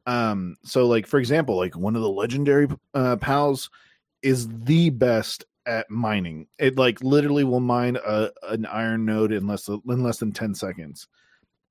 Um, 0.05 0.55
so 0.63 0.87
like 0.87 1.07
for 1.07 1.19
example, 1.19 1.57
like 1.57 1.75
one 1.75 1.95
of 1.95 2.01
the 2.01 2.09
legendary 2.09 2.67
uh, 2.93 3.17
pals 3.17 3.69
is 4.21 4.47
the 4.49 4.89
best 4.89 5.45
at 5.65 5.89
mining. 5.89 6.47
It 6.57 6.77
like 6.77 7.01
literally 7.03 7.43
will 7.43 7.59
mine 7.59 7.97
a 8.05 8.29
an 8.43 8.65
iron 8.65 9.05
node 9.05 9.31
in 9.31 9.47
less 9.47 9.67
in 9.67 10.03
less 10.03 10.17
than 10.17 10.31
ten 10.31 10.55
seconds. 10.55 11.07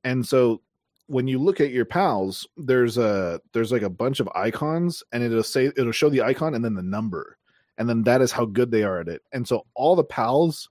And 0.04 0.26
so 0.26 0.62
when 1.06 1.26
you 1.26 1.38
look 1.40 1.60
at 1.60 1.72
your 1.72 1.84
pals, 1.84 2.46
there's 2.56 2.98
a 2.98 3.40
there's 3.52 3.72
like 3.72 3.82
a 3.82 3.90
bunch 3.90 4.20
of 4.20 4.28
icons, 4.34 5.02
and 5.12 5.22
it'll 5.22 5.42
say 5.42 5.66
it'll 5.66 5.92
show 5.92 6.08
the 6.08 6.22
icon 6.22 6.54
and 6.54 6.64
then 6.64 6.74
the 6.74 6.82
number 6.82 7.36
and 7.80 7.88
then 7.88 8.02
that 8.02 8.20
is 8.20 8.30
how 8.30 8.44
good 8.44 8.70
they 8.70 8.82
are 8.82 9.00
at 9.00 9.08
it. 9.08 9.22
And 9.32 9.48
so 9.48 9.64
all 9.74 9.96
the 9.96 10.04
pals 10.04 10.68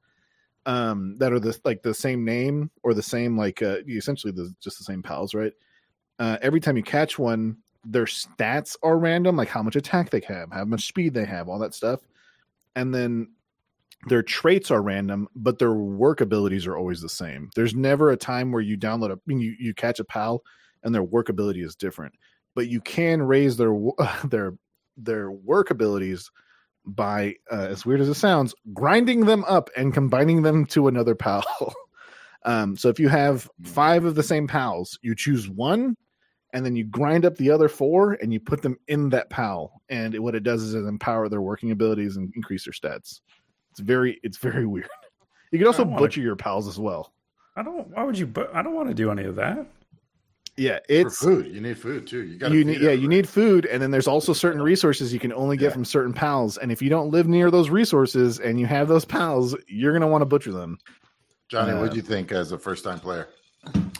um 0.65 1.17
that 1.19 1.31
are 1.31 1.39
the 1.39 1.57
like 1.63 1.81
the 1.81 1.93
same 1.93 2.25
name 2.25 2.69
or 2.83 2.93
the 2.93 3.01
same 3.01 3.37
like 3.37 3.61
uh 3.61 3.77
essentially 3.87 4.31
the 4.33 4.53
just 4.61 4.77
the 4.77 4.83
same 4.83 5.01
pals, 5.01 5.33
right? 5.33 5.53
Uh 6.19 6.37
every 6.41 6.59
time 6.59 6.77
you 6.77 6.83
catch 6.83 7.17
one, 7.17 7.57
their 7.85 8.05
stats 8.05 8.75
are 8.83 8.99
random, 8.99 9.35
like 9.35 9.47
how 9.47 9.63
much 9.63 9.75
attack 9.75 10.09
they 10.09 10.21
have, 10.27 10.51
how 10.51 10.65
much 10.65 10.87
speed 10.87 11.13
they 11.13 11.25
have, 11.25 11.47
all 11.47 11.59
that 11.59 11.73
stuff. 11.73 12.01
And 12.75 12.93
then 12.93 13.29
their 14.07 14.23
traits 14.23 14.71
are 14.71 14.81
random, 14.81 15.27
but 15.35 15.59
their 15.59 15.73
work 15.73 16.21
abilities 16.21 16.65
are 16.65 16.77
always 16.77 17.01
the 17.01 17.09
same. 17.09 17.49
There's 17.55 17.75
never 17.75 18.11
a 18.11 18.17
time 18.17 18.51
where 18.51 18.61
you 18.61 18.77
download 18.77 19.11
a 19.11 19.15
I 19.15 19.17
mean, 19.25 19.39
you, 19.39 19.55
you 19.59 19.73
catch 19.73 19.99
a 19.99 20.05
pal 20.05 20.41
and 20.83 20.95
their 20.95 21.03
work 21.03 21.29
ability 21.29 21.61
is 21.61 21.75
different. 21.75 22.13
But 22.55 22.67
you 22.67 22.81
can 22.81 23.21
raise 23.21 23.57
their 23.57 23.73
wo- 23.73 23.95
their 24.25 24.53
their 24.97 25.31
work 25.31 25.71
abilities 25.71 26.29
by 26.85 27.35
uh, 27.51 27.67
as 27.69 27.85
weird 27.85 28.01
as 28.01 28.09
it 28.09 28.15
sounds 28.15 28.53
grinding 28.73 29.25
them 29.25 29.43
up 29.47 29.69
and 29.77 29.93
combining 29.93 30.41
them 30.41 30.65
to 30.65 30.87
another 30.87 31.13
pal 31.15 31.43
um, 32.45 32.75
so 32.77 32.89
if 32.89 32.99
you 32.99 33.09
have 33.09 33.49
five 33.63 34.05
of 34.05 34.15
the 34.15 34.23
same 34.23 34.47
pals 34.47 34.97
you 35.01 35.13
choose 35.15 35.49
one 35.49 35.95
and 36.53 36.65
then 36.65 36.75
you 36.75 36.83
grind 36.85 37.25
up 37.25 37.35
the 37.35 37.51
other 37.51 37.69
four 37.69 38.13
and 38.13 38.33
you 38.33 38.39
put 38.39 38.61
them 38.61 38.77
in 38.87 39.09
that 39.09 39.29
pal 39.29 39.81
and 39.89 40.15
it- 40.15 40.19
what 40.19 40.35
it 40.35 40.43
does 40.43 40.63
is 40.63 40.73
it 40.73 40.79
empower 40.87 41.29
their 41.29 41.41
working 41.41 41.71
abilities 41.71 42.15
and 42.17 42.31
increase 42.35 42.65
their 42.65 42.73
stats 42.73 43.21
it's 43.71 43.79
very 43.79 44.19
it's 44.23 44.37
very 44.37 44.65
weird 44.73 44.89
you 45.51 45.59
can 45.59 45.67
also 45.67 45.85
butcher 45.85 46.21
your 46.21 46.35
pals 46.35 46.67
as 46.67 46.79
well 46.79 47.13
I 47.55 47.61
don't. 47.63 47.89
Why 47.89 48.03
would 48.03 48.17
you? 48.17 48.25
But 48.25 48.55
I 48.55 48.61
don't 48.61 48.73
want 48.73 48.87
to 48.87 48.93
do 48.93 49.11
any 49.11 49.23
of 49.25 49.35
that. 49.35 49.65
Yeah 50.59 50.77
For 50.77 50.83
it's 50.89 51.17
food, 51.17 51.47
you 51.47 51.61
need 51.61 51.77
food 51.77 52.05
too. 52.05 52.23
You 52.23 52.37
got 52.37 52.51
you 52.51 52.63
need 52.65 52.81
yeah 52.81 52.91
you 52.91 53.07
need 53.07 53.27
food 53.27 53.65
and 53.65 53.81
then 53.81 53.91
there's 53.91 54.07
also 54.07 54.33
certain 54.33 54.61
resources 54.61 55.13
you 55.13 55.19
can 55.19 55.33
only 55.33 55.57
get 55.57 55.67
Yeah. 55.67 55.71
from 55.71 55.85
certain 55.85 56.13
pals 56.13 56.57
and 56.57 56.71
if 56.71 56.81
you 56.81 56.89
don't 56.89 57.09
live 57.11 57.27
near 57.27 57.49
those 57.49 57.69
resources 57.69 58.39
and 58.39 58.59
you 58.59 58.65
have 58.65 58.87
those 58.87 59.05
pals 59.05 59.55
you're 59.67 59.93
going 59.93 60.01
to 60.01 60.07
want 60.07 60.21
to 60.21 60.25
butcher 60.25 60.51
them 60.51 60.77
Johnny. 61.47 61.71
uh, 61.71 61.79
what 61.81 61.91
do 61.91 61.95
you 61.95 62.03
think 62.03 62.31
as 62.31 62.51
a 62.51 62.57
first 62.59 62.83
time 62.83 62.99
player? 62.99 63.27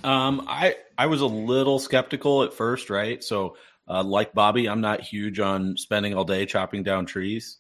Um, 0.04 0.46
I 0.48 0.76
I 0.98 1.06
was 1.08 1.22
a 1.22 1.26
little 1.28 1.80
skeptical 1.80 2.44
at 2.44 2.54
first, 2.54 2.90
right? 2.90 3.24
So, 3.24 3.56
uh, 3.88 4.04
like 4.04 4.34
Bobby, 4.34 4.68
I'm 4.70 4.82
not 4.82 5.02
huge 5.02 5.40
on 5.40 5.76
spending 5.78 6.14
all 6.14 6.24
day 6.26 6.46
chopping 6.46 6.84
down 6.84 7.06
trees. 7.06 7.59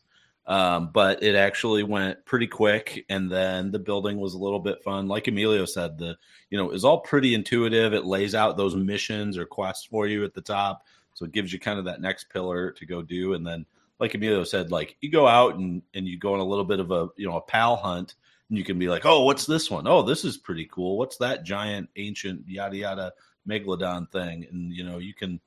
Um, 0.49 0.89
but 0.91 1.21
it 1.21 1.35
actually 1.35 1.83
went 1.83 2.25
pretty 2.25 2.47
quick, 2.47 3.05
and 3.07 3.31
then 3.31 3.69
the 3.69 3.77
building 3.77 4.19
was 4.19 4.33
a 4.33 4.39
little 4.39 4.57
bit 4.57 4.83
fun. 4.83 5.07
Like 5.07 5.27
Emilio 5.27 5.65
said, 5.65 5.99
the 5.99 6.17
you 6.49 6.57
know 6.57 6.71
is 6.71 6.83
all 6.83 7.01
pretty 7.01 7.35
intuitive. 7.35 7.93
It 7.93 8.03
lays 8.03 8.33
out 8.33 8.57
those 8.57 8.75
missions 8.75 9.37
or 9.37 9.45
quests 9.45 9.85
for 9.85 10.07
you 10.07 10.23
at 10.23 10.33
the 10.33 10.41
top, 10.41 10.87
so 11.13 11.25
it 11.25 11.33
gives 11.33 11.53
you 11.53 11.59
kind 11.59 11.77
of 11.77 11.85
that 11.85 12.01
next 12.01 12.31
pillar 12.31 12.71
to 12.71 12.85
go 12.87 13.03
do. 13.03 13.35
And 13.35 13.45
then, 13.45 13.67
like 13.99 14.15
Emilio 14.15 14.43
said, 14.43 14.71
like 14.71 14.97
you 15.01 15.11
go 15.11 15.27
out 15.27 15.57
and 15.57 15.83
and 15.93 16.07
you 16.07 16.17
go 16.17 16.33
on 16.33 16.39
a 16.39 16.43
little 16.43 16.65
bit 16.65 16.79
of 16.79 16.89
a 16.89 17.09
you 17.15 17.27
know 17.27 17.37
a 17.37 17.41
pal 17.41 17.75
hunt, 17.75 18.15
and 18.49 18.57
you 18.57 18.63
can 18.63 18.79
be 18.79 18.89
like, 18.89 19.05
oh, 19.05 19.25
what's 19.25 19.45
this 19.45 19.69
one? 19.69 19.87
Oh, 19.87 20.01
this 20.01 20.25
is 20.25 20.35
pretty 20.35 20.65
cool. 20.65 20.97
What's 20.97 21.17
that 21.17 21.43
giant 21.43 21.89
ancient 21.95 22.49
yada 22.49 22.75
yada 22.75 23.13
megalodon 23.47 24.11
thing? 24.11 24.47
And 24.51 24.73
you 24.73 24.83
know 24.83 24.97
you 24.97 25.13
can 25.13 25.39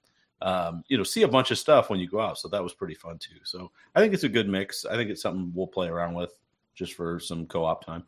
um, 0.42 0.84
you 0.88 0.96
know, 0.98 1.04
see 1.04 1.22
a 1.22 1.28
bunch 1.28 1.50
of 1.50 1.58
stuff 1.58 1.88
when 1.90 2.00
you 2.00 2.08
go 2.08 2.20
out. 2.20 2.38
So 2.38 2.48
that 2.48 2.62
was 2.62 2.74
pretty 2.74 2.94
fun 2.94 3.18
too. 3.18 3.36
So 3.44 3.70
I 3.94 4.00
think 4.00 4.12
it's 4.14 4.24
a 4.24 4.28
good 4.28 4.48
mix. 4.48 4.84
I 4.84 4.96
think 4.96 5.10
it's 5.10 5.22
something 5.22 5.52
we'll 5.54 5.66
play 5.66 5.88
around 5.88 6.14
with 6.14 6.34
just 6.74 6.94
for 6.94 7.20
some 7.20 7.46
co-op 7.46 7.84
time. 7.84 8.04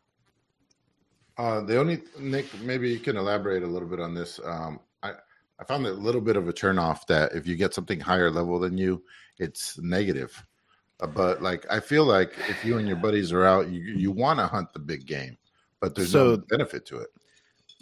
Uh, 1.37 1.61
the 1.62 1.78
only 1.78 2.03
Nic, 2.18 2.47
maybe 2.61 2.91
you 2.91 3.01
can 3.01 3.16
elaborate 3.16 3.62
a 3.62 3.66
little 3.66 3.89
bit 3.89 4.01
on 4.01 4.14
this. 4.14 4.39
Um, 4.45 4.80
I 5.03 5.12
I 5.59 5.64
found 5.64 5.87
a 5.87 5.93
little 5.93 6.20
bit 6.20 6.37
of 6.37 6.49
a 6.49 6.53
turnoff 6.53 7.07
that 7.07 7.32
if 7.35 7.47
you 7.47 7.57
get 7.57 7.74
something 7.74 8.01
higher 8.01 8.30
level 8.30 8.59
than 8.59 8.76
you, 8.78 9.03
it's 9.39 9.78
negative. 9.78 10.41
Uh, 11.01 11.07
but 11.09 11.43
like 11.43 11.66
I 11.70 11.80
feel 11.80 12.05
like 12.05 12.32
if 12.49 12.64
you 12.64 12.78
and 12.78 12.87
your 12.87 12.97
buddies 12.97 13.32
are 13.32 13.45
out, 13.45 13.68
you 13.68 13.80
you 13.80 14.12
want 14.12 14.39
to 14.39 14.47
hunt 14.47 14.72
the 14.72 14.78
big 14.78 15.07
game, 15.07 15.37
but 15.80 15.95
there's 15.95 16.11
So- 16.12 16.37
no 16.37 16.43
benefit 16.49 16.87
to 16.87 16.99
it. 16.99 17.09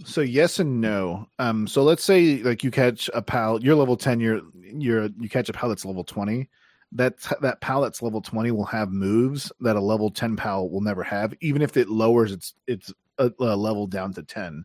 So 0.04 0.20
yes 0.20 0.58
and 0.58 0.80
no. 0.80 1.28
Um, 1.38 1.66
so 1.66 1.82
let's 1.82 2.04
say 2.04 2.42
like 2.42 2.64
you 2.64 2.70
catch 2.70 3.10
a 3.14 3.22
pal, 3.22 3.60
you're 3.62 3.74
level 3.74 3.96
ten, 3.96 4.20
you're 4.20 4.40
you're 4.54 5.08
you 5.18 5.28
catch 5.28 5.48
a 5.48 5.52
pal 5.52 5.68
that's 5.68 5.84
level 5.84 6.04
twenty. 6.04 6.48
That 6.92 7.14
that 7.40 7.60
pal 7.60 7.82
that's 7.82 8.02
level 8.02 8.20
twenty 8.20 8.50
will 8.50 8.64
have 8.64 8.90
moves 8.90 9.52
that 9.60 9.76
a 9.76 9.80
level 9.80 10.10
ten 10.10 10.36
pal 10.36 10.68
will 10.68 10.80
never 10.80 11.02
have, 11.02 11.34
even 11.40 11.62
if 11.62 11.76
it 11.76 11.88
lowers 11.88 12.32
its 12.32 12.54
its 12.66 12.92
uh, 13.18 13.30
uh, 13.40 13.56
level 13.56 13.86
down 13.86 14.12
to 14.14 14.22
ten. 14.22 14.64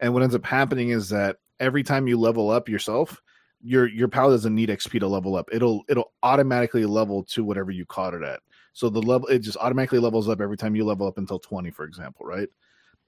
And 0.00 0.12
what 0.12 0.22
ends 0.22 0.34
up 0.34 0.44
happening 0.44 0.90
is 0.90 1.08
that 1.10 1.36
every 1.60 1.82
time 1.82 2.06
you 2.06 2.18
level 2.18 2.50
up 2.50 2.68
yourself, 2.68 3.22
your 3.62 3.86
your 3.88 4.08
pal 4.08 4.30
doesn't 4.30 4.54
need 4.54 4.68
XP 4.68 5.00
to 5.00 5.08
level 5.08 5.36
up. 5.36 5.48
It'll 5.52 5.82
it'll 5.88 6.12
automatically 6.22 6.84
level 6.84 7.24
to 7.24 7.44
whatever 7.44 7.70
you 7.70 7.86
caught 7.86 8.14
it 8.14 8.22
at. 8.22 8.40
So 8.72 8.90
the 8.90 9.00
level 9.02 9.28
it 9.28 9.38
just 9.38 9.56
automatically 9.58 10.00
levels 10.00 10.28
up 10.28 10.40
every 10.40 10.56
time 10.56 10.74
you 10.74 10.84
level 10.84 11.06
up 11.06 11.18
until 11.18 11.38
twenty, 11.38 11.70
for 11.70 11.84
example, 11.84 12.26
right? 12.26 12.48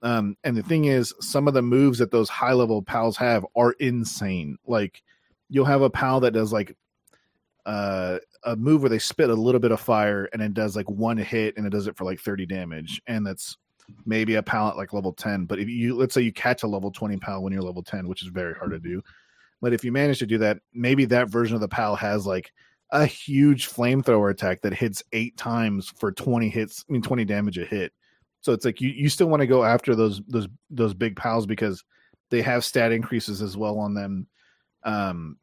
Um, 0.02 0.36
and 0.44 0.56
the 0.56 0.62
thing 0.62 0.86
is, 0.86 1.14
some 1.20 1.48
of 1.48 1.54
the 1.54 1.62
moves 1.62 1.98
that 1.98 2.10
those 2.10 2.28
high 2.28 2.52
level 2.52 2.82
pals 2.82 3.16
have 3.16 3.46
are 3.56 3.72
insane. 3.72 4.58
Like 4.66 5.02
you'll 5.48 5.64
have 5.64 5.82
a 5.82 5.90
pal 5.90 6.20
that 6.20 6.32
does 6.32 6.52
like 6.52 6.76
uh, 7.64 8.18
a 8.44 8.56
move 8.56 8.82
where 8.82 8.90
they 8.90 8.98
spit 8.98 9.30
a 9.30 9.34
little 9.34 9.60
bit 9.60 9.72
of 9.72 9.80
fire 9.80 10.28
and 10.32 10.42
it 10.42 10.54
does 10.54 10.76
like 10.76 10.88
one 10.88 11.16
hit 11.16 11.56
and 11.56 11.66
it 11.66 11.70
does 11.70 11.86
it 11.86 11.96
for 11.96 12.04
like 12.04 12.20
30 12.20 12.46
damage. 12.46 13.00
And 13.06 13.26
that's 13.26 13.56
maybe 14.04 14.34
a 14.34 14.42
pal 14.42 14.68
at 14.68 14.76
like 14.76 14.92
level 14.92 15.12
10. 15.12 15.46
But 15.46 15.58
if 15.58 15.68
you 15.68 15.96
let's 15.96 16.14
say 16.14 16.20
you 16.20 16.32
catch 16.32 16.62
a 16.62 16.68
level 16.68 16.90
20 16.90 17.16
pal 17.18 17.42
when 17.42 17.52
you're 17.52 17.62
level 17.62 17.82
10, 17.82 18.06
which 18.06 18.22
is 18.22 18.28
very 18.28 18.54
hard 18.54 18.72
to 18.72 18.78
do. 18.78 19.02
But 19.60 19.72
if 19.72 19.84
you 19.84 19.92
manage 19.92 20.18
to 20.18 20.26
do 20.26 20.38
that, 20.38 20.58
maybe 20.74 21.06
that 21.06 21.28
version 21.28 21.54
of 21.54 21.60
the 21.60 21.68
pal 21.68 21.96
has 21.96 22.26
like 22.26 22.52
a 22.92 23.06
huge 23.06 23.68
flamethrower 23.68 24.30
attack 24.30 24.60
that 24.60 24.74
hits 24.74 25.02
eight 25.12 25.36
times 25.36 25.92
for 25.96 26.12
20 26.12 26.48
hits, 26.48 26.84
I 26.88 26.92
mean 26.92 27.02
20 27.02 27.24
damage 27.24 27.58
a 27.58 27.64
hit. 27.64 27.92
So 28.40 28.52
it's 28.52 28.64
like 28.64 28.80
you, 28.80 28.90
you 28.90 29.08
still 29.08 29.28
want 29.28 29.40
to 29.40 29.46
go 29.46 29.64
after 29.64 29.94
those 29.94 30.22
those 30.28 30.48
those 30.70 30.94
big 30.94 31.16
pals 31.16 31.46
because 31.46 31.84
they 32.30 32.42
have 32.42 32.64
stat 32.64 32.92
increases 32.92 33.42
as 33.42 33.56
well 33.56 33.78
on 33.78 33.94
them. 33.94 34.26
Um, 34.84 35.38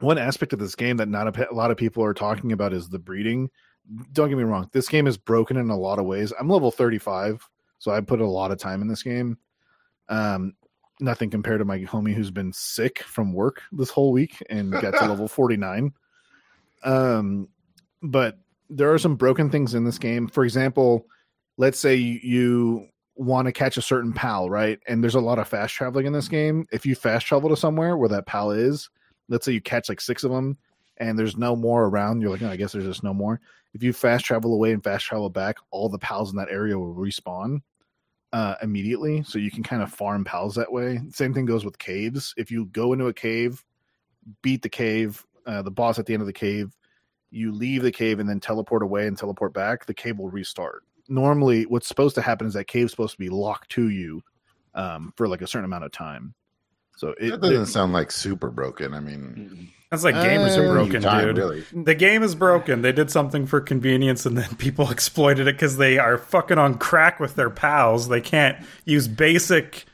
one 0.00 0.18
aspect 0.18 0.52
of 0.52 0.58
this 0.58 0.74
game 0.74 0.96
that 0.96 1.08
not 1.08 1.36
a, 1.36 1.52
a 1.52 1.54
lot 1.54 1.70
of 1.70 1.76
people 1.76 2.02
are 2.04 2.14
talking 2.14 2.52
about 2.52 2.72
is 2.72 2.88
the 2.88 2.98
breeding. 2.98 3.50
Don't 4.12 4.28
get 4.28 4.38
me 4.38 4.44
wrong, 4.44 4.68
this 4.72 4.88
game 4.88 5.06
is 5.06 5.16
broken 5.16 5.56
in 5.56 5.70
a 5.70 5.76
lot 5.76 5.98
of 5.98 6.04
ways. 6.04 6.32
I'm 6.38 6.48
level 6.48 6.70
35, 6.70 7.48
so 7.78 7.90
I 7.90 8.00
put 8.00 8.20
a 8.20 8.26
lot 8.26 8.50
of 8.50 8.58
time 8.58 8.80
in 8.80 8.88
this 8.88 9.02
game. 9.02 9.38
Um, 10.08 10.54
nothing 11.00 11.30
compared 11.30 11.58
to 11.58 11.64
my 11.64 11.80
homie 11.80 12.14
who's 12.14 12.30
been 12.30 12.52
sick 12.52 13.02
from 13.02 13.32
work 13.32 13.62
this 13.72 13.90
whole 13.90 14.12
week 14.12 14.42
and 14.48 14.72
got 14.72 14.94
to 14.94 15.06
level 15.08 15.28
49. 15.28 15.92
Um, 16.84 17.48
but 18.02 18.38
there 18.70 18.92
are 18.92 18.98
some 18.98 19.16
broken 19.16 19.50
things 19.50 19.74
in 19.74 19.84
this 19.84 19.98
game. 19.98 20.28
For 20.28 20.44
example, 20.44 21.06
let's 21.56 21.78
say 21.78 21.96
you, 21.96 22.88
want 23.14 23.46
to 23.46 23.52
catch 23.52 23.76
a 23.76 23.82
certain 23.82 24.12
pal, 24.12 24.48
right? 24.48 24.80
And 24.86 25.02
there's 25.02 25.14
a 25.14 25.20
lot 25.20 25.38
of 25.38 25.48
fast 25.48 25.74
traveling 25.74 26.06
in 26.06 26.12
this 26.12 26.28
game. 26.28 26.66
If 26.72 26.86
you 26.86 26.94
fast 26.94 27.26
travel 27.26 27.50
to 27.50 27.56
somewhere 27.56 27.96
where 27.96 28.08
that 28.08 28.26
pal 28.26 28.50
is, 28.50 28.88
let's 29.28 29.44
say 29.44 29.52
you 29.52 29.60
catch 29.60 29.88
like 29.88 30.00
six 30.00 30.24
of 30.24 30.30
them 30.30 30.56
and 30.96 31.18
there's 31.18 31.36
no 31.36 31.54
more 31.54 31.84
around, 31.84 32.20
you're 32.20 32.30
like, 32.30 32.42
oh, 32.42 32.48
I 32.48 32.56
guess 32.56 32.72
there's 32.72 32.86
just 32.86 33.04
no 33.04 33.14
more. 33.14 33.40
If 33.74 33.82
you 33.82 33.92
fast 33.92 34.24
travel 34.24 34.54
away 34.54 34.72
and 34.72 34.82
fast 34.82 35.04
travel 35.04 35.30
back, 35.30 35.56
all 35.70 35.88
the 35.88 35.98
pals 35.98 36.30
in 36.30 36.36
that 36.36 36.50
area 36.50 36.78
will 36.78 36.94
respawn 36.94 37.60
uh, 38.32 38.56
immediately. 38.62 39.22
So 39.24 39.38
you 39.38 39.50
can 39.50 39.62
kind 39.62 39.82
of 39.82 39.92
farm 39.92 40.24
pals 40.24 40.54
that 40.54 40.72
way. 40.72 41.00
Same 41.10 41.34
thing 41.34 41.46
goes 41.46 41.64
with 41.64 41.78
caves. 41.78 42.34
If 42.36 42.50
you 42.50 42.66
go 42.66 42.92
into 42.92 43.06
a 43.06 43.14
cave, 43.14 43.64
beat 44.42 44.62
the 44.62 44.68
cave, 44.68 45.24
uh, 45.46 45.62
the 45.62 45.70
boss 45.70 45.98
at 45.98 46.06
the 46.06 46.14
end 46.14 46.22
of 46.22 46.26
the 46.26 46.32
cave, 46.32 46.74
you 47.30 47.52
leave 47.52 47.82
the 47.82 47.92
cave 47.92 48.20
and 48.20 48.28
then 48.28 48.40
teleport 48.40 48.82
away 48.82 49.06
and 49.06 49.16
teleport 49.16 49.54
back, 49.54 49.86
the 49.86 49.94
cave 49.94 50.18
will 50.18 50.30
restart. 50.30 50.82
Normally, 51.08 51.64
what's 51.66 51.88
supposed 51.88 52.14
to 52.14 52.22
happen 52.22 52.46
is 52.46 52.54
that 52.54 52.66
cave's 52.66 52.92
supposed 52.92 53.12
to 53.12 53.18
be 53.18 53.28
locked 53.28 53.70
to 53.72 53.88
you 53.88 54.22
um, 54.74 55.12
for 55.16 55.28
like 55.28 55.42
a 55.42 55.46
certain 55.46 55.64
amount 55.64 55.84
of 55.84 55.92
time. 55.92 56.34
So 56.96 57.14
it, 57.18 57.30
That 57.30 57.40
doesn't 57.40 57.62
it- 57.62 57.66
sound 57.66 57.92
like 57.92 58.10
super 58.12 58.50
broken. 58.50 58.94
I 58.94 59.00
mean, 59.00 59.70
That's 59.90 60.04
like 60.04 60.14
gamers 60.14 60.56
are 60.56 60.68
Uh, 60.68 60.72
broken, 60.72 61.02
time, 61.02 61.26
dude. 61.26 61.38
really. 61.38 61.64
The 61.72 61.94
game 61.94 62.22
is 62.22 62.34
broken. 62.34 62.82
They 62.82 62.92
did 62.92 63.10
something 63.10 63.46
for 63.46 63.60
convenience 63.60 64.24
and 64.26 64.38
then 64.38 64.54
people 64.58 64.90
exploited 64.90 65.48
it 65.48 65.54
because 65.56 65.76
they 65.76 65.98
are 65.98 66.16
fucking 66.18 66.58
on 66.58 66.78
crack 66.78 67.18
with 67.20 67.34
their 67.34 67.50
pals. 67.50 68.08
They 68.08 68.20
can't 68.20 68.56
use 68.84 69.08
basic, 69.08 69.84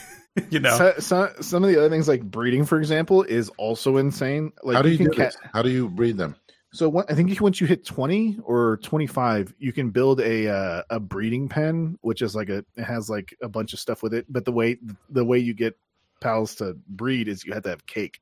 you 0.50 0.60
know. 0.60 0.76
so, 0.76 0.94
so, 0.98 1.32
some 1.40 1.64
of 1.64 1.70
the 1.70 1.78
other 1.78 1.88
things 1.90 2.06
like 2.08 2.22
breeding, 2.22 2.64
for 2.64 2.78
example, 2.78 3.22
is 3.22 3.48
also 3.56 3.96
insane. 3.96 4.52
Like 4.62 4.76
How 4.76 4.82
do 4.82 4.90
you, 4.90 4.98
can 4.98 5.06
do 5.06 5.12
ca- 5.16 5.24
this? 5.24 5.36
How 5.52 5.62
do 5.62 5.70
you 5.70 5.88
breed 5.88 6.16
them? 6.18 6.36
So 6.78 6.88
what, 6.88 7.10
I 7.10 7.16
think 7.16 7.40
once 7.40 7.60
you 7.60 7.66
hit 7.66 7.84
twenty 7.84 8.38
or 8.44 8.76
twenty 8.84 9.08
five, 9.08 9.52
you 9.58 9.72
can 9.72 9.90
build 9.90 10.20
a 10.20 10.46
uh, 10.48 10.82
a 10.90 11.00
breeding 11.00 11.48
pen, 11.48 11.98
which 12.02 12.22
is 12.22 12.36
like 12.36 12.50
a 12.50 12.58
it 12.76 12.84
has 12.84 13.10
like 13.10 13.36
a 13.42 13.48
bunch 13.48 13.72
of 13.72 13.80
stuff 13.80 14.00
with 14.00 14.14
it. 14.14 14.26
But 14.28 14.44
the 14.44 14.52
way 14.52 14.78
the 15.10 15.24
way 15.24 15.40
you 15.40 15.54
get 15.54 15.76
pals 16.20 16.54
to 16.56 16.76
breed 16.86 17.26
is 17.26 17.44
you 17.44 17.52
have 17.52 17.64
to 17.64 17.70
have 17.70 17.84
cake. 17.86 18.20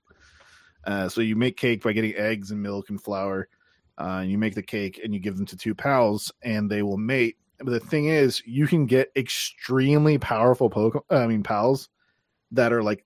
Uh, 0.87 1.07
so 1.11 1.21
you 1.21 1.37
make 1.37 1.59
cake 1.59 1.83
by 1.83 1.93
getting 1.93 2.15
eggs 2.15 2.51
and 2.51 2.63
milk 2.63 2.89
and 2.89 2.99
flour. 2.99 3.47
Uh, 3.99 4.21
and 4.23 4.31
you 4.31 4.39
make 4.39 4.55
the 4.55 4.63
cake 4.63 5.03
and 5.05 5.13
you 5.13 5.21
give 5.21 5.37
them 5.37 5.45
to 5.45 5.57
two 5.59 5.75
pals, 5.75 6.33
and 6.43 6.71
they 6.71 6.83
will 6.83 6.97
mate. 6.97 7.37
But 7.59 7.73
the 7.73 7.81
thing 7.81 8.07
is, 8.07 8.43
you 8.47 8.67
can 8.67 8.87
get 8.87 9.13
extremely 9.17 10.17
powerful 10.17 10.71
Pokemon. 10.71 11.03
I 11.11 11.27
mean, 11.27 11.43
pals 11.43 11.91
that 12.53 12.73
are 12.73 12.83
like 12.83 13.05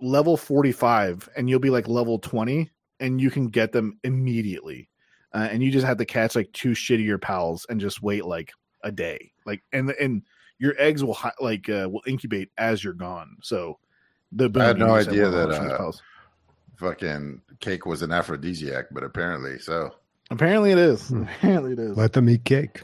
level 0.00 0.36
forty 0.36 0.70
five, 0.70 1.28
and 1.36 1.50
you'll 1.50 1.58
be 1.58 1.70
like 1.70 1.88
level 1.88 2.20
twenty, 2.20 2.70
and 3.00 3.20
you 3.20 3.32
can 3.32 3.48
get 3.48 3.72
them 3.72 3.98
immediately. 4.04 4.88
Uh, 5.34 5.48
and 5.50 5.62
you 5.62 5.70
just 5.70 5.86
have 5.86 5.98
to 5.98 6.04
catch 6.04 6.36
like 6.36 6.52
two 6.52 6.70
shittier 6.70 7.20
pals 7.20 7.66
and 7.68 7.80
just 7.80 8.02
wait 8.02 8.24
like 8.24 8.52
a 8.84 8.92
day. 8.92 9.32
Like 9.46 9.62
and 9.72 9.90
and 9.90 10.22
your 10.58 10.74
eggs 10.78 11.02
will 11.02 11.14
hi- 11.14 11.32
like 11.40 11.68
uh, 11.68 11.88
will 11.90 12.02
incubate 12.06 12.50
as 12.58 12.84
you're 12.84 12.92
gone. 12.92 13.36
So 13.42 13.78
the 14.30 14.50
I 14.56 14.64
had 14.64 14.78
no 14.78 14.94
you 14.94 15.04
just 15.04 15.06
have 15.06 15.14
idea 15.14 15.30
that, 15.30 15.48
launch 15.48 15.76
from 15.76 15.88
uh. 15.88 15.92
Fucking 16.76 17.40
cake 17.60 17.86
was 17.86 18.02
an 18.02 18.12
aphrodisiac, 18.12 18.86
but 18.90 19.04
apparently 19.04 19.58
so. 19.58 19.94
apparently 20.30 20.72
it 20.72 20.78
is. 20.78 21.08
Hmm. 21.08 21.22
Apparently 21.38 21.72
it 21.72 21.78
is. 21.78 21.96
Let 21.96 22.12
them 22.12 22.28
eat 22.28 22.44
cake. 22.44 22.82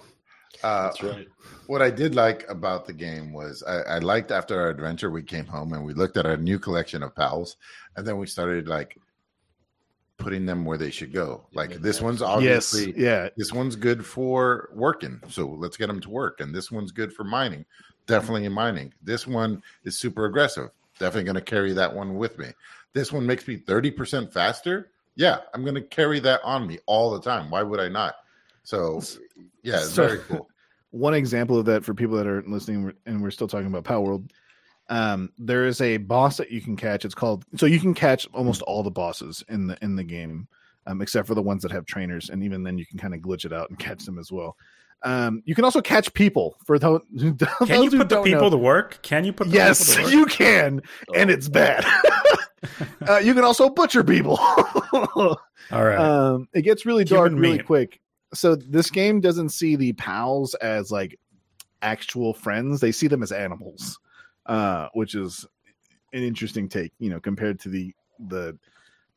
Uh, 0.62 0.84
That's 0.84 1.02
right. 1.02 1.28
What 1.66 1.82
I 1.82 1.90
did 1.90 2.14
like 2.14 2.48
about 2.48 2.86
the 2.86 2.92
game 2.92 3.32
was 3.32 3.62
I, 3.62 3.80
I 3.82 3.98
liked 3.98 4.30
after 4.30 4.60
our 4.60 4.70
adventure, 4.70 5.10
we 5.10 5.22
came 5.22 5.46
home 5.46 5.72
and 5.72 5.84
we 5.84 5.92
looked 5.94 6.16
at 6.16 6.26
our 6.26 6.36
new 6.36 6.58
collection 6.58 7.02
of 7.02 7.14
pals, 7.14 7.56
and 7.96 8.06
then 8.06 8.18
we 8.18 8.26
started 8.26 8.68
like 8.68 8.98
putting 10.18 10.44
them 10.44 10.64
where 10.64 10.76
they 10.76 10.90
should 10.90 11.12
go. 11.12 11.46
Like 11.54 11.70
this 11.80 12.00
one's 12.02 12.20
yes, 12.20 12.28
obviously 12.28 12.94
yeah. 12.96 13.28
this 13.36 13.52
one's 13.52 13.76
good 13.76 14.04
for 14.04 14.68
working, 14.74 15.20
so 15.28 15.46
let's 15.46 15.76
get 15.76 15.86
them 15.86 16.00
to 16.00 16.10
work. 16.10 16.40
And 16.40 16.54
this 16.54 16.70
one's 16.70 16.92
good 16.92 17.12
for 17.12 17.24
mining, 17.24 17.64
definitely 18.06 18.44
in 18.44 18.52
mining. 18.52 18.92
This 19.02 19.26
one 19.26 19.62
is 19.84 19.98
super 19.98 20.26
aggressive, 20.26 20.70
definitely 20.98 21.24
going 21.24 21.36
to 21.36 21.40
carry 21.40 21.72
that 21.72 21.94
one 21.94 22.16
with 22.16 22.38
me. 22.38 22.48
This 22.92 23.12
one 23.12 23.24
makes 23.24 23.46
me 23.48 23.56
thirty 23.56 23.90
percent 23.90 24.32
faster. 24.32 24.90
Yeah, 25.14 25.38
I'm 25.54 25.62
going 25.62 25.74
to 25.74 25.82
carry 25.82 26.20
that 26.20 26.40
on 26.44 26.66
me 26.66 26.78
all 26.86 27.10
the 27.10 27.20
time. 27.20 27.50
Why 27.50 27.62
would 27.62 27.80
I 27.80 27.88
not? 27.88 28.16
So, 28.62 29.00
yeah, 29.62 29.76
it's 29.76 29.90
So- 29.90 30.06
very 30.06 30.18
cool. 30.28 30.48
one 30.90 31.14
example 31.14 31.58
of 31.58 31.66
that 31.66 31.84
for 31.84 31.92
people 31.92 32.16
that 32.16 32.26
are 32.26 32.42
listening 32.46 32.92
and 33.04 33.22
we're 33.22 33.30
still 33.30 33.48
talking 33.48 33.66
about 33.66 33.84
Palworld. 33.84 34.30
Um, 34.88 35.30
there 35.38 35.66
is 35.66 35.80
a 35.80 35.98
boss 35.98 36.36
that 36.38 36.50
you 36.50 36.60
can 36.60 36.76
catch. 36.76 37.04
It's 37.04 37.14
called 37.14 37.44
so 37.56 37.66
you 37.66 37.78
can 37.80 37.94
catch 37.94 38.26
almost 38.32 38.62
all 38.62 38.82
the 38.82 38.90
bosses 38.90 39.44
in 39.48 39.66
the 39.66 39.76
in 39.82 39.96
the 39.96 40.04
game, 40.04 40.48
um, 40.86 41.02
except 41.02 41.26
for 41.28 41.34
the 41.34 41.42
ones 41.42 41.62
that 41.62 41.72
have 41.72 41.84
trainers, 41.86 42.30
and 42.30 42.42
even 42.42 42.62
then 42.62 42.78
you 42.78 42.86
can 42.86 42.98
kind 42.98 43.14
of 43.14 43.20
glitch 43.20 43.44
it 43.44 43.52
out 43.52 43.68
and 43.70 43.78
catch 43.88 44.04
them 44.04 44.18
as 44.18 44.32
well. 44.32 44.56
Um, 45.04 45.42
you 45.44 45.54
can 45.54 45.64
also 45.64 45.80
catch 45.80 46.12
people 46.14 46.56
for 46.66 46.78
those 46.80 47.02
who, 47.20 47.34
Can 47.34 47.48
those 47.68 47.92
you 47.92 47.98
put 47.98 48.08
the 48.08 48.22
people 48.22 48.42
know. 48.44 48.50
to 48.50 48.56
work? 48.56 48.98
Can 49.02 49.24
you 49.24 49.32
put 49.32 49.48
the 49.48 49.54
Yes, 49.54 49.94
people 49.96 49.96
to 49.96 50.02
work? 50.04 50.12
you 50.12 50.26
can, 50.26 50.82
and 51.14 51.30
it's 51.30 51.48
bad. 51.48 51.84
uh, 53.08 53.18
you 53.18 53.34
can 53.34 53.44
also 53.44 53.68
butcher 53.68 54.02
people. 54.02 54.38
All 54.40 55.84
right. 55.84 55.98
um, 55.98 56.48
it 56.54 56.62
gets 56.62 56.86
really 56.86 57.04
dark 57.04 57.32
really 57.34 57.58
quick. 57.62 58.00
so 58.34 58.56
this 58.56 58.90
game 58.90 59.20
doesn't 59.20 59.50
see 59.50 59.76
the 59.76 59.92
pals 59.92 60.54
as 60.54 60.90
like 60.90 61.18
actual 61.82 62.34
friends; 62.34 62.80
they 62.80 62.90
see 62.92 63.06
them 63.06 63.22
as 63.22 63.30
animals, 63.32 63.98
uh, 64.48 64.88
which 64.94 65.14
is 65.14 65.46
an 66.12 66.22
interesting 66.22 66.68
take. 66.68 66.92
You 66.98 67.10
know, 67.10 67.20
compared 67.20 67.60
to 67.60 67.68
the 67.68 67.94
the 68.18 68.58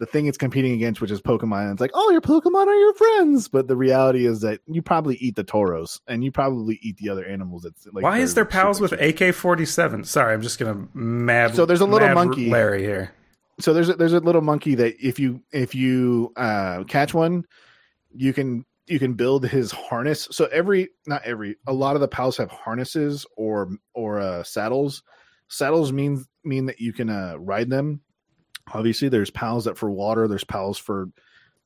the 0.01 0.07
thing 0.07 0.25
it's 0.25 0.37
competing 0.37 0.73
against, 0.73 0.99
which 0.99 1.11
is 1.11 1.21
Pokemon. 1.21 1.61
And 1.61 1.71
it's 1.73 1.79
like, 1.81 1.91
oh, 1.93 2.09
your 2.09 2.21
Pokemon 2.21 2.65
are 2.65 2.73
your 2.75 2.93
friends, 2.95 3.47
but 3.47 3.67
the 3.67 3.75
reality 3.77 4.25
is 4.25 4.41
that 4.41 4.59
you 4.65 4.81
probably 4.81 5.15
eat 5.17 5.35
the 5.35 5.43
Tauros 5.43 5.99
and 6.07 6.23
you 6.23 6.31
probably 6.31 6.79
eat 6.81 6.97
the 6.97 7.09
other 7.09 7.23
animals. 7.23 7.61
That's 7.63 7.85
like 7.93 8.03
Why 8.03 8.17
is 8.17 8.33
there 8.33 8.45
pals 8.45 8.81
with 8.81 8.93
AK 8.93 9.33
forty 9.35 9.65
seven? 9.65 10.03
Sorry, 10.03 10.33
I'm 10.33 10.41
just 10.41 10.57
gonna 10.59 10.87
mad. 10.93 11.55
So 11.55 11.65
there's 11.65 11.81
a 11.81 11.85
little 11.85 12.09
monkey. 12.13 12.49
Larry 12.49 12.81
here. 12.81 13.13
so 13.59 13.73
there's 13.73 13.89
a, 13.89 13.93
there's 13.93 14.13
a 14.13 14.19
little 14.19 14.41
monkey 14.41 14.75
that 14.75 14.95
if 14.99 15.19
you 15.19 15.41
if 15.51 15.75
you 15.75 16.33
uh, 16.35 16.83
catch 16.85 17.13
one, 17.13 17.45
you 18.11 18.33
can 18.33 18.65
you 18.87 18.97
can 18.97 19.13
build 19.13 19.45
his 19.45 19.71
harness. 19.71 20.27
So 20.31 20.45
every 20.45 20.89
not 21.05 21.21
every 21.25 21.57
a 21.67 21.73
lot 21.73 21.93
of 21.95 22.01
the 22.01 22.07
pals 22.07 22.37
have 22.37 22.49
harnesses 22.49 23.25
or 23.37 23.69
or 23.93 24.19
uh, 24.19 24.41
saddles. 24.41 25.03
Saddles 25.51 25.91
mean 25.91 26.25
mean 26.43 26.67
that 26.67 26.79
you 26.79 26.93
can 26.93 27.09
uh, 27.09 27.35
ride 27.37 27.69
them. 27.69 28.01
Obviously, 28.73 29.09
there's 29.09 29.29
pals 29.29 29.65
that 29.65 29.77
for 29.77 29.91
water. 29.91 30.27
There's 30.27 30.45
pals 30.45 30.77
for 30.77 31.09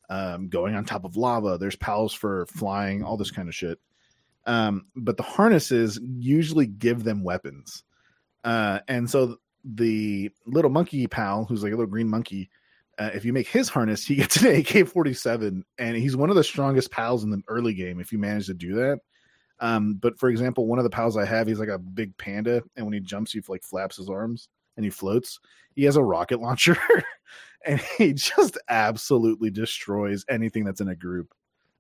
um, 0.10 0.50
going 0.50 0.76
on 0.76 0.86
top 0.86 1.06
of 1.06 1.16
lava. 1.16 1.58
There's 1.60 1.76
pals 1.76 2.14
for 2.14 2.48
flying. 2.48 3.04
All 3.04 3.16
this 3.16 3.32
kind 3.32 3.48
of 3.48 3.56
shit. 3.56 3.80
Um, 4.48 4.88
but 4.96 5.18
the 5.18 5.24
harnesses 5.24 6.00
usually 6.02 6.66
give 6.66 7.04
them 7.04 7.24
weapons. 7.24 7.84
Uh, 8.44 8.80
and 8.88 9.10
so 9.10 9.38
the 9.64 10.32
little 10.46 10.72
monkey 10.72 11.08
pal, 11.08 11.46
who's 11.46 11.64
like 11.64 11.72
a 11.72 11.76
little 11.76 11.90
green 11.90 12.10
monkey, 12.10 12.50
uh, 12.98 13.12
if 13.14 13.24
you 13.26 13.34
make 13.34 13.48
his 13.48 13.70
harness, 13.70 14.06
he 14.06 14.16
gets 14.16 14.38
an 14.38 14.56
AK 14.56 14.88
47, 14.88 15.64
and 15.78 15.96
he's 15.96 16.16
one 16.16 16.30
of 16.30 16.36
the 16.36 16.44
strongest 16.44 16.92
pals 16.92 17.24
in 17.24 17.30
the 17.30 17.42
early 17.48 17.74
game 17.74 18.00
if 18.00 18.12
you 18.12 18.18
manage 18.18 18.48
to 18.48 18.54
do 18.54 18.76
that. 18.76 19.00
Um, 19.60 19.96
but 19.96 20.20
for 20.20 20.30
example, 20.30 20.68
one 20.68 20.80
of 20.80 20.84
the 20.84 20.90
pals 20.90 21.18
I 21.18 21.26
have, 21.26 21.48
he's 21.48 21.60
like 21.60 21.70
a 21.70 21.80
big 21.80 22.16
panda, 22.18 22.62
and 22.76 22.86
when 22.86 22.94
he 22.94 23.00
jumps, 23.00 23.32
he 23.32 23.42
like 23.48 23.64
flaps 23.64 23.98
his 23.98 24.10
arms 24.10 24.50
and 24.76 24.84
he 24.84 24.90
floats. 24.90 25.40
He 25.76 25.84
has 25.84 25.96
a 25.96 26.04
rocket 26.04 26.40
launcher, 26.42 26.78
and 27.66 27.80
he 27.98 28.14
just 28.14 28.58
absolutely 28.70 29.50
destroys 29.50 30.26
anything 30.30 30.64
that's 30.64 30.82
in 30.82 30.90
a 30.90 30.96
group. 30.96 31.34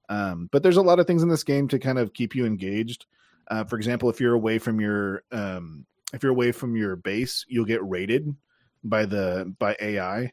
Um, 0.09 0.49
but 0.51 0.63
there's 0.63 0.78
a 0.78 0.82
lot 0.82 0.99
of 0.99 1.07
things 1.07 1.23
in 1.23 1.30
this 1.30 1.43
game 1.43 1.67
to 1.69 1.80
kind 1.80 1.97
of 1.97 2.13
keep 2.13 2.36
you 2.36 2.45
engaged. 2.45 3.05
Uh, 3.47 3.63
for 3.63 3.76
example, 3.76 4.09
if 4.09 4.19
you're 4.19 4.34
away 4.34 4.57
from 4.57 4.80
your 4.80 5.23
um, 5.32 5.86
if 6.13 6.23
you're 6.23 6.32
away 6.32 6.51
from 6.51 6.76
your 6.76 6.95
base, 6.95 7.45
you'll 7.47 7.65
get 7.65 7.84
raided 7.84 8.36
by 8.84 9.05
the 9.05 9.53
by 9.59 9.76
AI, 9.80 10.32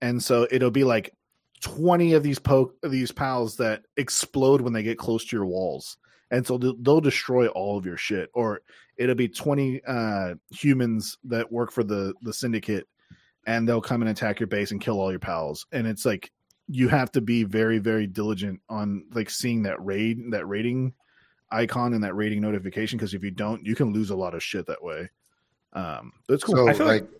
and 0.00 0.22
so 0.22 0.46
it'll 0.50 0.70
be 0.70 0.84
like 0.84 1.14
twenty 1.60 2.12
of 2.12 2.22
these 2.22 2.38
poke 2.38 2.74
these 2.82 3.12
pals 3.12 3.56
that 3.56 3.82
explode 3.96 4.60
when 4.60 4.72
they 4.72 4.82
get 4.82 4.98
close 4.98 5.24
to 5.24 5.36
your 5.36 5.46
walls, 5.46 5.96
and 6.30 6.46
so 6.46 6.58
they'll, 6.58 6.76
they'll 6.80 7.00
destroy 7.00 7.46
all 7.48 7.78
of 7.78 7.86
your 7.86 7.96
shit. 7.96 8.30
Or 8.34 8.60
it'll 8.96 9.14
be 9.14 9.28
twenty 9.28 9.80
uh, 9.86 10.34
humans 10.50 11.18
that 11.24 11.50
work 11.50 11.72
for 11.72 11.84
the 11.84 12.14
the 12.22 12.32
syndicate, 12.32 12.86
and 13.46 13.68
they'll 13.68 13.80
come 13.80 14.02
and 14.02 14.10
attack 14.10 14.40
your 14.40 14.46
base 14.46 14.70
and 14.70 14.80
kill 14.80 15.00
all 15.00 15.10
your 15.10 15.20
pals. 15.20 15.66
And 15.72 15.86
it's 15.86 16.04
like 16.04 16.30
you 16.68 16.88
have 16.88 17.12
to 17.12 17.20
be 17.20 17.44
very 17.44 17.78
very 17.78 18.06
diligent 18.06 18.60
on 18.68 19.04
like 19.12 19.30
seeing 19.30 19.62
that 19.62 19.84
raid 19.84 20.18
that 20.30 20.46
rating 20.46 20.92
icon 21.52 21.94
and 21.94 22.02
that 22.02 22.14
rating 22.16 22.40
notification 22.40 22.98
because 22.98 23.14
if 23.14 23.22
you 23.22 23.30
don't 23.30 23.64
you 23.64 23.76
can 23.76 23.92
lose 23.92 24.10
a 24.10 24.16
lot 24.16 24.34
of 24.34 24.42
shit 24.42 24.66
that 24.66 24.82
way 24.82 25.08
um 25.74 26.10
but 26.26 26.34
it's 26.34 26.42
cool 26.42 26.56
So 26.56 26.68
I 26.68 26.72
feel 26.72 26.86
like, 26.86 27.02
like- 27.02 27.10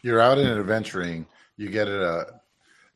you're 0.00 0.18
out 0.20 0.38
in 0.38 0.46
adventuring, 0.46 1.26
you 1.58 1.68
get 1.68 1.88
it 1.88 2.00
a 2.00 2.40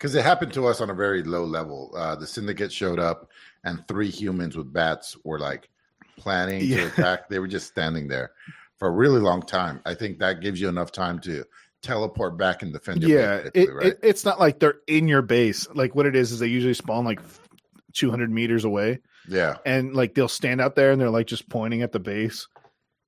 because 0.01 0.15
it 0.15 0.25
happened 0.25 0.51
to 0.55 0.67
us 0.67 0.81
on 0.81 0.89
a 0.89 0.95
very 0.95 1.23
low 1.23 1.45
level. 1.45 1.93
Uh, 1.95 2.17
the 2.17 2.27
syndicate 2.27 2.73
showed 2.73 2.99
up, 2.99 3.29
and 3.65 3.87
three 3.87 4.09
humans 4.09 4.57
with 4.57 4.73
bats 4.73 5.15
were 5.25 5.39
like 5.39 5.69
planning 6.17 6.63
Yeah. 6.65 6.77
to 6.79 6.87
attack. 6.87 7.29
They 7.29 7.39
were 7.39 7.47
just 7.47 7.67
standing 7.67 8.09
there 8.09 8.33
for 8.79 8.89
a 8.89 8.93
really 8.93 9.21
long 9.21 9.43
time. 9.43 9.81
I 9.85 9.95
think 9.95 10.19
that 10.21 10.41
gives 10.41 10.59
you 10.59 10.69
enough 10.69 10.91
time 10.91 11.19
to 11.21 11.45
teleport 11.83 12.39
back 12.39 12.63
and 12.63 12.73
defend 12.73 13.03
your 13.03 13.19
yeah 13.21 13.43
base, 13.43 13.51
it, 13.55 13.75
right? 13.75 13.87
it, 13.87 13.99
it's 14.03 14.25
not 14.25 14.39
like 14.39 14.59
they're 14.59 14.81
in 14.87 15.09
your 15.09 15.23
base 15.23 15.67
like 15.75 15.95
what 15.95 16.05
it 16.05 16.15
is 16.15 16.31
is 16.31 16.39
they 16.39 16.47
usually 16.47 16.75
spawn 16.75 17.07
like 17.07 17.21
200 17.95 18.31
meters 18.31 18.65
away 18.65 18.99
yeah, 19.27 19.57
and 19.65 19.95
like 19.95 20.15
they'll 20.15 20.29
stand 20.29 20.61
out 20.61 20.77
there 20.77 20.93
and 20.93 21.01
they're 21.01 21.09
like 21.09 21.27
just 21.27 21.49
pointing 21.49 21.81
at 21.81 21.91
the 21.91 21.99
base 21.99 22.49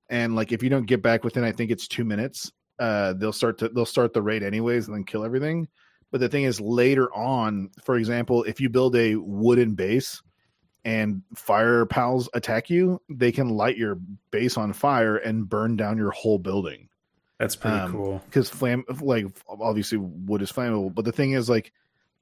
and 0.09 0.35
like 0.35 0.53
if 0.53 0.63
you 0.63 0.71
don't 0.71 0.87
get 0.87 1.03
back 1.03 1.23
within 1.23 1.45
i 1.45 1.53
think 1.53 1.71
it's 1.71 1.87
two 1.87 2.03
minutes 2.05 2.51
uh 2.79 3.13
they'll 3.13 3.31
start 3.31 3.59
to 3.59 3.69
they'll 3.69 3.85
start 3.85 4.15
the 4.15 4.23
raid 4.23 4.43
anyways 4.43 4.87
and 4.87 4.97
then 4.97 5.05
kill 5.05 5.23
everything 5.23 5.69
but 6.13 6.21
the 6.21 6.29
thing 6.29 6.45
is 6.45 6.61
later 6.61 7.13
on 7.13 7.71
for 7.83 7.97
example 7.97 8.45
if 8.45 8.61
you 8.61 8.69
build 8.69 8.95
a 8.95 9.17
wooden 9.17 9.75
base 9.75 10.23
and 10.85 11.23
fire 11.35 11.85
pals 11.87 12.29
attack 12.35 12.71
you 12.71 13.01
they 13.09 13.33
can 13.33 13.49
light 13.49 13.77
your 13.77 13.99
base 14.31 14.57
on 14.57 14.73
fire 14.73 15.17
and 15.17 15.49
burn 15.49 15.77
down 15.77 15.97
your 15.99 16.11
whole 16.13 16.39
building 16.39 16.89
That's 17.39 17.57
pretty 17.57 17.77
Um, 17.79 17.93
cool. 17.93 18.23
because 18.27 18.49
flam 18.49 18.85
like 19.01 19.27
obviously 19.49 19.99
wood 19.99 20.43
is 20.43 20.53
flammable 20.53 20.95
but 20.95 21.05
the 21.05 21.13
thing 21.13 21.33
is 21.33 21.49
like 21.51 21.73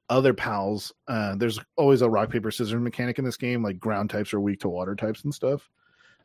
other 0.09 0.33
pals 0.33 0.91
uh 1.07 1.35
there's 1.35 1.59
always 1.77 2.01
a 2.01 2.09
rock 2.09 2.29
paper 2.29 2.51
scissors 2.51 2.81
mechanic 2.81 3.17
in 3.19 3.25
this 3.25 3.37
game 3.37 3.63
like 3.63 3.79
ground 3.79 4.09
types 4.09 4.33
are 4.33 4.41
weak 4.41 4.59
to 4.59 4.67
water 4.69 4.93
types 4.95 5.23
and 5.23 5.33
stuff 5.33 5.69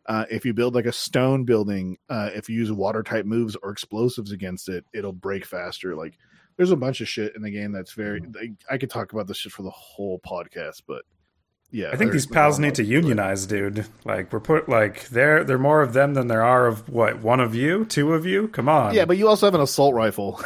uh 0.06 0.24
if 0.30 0.44
you 0.44 0.52
build 0.52 0.74
like 0.74 0.86
a 0.86 0.92
stone 0.92 1.44
building 1.44 1.96
uh 2.10 2.28
if 2.34 2.48
you 2.48 2.56
use 2.56 2.70
water 2.72 3.02
type 3.02 3.24
moves 3.26 3.56
or 3.62 3.70
explosives 3.70 4.32
against 4.32 4.68
it 4.68 4.84
it'll 4.92 5.12
break 5.12 5.44
faster 5.44 5.94
like 5.94 6.18
there's 6.56 6.70
a 6.70 6.76
bunch 6.76 7.00
of 7.00 7.08
shit 7.08 7.34
in 7.36 7.42
the 7.42 7.50
game 7.50 7.72
that's 7.72 7.92
very 7.92 8.20
like, 8.20 8.52
i 8.70 8.78
could 8.78 8.90
talk 8.90 9.12
about 9.12 9.26
this 9.26 9.38
shit 9.38 9.52
for 9.52 9.62
the 9.62 9.70
whole 9.70 10.18
podcast 10.20 10.82
but 10.86 11.02
yeah 11.70 11.90
I 11.92 11.96
think 11.96 12.12
these 12.12 12.26
pals 12.26 12.60
need 12.60 12.76
to 12.76 12.84
unionize, 12.84 13.44
dude. 13.44 13.86
Like 14.04 14.32
we're 14.32 14.38
put 14.38 14.68
like 14.68 15.08
there 15.08 15.42
there 15.42 15.56
are 15.56 15.58
more 15.58 15.82
of 15.82 15.94
them 15.94 16.14
than 16.14 16.28
there 16.28 16.42
are 16.42 16.68
of 16.68 16.88
what 16.88 17.20
one 17.22 17.40
of 17.40 17.56
you, 17.56 17.84
two 17.84 18.14
of 18.14 18.24
you. 18.24 18.46
Come 18.48 18.68
on, 18.68 18.94
yeah 18.94 19.04
but 19.04 19.18
you 19.18 19.26
also 19.26 19.46
have 19.48 19.54
an 19.54 19.60
assault 19.60 19.92
rifle 19.92 20.40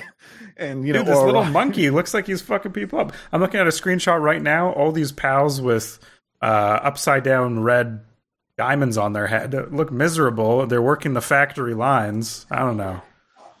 and 0.56 0.86
you 0.86 0.92
know 0.92 1.00
Dude, 1.00 1.08
this 1.08 1.18
or 1.18 1.26
little 1.26 1.44
monkey 1.60 1.90
looks 1.90 2.14
like 2.14 2.26
he's 2.26 2.40
fucking 2.42 2.72
people 2.72 3.00
up. 3.00 3.12
I'm 3.32 3.40
looking 3.40 3.60
at 3.60 3.66
a 3.66 3.70
screenshot 3.70 4.20
right 4.20 4.40
now. 4.40 4.72
All 4.72 4.92
these 4.92 5.12
pals 5.12 5.60
with 5.60 5.98
uh, 6.40 6.78
upside 6.82 7.24
down 7.24 7.60
red 7.60 8.00
diamonds 8.56 8.98
on 8.98 9.12
their 9.12 9.26
head 9.26 9.54
look 9.72 9.90
miserable. 9.90 10.66
They're 10.66 10.82
working 10.82 11.14
the 11.14 11.20
factory 11.20 11.74
lines. 11.74 12.46
I 12.50 12.60
don't 12.60 12.76
know. 12.76 13.02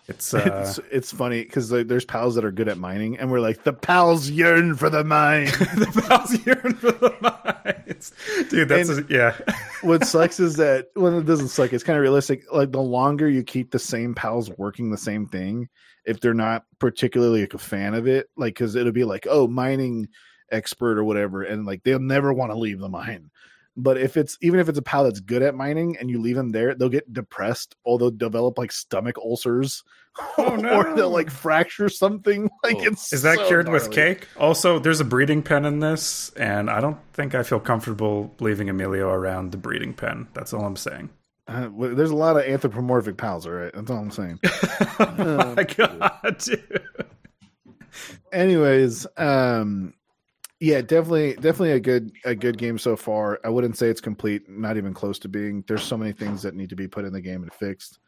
It's 0.08 0.34
uh, 0.34 0.64
it's 0.66 0.80
it's 0.90 1.12
funny 1.12 1.42
because 1.42 1.68
there's 1.68 2.04
pals 2.04 2.34
that 2.34 2.44
are 2.44 2.52
good 2.52 2.68
at 2.68 2.78
mining, 2.78 3.18
and 3.18 3.30
we're 3.30 3.40
like 3.40 3.62
the 3.62 3.72
pals 3.72 4.28
yearn 4.28 4.74
for 4.74 4.90
the 4.90 5.04
mine. 5.04 5.46
the 5.76 6.04
pals 6.08 6.44
yearn 6.44 6.74
for 6.74 6.92
the 6.92 7.14
mines, 7.20 8.12
dude. 8.50 8.68
That's 8.68 8.88
a, 8.88 9.04
yeah. 9.08 9.36
what 9.82 10.04
sucks 10.04 10.40
is 10.40 10.56
that 10.56 10.88
when 10.94 11.14
it 11.14 11.26
doesn't 11.26 11.48
suck, 11.48 11.72
it's 11.72 11.84
kind 11.84 11.96
of 11.96 12.02
realistic. 12.02 12.44
Like 12.52 12.72
the 12.72 12.82
longer 12.82 13.28
you 13.28 13.44
keep 13.44 13.70
the 13.70 13.78
same 13.78 14.14
pals 14.14 14.50
working 14.58 14.90
the 14.90 14.98
same 14.98 15.26
thing, 15.26 15.68
if 16.04 16.20
they're 16.20 16.34
not 16.34 16.64
particularly 16.80 17.42
like 17.42 17.54
a 17.54 17.58
fan 17.58 17.94
of 17.94 18.08
it, 18.08 18.28
like 18.36 18.54
because 18.54 18.74
it'll 18.74 18.92
be 18.92 19.04
like, 19.04 19.26
oh, 19.30 19.46
mining 19.46 20.08
expert 20.50 20.98
or 20.98 21.04
whatever, 21.04 21.42
and 21.42 21.64
like 21.64 21.84
they'll 21.84 22.00
never 22.00 22.32
want 22.32 22.50
to 22.50 22.58
leave 22.58 22.80
the 22.80 22.88
mine. 22.88 23.30
But 23.76 23.96
if 23.96 24.16
it's 24.18 24.36
even 24.42 24.60
if 24.60 24.68
it's 24.68 24.78
a 24.78 24.82
pal 24.82 25.04
that's 25.04 25.20
good 25.20 25.42
at 25.42 25.54
mining 25.54 25.96
and 25.98 26.10
you 26.10 26.20
leave 26.20 26.36
them 26.36 26.50
there, 26.50 26.74
they'll 26.74 26.88
get 26.90 27.10
depressed 27.12 27.74
or 27.84 27.98
they'll 27.98 28.10
develop 28.10 28.58
like 28.58 28.70
stomach 28.72 29.16
ulcers, 29.18 29.82
Oh, 30.38 30.56
or 30.62 30.94
they'll 30.94 31.08
like 31.10 31.30
fracture 31.30 31.88
something. 31.88 32.50
Like 32.62 32.76
Oh. 32.80 32.84
it's 32.84 33.12
Is 33.14 33.22
that 33.22 33.36
so 33.38 33.46
cured 33.46 33.68
with 33.70 33.90
cake? 33.90 34.28
Also, 34.36 34.78
there's 34.78 35.00
a 35.00 35.04
breeding 35.06 35.42
pen 35.42 35.64
in 35.64 35.80
this, 35.80 36.30
and 36.36 36.68
I 36.68 36.80
don't 36.80 36.98
think 37.14 37.34
I 37.34 37.42
feel 37.42 37.60
comfortable 37.60 38.34
leaving 38.40 38.68
Emilio 38.68 39.08
around 39.10 39.52
the 39.52 39.56
breeding 39.58 39.94
pen. 39.94 40.28
That's 40.34 40.52
all 40.52 40.64
I'm 40.66 40.76
saying. 40.76 41.08
Uh, 41.48 41.68
well, 41.72 41.94
there's 41.94 42.10
a 42.10 42.16
lot 42.16 42.36
of 42.36 42.44
anthropomorphic 42.44 43.16
pals, 43.16 43.46
all 43.46 43.52
right? 43.52 43.72
That's 43.74 43.90
all 43.90 43.98
I'm 43.98 44.10
saying. 44.10 44.38
oh 45.00 45.54
my 45.56 45.64
god, 45.64 46.36
dude. 46.38 46.82
anyways 48.32 49.06
um 49.16 49.92
yeah 50.62 50.80
definitely 50.80 51.34
definitely 51.34 51.72
a 51.72 51.80
good 51.80 52.12
a 52.24 52.36
good 52.36 52.56
game 52.56 52.78
so 52.78 52.94
far. 52.96 53.40
I 53.44 53.48
wouldn't 53.48 53.76
say 53.76 53.88
it's 53.88 54.00
complete 54.00 54.48
not 54.48 54.76
even 54.76 54.94
close 54.94 55.18
to 55.20 55.28
being. 55.28 55.64
There's 55.66 55.82
so 55.82 55.96
many 55.96 56.12
things 56.12 56.40
that 56.42 56.54
need 56.54 56.70
to 56.70 56.76
be 56.76 56.86
put 56.86 57.04
in 57.04 57.12
the 57.12 57.20
game 57.20 57.42
and 57.42 57.52
fixed. 57.52 57.98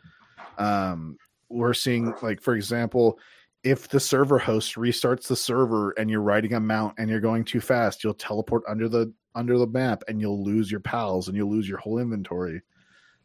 Um 0.57 1.19
we're 1.49 1.75
seeing 1.75 2.15
like 2.23 2.41
for 2.41 2.55
example 2.55 3.19
if 3.65 3.89
the 3.89 3.99
server 3.99 4.39
host 4.39 4.77
restarts 4.77 5.27
the 5.27 5.35
server 5.35 5.91
and 5.99 6.09
you're 6.09 6.21
riding 6.21 6.55
a 6.55 6.61
mount 6.61 6.95
and 6.97 7.11
you're 7.11 7.19
going 7.19 7.45
too 7.45 7.61
fast 7.61 8.05
you'll 8.05 8.15
teleport 8.15 8.63
under 8.69 8.89
the 8.89 9.13
under 9.35 9.59
the 9.59 9.67
map 9.67 10.05
and 10.07 10.21
you'll 10.21 10.45
lose 10.45 10.71
your 10.71 10.81
pals 10.81 11.27
and 11.27 11.37
you'll 11.37 11.51
lose 11.51 11.69
your 11.69 11.79
whole 11.79 11.99
inventory. 11.99 12.63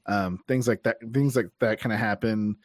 Um 0.07 0.39
things 0.47 0.67
like 0.67 0.81
that 0.83 0.97
things 1.13 1.35
like 1.35 1.49
that 1.59 1.79
kind 1.79 1.93
of 1.93 1.99
happen. 1.99 2.57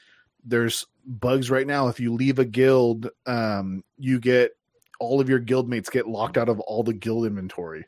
There's 0.46 0.86
bugs 1.06 1.50
right 1.50 1.66
now. 1.66 1.88
If 1.88 2.00
you 2.00 2.14
leave 2.14 2.38
a 2.38 2.46
guild 2.46 3.10
um 3.26 3.84
you 3.98 4.18
get 4.18 4.52
all 5.01 5.20
of 5.20 5.28
your 5.28 5.38
guild 5.38 5.68
mates 5.68 5.90
get 5.90 6.09
locked 6.09 6.38
out 6.38 6.49
of 6.49 6.61
all 6.61 6.82
the 6.82 6.95
guild 6.95 7.26
inventory 7.26 7.86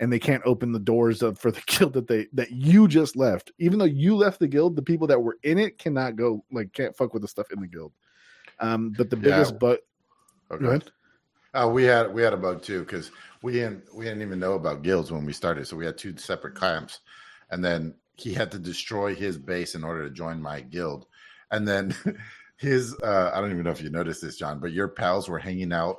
and 0.00 0.12
they 0.12 0.18
can't 0.18 0.42
open 0.44 0.72
the 0.72 0.78
doors 0.78 1.22
of, 1.22 1.38
for 1.38 1.50
the 1.50 1.62
guild 1.66 1.92
that 1.94 2.08
they 2.08 2.26
that 2.32 2.50
you 2.50 2.88
just 2.88 3.16
left 3.16 3.52
even 3.58 3.78
though 3.78 3.84
you 3.84 4.16
left 4.16 4.40
the 4.40 4.48
guild 4.48 4.76
the 4.76 4.82
people 4.82 5.06
that 5.06 5.22
were 5.22 5.38
in 5.42 5.58
it 5.58 5.78
cannot 5.78 6.16
go 6.16 6.44
like 6.52 6.72
can't 6.72 6.96
fuck 6.96 7.12
with 7.12 7.22
the 7.22 7.28
stuff 7.28 7.50
in 7.52 7.60
the 7.60 7.66
guild 7.66 7.92
um 8.60 8.90
but 8.90 9.10
the 9.10 9.16
Yeah. 9.22 9.22
biggest 9.22 9.58
bug 9.58 9.78
Okay. 10.50 10.62
go 10.62 10.68
ahead 10.70 10.84
Uh, 11.54 11.68
we 11.72 11.84
had 11.84 12.12
we 12.12 12.22
had 12.22 12.32
a 12.32 12.36
bug 12.36 12.62
too 12.62 12.80
because 12.80 13.10
we 13.42 13.52
didn't 13.52 13.84
we 13.94 14.04
didn't 14.04 14.22
even 14.22 14.38
know 14.40 14.54
about 14.54 14.82
guilds 14.82 15.12
when 15.12 15.24
we 15.24 15.32
started, 15.32 15.66
so 15.66 15.76
we 15.76 15.86
had 15.86 15.96
two 15.96 16.16
separate 16.16 16.58
camps, 16.58 17.00
and 17.50 17.64
then 17.64 17.94
he 18.16 18.32
had 18.34 18.50
to 18.52 18.58
destroy 18.58 19.14
his 19.14 19.38
base 19.38 19.74
in 19.74 19.84
order 19.84 20.04
to 20.04 20.14
join 20.14 20.40
my 20.42 20.60
guild, 20.60 21.06
and 21.50 21.66
then 21.66 21.94
his 22.56 22.94
uh, 23.02 23.30
I 23.32 23.40
don't 23.40 23.52
even 23.52 23.64
know 23.64 23.70
if 23.70 23.82
you 23.82 23.90
noticed 23.90 24.22
this, 24.22 24.36
John, 24.36 24.60
but 24.60 24.72
your 24.72 24.88
pals 24.88 25.28
were 25.28 25.38
hanging 25.38 25.72
out 25.72 25.98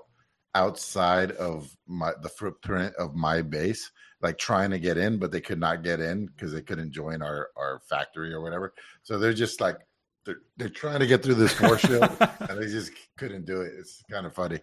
outside 0.56 1.32
of 1.34 1.76
my 1.86 2.14
the 2.22 2.30
footprint 2.30 2.95
of 2.95 3.14
my 3.14 3.41
base 3.41 3.91
like 4.22 4.38
trying 4.38 4.72
to 4.72 4.80
get 4.80 4.97
in 4.97 5.20
but 5.20 5.32
they 5.32 5.41
could 5.41 5.60
not 5.60 5.84
get 5.84 5.99
in 5.99 6.26
because 6.26 6.51
they 6.51 6.62
couldn't 6.62 6.91
join 6.91 7.22
our 7.22 7.49
our 7.58 7.82
factory 7.88 8.34
or 8.34 8.41
whatever. 8.41 8.74
So 9.03 9.20
they're 9.20 9.34
just 9.34 9.62
like 9.62 9.78
they're, 10.26 10.39
they're 10.58 10.70
trying 10.70 10.99
to 11.01 11.08
get 11.08 11.22
through 11.22 11.36
this 11.36 11.53
force 11.53 11.82
shield 11.82 12.10
and 12.20 12.60
they 12.60 12.68
just 12.68 12.91
couldn't 13.18 13.45
do 13.45 13.62
it. 13.62 13.74
It's 13.78 14.01
kind 14.10 14.26
of 14.26 14.34
funny. 14.34 14.60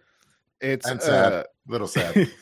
It's 0.61 0.89
and 0.89 1.01
sad. 1.01 1.33
uh, 1.33 1.45
little 1.69 1.89
sad. 1.89 2.29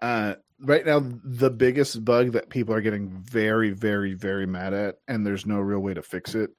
Uh, 0.00 0.36
right 0.60 0.86
now 0.86 1.02
the 1.24 1.50
biggest 1.50 2.04
bug 2.04 2.30
that 2.30 2.50
people 2.50 2.72
are 2.72 2.80
getting 2.80 3.08
very 3.08 3.70
very 3.70 4.14
very 4.14 4.46
mad 4.46 4.72
at 4.72 4.94
and 5.08 5.26
there's 5.26 5.44
no 5.44 5.58
real 5.58 5.80
way 5.80 5.92
to 5.92 6.02
fix 6.02 6.36
it 6.36 6.50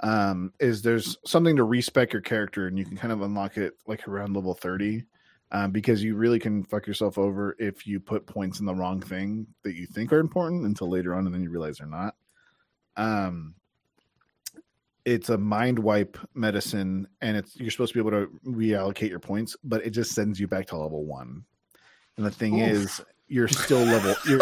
um, 0.00 0.50
is 0.60 0.80
there's 0.80 1.18
something 1.26 1.56
to 1.56 1.64
respec 1.64 2.10
your 2.14 2.22
character 2.22 2.66
and 2.66 2.78
you 2.78 2.86
can 2.86 2.96
kind 2.96 3.12
of 3.12 3.20
unlock 3.20 3.58
it 3.58 3.74
like 3.86 4.08
around 4.08 4.34
level 4.34 4.54
30 4.54 5.04
um, 5.52 5.70
because 5.70 6.02
you 6.02 6.14
really 6.14 6.38
can 6.38 6.62
fuck 6.62 6.86
yourself 6.86 7.18
over 7.18 7.56
if 7.58 7.86
you 7.86 7.98
put 7.98 8.26
points 8.26 8.60
in 8.60 8.66
the 8.66 8.74
wrong 8.74 9.00
thing 9.00 9.46
that 9.62 9.74
you 9.74 9.86
think 9.86 10.12
are 10.12 10.20
important 10.20 10.64
until 10.64 10.88
later 10.88 11.14
on 11.14 11.26
and 11.26 11.34
then 11.34 11.42
you 11.42 11.50
realize 11.50 11.78
they're 11.78 11.86
not. 11.86 12.14
Um, 12.96 13.54
it's 15.04 15.30
a 15.30 15.38
mind 15.38 15.78
wipe 15.78 16.18
medicine 16.34 17.08
and 17.20 17.36
it's 17.36 17.56
you're 17.56 17.70
supposed 17.70 17.92
to 17.94 18.02
be 18.02 18.06
able 18.08 18.26
to 18.26 18.30
reallocate 18.46 19.08
your 19.08 19.18
points 19.18 19.56
but 19.64 19.84
it 19.84 19.90
just 19.90 20.12
sends 20.12 20.38
you 20.38 20.46
back 20.46 20.66
to 20.66 20.76
level 20.76 21.04
one. 21.04 21.44
And 22.16 22.26
the 22.26 22.30
thing 22.30 22.60
Oof. 22.60 22.70
is 22.70 23.00
you're 23.26 23.48
still 23.48 23.80
level 23.80 24.14
you're 24.28 24.40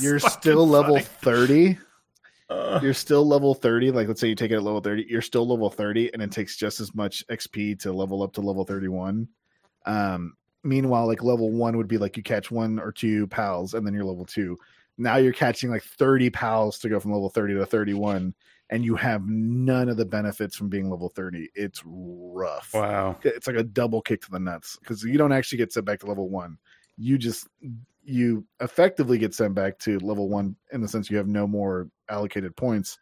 you're 0.00 0.18
still 0.20 0.66
level 0.66 0.98
funny. 1.00 1.36
30 1.76 1.78
Uh, 2.48 2.78
you're 2.82 2.94
still 2.94 3.26
level 3.26 3.54
30 3.54 3.90
like 3.90 4.08
let's 4.08 4.20
say 4.20 4.28
you 4.28 4.34
take 4.34 4.50
it 4.50 4.56
at 4.56 4.62
level 4.62 4.80
30 4.80 5.06
you're 5.08 5.20
still 5.20 5.46
level 5.46 5.68
30 5.68 6.12
and 6.14 6.22
it 6.22 6.30
takes 6.30 6.56
just 6.56 6.80
as 6.80 6.94
much 6.94 7.26
xp 7.28 7.78
to 7.80 7.92
level 7.92 8.22
up 8.22 8.32
to 8.32 8.40
level 8.40 8.64
31 8.64 9.26
um 9.86 10.34
meanwhile 10.64 11.06
like 11.06 11.22
level 11.22 11.50
1 11.50 11.76
would 11.76 11.88
be 11.88 11.98
like 11.98 12.16
you 12.16 12.22
catch 12.22 12.50
one 12.50 12.78
or 12.78 12.92
two 12.92 13.26
pals 13.26 13.74
and 13.74 13.86
then 13.86 13.94
you're 13.94 14.04
level 14.04 14.24
2 14.24 14.56
now 14.98 15.16
you're 15.16 15.32
catching 15.32 15.70
like 15.70 15.82
30 15.82 16.30
pals 16.30 16.78
to 16.78 16.88
go 16.88 17.00
from 17.00 17.12
level 17.12 17.30
30 17.30 17.54
to 17.54 17.66
31 17.66 18.34
and 18.70 18.84
you 18.84 18.94
have 18.94 19.26
none 19.26 19.88
of 19.88 19.96
the 19.96 20.04
benefits 20.04 20.56
from 20.56 20.68
being 20.68 20.88
level 20.88 21.08
30 21.14 21.48
it's 21.54 21.82
rough 21.84 22.70
wow. 22.74 23.16
it's 23.22 23.46
like 23.46 23.56
a 23.56 23.62
double 23.62 24.00
kick 24.00 24.22
to 24.22 24.30
the 24.30 24.38
nuts 24.38 24.78
because 24.80 25.02
you 25.02 25.18
don't 25.18 25.32
actually 25.32 25.58
get 25.58 25.72
sent 25.72 25.86
back 25.86 26.00
to 26.00 26.06
level 26.06 26.28
one. 26.28 26.58
You 26.96 27.18
just 27.18 27.48
you 28.04 28.44
effectively 28.60 29.18
get 29.18 29.34
sent 29.34 29.54
back 29.54 29.78
to 29.80 29.98
level 30.00 30.28
one 30.28 30.56
in 30.72 30.80
the 30.80 30.88
sense 30.88 31.10
you 31.10 31.16
have 31.16 31.28
no 31.28 31.46
more 31.46 31.88
allocated 32.08 32.56
points 32.56 32.98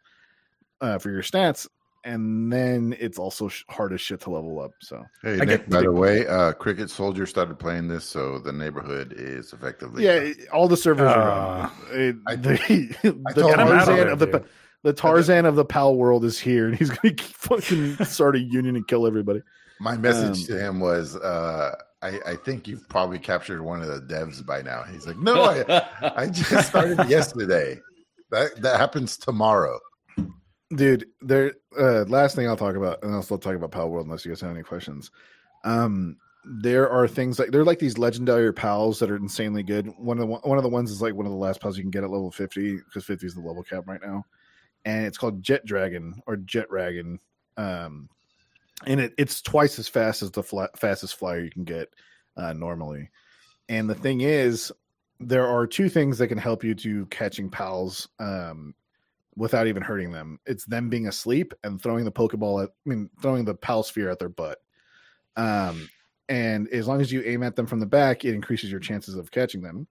uh, 0.79 0.97
for 0.97 1.09
your 1.09 1.23
stats, 1.23 1.67
and 2.03 2.51
then 2.51 2.95
it's 2.99 3.19
also 3.19 3.47
sh- 3.47 3.63
hard 3.69 3.93
as 3.93 4.01
shit 4.01 4.21
to 4.21 4.29
level 4.31 4.59
up. 4.59 4.71
So 4.79 5.05
hey 5.21 5.35
I 5.35 5.45
Nic 5.45 5.47
get- 5.47 5.69
by 5.69 5.81
the 5.81 5.91
way 5.91 6.25
uh 6.27 6.53
cricket 6.53 6.89
soldier 6.89 7.25
started 7.25 7.59
playing 7.59 7.87
this 7.87 8.05
so 8.05 8.39
the 8.39 8.51
neighborhood 8.53 9.13
is 9.15 9.53
effectively 9.53 10.03
yeah, 10.05 10.13
it- 10.13 10.47
all 10.51 10.67
the 10.67 10.77
servers 10.77 11.07
Uh, 11.07 11.13
are 11.13 11.61
gone. 11.67 11.71
It- 11.91 12.15
I- 12.27 12.35
the 12.35 12.51
the 13.33 13.41
told 13.41 13.53
him 13.53 13.59
out 13.59 13.71
of 13.71 13.85
Tarzan 13.85 13.95
there, 13.97 14.09
of 14.09 14.19
the 14.19 14.43
the 14.83 14.93
Tarzan 14.93 15.45
of 15.45 15.55
the 15.55 15.65
Palworld 15.65 16.23
is 16.23 16.39
here, 16.39 16.65
and 16.67 16.75
he's 16.75 16.89
going 16.89 17.15
to 17.17 17.23
fucking 17.23 18.03
start 18.05 18.35
a 18.35 18.39
union 18.39 18.75
and 18.75 18.87
kill 18.87 19.05
everybody. 19.05 19.41
My 19.79 19.95
message 19.95 20.39
Um, 20.41 20.45
to 20.47 20.59
him 20.59 20.79
was, 20.79 21.15
uh, 21.17 21.75
I, 22.01 22.19
I 22.25 22.35
think 22.35 22.67
you've 22.67 22.87
probably 22.89 23.19
captured 23.19 23.61
one 23.61 23.81
of 23.81 23.87
the 23.87 24.01
devs 24.01 24.43
by 24.43 24.63
now. 24.63 24.81
He's 24.83 25.05
like, 25.05 25.17
no, 25.17 25.43
I, 25.43 25.83
I 26.15 26.27
just 26.27 26.67
started 26.69 26.97
yesterday. 27.09 27.79
That 28.31 28.59
that 28.63 28.79
happens 28.79 29.17
tomorrow. 29.17 29.79
Dude 30.75 31.07
there 31.21 31.53
uh 31.77 32.05
last 32.07 32.35
thing 32.35 32.47
i'll 32.47 32.55
talk 32.55 32.75
about 32.75 33.03
and 33.03 33.13
i'll 33.13 33.21
still 33.21 33.37
talk 33.37 33.55
about 33.55 33.71
Palworld 33.71 34.03
unless 34.03 34.25
you 34.25 34.31
guys 34.31 34.41
have 34.41 34.51
any 34.51 34.63
questions. 34.63 35.11
Um 35.63 36.17
there 36.43 36.89
are 36.89 37.07
things 37.07 37.37
like 37.37 37.51
they're 37.51 37.65
like 37.65 37.79
these 37.79 37.97
legendary 37.97 38.53
pals 38.53 38.99
that 38.99 39.11
are 39.11 39.17
insanely 39.17 39.63
good. 39.63 39.87
One 39.97 40.17
of 40.19 40.27
the 40.27 40.35
one 40.47 40.57
of 40.57 40.63
the 40.63 40.69
ones 40.69 40.89
is 40.89 41.01
like 41.01 41.13
one 41.13 41.25
of 41.25 41.31
the 41.31 41.37
last 41.37 41.61
pals 41.61 41.77
you 41.77 41.83
can 41.83 41.91
get 41.91 42.03
at 42.03 42.09
level 42.09 42.31
50 42.31 42.77
because 42.77 43.05
50 43.05 43.27
is 43.27 43.35
the 43.35 43.41
level 43.41 43.63
cap 43.63 43.83
right 43.87 44.01
now. 44.01 44.23
And 44.85 45.05
it's 45.05 45.17
called 45.17 45.43
jet 45.43 45.65
dragon 45.65 46.21
or 46.25 46.37
jet 46.37 46.69
dragon 46.69 47.19
um 47.57 48.09
and 48.87 48.99
it, 49.01 49.13
it's 49.17 49.41
twice 49.41 49.77
as 49.77 49.87
fast 49.87 50.23
as 50.23 50.31
the 50.31 50.69
fastest 50.75 51.15
flyer 51.15 51.41
you 51.41 51.51
can 51.51 51.65
get 51.65 51.89
uh 52.37 52.53
normally. 52.53 53.09
And 53.67 53.89
the 53.89 53.95
thing 53.95 54.21
is 54.21 54.71
there 55.19 55.47
are 55.47 55.67
two 55.67 55.89
things 55.89 56.17
that 56.17 56.29
can 56.29 56.37
help 56.37 56.63
you 56.63 56.73
to 56.75 57.05
catching 57.07 57.49
pals 57.49 58.07
um 58.19 58.73
without 59.35 59.67
even 59.67 59.83
hurting 59.83 60.11
them. 60.11 60.39
It's 60.45 60.65
them 60.65 60.89
being 60.89 61.07
asleep 61.07 61.53
and 61.63 61.81
throwing 61.81 62.05
the 62.05 62.11
Pokeball 62.11 62.63
at, 62.63 62.69
I 62.69 62.89
mean, 62.89 63.09
throwing 63.21 63.45
the 63.45 63.55
Pal 63.55 63.83
Sphere 63.83 64.09
at 64.09 64.19
their 64.19 64.29
butt. 64.29 64.59
Um, 65.37 65.89
and 66.29 66.67
as 66.69 66.87
long 66.87 67.01
as 67.01 67.11
you 67.11 67.23
aim 67.25 67.43
at 67.43 67.55
them 67.55 67.65
from 67.65 67.79
the 67.79 67.85
back, 67.85 68.25
it 68.25 68.33
increases 68.33 68.71
your 68.71 68.79
chances 68.79 69.15
of 69.15 69.31
catching 69.31 69.61
them. 69.61 69.87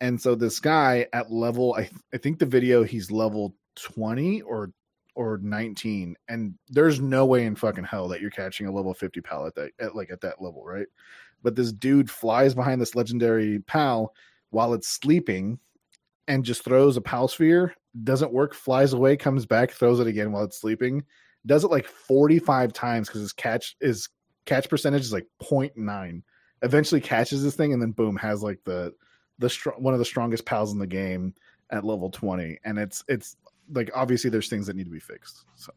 And 0.00 0.20
so 0.20 0.34
this 0.34 0.60
guy 0.60 1.06
at 1.12 1.30
level, 1.30 1.74
I, 1.74 1.90
I 2.12 2.16
think 2.16 2.38
the 2.38 2.46
video 2.46 2.82
he's 2.82 3.10
level 3.10 3.54
20 3.76 4.42
or 4.42 4.72
or 5.16 5.38
19 5.42 6.16
and 6.28 6.54
there's 6.68 7.00
no 7.00 7.26
way 7.26 7.44
in 7.44 7.56
fucking 7.56 7.84
hell 7.84 8.08
that 8.08 8.20
you're 8.20 8.30
catching 8.30 8.66
a 8.66 8.72
level 8.72 8.94
50 8.94 9.20
pal 9.20 9.44
at 9.44 9.54
that 9.56 9.72
at 9.80 9.96
like 9.96 10.10
at 10.10 10.20
that 10.20 10.40
level 10.40 10.64
right 10.64 10.86
but 11.42 11.56
this 11.56 11.72
dude 11.72 12.08
flies 12.08 12.54
behind 12.54 12.80
this 12.80 12.94
legendary 12.94 13.58
pal 13.60 14.14
while 14.50 14.72
it's 14.72 14.88
sleeping 14.88 15.58
and 16.28 16.44
just 16.44 16.64
throws 16.64 16.96
a 16.96 17.00
pal 17.00 17.26
sphere 17.26 17.74
doesn't 18.04 18.32
work, 18.32 18.54
flies 18.54 18.92
away, 18.92 19.16
comes 19.16 19.46
back, 19.46 19.70
throws 19.70 20.00
it 20.00 20.06
again 20.06 20.32
while 20.32 20.44
it's 20.44 20.60
sleeping. 20.60 21.04
Does 21.46 21.64
it 21.64 21.70
like 21.70 21.86
45 21.86 22.72
times 22.72 23.08
because 23.08 23.22
his 23.22 23.32
catch 23.32 23.76
is 23.80 24.08
catch 24.46 24.68
percentage 24.68 25.02
is 25.02 25.12
like 25.12 25.26
0.9. 25.42 26.22
Eventually 26.62 27.00
catches 27.00 27.42
this 27.42 27.56
thing 27.56 27.72
and 27.72 27.80
then 27.80 27.92
boom 27.92 28.16
has 28.16 28.42
like 28.42 28.60
the 28.64 28.92
the 29.38 29.48
str- 29.48 29.70
one 29.78 29.94
of 29.94 29.98
the 29.98 30.04
strongest 30.04 30.44
pals 30.44 30.72
in 30.72 30.78
the 30.78 30.86
game 30.86 31.34
at 31.70 31.84
level 31.84 32.10
20 32.10 32.58
and 32.64 32.78
it's 32.78 33.02
it's 33.08 33.36
like 33.72 33.90
obviously 33.94 34.28
there's 34.28 34.48
things 34.48 34.66
that 34.66 34.76
need 34.76 34.84
to 34.84 34.90
be 34.90 35.00
fixed. 35.00 35.44
So 35.54 35.72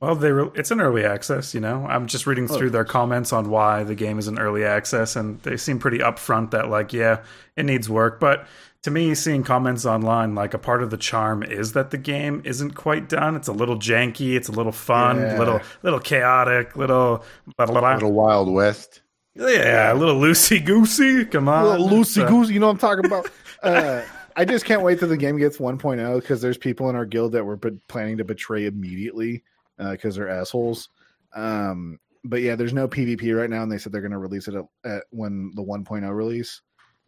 Well, 0.00 0.14
they 0.16 0.32
re- 0.32 0.50
it's 0.54 0.70
an 0.70 0.80
early 0.80 1.04
access, 1.04 1.54
you 1.54 1.60
know. 1.60 1.86
I'm 1.88 2.06
just 2.06 2.26
reading 2.26 2.48
Oh, 2.50 2.56
through 2.56 2.70
their 2.70 2.84
comments 2.84 3.32
on 3.32 3.48
why 3.48 3.84
the 3.84 3.94
game 3.94 4.18
is 4.18 4.28
an 4.28 4.38
early 4.38 4.64
access, 4.64 5.16
and 5.16 5.40
they 5.42 5.56
seem 5.56 5.78
pretty 5.78 5.98
upfront 5.98 6.50
that 6.50 6.68
like, 6.68 6.92
yeah, 6.92 7.22
it 7.56 7.64
needs 7.64 7.88
work. 7.88 8.20
But 8.20 8.46
to 8.82 8.90
me, 8.90 9.14
seeing 9.14 9.42
comments 9.44 9.86
online, 9.86 10.34
like 10.34 10.52
a 10.52 10.58
part 10.58 10.82
of 10.82 10.90
the 10.90 10.98
charm 10.98 11.42
is 11.42 11.72
that 11.72 11.90
the 11.90 11.96
game 11.96 12.42
isn't 12.44 12.72
quite 12.72 13.08
done. 13.08 13.34
It's 13.34 13.48
a 13.48 13.52
little 13.52 13.76
janky, 13.76 14.34
it's 14.36 14.48
a 14.48 14.52
little 14.52 14.72
fun, 14.72 15.20
Yeah. 15.20 15.38
little 15.38 15.60
little 15.82 16.00
chaotic, 16.00 16.76
little 16.76 17.24
blah, 17.56 17.64
blah, 17.66 17.80
blah. 17.80 17.94
Little 17.94 18.12
Wild 18.12 18.52
West. 18.52 19.00
yeah, 19.34 19.90
a 19.90 19.94
little 19.94 20.20
loosey 20.20 20.62
goosey. 20.62 21.24
Come 21.24 21.48
on, 21.48 21.64
little 21.64 21.88
loosey 21.88 22.28
goosey, 22.28 22.52
you 22.52 22.60
know 22.60 22.66
what 22.66 22.72
I'm 22.72 22.78
talking 22.78 23.06
about? 23.06 23.30
uh 23.62 24.02
I 24.36 24.44
just 24.44 24.64
can't 24.64 24.82
wait 24.82 24.98
till 24.98 25.08
the 25.08 25.16
game 25.16 25.38
gets 25.38 25.58
1.0 25.58 26.20
because 26.20 26.42
there's 26.42 26.58
people 26.58 26.90
in 26.90 26.96
our 26.96 27.06
guild 27.06 27.32
that 27.32 27.44
were 27.44 27.54
be- 27.56 27.78
planning 27.88 28.16
to 28.18 28.24
betray 28.24 28.66
immediately 28.66 29.44
because 29.78 30.16
they're 30.16 30.28
assholes. 30.28 30.88
Um, 31.34 31.98
but 32.24 32.40
yeah, 32.40 32.56
there's 32.56 32.72
no 32.72 32.88
PvP 32.88 33.36
right 33.36 33.50
now, 33.50 33.62
and 33.62 33.70
they 33.70 33.78
said 33.78 33.92
they're 33.92 34.00
going 34.00 34.12
to 34.12 34.18
release 34.18 34.48
it 34.48 34.54
at, 34.54 34.64
at 34.84 35.04
when 35.10 35.52
the 35.54 35.62
1.0 35.62 36.14
release. 36.14 36.62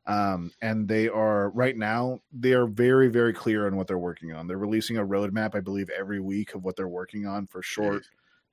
Um, 0.06 0.52
and 0.62 0.86
they 0.86 1.08
are 1.08 1.50
right 1.50 1.76
now 1.76 2.20
they 2.30 2.52
are 2.52 2.68
very 2.68 3.08
very 3.08 3.32
clear 3.32 3.66
on 3.66 3.74
what 3.76 3.88
they're 3.88 3.98
working 3.98 4.32
on. 4.32 4.46
They're 4.46 4.56
releasing 4.56 4.98
a 4.98 5.04
roadmap, 5.04 5.56
I 5.56 5.60
believe, 5.60 5.90
every 5.90 6.20
week 6.20 6.54
of 6.54 6.62
what 6.62 6.76
they're 6.76 6.86
working 6.86 7.26
on 7.26 7.48
for 7.48 7.60
short, 7.60 8.04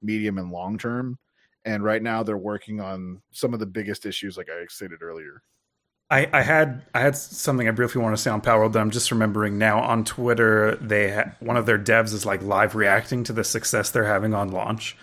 medium, 0.02 0.40
and 0.40 0.52
long 0.52 0.80
term. 0.80 1.20
And 1.66 1.84
right 1.84 2.02
now 2.02 2.24
they're 2.24 2.38
working 2.38 2.82
on 2.82 3.22
some 3.32 3.54
of 3.54 3.60
the 3.60 3.68
biggest 3.68 4.06
issues, 4.06 4.36
like 4.36 4.50
I 4.50 4.66
stated 4.68 5.04
earlier. 5.04 5.44
I, 6.14 6.30
I 6.32 6.42
had 6.44 6.84
I 6.94 7.00
had 7.00 7.18
something 7.18 7.68
I 7.68 7.72
briefly 7.72 8.00
want 8.00 8.16
to 8.16 8.22
say 8.22 8.30
on 8.30 8.40
Palworld 8.40 8.74
that 8.74 8.80
I'm 8.80 8.92
just 8.92 9.10
remembering 9.10 9.58
now 9.58 9.80
on 9.82 10.06
Twitter. 10.06 10.76
They 10.76 11.12
ha- 11.12 11.32
one 11.40 11.58
of 11.58 11.66
their 11.66 11.80
devs 11.80 12.14
is 12.14 12.24
like 12.24 12.44
live 12.44 12.76
reacting 12.76 13.24
to 13.24 13.34
the 13.34 13.44
success 13.44 13.90
they're 13.90 14.06
having 14.06 14.36
on 14.36 14.52
launch, 14.52 14.96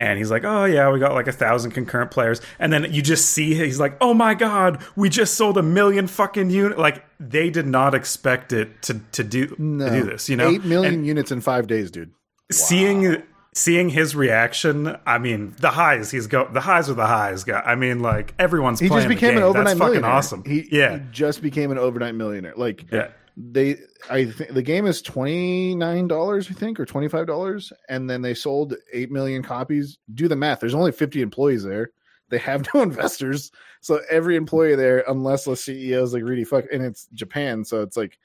and 0.00 0.18
he's 0.18 0.28
like, 0.28 0.42
"Oh 0.42 0.64
yeah, 0.64 0.90
we 0.90 0.98
got 0.98 1.14
like 1.14 1.28
a 1.28 1.32
thousand 1.32 1.70
concurrent 1.70 2.10
players," 2.10 2.40
and 2.58 2.72
then 2.72 2.92
you 2.92 3.00
just 3.00 3.30
see 3.30 3.54
he's 3.54 3.78
like, 3.78 3.96
"Oh 4.00 4.12
my 4.12 4.34
god, 4.34 4.82
we 4.96 5.08
just 5.08 5.34
sold 5.34 5.56
a 5.56 5.62
million 5.62 6.08
fucking 6.08 6.50
unit!" 6.50 6.80
Like 6.80 7.04
they 7.20 7.48
did 7.48 7.68
not 7.68 7.94
expect 7.94 8.52
it 8.52 8.82
to 8.82 9.00
to 9.12 9.22
do 9.22 9.46
to 9.46 9.54
do 9.90 10.02
this, 10.02 10.28
you 10.28 10.34
know? 10.36 10.48
eight 10.50 10.64
million 10.64 10.94
And 10.94 11.06
units 11.06 11.30
in 11.30 11.42
five 11.42 11.68
days, 11.68 11.92
dude. 11.92 12.10
seeing 12.50 13.22
seeing 13.56 13.88
his 13.88 14.14
reaction, 14.14 14.96
I 15.06 15.18
mean, 15.18 15.54
the 15.58 15.70
highs 15.70 16.10
he's 16.10 16.26
go 16.26 16.46
the 16.52 16.60
highs 16.60 16.90
are 16.90 16.94
the 16.94 17.06
highs. 17.06 17.44
Guy, 17.44 17.60
I 17.60 17.74
mean, 17.74 18.00
like 18.00 18.34
everyone's 18.38 18.78
He 18.78 18.88
just 18.88 19.08
became 19.08 19.36
an 19.36 19.42
overnight 19.42 19.78
That's 19.78 19.80
fucking 19.80 20.04
awesome. 20.04 20.44
He, 20.44 20.68
yeah, 20.70 20.98
he 20.98 21.04
just 21.10 21.42
became 21.42 21.70
an 21.70 21.78
overnight 21.78 22.14
millionaire. 22.14 22.54
Like 22.56 22.84
yeah. 22.92 23.08
they, 23.36 23.78
I 24.10 24.26
think 24.26 24.52
the 24.52 24.62
game 24.62 24.86
is 24.86 25.00
twenty 25.02 25.74
nine 25.74 26.06
dollars, 26.06 26.48
I 26.50 26.54
think, 26.54 26.78
or 26.78 26.84
twenty 26.84 27.08
five 27.08 27.26
dollars, 27.26 27.72
and 27.88 28.08
then 28.08 28.22
they 28.22 28.34
sold 28.34 28.74
eight 28.92 29.10
million 29.10 29.42
copies. 29.42 29.98
Do 30.14 30.28
the 30.28 30.36
math. 30.36 30.60
There's 30.60 30.74
only 30.74 30.92
fifty 30.92 31.22
employees 31.22 31.64
there. 31.64 31.90
They 32.28 32.38
have 32.38 32.66
no 32.74 32.82
investors, 32.82 33.50
so 33.80 34.00
every 34.10 34.36
employee 34.36 34.76
there, 34.76 35.02
unless 35.08 35.44
the 35.44 35.52
CEO 35.52 36.02
is 36.02 36.12
like 36.12 36.24
really 36.24 36.44
fuck, 36.44 36.66
and 36.70 36.84
it's 36.84 37.08
Japan, 37.14 37.64
so 37.64 37.80
it's 37.80 37.96
like 37.96 38.18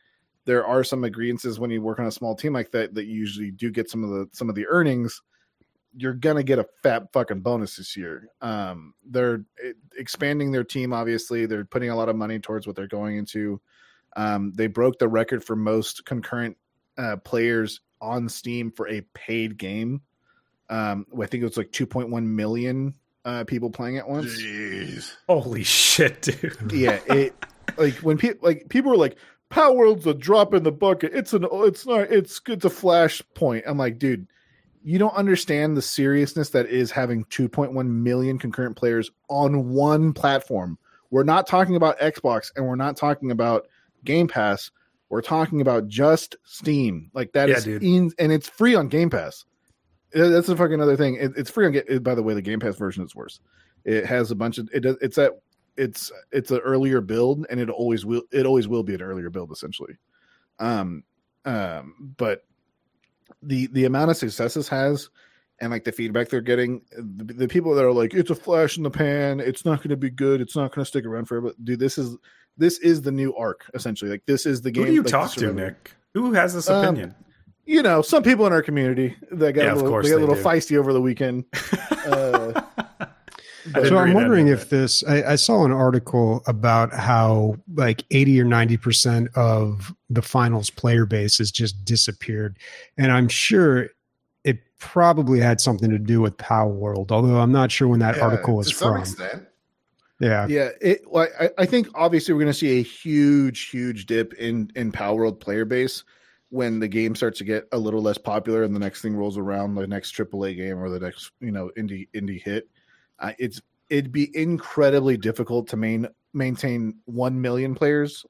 there 0.45 0.65
are 0.65 0.83
some 0.83 1.03
agreements 1.03 1.59
when 1.59 1.69
you 1.69 1.81
work 1.81 1.99
on 1.99 2.07
a 2.07 2.11
small 2.11 2.35
team 2.35 2.53
like 2.53 2.71
that 2.71 2.95
that 2.95 3.05
you 3.05 3.15
usually 3.15 3.51
do 3.51 3.69
get 3.69 3.89
some 3.89 4.03
of 4.03 4.09
the 4.09 4.27
some 4.31 4.49
of 4.49 4.55
the 4.55 4.67
earnings. 4.67 5.21
You're 5.95 6.13
gonna 6.13 6.43
get 6.43 6.59
a 6.59 6.65
fat 6.83 7.11
fucking 7.13 7.41
bonus 7.41 7.75
this 7.75 7.97
year. 7.97 8.29
Um, 8.41 8.93
they're 9.05 9.43
eh, 9.63 9.73
expanding 9.97 10.51
their 10.51 10.63
team. 10.63 10.93
Obviously, 10.93 11.45
they're 11.45 11.65
putting 11.65 11.89
a 11.89 11.95
lot 11.95 12.09
of 12.09 12.15
money 12.15 12.39
towards 12.39 12.65
what 12.65 12.75
they're 12.75 12.87
going 12.87 13.17
into. 13.17 13.61
Um, 14.15 14.51
they 14.55 14.67
broke 14.67 14.99
the 14.99 15.07
record 15.07 15.43
for 15.43 15.55
most 15.55 16.05
concurrent 16.05 16.57
uh, 16.97 17.17
players 17.17 17.81
on 18.01 18.27
Steam 18.29 18.71
for 18.71 18.87
a 18.87 19.01
paid 19.13 19.57
game. 19.57 20.01
Um, 20.69 21.05
I 21.13 21.25
think 21.25 21.41
it 21.41 21.45
was 21.45 21.57
like 21.57 21.71
2.1 21.71 22.25
million 22.25 22.95
uh, 23.25 23.43
people 23.43 23.69
playing 23.69 23.97
at 23.97 24.07
once. 24.07 24.41
Jeez. 24.41 25.13
Holy 25.27 25.63
shit, 25.63 26.21
dude. 26.21 26.71
Yeah, 26.71 26.99
it 27.07 27.35
like 27.77 27.95
when 27.95 28.17
people 28.17 28.39
like 28.41 28.67
people 28.69 28.91
were 28.91 28.97
like, 28.97 29.17
"Palworld's 29.51 30.07
a 30.07 30.13
drop 30.13 30.53
in 30.53 30.63
the 30.63 30.71
bucket." 30.71 31.11
It's 31.13 31.33
an 31.33 31.45
it's 31.51 31.85
not 31.85 32.11
it's 32.11 32.41
it's 32.47 32.65
a 32.65 32.69
flash 32.69 33.21
point. 33.35 33.63
I'm 33.67 33.77
like, 33.77 33.99
dude, 33.99 34.27
you 34.83 34.97
don't 34.97 35.13
understand 35.15 35.77
the 35.77 35.81
seriousness 35.81 36.49
that 36.49 36.67
is 36.67 36.89
having 36.91 37.25
2.1 37.25 37.87
million 37.87 38.39
concurrent 38.39 38.75
players 38.75 39.11
on 39.29 39.69
one 39.69 40.13
platform. 40.13 40.77
We're 41.11 41.23
not 41.23 41.45
talking 41.45 41.75
about 41.75 41.99
Xbox 41.99 42.51
and 42.55 42.65
we're 42.65 42.75
not 42.75 42.95
talking 42.97 43.31
about 43.31 43.67
Game 44.05 44.27
Pass. 44.27 44.71
We're 45.09 45.21
talking 45.21 45.59
about 45.59 45.87
just 45.89 46.37
Steam. 46.45 47.11
Like 47.13 47.33
that 47.33 47.49
Yeah, 47.49 47.57
is 47.57 47.63
dude. 47.65 47.83
in, 47.83 48.11
and 48.17 48.31
it's 48.31 48.47
free 48.47 48.75
on 48.75 48.87
Game 48.87 49.09
Pass. 49.09 49.45
That's 50.13 50.47
a 50.49 50.55
fucking 50.55 50.81
other 50.81 50.95
thing. 50.95 51.15
It, 51.15 51.33
it's 51.35 51.49
free 51.49 51.65
on. 51.65 51.99
By 52.03 52.15
the 52.15 52.23
way, 52.23 52.33
the 52.33 52.41
Game 52.41 52.59
Pass 52.59 52.75
version 52.77 53.03
is 53.03 53.13
worse. 53.15 53.39
It 53.83 54.05
has 54.05 54.31
a 54.31 54.35
bunch 54.35 54.57
of. 54.57 54.69
It 54.73 54.81
does. 54.81 54.97
It's 55.01 55.17
at. 55.17 55.33
It's 55.77 56.11
it's 56.31 56.51
an 56.51 56.59
earlier 56.59 57.01
build, 57.01 57.45
and 57.49 57.59
it 57.59 57.69
always 57.69 58.05
will. 58.05 58.23
It 58.31 58.45
always 58.45 58.67
will 58.67 58.83
be 58.83 58.93
an 58.95 59.01
earlier 59.01 59.29
build, 59.29 59.51
essentially. 59.51 59.95
Um, 60.59 61.03
um, 61.45 62.13
but 62.17 62.43
the 63.41 63.67
the 63.67 63.85
amount 63.85 64.11
of 64.11 64.17
successes 64.17 64.67
has, 64.67 65.09
and 65.59 65.71
like 65.71 65.83
the 65.83 65.91
feedback 65.91 66.29
they're 66.29 66.41
getting, 66.41 66.81
the, 66.97 67.23
the 67.33 67.47
people 67.47 67.73
that 67.75 67.85
are 67.85 67.93
like, 67.93 68.13
it's 68.13 68.29
a 68.29 68.35
flash 68.35 68.77
in 68.77 68.83
the 68.83 68.91
pan. 68.91 69.39
It's 69.39 69.65
not 69.65 69.79
going 69.79 69.89
to 69.89 69.97
be 69.97 70.09
good. 70.09 70.41
It's 70.41 70.55
not 70.55 70.73
going 70.75 70.83
to 70.83 70.87
stick 70.89 71.05
around 71.05 71.25
forever. 71.25 71.53
Dude, 71.63 71.79
this 71.79 71.97
is 71.97 72.17
this 72.57 72.77
is 72.79 73.01
the 73.01 73.11
new 73.11 73.33
ARK 73.35 73.69
essentially. 73.73 74.11
Like 74.11 74.25
this 74.25 74.45
is 74.45 74.61
the 74.61 74.71
game. 74.71 74.83
Who 74.83 74.89
do 74.89 74.93
you 74.95 75.01
like, 75.03 75.11
talk 75.11 75.31
to, 75.33 75.53
Nic? 75.53 75.93
Who 76.13 76.33
has 76.33 76.53
this 76.53 76.69
Um, 76.69 76.83
opinion? 76.83 77.15
You 77.65 77.81
know, 77.83 78.01
some 78.01 78.23
people 78.23 78.45
in 78.47 78.53
our 78.53 78.61
community 78.61 79.15
that 79.31 79.53
got 79.53 79.63
Yeah, 79.63 79.73
a 79.73 79.75
little, 79.75 80.01
they 80.01 80.09
got 80.09 80.17
a 80.17 80.19
little 80.19 80.35
do. 80.35 80.43
feisty 80.43 80.77
over 80.77 80.91
the 80.93 81.01
weekend. 81.01 81.45
uh, 82.05 82.60
So 83.85 83.97
I'm 83.97 84.13
wondering 84.13 84.47
if 84.47 84.69
this. 84.69 85.03
I, 85.03 85.23
I 85.23 85.35
saw 85.35 85.65
an 85.65 85.71
article 85.71 86.43
about 86.47 86.93
how 86.93 87.57
like 87.75 88.03
80 88.11 88.41
or 88.41 88.45
90 88.45 88.77
percent 88.77 89.29
of 89.35 89.93
the 90.09 90.21
finals 90.21 90.69
player 90.69 91.05
base 91.05 91.37
has 91.37 91.51
just 91.51 91.85
disappeared, 91.85 92.57
and 92.97 93.11
I'm 93.11 93.27
sure 93.27 93.89
it 94.43 94.59
probably 94.79 95.39
had 95.39 95.61
something 95.61 95.89
to 95.91 95.99
do 95.99 96.21
with 96.21 96.37
Palworld. 96.37 97.11
Although 97.11 97.39
I'm 97.39 97.51
not 97.51 97.71
sure 97.71 97.87
when 97.87 97.99
that 97.99 98.17
Yeah, 98.17 98.23
article 98.23 98.63
some 98.63 98.93
from. 98.93 99.01
extent. 99.01 99.47
Yeah, 100.19 100.47
yeah, 100.47 100.69
it. 100.81 101.01
I, 101.15 101.49
I 101.57 101.65
think 101.65 101.87
obviously 101.95 102.33
we're 102.33 102.41
going 102.41 102.53
to 102.53 102.57
see 102.57 102.79
a 102.79 102.83
huge, 102.83 103.69
huge 103.69 104.05
dip 104.05 104.33
in 104.33 104.71
in 104.75 104.91
Palworld 104.91 105.39
player 105.39 105.65
base 105.65 106.03
when 106.49 106.79
the 106.79 106.87
game 106.87 107.15
starts 107.15 107.37
to 107.39 107.43
get 107.43 107.67
a 107.71 107.77
little 107.77 108.01
less 108.01 108.17
popular 108.17 108.63
and 108.63 108.75
the 108.75 108.79
next 108.79 109.01
thing 109.01 109.15
rolls 109.15 109.37
around, 109.37 109.73
the 109.73 109.87
next 109.87 110.15
AAA 110.15 110.57
game 110.57 110.77
or 110.77 110.89
the 110.89 110.99
next 110.99 111.31
you 111.39 111.51
know 111.51 111.71
indie 111.77 112.07
indie 112.13 112.41
hit. 112.41 112.69
Uh, 113.21 113.33
it's 113.39 113.61
it'd 113.89 114.11
be 114.11 114.35
incredibly 114.35 115.15
difficult 115.15 115.69
to 115.69 115.77
main 115.77 116.07
maintain 116.33 116.95
one 117.05 117.39
million 117.39 117.75
players. 117.75 118.25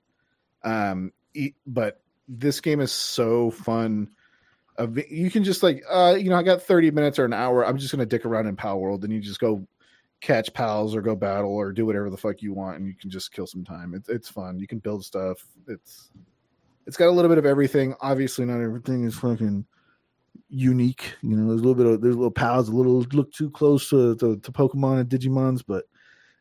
Um, 0.64 1.12
e- 1.34 1.54
but 1.66 2.02
this 2.28 2.60
game 2.62 2.82
is 2.82 2.92
so 2.92 3.50
fun. 3.52 4.10
Of 4.78 4.98
you 5.10 5.30
can 5.32 5.44
just 5.44 5.64
like 5.64 5.84
uh 5.90 6.16
you 6.20 6.30
know 6.30 6.38
I 6.38 6.44
got 6.44 6.62
30 6.62 6.92
minutes 6.92 7.20
or 7.20 7.26
an 7.26 7.34
hour. 7.34 7.66
I'm 7.66 7.78
just 7.78 7.92
gonna 7.92 8.06
dick 8.06 8.26
around 8.26 8.48
in 8.48 8.56
Palworld 8.56 9.04
and 9.04 9.12
you 9.12 9.20
just 9.20 9.40
go 9.40 9.66
catch 10.22 10.54
pals 10.54 10.96
or 10.96 11.02
go 11.02 11.16
battle 11.16 11.52
or 11.52 11.72
do 11.72 11.86
whatever 11.86 12.10
the 12.10 12.18
fuck 12.18 12.42
you 12.42 12.54
want 12.54 12.78
and 12.78 12.88
you 12.88 12.96
can 12.96 13.10
just 13.10 13.32
kill 13.34 13.48
some 13.48 13.64
time. 13.64 13.94
It's 13.94 14.10
it's 14.10 14.30
fun. 14.30 14.60
You 14.60 14.68
can 14.68 14.80
build 14.80 15.04
stuff. 15.04 15.46
It's 15.68 16.12
it's 16.88 16.98
got 16.98 17.08
a 17.08 17.12
little 17.12 17.30
bit 17.30 17.38
of 17.38 17.46
everything. 17.46 17.96
Obviously, 18.02 18.46
not 18.46 18.62
everything 18.62 19.04
is 19.04 19.16
fucking 19.16 19.66
unique. 20.50 21.14
You 21.22 21.36
know, 21.36 21.48
there's 21.48 21.62
a 21.62 21.64
little 21.64 21.76
bit 21.76 21.86
of 21.86 22.02
there's 22.02 22.16
little 22.16 22.32
pals 22.32 22.70
a 22.70 22.76
little 22.76 23.06
look 23.14 23.32
too 23.32 23.50
close 23.50 23.90
to 23.90 24.16
to, 24.18 24.38
to 24.38 24.52
Pokemon 24.52 25.02
and 25.02 25.10
Digimons, 25.10 25.64
but 25.66 25.86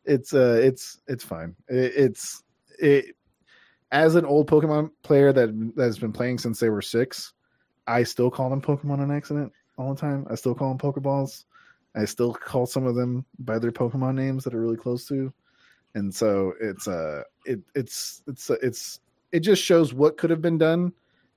it's 0.05 0.33
uh 0.33 0.59
it's 0.61 0.99
it's 1.07 1.23
fine. 1.23 1.55
It, 1.67 1.93
it's 1.95 2.43
it 2.79 3.15
as 3.91 4.15
an 4.15 4.25
old 4.25 4.49
Pokemon 4.49 4.91
player 5.03 5.33
that 5.33 5.73
that's 5.75 5.97
been 5.97 6.13
playing 6.13 6.37
since 6.37 6.59
they 6.59 6.69
were 6.69 6.81
six. 6.81 7.33
I 7.87 8.03
still 8.03 8.29
call 8.29 8.49
them 8.49 8.61
Pokemon 8.61 8.99
on 8.99 9.11
accident 9.11 9.51
all 9.77 9.93
the 9.93 9.99
time. 9.99 10.25
I 10.29 10.35
still 10.35 10.55
call 10.55 10.69
them 10.69 10.77
Pokeballs. 10.77 11.45
I 11.95 12.05
still 12.05 12.33
call 12.33 12.65
some 12.65 12.85
of 12.85 12.95
them 12.95 13.25
by 13.39 13.59
their 13.59 13.71
Pokemon 13.71 14.15
names 14.15 14.43
that 14.43 14.53
are 14.53 14.61
really 14.61 14.77
close 14.77 15.05
to, 15.07 15.33
and 15.95 16.13
so 16.13 16.53
it's 16.61 16.87
uh 16.87 17.23
it 17.45 17.59
it's 17.75 18.23
it's 18.27 18.49
it's 18.49 18.99
it 19.31 19.39
just 19.41 19.63
shows 19.63 19.93
what 19.93 20.17
could 20.17 20.29
have 20.29 20.41
been 20.41 20.57
done 20.57 20.93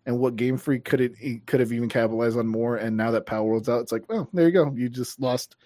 and 0.07 0.19
what 0.19 0.37
Game 0.37 0.57
Freak 0.57 0.85
could 0.85 1.01
it 1.01 1.47
could 1.47 1.61
have 1.61 1.73
even 1.73 1.89
capitalized 1.89 2.39
on 2.39 2.47
more. 2.47 2.77
And 2.77 2.97
now 2.97 3.11
that 3.11 3.27
Palworld's 3.27 3.69
out, 3.69 3.81
it's 3.81 3.93
like, 3.93 4.09
well, 4.09 4.29
there 4.33 4.47
you 4.47 4.53
go. 4.53 4.73
You 4.75 4.89
just 4.89 5.21
lost 5.21 5.57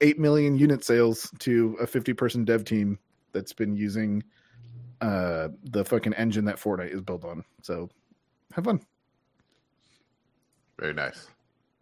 eight 0.00 0.18
million 0.18 0.56
unit 0.56 0.84
sales 0.84 1.30
to 1.40 1.76
a 1.80 1.86
fifty 1.86 2.12
person 2.12 2.44
dev 2.44 2.64
team 2.64 2.98
that's 3.32 3.52
been 3.52 3.76
using 3.76 4.22
uh 5.00 5.48
the 5.64 5.84
fucking 5.84 6.14
engine 6.14 6.44
that 6.44 6.56
Fortnite 6.56 6.94
is 6.94 7.00
built 7.00 7.24
on. 7.24 7.44
So 7.62 7.88
have 8.52 8.64
fun. 8.64 8.80
Very 10.78 10.94
nice. 10.94 11.28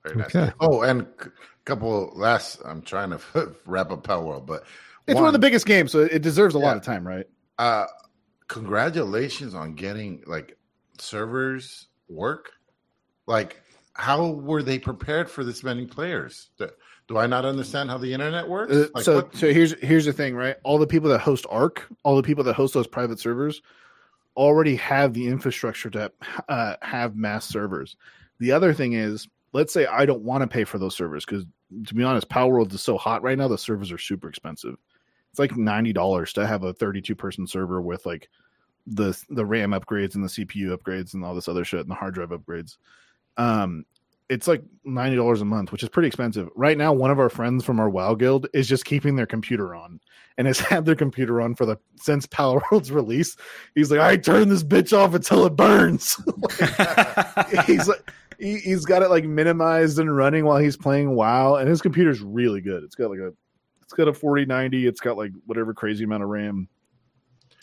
Very 0.04 0.16
nice. 0.16 0.34
Okay. 0.34 0.52
Oh, 0.60 0.82
and 0.82 1.02
a 1.02 1.30
couple 1.64 2.12
last. 2.14 2.60
I'm 2.64 2.82
trying 2.82 3.10
to 3.10 3.20
wrap 3.66 3.90
up 3.90 4.06
Palworld, 4.06 4.46
but 4.46 4.64
It's 5.06 5.16
one, 5.16 5.26
of 5.26 5.32
the 5.32 5.38
biggest 5.38 5.66
games, 5.66 5.92
so 5.92 6.00
it 6.00 6.22
deserves 6.22 6.54
a 6.54 6.58
lot 6.58 6.76
of 6.76 6.82
time, 6.82 7.06
right? 7.06 7.26
Uh, 7.58 7.86
congratulations 8.48 9.54
on 9.54 9.74
getting 9.74 10.22
like 10.26 10.56
servers 10.98 11.88
work. 12.08 12.52
Like, 13.26 13.62
how 13.94 14.30
were 14.30 14.62
they 14.62 14.78
prepared 14.78 15.30
for 15.30 15.44
this 15.44 15.62
many 15.62 15.86
players? 15.86 16.50
Do, 16.58 16.68
do 17.08 17.16
I 17.18 17.26
not 17.26 17.44
understand 17.44 17.90
how 17.90 17.98
the 17.98 18.12
internet 18.12 18.48
works? 18.48 18.72
Uh, 18.72 18.86
Like, 18.94 19.04
so 19.04 19.16
what- 19.16 19.36
so 19.36 19.52
here's 19.52 19.72
here's 19.80 20.04
the 20.04 20.12
thing, 20.12 20.34
right? 20.34 20.56
All 20.62 20.78
the 20.78 20.86
people 20.86 21.10
that 21.10 21.20
host 21.20 21.46
ARK, 21.50 21.86
all 22.02 22.16
the 22.16 22.22
people 22.22 22.44
that 22.44 22.54
host 22.54 22.74
those 22.74 22.86
private 22.86 23.18
servers, 23.18 23.62
already 24.36 24.76
have 24.76 25.14
the 25.14 25.28
infrastructure 25.28 25.90
to 25.90 26.12
uh, 26.48 26.76
have 26.82 27.16
mass 27.16 27.46
servers. 27.46 27.96
The 28.40 28.52
other 28.52 28.74
thing 28.74 28.94
is, 28.94 29.28
let's 29.52 29.72
say 29.72 29.86
I 29.86 30.06
don't 30.06 30.22
want 30.22 30.42
to 30.42 30.48
pay 30.48 30.64
for 30.64 30.78
those 30.78 30.96
servers 30.96 31.24
because, 31.24 31.44
to 31.86 31.94
be 31.94 32.02
honest, 32.02 32.28
Palworld 32.28 32.72
is 32.72 32.82
so 32.82 32.98
hot 32.98 33.22
right 33.22 33.38
now. 33.38 33.48
The 33.48 33.56
servers 33.58 33.92
are 33.92 33.98
super 33.98 34.28
expensive. 34.28 34.76
It's 35.30 35.38
like 35.38 35.56
ninety 35.56 35.92
dollars 35.92 36.32
to 36.34 36.46
have 36.46 36.64
a 36.64 36.72
thirty-two 36.72 37.14
person 37.16 37.46
server 37.46 37.80
with 37.80 38.06
like 38.06 38.28
the 38.86 39.18
the 39.30 39.46
RAM 39.46 39.70
upgrades 39.70 40.14
and 40.14 40.24
the 40.24 40.28
CPU 40.28 40.76
upgrades 40.76 41.14
and 41.14 41.24
all 41.24 41.34
this 41.34 41.48
other 41.48 41.64
shit 41.64 41.80
and 41.80 41.90
the 41.90 41.94
hard 41.94 42.14
drive 42.14 42.30
upgrades. 42.30 42.76
Um, 43.36 43.84
it's 44.28 44.48
like 44.48 44.62
ninety 44.84 45.16
dollars 45.16 45.40
a 45.40 45.44
month, 45.44 45.70
which 45.72 45.82
is 45.82 45.88
pretty 45.88 46.08
expensive. 46.08 46.48
Right 46.54 46.78
now, 46.78 46.92
one 46.92 47.10
of 47.10 47.18
our 47.18 47.28
friends 47.28 47.64
from 47.64 47.78
our 47.78 47.90
WoW 47.90 48.14
guild 48.14 48.46
is 48.54 48.68
just 48.68 48.84
keeping 48.84 49.16
their 49.16 49.26
computer 49.26 49.74
on 49.74 50.00
and 50.38 50.46
has 50.46 50.58
had 50.60 50.84
their 50.84 50.94
computer 50.94 51.40
on 51.40 51.54
for 51.54 51.66
the 51.66 51.76
since 51.96 52.26
Palworld's 52.26 52.90
release. 52.90 53.36
He's 53.74 53.90
like, 53.90 54.00
I 54.00 54.16
turn 54.16 54.48
this 54.48 54.64
bitch 54.64 54.96
off 54.96 55.14
until 55.14 55.46
it 55.46 55.56
burns. 55.56 56.16
he's 57.66 57.88
like 57.88 58.10
he, 58.38 58.58
he's 58.58 58.84
got 58.84 59.02
it 59.02 59.10
like 59.10 59.24
minimized 59.24 59.98
and 59.98 60.14
running 60.14 60.44
while 60.44 60.58
he's 60.58 60.76
playing 60.76 61.14
WoW, 61.14 61.56
and 61.56 61.68
his 61.68 61.82
computer's 61.82 62.20
really 62.20 62.60
good. 62.60 62.82
It's 62.82 62.94
got 62.94 63.10
like 63.10 63.20
a 63.20 63.32
it's 63.82 63.92
got 63.92 64.08
a 64.08 64.12
forty 64.12 64.46
ninety. 64.46 64.86
It's 64.86 65.00
got 65.00 65.16
like 65.16 65.32
whatever 65.46 65.74
crazy 65.74 66.04
amount 66.04 66.22
of 66.22 66.28
RAM, 66.28 66.68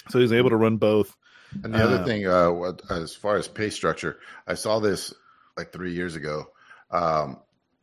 so 0.09 0.19
he's 0.19 0.31
able 0.33 0.49
to 0.49 0.57
run 0.57 0.77
both. 0.77 1.15
And 1.63 1.73
the 1.73 1.83
other 1.83 1.97
Uh, 1.97 2.05
thing, 2.05 2.27
uh, 2.27 2.51
what, 2.51 2.81
as 2.89 3.13
far 3.13 3.35
as 3.35 3.47
pay 3.47 3.69
structure, 3.69 4.19
I 4.47 4.53
saw 4.53 4.79
this 4.79 5.13
like 5.57 5.71
three 5.73 5.93
years 5.93 6.15
ago. 6.15 6.45
Um, 6.91 7.37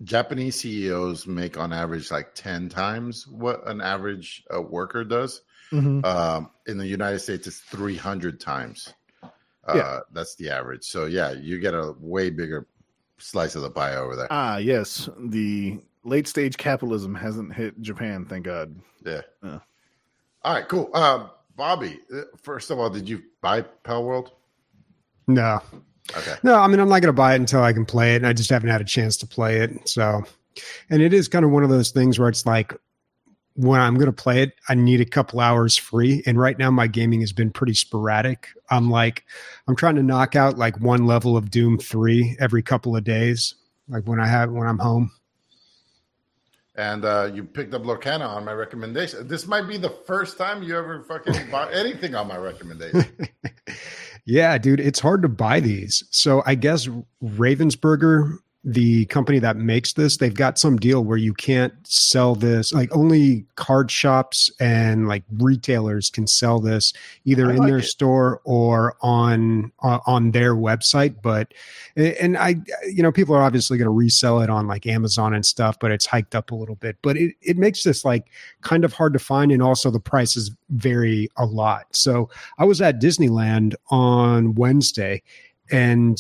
Japanese 0.05 0.57
CEOs 0.61 1.27
make 1.27 1.59
on 1.59 1.73
average 1.73 2.11
like 2.11 2.35
10 2.35 2.69
times 2.69 3.27
what 3.27 3.67
an 3.69 3.81
average 3.81 4.45
uh, 4.55 4.63
worker 4.63 5.05
does. 5.05 5.43
Um, 5.71 6.51
in 6.67 6.79
the 6.79 6.87
United 6.87 7.19
States, 7.19 7.47
it's 7.47 7.61
300 7.61 8.41
times. 8.41 8.95
Uh, 9.23 9.29
Yeah. 9.75 10.01
That's 10.13 10.35
the 10.37 10.49
average. 10.51 10.85
So, 10.85 11.05
yeah, 11.05 11.33
you 11.33 11.59
get 11.59 11.75
a 11.75 11.95
way 12.01 12.31
bigger 12.31 12.67
slice 13.19 13.55
of 13.55 13.61
the 13.63 13.71
pie 13.71 13.97
over 13.97 14.17
there. 14.17 14.29
Ah, 14.31 14.57
yes, 14.57 15.11
the 15.19 15.79
late 16.05 16.27
stage 16.27 16.57
capitalism 16.57 17.15
hasn't 17.15 17.53
hit 17.53 17.79
Japan, 17.83 18.25
thank 18.25 18.47
God. 18.47 18.75
yeah. 19.05 19.21
Yeah. 19.43 19.59
All 20.43 20.55
right, 20.55 20.67
cool. 20.69 20.89
Uh, 20.95 21.27
Bobby, 21.59 21.99
uh, 22.15 22.23
first 22.41 22.71
of 22.71 22.79
all, 22.79 22.89
did 22.89 23.09
you 23.09 23.21
buy 23.43 23.63
Palworld? 23.85 24.31
no, 25.27 25.61
Okay. 26.17 26.37
no. 26.43 26.55
I 26.55 26.69
mean, 26.69 26.81
I'm 26.81 26.89
not 26.89 27.03
going 27.03 27.09
to 27.09 27.13
buy 27.13 27.35
it 27.35 27.41
until 27.41 27.63
I 27.63 27.73
can 27.75 27.85
play 27.85 28.15
it, 28.15 28.19
and 28.19 28.27
I 28.27 28.33
just 28.33 28.49
haven't 28.49 28.71
had 28.71 28.81
a 28.81 28.85
chance 28.85 29.17
to 29.19 29.27
play 29.27 29.59
it. 29.59 29.87
So, 29.89 30.23
and 30.89 31.03
it 31.03 31.13
is 31.13 31.29
kind 31.29 31.45
of 31.45 31.51
one 31.51 31.65
of 31.65 31.69
those 31.69 31.91
things 31.91 32.19
where 32.19 32.29
it's 32.31 32.47
like, 32.47 32.73
when 33.57 33.81
I'm 33.81 33.95
going 33.95 34.07
to 34.07 34.13
play 34.13 34.43
it, 34.43 34.53
I 34.69 34.77
need 34.77 35.01
a 35.01 35.05
couple 35.05 35.41
hours 35.41 35.77
free. 35.77 36.23
And 36.27 36.39
right 36.39 36.57
now, 36.57 36.71
my 36.71 36.87
gaming 36.87 37.21
has 37.21 37.33
been 37.33 37.51
pretty 37.51 37.75
sporadic. 37.75 38.49
I'm 38.71 38.89
like, 38.89 39.25
I'm 39.67 39.75
trying 39.75 39.97
to 39.97 40.03
knock 40.03 40.37
out 40.37 40.57
like 40.57 40.81
one 40.81 41.07
level 41.07 41.37
of 41.37 41.51
Doom 41.51 41.77
3 41.77 42.37
every 42.39 42.63
couple 42.63 42.95
of 42.95 43.03
days, 43.03 43.57
like 43.89 44.07
when 44.07 44.21
I 44.21 44.29
have, 44.29 44.53
when 44.53 44.69
I'm 44.69 44.79
home. 44.79 45.11
And 46.79 47.05
uh, 47.05 47.33
you 47.35 47.43
picked 47.43 47.75
up 47.75 47.83
Lorcana 47.83 48.29
on 48.29 48.45
my 48.45 48.53
recommendation. 48.53 49.27
This 49.27 49.49
might 49.49 49.67
be 49.67 49.79
the 49.79 49.91
first 49.91 50.39
time 50.39 50.63
you 50.63 50.79
ever 50.79 51.03
fucking 51.03 51.35
bought 51.51 51.75
anything 51.75 52.15
on 52.15 52.29
my 52.29 52.37
recommendation. 52.37 53.05
yeah, 54.25 54.57
dude, 54.59 54.79
it's 54.79 55.01
hard 55.01 55.23
to 55.23 55.29
buy 55.29 55.59
these. 55.59 56.05
So 56.11 56.41
I 56.47 56.55
guess 56.55 56.89
Ravensburger 57.21 58.39
the 58.65 59.05
company 59.07 59.39
that 59.39 59.57
makes 59.57 59.93
this, 59.93 60.17
they've 60.17 60.35
got 60.35 60.59
some 60.59 60.77
deal 60.77 61.05
where 61.05 61.17
you 61.17 61.33
can't 61.33 61.73
sell 61.87 62.35
this. 62.35 62.73
Like 62.73 62.95
only 62.95 63.47
card 63.55 63.89
shops 63.91 64.51
and 64.59 65.07
like 65.07 65.23
retailers 65.39 66.11
can 66.11 66.27
sell 66.27 66.59
this 66.59 66.93
either 67.25 67.51
I 67.51 67.55
in 67.55 67.65
their 67.65 67.79
it. 67.79 67.85
store 67.85 68.41
or 68.45 68.97
on 69.01 69.71
uh, 69.83 70.01
on 70.07 70.33
their 70.33 70.57
website. 70.57 71.23
But 71.23 71.55
and 71.97 72.37
I, 72.37 72.57
you 72.87 73.03
know, 73.03 73.13
people 73.13 73.35
are 73.37 73.43
obviously 73.43 73.79
going 73.79 73.87
to 73.87 73.91
resell 73.91 74.41
it 74.41 74.51
on 74.51 74.67
like 74.67 74.87
Amazon 74.87 75.35
and 75.35 75.47
stuff, 75.47 75.79
but 75.79 75.93
it's 75.93 76.07
hiked 76.07 76.35
up 76.35 76.51
a 76.51 76.57
little 76.57 76.77
bit. 76.77 76.97
But 77.01 77.17
it 77.17 77.37
it 77.41 77.59
makes 77.59 77.85
this 77.85 78.05
like 78.05 78.27
kind 78.63 78.85
of 78.85 78.93
hard 78.93 79.13
to 79.13 79.21
find, 79.21 79.53
and 79.53 79.63
also 79.63 79.89
the 79.91 80.01
prices 80.01 80.51
vary 80.71 81.29
a 81.37 81.47
lot. 81.47 81.87
So 81.93 82.29
I 82.59 82.65
was 82.65 82.83
at 82.83 83.01
Disneyland 83.01 83.77
on 83.89 84.57
Wednesday 84.57 85.23
and 85.71 86.19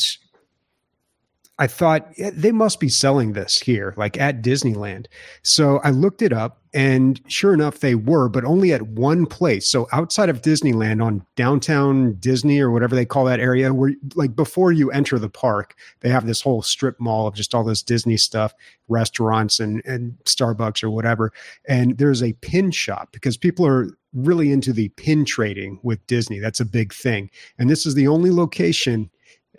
I 1.60 1.66
thought 1.66 2.12
they 2.16 2.52
must 2.52 2.78
be 2.78 2.88
selling 2.88 3.32
this 3.32 3.58
here, 3.58 3.92
like 3.96 4.16
at 4.16 4.42
Disneyland. 4.42 5.06
So 5.42 5.78
I 5.78 5.90
looked 5.90 6.22
it 6.22 6.32
up, 6.32 6.62
and 6.72 7.20
sure 7.26 7.52
enough, 7.52 7.80
they 7.80 7.96
were, 7.96 8.28
but 8.28 8.44
only 8.44 8.72
at 8.72 8.82
one 8.82 9.26
place. 9.26 9.68
So 9.68 9.88
outside 9.90 10.28
of 10.28 10.40
Disneyland 10.40 11.04
on 11.04 11.26
downtown 11.34 12.14
Disney 12.20 12.60
or 12.60 12.70
whatever 12.70 12.94
they 12.94 13.04
call 13.04 13.24
that 13.24 13.40
area, 13.40 13.74
where 13.74 13.94
like 14.14 14.36
before 14.36 14.70
you 14.70 14.92
enter 14.92 15.18
the 15.18 15.28
park, 15.28 15.74
they 15.98 16.10
have 16.10 16.26
this 16.26 16.42
whole 16.42 16.62
strip 16.62 17.00
mall 17.00 17.26
of 17.26 17.34
just 17.34 17.56
all 17.56 17.64
this 17.64 17.82
Disney 17.82 18.18
stuff, 18.18 18.54
restaurants 18.86 19.58
and, 19.58 19.82
and 19.84 20.16
Starbucks 20.26 20.84
or 20.84 20.90
whatever. 20.90 21.32
And 21.66 21.98
there's 21.98 22.22
a 22.22 22.34
pin 22.34 22.70
shop 22.70 23.08
because 23.10 23.36
people 23.36 23.66
are 23.66 23.90
really 24.12 24.52
into 24.52 24.72
the 24.72 24.90
pin 24.90 25.24
trading 25.24 25.80
with 25.82 26.06
Disney. 26.06 26.38
That's 26.38 26.60
a 26.60 26.64
big 26.64 26.94
thing. 26.94 27.30
And 27.58 27.68
this 27.68 27.84
is 27.84 27.94
the 27.94 28.06
only 28.06 28.30
location 28.30 29.10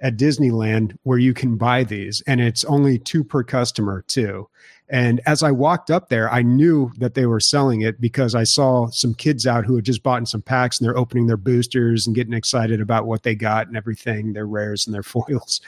at 0.02 0.18
Disneyland 0.18 0.98
where 1.04 1.18
you 1.18 1.34
can 1.34 1.58
buy 1.58 1.84
these, 1.84 2.22
and 2.28 2.42
it's 2.42 2.64
only 2.66 3.00
two 3.00 3.24
per 3.24 3.44
customer 3.44 4.04
too. 4.08 4.48
And 4.90 5.22
as 5.28 5.44
I 5.44 5.52
walked 5.52 5.92
up 5.92 6.10
there, 6.10 6.32
I 6.32 6.42
knew 6.42 6.92
that 6.98 7.14
they 7.14 7.28
were 7.28 7.40
selling 7.40 7.82
it 7.82 8.02
because 8.02 8.34
I 8.34 8.44
saw 8.44 8.88
some 8.88 9.14
kids 9.14 9.46
out 9.46 9.66
who 9.66 9.76
had 9.76 9.86
just 9.86 10.02
bought 10.02 10.28
some 10.28 10.42
packs 10.42 10.80
and 10.80 10.88
they're 10.88 10.98
opening 10.98 11.28
their 11.28 11.38
boosters 11.38 12.08
and 12.08 12.16
getting 12.16 12.34
excited 12.34 12.82
about 12.82 13.06
what 13.06 13.22
they 13.22 13.36
got 13.36 13.68
and 13.68 13.78
everything, 13.78 14.34
their 14.34 14.48
rares 14.48 14.88
and 14.88 14.94
their 14.94 15.04
foils. 15.04 15.62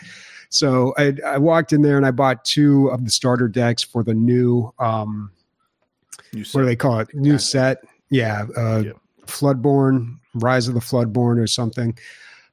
So 0.49 0.93
I, 0.97 1.15
I 1.25 1.37
walked 1.37 1.71
in 1.71 1.83
there 1.83 1.97
and 1.97 2.05
I 2.05 2.11
bought 2.11 2.43
two 2.43 2.87
of 2.87 3.05
the 3.05 3.11
starter 3.11 3.47
decks 3.47 3.83
for 3.83 4.03
the 4.03 4.15
new, 4.15 4.73
um, 4.79 5.31
new 6.33 6.43
what 6.51 6.61
do 6.61 6.65
they 6.65 6.75
call 6.75 6.99
it? 6.99 7.13
New 7.13 7.37
set. 7.37 7.77
Yeah. 8.09 8.47
Uh, 8.57 8.83
yeah. 8.85 8.91
Floodborn, 9.27 10.17
Rise 10.33 10.67
of 10.67 10.73
the 10.73 10.79
Floodborn 10.79 11.39
or 11.39 11.47
something 11.47 11.95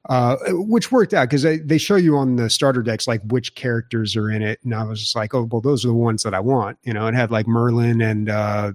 uh, 0.07 0.37
which 0.49 0.91
worked 0.91 1.13
out 1.13 1.29
because 1.29 1.43
they, 1.43 1.57
they 1.57 1.77
show 1.77 1.95
you 1.95 2.15
on 2.15 2.37
the 2.37 2.49
starter 2.49 2.81
decks 2.81 3.07
like 3.07 3.21
which 3.25 3.55
characters 3.55 4.15
are 4.15 4.29
in 4.29 4.41
it, 4.41 4.59
and 4.63 4.73
I 4.73 4.83
was 4.83 4.99
just 4.99 5.15
like, 5.15 5.33
oh 5.33 5.47
well, 5.51 5.61
those 5.61 5.83
are 5.83 5.89
the 5.89 5.93
ones 5.93 6.23
that 6.23 6.33
I 6.33 6.39
want. 6.39 6.77
You 6.83 6.93
know, 6.93 7.07
it 7.07 7.15
had 7.15 7.31
like 7.31 7.47
Merlin 7.47 8.01
and 8.01 8.29
uh, 8.29 8.71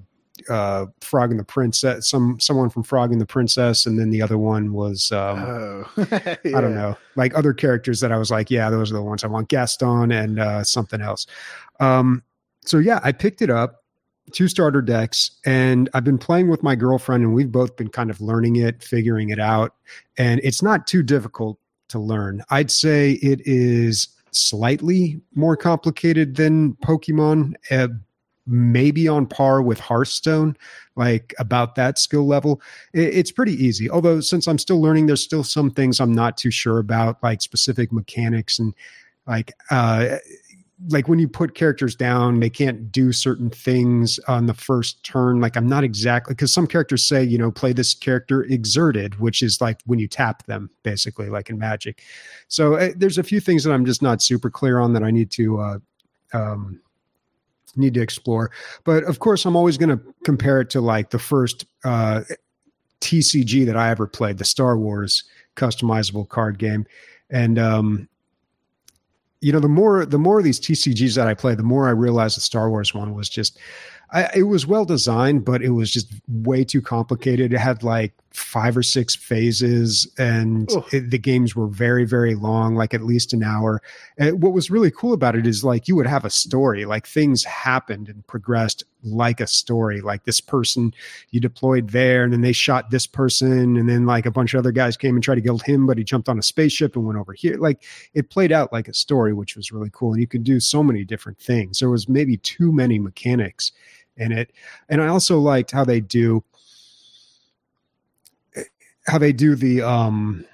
uh, 0.51 0.87
Frog 1.01 1.31
and 1.31 1.41
the 1.41 1.45
Princess, 1.45 2.09
some 2.11 2.39
someone 2.41 2.68
from 2.68 2.83
Frog 2.83 3.12
and 3.12 3.20
the 3.20 3.27
Princess, 3.27 3.87
and 3.87 3.99
then 3.99 4.11
the 4.11 4.20
other 4.20 4.37
one 4.37 4.72
was 4.72 5.12
um, 5.12 5.39
oh. 5.39 5.91
yeah. 5.97 6.37
I 6.45 6.61
don't 6.61 6.75
know, 6.75 6.97
like 7.16 7.35
other 7.37 7.55
characters 7.55 8.01
that 8.01 8.12
I 8.12 8.18
was 8.18 8.31
like, 8.31 8.51
yeah, 8.51 8.68
those 8.68 8.91
are 8.91 8.95
the 8.95 9.03
ones 9.03 9.25
I 9.25 9.29
want. 9.29 9.49
Gaston 9.49 10.12
and 10.12 10.39
uh, 10.39 10.62
something 10.64 11.01
else. 11.01 11.27
Um, 11.81 12.22
so 12.64 12.79
yeah, 12.79 13.01
I 13.03 13.12
picked 13.12 13.43
it 13.43 13.51
up 13.51 13.84
two 14.33 14.49
starter 14.49 14.83
decks 14.83 15.31
and 15.45 15.89
I've 15.95 16.05
been 16.05 16.18
playing 16.18 16.49
with 16.49 16.62
my 16.62 16.75
girlfriend 16.75 17.25
and 17.25 17.35
we've 17.35 17.53
both 17.53 17.77
been 17.77 17.89
kind 17.89 18.11
of 18.11 18.20
learning 18.20 18.57
it, 18.57 18.83
figuring 18.83 19.31
it 19.31 19.39
out. 19.39 19.75
And 20.16 20.41
it's 20.43 20.62
not 20.62 20.87
too 20.87 21.03
difficult 21.03 21.59
to 21.89 21.99
learn. 21.99 22.43
I'd 22.51 22.70
say 22.70 23.12
it 23.22 23.41
is 23.45 24.09
slightly 24.33 25.20
more 25.35 25.57
complicated 25.57 26.37
than 26.37 26.75
Pokemon, 26.77 27.55
uh, 27.70 27.89
maybe 28.47 29.09
on 29.09 29.27
par 29.27 29.62
with 29.62 29.79
Hearthstone, 29.79 30.57
like 30.97 31.35
about 31.39 31.75
that 31.77 31.99
skill 31.99 32.27
level. 32.27 32.61
It, 32.93 33.14
it's 33.14 33.31
pretty 33.31 33.53
easy. 33.53 33.89
Although, 33.89 34.20
since 34.20 34.47
I'm 34.47 34.59
still 34.59 34.81
learning, 34.81 35.07
there's 35.07 35.22
still 35.22 35.45
some 35.45 35.70
things 35.70 36.01
I'm 36.01 36.12
not 36.12 36.37
too 36.37 36.51
sure 36.51 36.79
about, 36.79 37.22
like 37.22 37.43
specific 37.43 37.93
mechanics 37.93 38.59
and 38.59 38.75
like 39.27 39.53
uh 39.70 40.16
like 40.89 41.09
when 41.09 41.18
you 41.18 41.28
put 41.28 41.55
characters 41.55 41.95
down, 41.97 42.41
they 42.41 42.51
can't 42.51 42.93
do 42.93 43.12
certain 43.12 43.51
things 43.51 44.18
on 44.28 44.47
the 44.47 44.55
first 44.55 45.03
turn. 45.03 45.41
Like 45.41 45.57
I'm 45.57 45.66
not 45.66 45.85
exactly 45.85 46.35
because 46.35 46.53
some 46.53 46.66
characters 46.66 47.05
say, 47.05 47.22
you 47.22 47.39
know, 47.39 47.51
play 47.51 47.72
this 47.72 47.95
character 47.95 48.43
exerted, 48.45 49.18
which 49.20 49.43
is 49.43 49.61
like 49.61 49.80
when 49.87 49.99
you 49.99 50.09
tap 50.09 50.47
them, 50.47 50.70
basically, 50.82 51.28
like 51.28 51.49
in 51.49 51.59
Magic. 51.59 52.03
So 52.49 52.74
uh, 52.74 52.91
there's 52.97 53.18
a 53.18 53.22
few 53.22 53.41
things 53.41 53.64
that 53.64 53.72
I'm 53.72 53.87
just 53.87 54.03
not 54.03 54.20
super 54.20 54.51
clear 54.51 54.78
on 54.78 54.93
that 54.93 55.03
I 55.03 55.11
need 55.11 55.30
to 55.32 55.61
uh, 55.61 55.78
um, 56.32 56.80
need 57.76 57.95
to 57.95 58.03
explore. 58.03 58.51
But 58.85 59.05
of 59.05 59.20
course, 59.20 59.45
I'm 59.45 59.57
always 59.57 59.78
going 59.78 59.97
to 59.97 60.14
compare 60.24 60.61
it 60.61 60.70
to 60.70 60.80
like 60.80 61.11
the 61.11 61.18
first 61.18 61.64
uh, 61.85 62.22
TCG 63.01 63.64
that 63.66 63.76
I 63.76 63.91
ever 63.91 64.07
played, 64.07 64.39
the 64.39 64.45
Star 64.45 64.78
Wars 64.78 65.24
customizable 65.57 66.28
card 66.28 66.59
game, 66.59 66.85
and 67.30 67.59
um, 67.59 68.09
you 69.45 69.53
know, 69.53 69.61
the 69.61 69.69
more 69.69 70.07
the 70.07 70.19
more 70.19 70.39
of 70.39 70.45
these 70.45 70.59
TCGs 70.59 71.17
that 71.17 71.27
I 71.27 71.35
play, 71.35 71.55
the 71.55 71.63
more 71.63 71.87
I 71.87 71.91
realize 71.91 72.35
the 72.35 72.41
Star 72.41 72.71
Wars 72.71 72.95
one 72.95 73.15
was 73.15 73.29
just 73.29 73.59
I, 74.11 74.31
it 74.35 74.45
was 74.45 74.67
well 74.67 74.87
designed, 74.87 75.45
but 75.45 75.63
it 75.63 75.71
was 75.71 75.91
just 75.91 76.11
way 76.29 76.65
too 76.65 76.81
complicated. 76.81 77.53
It 77.53 77.59
had 77.59 77.83
like 77.83 78.15
five 78.35 78.76
or 78.76 78.82
six 78.82 79.14
phases, 79.14 80.09
and 80.18 80.68
it, 80.93 81.11
the 81.11 81.18
games 81.18 81.55
were 81.55 81.68
very, 81.68 82.05
very 82.05 82.35
long, 82.35 82.74
like 82.74 82.93
at 82.93 83.05
least 83.05 83.32
an 83.32 83.45
hour. 83.45 83.80
And 84.18 84.43
what 84.43 84.53
was 84.53 84.72
really 84.72 84.91
cool 84.91 85.12
about 85.12 85.37
it 85.37 85.47
is 85.47 85.62
like 85.62 85.87
you 85.87 85.95
would 85.95 86.09
have 86.09 86.24
a 86.24 86.30
story, 86.30 86.85
like 86.85 87.07
things 87.07 87.45
happened 87.45 88.09
and 88.09 88.26
progressed 88.26 88.82
like 89.05 89.41
a 89.41 89.47
story. 89.47 90.01
Like 90.01 90.24
this 90.24 90.41
person 90.41 90.93
you 91.30 91.39
deployed 91.39 91.91
there, 91.91 92.24
and 92.24 92.32
then 92.32 92.41
they 92.41 92.53
shot 92.53 92.91
this 92.91 93.07
person, 93.07 93.76
and 93.76 93.89
then 93.89 94.05
like 94.05 94.26
a 94.26 94.32
bunch 94.32 94.53
of 94.53 94.59
other 94.59 94.72
guys 94.72 94.97
came 94.97 95.14
and 95.14 95.22
tried 95.22 95.37
to 95.37 95.41
kill 95.41 95.59
him, 95.59 95.87
but 95.87 95.97
he 95.97 96.03
jumped 96.03 96.28
on 96.28 96.39
a 96.39 96.43
spaceship 96.43 96.97
and 96.97 97.07
went 97.07 97.18
over 97.18 97.35
here. 97.35 97.57
Like 97.57 97.85
it 98.14 98.30
played 98.30 98.51
out 98.51 98.72
like 98.72 98.89
a 98.89 98.95
story, 98.95 99.32
which 99.32 99.55
was 99.55 99.70
really 99.70 99.91
cool. 99.93 100.12
And 100.12 100.20
you 100.20 100.26
could 100.26 100.43
do 100.43 100.59
so 100.59 100.82
many 100.82 101.05
different 101.05 101.39
things. 101.39 101.78
There 101.78 101.91
was 101.91 102.09
maybe 102.09 102.37
too 102.39 102.72
many 102.72 102.99
mechanics 102.99 103.70
in 104.16 104.32
it. 104.32 104.53
And 104.89 105.01
I 105.03 105.09
also 105.09 105.39
liked 105.39 105.70
how 105.70 105.85
they 105.85 106.01
do 106.01 106.43
how 109.07 109.19
they 109.19 109.33
do 109.33 109.55
the 109.55 109.83
um 109.83 110.45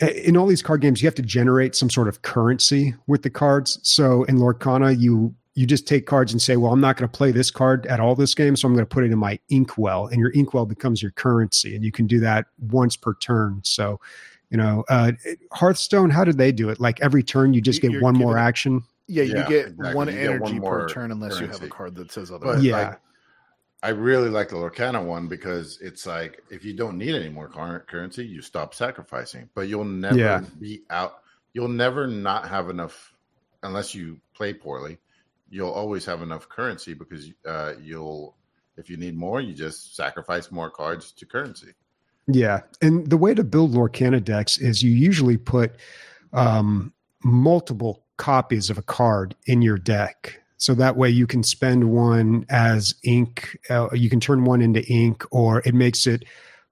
in 0.00 0.36
all 0.36 0.46
these 0.46 0.62
card 0.62 0.80
games 0.80 1.02
you 1.02 1.06
have 1.06 1.14
to 1.14 1.22
generate 1.22 1.74
some 1.74 1.88
sort 1.88 2.08
of 2.08 2.22
currency 2.22 2.94
with 3.06 3.22
the 3.22 3.30
cards. 3.30 3.78
So 3.82 4.24
in 4.24 4.36
Lorcana 4.36 4.98
you 4.98 5.34
you 5.54 5.66
just 5.66 5.86
take 5.86 6.06
cards 6.06 6.32
and 6.32 6.42
say, 6.42 6.56
well, 6.56 6.72
I'm 6.72 6.80
not 6.80 6.96
going 6.96 7.08
to 7.08 7.16
play 7.16 7.30
this 7.30 7.50
card 7.50 7.86
at 7.86 8.00
all 8.00 8.14
this 8.14 8.34
game, 8.34 8.56
so 8.56 8.66
I'm 8.66 8.74
going 8.74 8.84
to 8.84 8.88
put 8.88 9.04
it 9.04 9.12
in 9.12 9.18
my 9.18 9.38
inkwell, 9.48 10.08
and 10.08 10.18
your 10.18 10.30
inkwell 10.30 10.66
becomes 10.66 11.00
your 11.00 11.12
currency, 11.12 11.76
and 11.76 11.84
you 11.84 11.92
can 11.92 12.06
do 12.06 12.18
that 12.20 12.46
once 12.58 12.96
per 12.96 13.14
turn. 13.14 13.60
So, 13.62 14.00
you 14.50 14.56
know, 14.56 14.84
uh, 14.88 15.12
Hearthstone, 15.52 16.10
how 16.10 16.24
did 16.24 16.38
they 16.38 16.50
do 16.50 16.70
it? 16.70 16.80
Like 16.80 17.00
every 17.00 17.22
turn, 17.22 17.54
you 17.54 17.60
just 17.60 17.80
get 17.80 17.92
You're 17.92 18.02
one 18.02 18.16
more 18.16 18.36
action. 18.36 18.82
Yeah, 19.06 19.22
you 19.22 19.36
yeah, 19.36 19.48
get 19.48 19.66
exactly. 19.66 19.94
one 19.94 20.08
you 20.08 20.18
energy 20.18 20.58
one 20.58 20.72
per 20.72 20.88
turn 20.88 21.12
unless 21.12 21.38
currency. 21.38 21.46
you 21.46 21.52
have 21.52 21.62
a 21.62 21.68
card 21.68 21.94
that 21.96 22.10
says 22.10 22.32
otherwise. 22.32 22.56
But 22.56 22.64
yeah. 22.64 22.88
Like, 22.88 23.00
I 23.84 23.90
really 23.90 24.30
like 24.30 24.48
the 24.48 24.56
Lorcana 24.56 25.04
one 25.04 25.28
because 25.28 25.78
it's 25.82 26.06
like 26.06 26.42
if 26.50 26.64
you 26.64 26.72
don't 26.72 26.96
need 26.96 27.14
any 27.14 27.28
more 27.28 27.48
currency, 27.86 28.24
you 28.24 28.40
stop 28.40 28.74
sacrificing. 28.74 29.50
But 29.54 29.68
you'll 29.68 29.84
never 29.84 30.18
yeah. 30.18 30.42
be 30.58 30.84
out. 30.88 31.18
You'll 31.52 31.68
never 31.68 32.06
not 32.06 32.48
have 32.48 32.70
enough 32.70 33.12
unless 33.62 33.94
you 33.94 34.18
play 34.32 34.54
poorly. 34.54 34.96
You'll 35.50 35.70
always 35.70 36.06
have 36.06 36.22
enough 36.22 36.48
currency 36.48 36.94
because 36.94 37.30
uh, 37.46 37.74
you'll, 37.78 38.34
if 38.78 38.88
you 38.88 38.96
need 38.96 39.18
more, 39.18 39.42
you 39.42 39.52
just 39.52 39.94
sacrifice 39.94 40.50
more 40.50 40.70
cards 40.70 41.12
to 41.12 41.26
currency. 41.26 41.74
Yeah, 42.26 42.60
and 42.80 43.10
the 43.10 43.18
way 43.18 43.34
to 43.34 43.44
build 43.44 43.74
Lorcana 43.74 44.24
decks 44.24 44.56
is 44.56 44.82
you 44.82 44.92
usually 44.92 45.36
put 45.36 45.76
um, 46.32 46.94
multiple 47.22 48.02
copies 48.16 48.70
of 48.70 48.78
a 48.78 48.82
card 48.82 49.34
in 49.44 49.60
your 49.60 49.76
deck. 49.76 50.40
So 50.56 50.74
that 50.74 50.96
way 50.96 51.10
you 51.10 51.26
can 51.26 51.42
spend 51.42 51.90
one 51.90 52.46
as 52.48 52.94
ink. 53.02 53.58
Uh, 53.68 53.88
you 53.92 54.08
can 54.08 54.20
turn 54.20 54.44
one 54.44 54.62
into 54.62 54.84
ink, 54.86 55.24
or 55.30 55.62
it 55.64 55.74
makes 55.74 56.06
it 56.06 56.24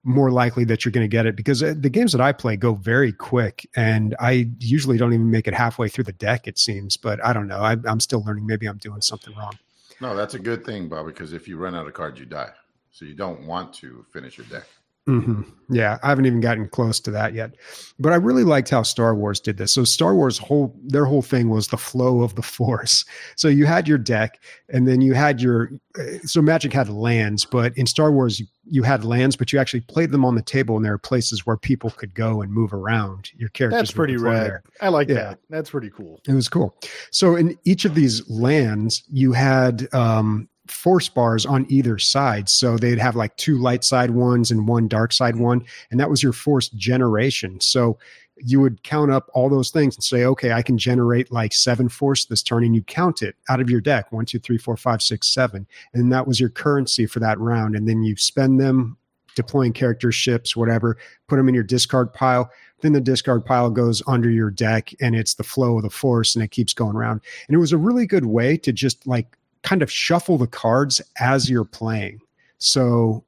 more 0.03 0.31
likely 0.31 0.65
that 0.65 0.83
you're 0.83 0.91
going 0.91 1.03
to 1.03 1.07
get 1.09 1.25
it 1.25 1.35
because 1.35 1.63
uh, 1.63 1.73
the 1.77 1.89
games 1.89 2.11
that 2.11 2.21
I 2.21 2.33
play 2.33 2.57
go 2.57 2.73
very 2.73 3.13
quick, 3.13 3.67
and 3.75 4.15
I 4.19 4.49
usually 4.59 4.97
don't 4.97 5.13
even 5.13 5.31
make 5.31 5.47
it 5.47 5.53
halfway 5.53 5.89
through 5.89 6.05
the 6.05 6.13
deck. 6.13 6.47
It 6.47 6.57
seems, 6.57 6.97
but 6.97 7.23
I 7.23 7.33
don't 7.33 7.47
know. 7.47 7.59
I, 7.59 7.77
I'm 7.85 7.99
still 7.99 8.23
learning. 8.23 8.45
Maybe 8.45 8.67
I'm 8.67 8.77
doing 8.77 9.01
something 9.01 9.33
wrong. 9.35 9.57
No, 10.01 10.15
that's 10.15 10.33
a 10.33 10.39
good 10.39 10.65
thing, 10.65 10.89
Bob. 10.89 11.05
Because 11.05 11.33
if 11.33 11.47
you 11.47 11.57
run 11.57 11.75
out 11.75 11.87
of 11.87 11.93
cards, 11.93 12.19
you 12.19 12.25
die. 12.25 12.51
so 12.91 13.05
you 13.05 13.13
don't 13.13 13.45
want 13.45 13.73
to 13.75 14.05
finish 14.11 14.37
your 14.37 14.47
deck. 14.47 14.65
Hmm 15.05 15.41
Yeah, 15.69 15.97
I 16.01 16.07
haven't 16.09 16.25
even 16.27 16.39
gotten 16.39 16.69
close 16.69 16.99
to 17.01 17.11
that 17.11 17.33
yet, 17.33 17.55
but 17.99 18.13
I 18.13 18.15
really 18.15 18.43
liked 18.45 18.69
how 18.69 18.83
Star 18.83 19.13
Wars 19.15 19.39
did 19.41 19.57
this. 19.57 19.73
So 19.73 19.83
Star 19.83 20.15
Wars 20.15 20.37
whole 20.37 20.73
their 20.85 21.03
whole 21.05 21.21
thing 21.21 21.49
was 21.49 21.67
the 21.67 21.77
flow 21.77 22.21
of 22.21 22.35
the 22.35 22.41
Force. 22.57 23.03
So 23.35 23.47
you 23.49 23.65
had 23.65 23.87
your 23.87 23.97
deck, 23.97 24.39
and 24.69 24.87
then 24.87 25.01
you 25.01 25.13
had 25.13 25.41
your 25.41 25.71
uh, 25.99 26.19
so 26.23 26.41
Magic 26.41 26.71
had 26.71 26.87
lands, 26.89 27.43
but 27.43 27.77
in 27.77 27.85
Star 27.85 28.11
Wars 28.13 28.39
you, 28.39 28.45
you 28.65 28.83
had 28.83 29.03
lands, 29.03 29.35
but 29.35 29.51
you 29.51 29.59
actually 29.59 29.81
played 29.81 30.11
them 30.11 30.23
on 30.23 30.35
the 30.35 30.41
table, 30.41 30.77
and 30.77 30.85
there 30.85 30.93
are 30.93 30.97
places 30.97 31.45
where 31.45 31.57
people 31.57 31.89
could 31.89 32.13
go 32.15 32.41
and 32.41 32.49
move 32.51 32.73
around. 32.73 33.29
Your 33.35 33.49
characters 33.49 33.79
That's 33.81 33.91
pretty 33.91 34.15
rad. 34.15 34.45
there. 34.45 34.63
I 34.79 34.87
like 34.87 35.09
Yeah. 35.09 35.15
that. 35.15 35.39
That's 35.49 35.69
pretty 35.71 35.89
cool. 35.89 36.21
It 36.27 36.33
was 36.33 36.47
cool. 36.47 36.77
So 37.11 37.35
in 37.35 37.57
each 37.65 37.83
of 37.83 37.93
these 37.93 38.27
lands, 38.29 39.03
you 39.09 39.33
had 39.33 39.93
um, 39.93 40.47
force 40.67 41.09
bars 41.09 41.45
on 41.45 41.65
either 41.69 41.97
side. 41.97 42.47
So 42.47 42.77
they'd 42.77 42.99
have 42.99 43.15
like 43.15 43.35
two 43.35 43.57
light 43.57 43.83
side 43.83 44.11
ones 44.11 44.51
and 44.51 44.67
one 44.67 44.87
dark 44.87 45.11
side 45.11 45.35
one, 45.35 45.65
and 45.91 45.99
that 45.99 46.09
was 46.09 46.23
your 46.23 46.33
force 46.33 46.69
generation. 46.69 47.59
So 47.59 47.97
you 48.37 48.59
would 48.61 48.81
count 48.83 49.11
up 49.11 49.29
all 49.33 49.49
those 49.49 49.69
things 49.69 49.95
and 49.95 50.03
say, 50.03 50.25
okay, 50.25 50.53
I 50.53 50.61
can 50.61 50.77
generate 50.77 51.31
like 51.31 51.53
seven 51.53 51.89
force 51.89 52.25
this 52.25 52.41
turn, 52.41 52.63
and 52.63 52.75
you 52.75 52.81
count 52.83 53.21
it 53.21 53.35
out 53.49 53.61
of 53.61 53.69
your 53.69 53.81
deck 53.81 54.11
one, 54.11 54.25
two, 54.25 54.39
three, 54.39 54.57
four, 54.57 54.77
five, 54.77 55.01
six, 55.01 55.33
seven, 55.33 55.67
and 55.93 56.11
that 56.11 56.27
was 56.27 56.39
your 56.39 56.49
currency 56.49 57.05
for 57.05 57.19
that 57.19 57.39
round. 57.39 57.75
And 57.75 57.87
then 57.87 58.03
you 58.03 58.15
spend 58.15 58.59
them 58.59 58.97
deploying 59.35 59.73
character 59.73 60.11
ships, 60.11 60.55
whatever, 60.55 60.97
put 61.27 61.37
them 61.37 61.49
in 61.49 61.55
your 61.55 61.63
discard 61.63 62.13
pile 62.13 62.51
then 62.83 62.91
the 62.91 63.01
discard 63.01 63.45
pile 63.45 63.69
goes 63.71 64.03
under 64.07 64.29
your 64.29 64.51
deck 64.51 64.93
and 65.01 65.15
it's 65.15 65.35
the 65.35 65.43
flow 65.43 65.77
of 65.77 65.83
the 65.83 65.89
force 65.89 66.35
and 66.35 66.43
it 66.43 66.51
keeps 66.51 66.73
going 66.73 66.95
around 66.95 67.21
and 67.47 67.55
it 67.55 67.59
was 67.59 67.71
a 67.71 67.77
really 67.77 68.05
good 68.05 68.25
way 68.25 68.57
to 68.57 68.71
just 68.71 69.07
like 69.07 69.37
kind 69.63 69.81
of 69.81 69.91
shuffle 69.91 70.37
the 70.37 70.47
cards 70.47 71.01
as 71.19 71.49
you're 71.49 71.65
playing. 71.65 72.19
So 72.57 73.23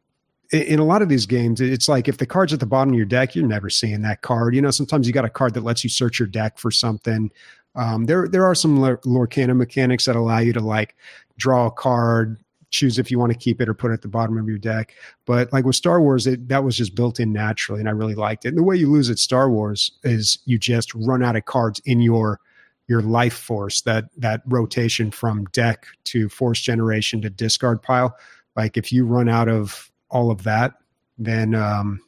in 0.52 0.80
a 0.80 0.86
lot 0.86 1.02
of 1.02 1.10
these 1.10 1.26
games 1.26 1.60
it's 1.60 1.90
like 1.90 2.08
if 2.08 2.18
the 2.18 2.26
card's 2.26 2.54
at 2.54 2.60
the 2.60 2.66
bottom 2.66 2.94
of 2.94 2.98
your 2.98 3.06
deck 3.06 3.36
you're 3.36 3.48
never 3.48 3.70
seeing 3.70 4.02
that 4.04 4.22
card. 4.22 4.56
You 4.56 4.62
know 4.62 4.72
sometimes 4.72 5.08
you 5.08 5.14
got 5.14 5.26
a 5.26 5.30
card 5.30 5.54
that 5.56 5.64
lets 5.64 5.84
you 5.84 5.90
search 5.90 6.20
your 6.20 6.28
deck 6.28 6.58
for 6.58 6.72
something. 6.72 7.32
Um, 7.76 8.06
there 8.06 8.28
there 8.28 8.46
are 8.46 8.56
some 8.56 8.80
Lor- 8.80 9.00
lorcana 9.00 9.56
mechanics 9.56 10.06
that 10.06 10.16
allow 10.16 10.40
you 10.40 10.54
to 10.54 10.62
like 10.62 10.96
draw 11.38 11.68
a 11.68 11.72
card 11.72 12.38
choose 12.76 13.00
if 13.00 13.10
you 13.10 13.18
want 13.18 13.32
to 13.32 13.38
keep 13.38 13.62
it 13.62 13.70
or 13.70 13.74
put 13.74 13.92
it 13.92 13.96
at 13.96 14.02
the 14.02 14.08
bottom 14.08 14.38
of 14.38 14.48
your 14.48 14.58
deck. 14.58 14.94
But 15.26 15.52
like 15.54 15.66
with 15.66 15.76
Star 15.76 16.02
Wars, 16.02 16.28
it 16.28 16.48
that 16.50 16.64
was 16.64 16.78
just 16.78 16.96
built 16.96 17.20
in 17.20 17.32
naturally, 17.32 17.80
and 17.80 17.90
I 17.90 17.94
really 17.94 18.16
liked 18.16 18.46
it. 18.46 18.50
And 18.50 18.58
the 18.58 18.64
way 18.64 18.76
you 18.76 18.92
lose 18.92 19.10
at 19.10 19.20
Star 19.20 19.50
Wars 19.50 19.92
is 20.04 20.40
you 20.46 20.58
just 20.60 20.94
run 20.94 21.24
out 21.24 21.36
of 21.36 21.46
cards 21.46 21.82
in 21.86 22.02
your 22.02 22.40
your 22.88 23.02
life 23.02 23.34
force 23.34 23.82
that 23.82 24.06
that 24.18 24.42
rotation 24.46 25.12
from 25.12 25.46
deck 25.46 25.88
to 26.06 26.30
force 26.30 26.62
generation 26.62 27.22
to 27.22 27.30
discard 27.30 27.82
pile. 27.82 28.16
Like 28.56 28.78
if 28.78 28.92
you 28.92 29.06
run 29.06 29.28
out 29.28 29.50
of 29.50 29.92
all 30.10 30.32
of 30.32 30.44
that, 30.44 30.74
then 31.18 31.56
um, 31.56 32.02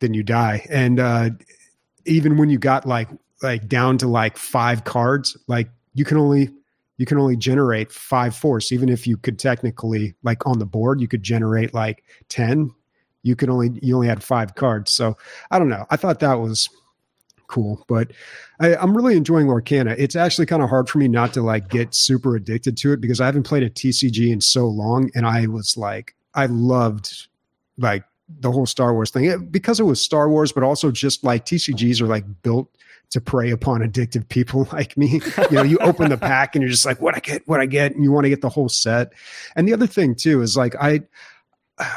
then 0.00 0.14
you 0.14 0.22
die. 0.22 0.66
And 0.70 1.00
uh, 1.00 1.30
even 2.06 2.36
when 2.36 2.48
you 2.50 2.58
got 2.58 2.86
like 2.86 3.08
like 3.42 3.68
down 3.68 3.98
to 3.98 4.08
like 4.08 4.36
five 4.36 4.84
cards, 4.84 5.36
like 5.46 5.68
you 5.94 6.04
can 6.04 6.16
only 6.16 6.50
you 6.98 7.06
can 7.06 7.18
only 7.18 7.36
generate 7.36 7.90
five 7.90 8.36
force 8.36 8.72
even 8.72 8.88
if 8.88 9.06
you 9.06 9.16
could 9.16 9.38
technically 9.38 10.14
like 10.22 10.44
on 10.46 10.58
the 10.58 10.66
board 10.66 11.00
you 11.00 11.08
could 11.08 11.22
generate 11.22 11.72
like 11.72 12.04
10 12.28 12.70
you 13.22 13.34
could 13.34 13.48
only 13.48 13.70
you 13.82 13.94
only 13.94 14.08
had 14.08 14.22
five 14.22 14.54
cards 14.56 14.92
so 14.92 15.16
i 15.50 15.58
don't 15.58 15.68
know 15.68 15.86
i 15.90 15.96
thought 15.96 16.20
that 16.20 16.34
was 16.34 16.68
cool 17.48 17.84
but 17.88 18.12
I, 18.60 18.76
i'm 18.76 18.96
really 18.96 19.16
enjoying 19.16 19.46
lorcana 19.46 19.94
it's 19.98 20.14
actually 20.14 20.46
kind 20.46 20.62
of 20.62 20.68
hard 20.68 20.88
for 20.88 20.98
me 20.98 21.08
not 21.08 21.32
to 21.34 21.42
like 21.42 21.68
get 21.68 21.94
super 21.94 22.36
addicted 22.36 22.76
to 22.78 22.92
it 22.92 23.00
because 23.00 23.20
i 23.20 23.26
haven't 23.26 23.42
played 23.42 23.62
a 23.64 23.70
tcg 23.70 24.30
in 24.30 24.40
so 24.40 24.66
long 24.68 25.10
and 25.14 25.26
i 25.26 25.46
was 25.46 25.76
like 25.76 26.14
i 26.34 26.46
loved 26.46 27.26
like 27.78 28.04
the 28.40 28.52
whole 28.52 28.66
star 28.66 28.92
wars 28.94 29.10
thing 29.10 29.24
It- 29.24 29.50
because 29.50 29.80
it 29.80 29.84
was 29.84 30.00
star 30.00 30.28
wars 30.28 30.52
but 30.52 30.62
also 30.62 30.90
just 30.92 31.24
like 31.24 31.44
tcgs 31.46 32.00
are 32.00 32.06
like 32.06 32.24
built 32.42 32.68
to 33.10 33.22
prey 33.22 33.50
upon 33.50 33.80
addictive 33.80 34.28
people 34.28 34.68
like 34.74 34.94
me. 34.98 35.22
You 35.50 35.56
know, 35.56 35.62
you 35.62 35.78
open 35.78 36.10
the 36.10 36.18
pack 36.18 36.54
and 36.54 36.60
you're 36.62 36.70
just 36.70 36.84
like, 36.84 37.00
what 37.00 37.16
I 37.16 37.20
get, 37.20 37.40
what 37.48 37.58
I 37.58 37.64
get, 37.64 37.94
and 37.94 38.04
you 38.04 38.12
want 38.12 38.24
to 38.26 38.28
get 38.28 38.42
the 38.42 38.50
whole 38.50 38.68
set. 38.68 39.14
And 39.56 39.66
the 39.66 39.72
other 39.72 39.86
thing 39.86 40.14
too 40.14 40.42
is 40.42 40.58
like 40.58 40.74
I 40.78 41.00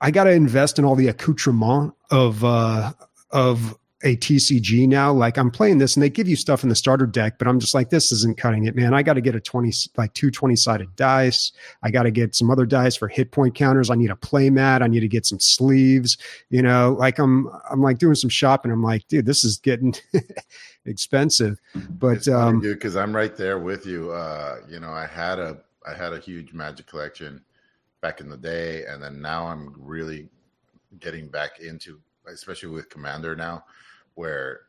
I 0.00 0.10
gotta 0.10 0.30
invest 0.30 0.78
in 0.78 0.84
all 0.84 0.94
the 0.94 1.08
accoutrement 1.08 1.92
of 2.10 2.44
uh 2.44 2.92
of 3.30 3.76
a 4.04 4.16
TCG 4.16 4.86
now. 4.86 5.12
Like 5.12 5.38
I'm 5.38 5.50
playing 5.50 5.78
this 5.78 5.96
and 5.96 6.02
they 6.02 6.10
give 6.10 6.28
you 6.28 6.36
stuff 6.36 6.62
in 6.62 6.68
the 6.68 6.74
starter 6.74 7.06
deck, 7.06 7.38
but 7.38 7.48
I'm 7.48 7.58
just 7.58 7.74
like, 7.74 7.90
this 7.90 8.12
isn't 8.12 8.38
cutting 8.38 8.66
it, 8.66 8.76
man. 8.76 8.94
I 8.94 9.02
gotta 9.02 9.20
get 9.20 9.34
a 9.34 9.40
20 9.40 9.72
like 9.96 10.14
two 10.14 10.30
20 10.30 10.54
sided 10.56 10.94
dice. 10.96 11.52
I 11.82 11.90
gotta 11.90 12.10
get 12.10 12.34
some 12.34 12.50
other 12.50 12.66
dice 12.66 12.96
for 12.96 13.08
hit 13.08 13.32
point 13.32 13.54
counters. 13.54 13.90
I 13.90 13.94
need 13.96 14.10
a 14.10 14.16
play 14.16 14.50
mat. 14.50 14.82
I 14.82 14.86
need 14.86 15.00
to 15.00 15.08
get 15.08 15.26
some 15.26 15.40
sleeves 15.40 16.16
you 16.50 16.62
know 16.62 16.96
like 16.98 17.18
i'm 17.18 17.48
i'm 17.70 17.82
like 17.82 17.98
doing 17.98 18.14
some 18.14 18.30
shopping 18.30 18.70
i'm 18.70 18.82
like 18.82 19.06
dude 19.08 19.26
this 19.26 19.44
is 19.44 19.58
getting 19.58 19.94
expensive 20.86 21.58
but 21.98 22.24
funny, 22.24 22.36
um 22.36 22.60
dude, 22.60 22.78
because 22.78 22.96
I'm 22.96 23.14
right 23.14 23.36
there 23.36 23.58
with 23.58 23.86
you. 23.86 24.10
Uh, 24.12 24.60
you 24.68 24.80
know, 24.80 24.90
I 24.90 25.06
had 25.06 25.38
a 25.38 25.58
I 25.86 25.94
had 25.94 26.12
a 26.12 26.18
huge 26.18 26.52
magic 26.52 26.86
collection 26.86 27.42
back 28.00 28.20
in 28.20 28.28
the 28.28 28.36
day, 28.36 28.84
and 28.86 29.02
then 29.02 29.20
now 29.20 29.46
I'm 29.46 29.74
really 29.78 30.28
getting 31.00 31.28
back 31.28 31.60
into, 31.60 32.00
especially 32.26 32.70
with 32.70 32.88
Commander 32.88 33.34
now, 33.36 33.64
where 34.18 34.62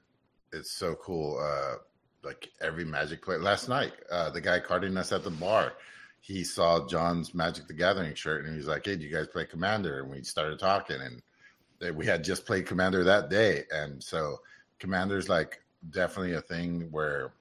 it's 0.53 0.71
so 0.71 0.93
cool. 0.95 1.39
Uh, 1.41 1.77
like 2.23 2.49
every 2.61 2.85
magic 2.85 3.23
player. 3.23 3.39
last 3.39 3.67
night, 3.67 3.93
uh, 4.11 4.29
the 4.29 4.41
guy 4.41 4.59
carding 4.59 4.95
us 4.97 5.11
at 5.11 5.23
the 5.23 5.31
bar, 5.31 5.73
he 6.21 6.43
saw 6.43 6.85
John's 6.85 7.33
Magic 7.33 7.65
the 7.67 7.73
Gathering 7.73 8.13
shirt, 8.13 8.43
and 8.43 8.51
he 8.53 8.57
was 8.57 8.67
like, 8.67 8.85
"Hey, 8.85 8.95
do 8.95 9.03
you 9.05 9.11
guys 9.15 9.27
play 9.27 9.45
Commander?" 9.45 10.01
And 10.01 10.11
we 10.11 10.21
started 10.23 10.59
talking, 10.59 11.01
and 11.01 11.21
they, 11.79 11.91
we 11.91 12.05
had 12.05 12.23
just 12.23 12.45
played 12.45 12.67
Commander 12.67 13.03
that 13.05 13.29
day, 13.29 13.63
and 13.71 14.03
so 14.03 14.37
Commander's 14.79 15.29
like 15.29 15.63
definitely 15.89 16.33
a 16.33 16.41
thing 16.41 16.89
where 16.91 17.31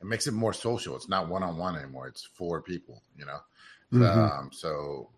it 0.00 0.06
makes 0.06 0.26
it 0.26 0.34
more 0.34 0.52
social. 0.52 0.94
It's 0.94 1.08
not 1.08 1.28
one 1.28 1.42
on 1.42 1.56
one 1.56 1.74
anymore. 1.76 2.06
It's 2.06 2.28
four 2.34 2.60
people, 2.62 3.02
you 3.16 3.24
know. 3.24 3.40
Mhm. 3.92 4.38
Um, 4.38 4.50
so, 4.52 5.10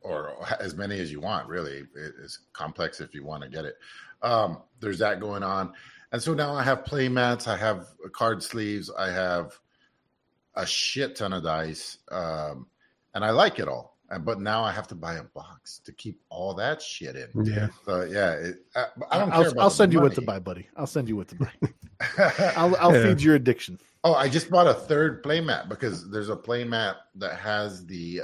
or 0.00 0.44
as 0.60 0.74
many 0.74 0.98
as 0.98 1.12
you 1.12 1.20
want, 1.20 1.48
really. 1.48 1.84
It's 1.94 2.40
complex 2.52 3.00
if 3.00 3.14
you 3.14 3.24
want 3.24 3.44
to 3.44 3.48
get 3.48 3.64
it. 3.64 3.76
Um, 4.22 4.62
there's 4.80 4.98
that 4.98 5.20
going 5.20 5.42
on, 5.42 5.72
and 6.12 6.22
so 6.22 6.34
now 6.34 6.54
I 6.54 6.62
have 6.62 6.84
play 6.84 7.08
mats. 7.08 7.46
I 7.48 7.56
have 7.56 7.86
card 8.12 8.42
sleeves. 8.42 8.90
I 8.90 9.10
have 9.10 9.58
a 10.54 10.66
shit 10.66 11.16
ton 11.16 11.32
of 11.32 11.42
dice, 11.42 11.98
um, 12.10 12.66
and 13.14 13.24
I 13.24 13.30
like 13.30 13.58
it 13.58 13.68
all. 13.68 13.96
But 14.22 14.40
now 14.40 14.64
I 14.64 14.72
have 14.72 14.88
to 14.88 14.96
buy 14.96 15.14
a 15.16 15.22
box 15.22 15.78
to 15.84 15.92
keep 15.92 16.20
all 16.30 16.52
that 16.54 16.82
shit 16.82 17.14
in. 17.14 17.28
yeah 17.46 17.68
So 17.86 18.02
yeah, 18.02 18.32
it, 18.32 18.56
I, 18.74 18.86
I 19.10 19.18
don't 19.18 19.30
I'll, 19.32 19.42
care. 19.42 19.52
About 19.52 19.62
I'll 19.62 19.70
send 19.70 19.92
you 19.92 20.00
what 20.00 20.14
to 20.14 20.20
buy, 20.20 20.40
buddy. 20.40 20.66
I'll 20.76 20.88
send 20.88 21.08
you 21.08 21.16
what 21.16 21.28
to 21.28 21.36
buy. 21.36 21.52
I'll, 22.56 22.74
I'll 22.76 22.92
Yeah. 22.92 23.02
feed 23.04 23.20
your 23.20 23.36
addiction. 23.36 23.78
Oh, 24.02 24.14
I 24.14 24.28
just 24.28 24.50
bought 24.50 24.66
a 24.66 24.74
third 24.74 25.22
playmat 25.22 25.68
because 25.68 26.10
there's 26.10 26.30
a 26.30 26.36
playmat 26.36 26.96
that 27.16 27.38
has 27.38 27.86
the 27.86 28.16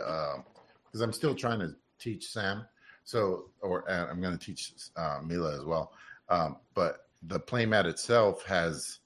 because 0.86 1.00
I'm 1.02 1.12
still 1.12 1.34
trying 1.34 1.60
to 1.60 1.74
teach 1.98 2.28
Sam. 2.30 2.64
So, 3.06 3.44
or 3.62 3.88
uh, 3.88 4.08
I'm 4.10 4.20
going 4.20 4.36
to 4.36 4.44
teach 4.44 4.72
uh, 4.96 5.20
Mila 5.24 5.54
as 5.54 5.64
well. 5.64 5.92
Um, 6.28 6.56
but 6.74 7.06
the 7.22 7.38
playmat 7.38 7.86
itself 7.86 8.44
has 8.44 8.98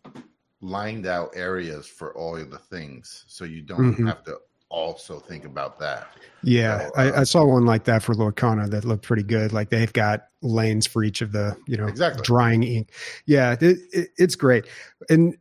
lined 0.62 1.06
out 1.06 1.28
areas 1.34 1.86
for 1.86 2.16
all 2.16 2.36
of 2.36 2.50
the 2.50 2.58
things, 2.58 3.24
so 3.28 3.44
you 3.44 3.60
don't 3.62 3.94
Mhm. 3.94 4.06
have 4.06 4.24
to 4.24 4.38
also 4.70 5.20
think 5.20 5.44
about 5.44 5.78
that. 5.80 6.08
yeah 6.42 6.78
So, 6.78 6.92
I, 6.96 7.10
uh, 7.10 7.20
I 7.20 7.24
saw 7.24 7.44
one 7.44 7.66
like 7.66 7.84
that 7.84 8.02
for 8.02 8.14
lorcana 8.14 8.70
that 8.70 8.86
looked 8.86 9.02
pretty 9.02 9.22
good 9.22 9.52
like 9.52 9.68
they've 9.68 9.92
got 9.92 10.28
lanes 10.40 10.86
for 10.86 11.04
each 11.04 11.20
of 11.20 11.32
the 11.32 11.54
you 11.66 11.76
know 11.76 11.86
Exactly. 11.86 12.22
drying 12.22 12.62
ink 12.62 12.92
yeah 13.26 13.56
it, 13.60 13.76
it, 13.92 14.08
it's 14.16 14.36
great 14.36 14.66
and 15.10 15.36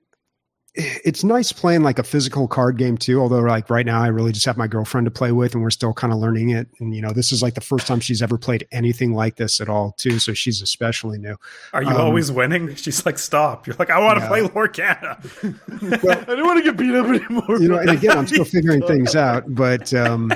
it's 0.75 1.23
nice 1.23 1.51
playing 1.51 1.81
like 1.81 1.97
a 1.97 2.03
physical 2.03 2.47
card 2.47 2.77
game 2.77 2.95
too 2.95 3.19
although 3.19 3.39
like 3.39 3.69
right 3.71 3.87
now 3.87 4.01
i 4.03 4.07
really 4.07 4.31
just 4.31 4.45
have 4.45 4.55
my 4.55 4.67
girlfriend 4.67 5.03
to 5.05 5.11
play 5.11 5.31
with 5.31 5.53
and 5.55 5.63
we're 5.63 5.69
still 5.71 5.93
kind 5.93 6.13
of 6.13 6.19
learning 6.19 6.51
it 6.51 6.67
and 6.79 6.95
you 6.95 7.01
know 7.01 7.11
this 7.11 7.31
is 7.31 7.41
like 7.41 7.55
the 7.55 7.61
first 7.61 7.87
time 7.87 7.99
she's 7.99 8.21
ever 8.21 8.37
played 8.37 8.67
anything 8.71 9.13
like 9.13 9.35
this 9.35 9.59
at 9.59 9.67
all 9.67 9.93
too 9.97 10.19
so 10.19 10.31
she's 10.31 10.61
especially 10.61 11.17
new 11.17 11.35
Are 11.73 11.81
you 11.81 11.89
Um, 11.89 11.97
always 11.97 12.31
winning? 12.31 12.75
She's 12.79 13.03
like, 13.05 13.17
stop. 13.17 13.65
You're 13.65 13.75
like, 13.79 13.89
I 13.89 13.99
want 13.99 14.19
to 14.19 14.23
Yeah. 14.23 14.27
play 14.29 14.41
Lorcana. 14.47 15.17
I 16.29 16.35
don't 16.35 16.45
want 16.45 16.59
to 16.59 16.63
get 16.63 16.77
beat 16.77 16.93
up 16.93 17.07
anymore. 17.07 17.59
you 17.59 17.67
know 17.67 17.77
and 17.79 17.89
again 17.89 18.17
i'm 18.17 18.27
still 18.27 18.45
figuring 18.45 18.85
things 18.85 19.15
out 19.15 19.43
but 19.55 19.91
um 19.93 20.31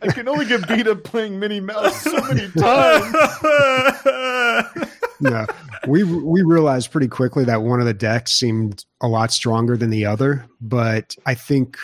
I 0.00 0.06
can 0.12 0.28
only 0.28 0.46
get 0.46 0.66
beat 0.68 0.86
up 0.86 1.02
playing 1.04 1.38
Minnie 1.40 1.60
Mouse 1.60 2.02
so 2.02 2.12
many 2.22 2.48
times. 2.52 3.12
no, 5.20 5.44
we 5.88 6.04
we 6.04 6.42
realized 6.42 6.90
pretty 6.92 7.08
quickly 7.08 7.44
that 7.44 7.62
one 7.62 7.80
of 7.80 7.86
the 7.86 7.94
decks 7.94 8.32
seemed 8.32 8.84
a 9.00 9.08
lot 9.08 9.32
stronger 9.32 9.76
than 9.76 9.90
the 9.90 10.04
other, 10.06 10.46
but 10.60 11.16
I 11.26 11.34
think 11.34 11.76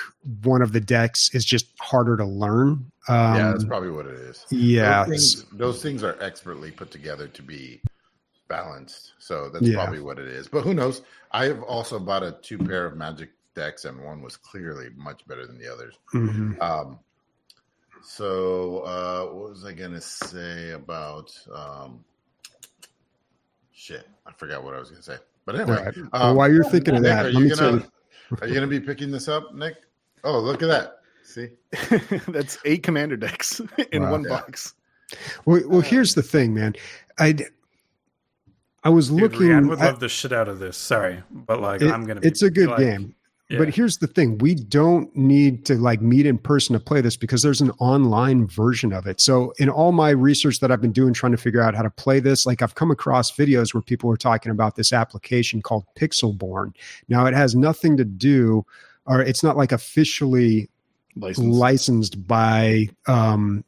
one 0.42 0.62
of 0.62 0.72
the 0.72 0.80
decks 0.80 1.34
is 1.34 1.44
just 1.44 1.66
harder 1.80 2.16
to 2.16 2.24
learn. 2.24 2.90
Um, 3.08 3.34
yeah, 3.36 3.50
that's 3.50 3.64
probably 3.64 3.90
what 3.90 4.06
it 4.06 4.14
is. 4.14 4.44
yeah, 4.50 5.04
those 5.04 5.08
things, 5.34 5.44
those 5.52 5.82
things 5.82 6.02
are 6.02 6.16
expertly 6.22 6.70
put 6.70 6.90
together 6.90 7.28
to 7.28 7.42
be 7.42 7.80
balanced. 8.48 9.12
So 9.18 9.48
that's 9.50 9.66
Yeah. 9.66 9.76
probably 9.76 10.00
what 10.00 10.18
it 10.18 10.28
is. 10.28 10.48
But 10.48 10.62
who 10.62 10.74
knows? 10.74 11.02
I've 11.32 11.62
also 11.62 11.98
bought 11.98 12.22
a 12.22 12.32
two 12.42 12.58
pair 12.58 12.86
of 12.86 12.96
Magic 12.96 13.30
decks, 13.54 13.84
and 13.84 14.02
one 14.04 14.22
was 14.22 14.36
clearly 14.36 14.88
much 14.96 15.26
better 15.26 15.46
than 15.46 15.58
the 15.58 15.72
others. 15.72 15.94
mhm. 16.14 16.60
Um, 16.62 16.98
So, 18.06 18.80
uh, 18.80 19.24
what 19.32 19.50
was 19.50 19.64
I 19.64 19.72
gonna 19.72 20.00
say 20.00 20.72
about? 20.72 21.32
Um, 21.50 22.04
shit, 23.84 24.08
I 24.26 24.32
forgot 24.32 24.64
what 24.64 24.74
I 24.74 24.78
was 24.78 24.90
gonna 24.90 25.02
say. 25.02 25.16
But 25.44 25.56
anyway, 25.56 25.84
Right. 25.84 25.96
um, 25.98 26.08
Well, 26.12 26.34
while 26.36 26.52
you're 26.52 26.64
thinking 26.64 26.96
of 26.96 27.02
Nic, 27.02 27.10
that, 27.10 27.26
are 27.26 27.30
let 27.32 27.34
you 27.34 27.48
me 27.50 27.54
gonna 27.54 27.86
are 28.40 28.48
you 28.48 28.54
gonna 28.54 28.66
be 28.66 28.80
picking 28.80 29.10
this 29.10 29.28
up, 29.28 29.54
Nic? 29.54 29.74
Oh, 30.24 30.40
look 30.40 30.62
at 30.62 30.68
that! 30.68 31.00
See, 31.22 31.48
That's 32.32 32.56
eight 32.64 32.82
commander 32.82 33.16
decks 33.16 33.60
in 33.92 34.02
Wow. 34.04 34.12
one 34.12 34.22
Yeah. 34.22 34.28
box. 34.30 34.74
Well, 35.44 35.62
well, 35.66 35.80
here's 35.82 36.14
the 36.14 36.22
thing, 36.22 36.54
man. 36.54 36.74
I 37.18 37.36
I 38.82 38.88
was 38.88 39.08
Dude, 39.10 39.20
looking. 39.20 39.40
Rianne 39.48 39.68
would 39.68 39.80
I- 39.80 39.86
love 39.86 40.00
the 40.00 40.08
shit 40.08 40.32
out 40.32 40.48
of 40.48 40.58
this. 40.60 40.76
Sorry, 40.78 41.22
but 41.30 41.60
like 41.60 41.82
it- 41.82 41.90
I'm 41.92 42.06
gonna. 42.06 42.20
Be, 42.20 42.28
it's 42.28 42.40
a 42.42 42.50
good 42.50 42.68
like, 42.70 42.78
game. 42.78 43.14
Yeah. 43.50 43.58
But 43.58 43.74
here's 43.74 43.98
the 43.98 44.06
thing: 44.06 44.38
we 44.38 44.54
don't 44.54 45.14
need 45.14 45.66
to 45.66 45.74
like 45.74 46.00
meet 46.00 46.24
in 46.24 46.38
person 46.38 46.72
to 46.72 46.80
play 46.80 47.02
this 47.02 47.14
because 47.14 47.42
there's 47.42 47.60
an 47.60 47.72
online 47.72 48.46
version 48.46 48.90
of 48.92 49.06
it. 49.06 49.20
So, 49.20 49.52
in 49.58 49.68
all 49.68 49.92
my 49.92 50.10
research 50.10 50.60
that 50.60 50.72
I've 50.72 50.80
been 50.80 50.92
doing 50.92 51.12
trying 51.12 51.32
to 51.32 51.38
figure 51.38 51.60
out 51.60 51.74
how 51.74 51.82
to 51.82 51.90
play 51.90 52.20
this, 52.20 52.46
like 52.46 52.62
I've 52.62 52.74
come 52.74 52.90
across 52.90 53.30
videos 53.30 53.74
where 53.74 53.82
people 53.82 54.10
are 54.10 54.16
talking 54.16 54.50
about 54.50 54.76
this 54.76 54.94
application 54.94 55.60
called 55.60 55.84
Pixelborn. 55.94 56.74
Now, 57.08 57.26
it 57.26 57.34
has 57.34 57.54
nothing 57.54 57.98
to 57.98 58.04
do, 58.04 58.64
or 59.04 59.20
it's 59.20 59.42
not 59.42 59.58
like 59.58 59.72
officially 59.72 60.70
License. 61.14 61.54
licensed 61.54 62.26
by 62.26 62.88
um, 63.06 63.62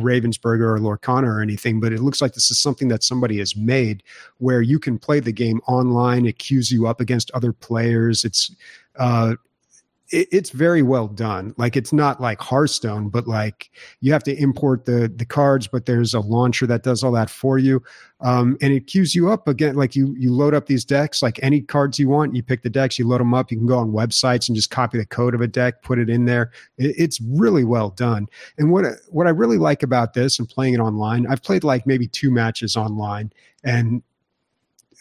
Ravensburger 0.00 0.76
or 0.76 0.78
Lorcana 0.78 1.26
or 1.26 1.40
anything, 1.40 1.80
but 1.80 1.92
it 1.92 2.00
looks 2.00 2.20
like 2.20 2.34
this 2.34 2.50
is 2.50 2.58
something 2.58 2.88
that 2.88 3.02
somebody 3.02 3.38
has 3.38 3.56
made 3.56 4.02
where 4.38 4.62
you 4.62 4.78
can 4.78 4.98
play 4.98 5.20
the 5.20 5.32
game 5.32 5.60
online. 5.66 6.26
It 6.26 6.38
queues 6.38 6.70
you 6.70 6.86
up 6.86 7.00
against 7.00 7.30
other 7.32 7.52
players. 7.52 8.24
It's 8.24 8.54
uh, 8.96 9.34
it, 10.10 10.28
it's 10.30 10.50
very 10.50 10.82
well 10.82 11.08
done. 11.08 11.54
Like 11.56 11.76
it's 11.76 11.92
not 11.92 12.20
like 12.20 12.40
Hearthstone, 12.40 13.08
but 13.08 13.26
like 13.26 13.70
you 14.00 14.12
have 14.12 14.22
to 14.24 14.36
import 14.36 14.84
the 14.84 15.12
the 15.14 15.24
cards, 15.24 15.66
but 15.66 15.86
there's 15.86 16.14
a 16.14 16.20
launcher 16.20 16.66
that 16.66 16.82
does 16.82 17.02
all 17.02 17.12
that 17.12 17.30
for 17.30 17.58
you, 17.58 17.82
um, 18.20 18.56
and 18.60 18.72
it 18.72 18.86
queues 18.86 19.14
you 19.14 19.30
up 19.30 19.48
again. 19.48 19.74
Like 19.76 19.94
you 19.94 20.14
you 20.18 20.32
load 20.32 20.54
up 20.54 20.66
these 20.66 20.84
decks, 20.84 21.22
like 21.22 21.38
any 21.42 21.60
cards 21.60 21.98
you 21.98 22.08
want, 22.08 22.34
you 22.34 22.42
pick 22.42 22.62
the 22.62 22.70
decks, 22.70 22.98
you 22.98 23.06
load 23.06 23.20
them 23.20 23.34
up. 23.34 23.50
You 23.50 23.58
can 23.58 23.66
go 23.66 23.78
on 23.78 23.92
websites 23.92 24.48
and 24.48 24.56
just 24.56 24.70
copy 24.70 24.98
the 24.98 25.06
code 25.06 25.34
of 25.34 25.40
a 25.40 25.48
deck, 25.48 25.82
put 25.82 25.98
it 25.98 26.08
in 26.08 26.24
there. 26.24 26.52
It, 26.78 26.94
it's 26.96 27.20
really 27.20 27.64
well 27.64 27.90
done. 27.90 28.28
And 28.56 28.70
what 28.70 28.84
what 29.10 29.26
I 29.26 29.30
really 29.30 29.58
like 29.58 29.82
about 29.82 30.14
this 30.14 30.38
and 30.38 30.48
playing 30.48 30.74
it 30.74 30.80
online, 30.80 31.26
I've 31.26 31.42
played 31.42 31.64
like 31.64 31.86
maybe 31.86 32.06
two 32.06 32.30
matches 32.30 32.76
online, 32.76 33.32
and 33.64 34.02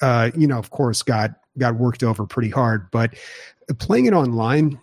uh, 0.02 0.32
you 0.36 0.48
know, 0.48 0.60
of 0.60 0.70
course, 0.70 1.02
got 1.02 1.32
got 1.58 1.76
worked 1.76 2.04
over 2.04 2.26
pretty 2.26 2.50
hard. 2.50 2.92
But 2.92 3.16
playing 3.80 4.06
it 4.06 4.14
online, 4.14 4.80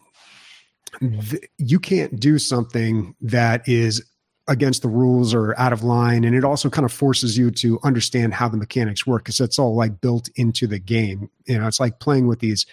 you 1.59 1.79
can't 1.81 2.19
do 2.19 2.39
something 2.39 3.15
that 3.21 3.67
is 3.69 4.03
against 4.49 4.83
the 4.83 4.89
rules 4.89 5.33
or 5.33 5.59
out 5.59 5.73
of 5.73 5.83
line 5.83 6.23
and 6.23 6.37
it 6.37 6.45
also 6.45 6.69
kind 6.69 6.85
of 6.85 6.93
forces 6.93 7.39
you 7.39 7.51
to 7.51 7.79
understand 7.83 8.35
how 8.35 8.47
the 8.47 8.59
mechanics 8.59 9.07
work 9.07 9.25
because 9.25 9.39
that's 9.39 9.59
all 9.59 9.75
like 9.75 10.01
built 10.03 10.29
into 10.37 10.67
the 10.67 10.79
game. 10.79 11.31
You 11.47 11.59
know 11.59 11.67
it's 11.67 11.81
like 11.81 11.99
playing 11.99 12.27
with 12.27 12.41
these 12.41 12.67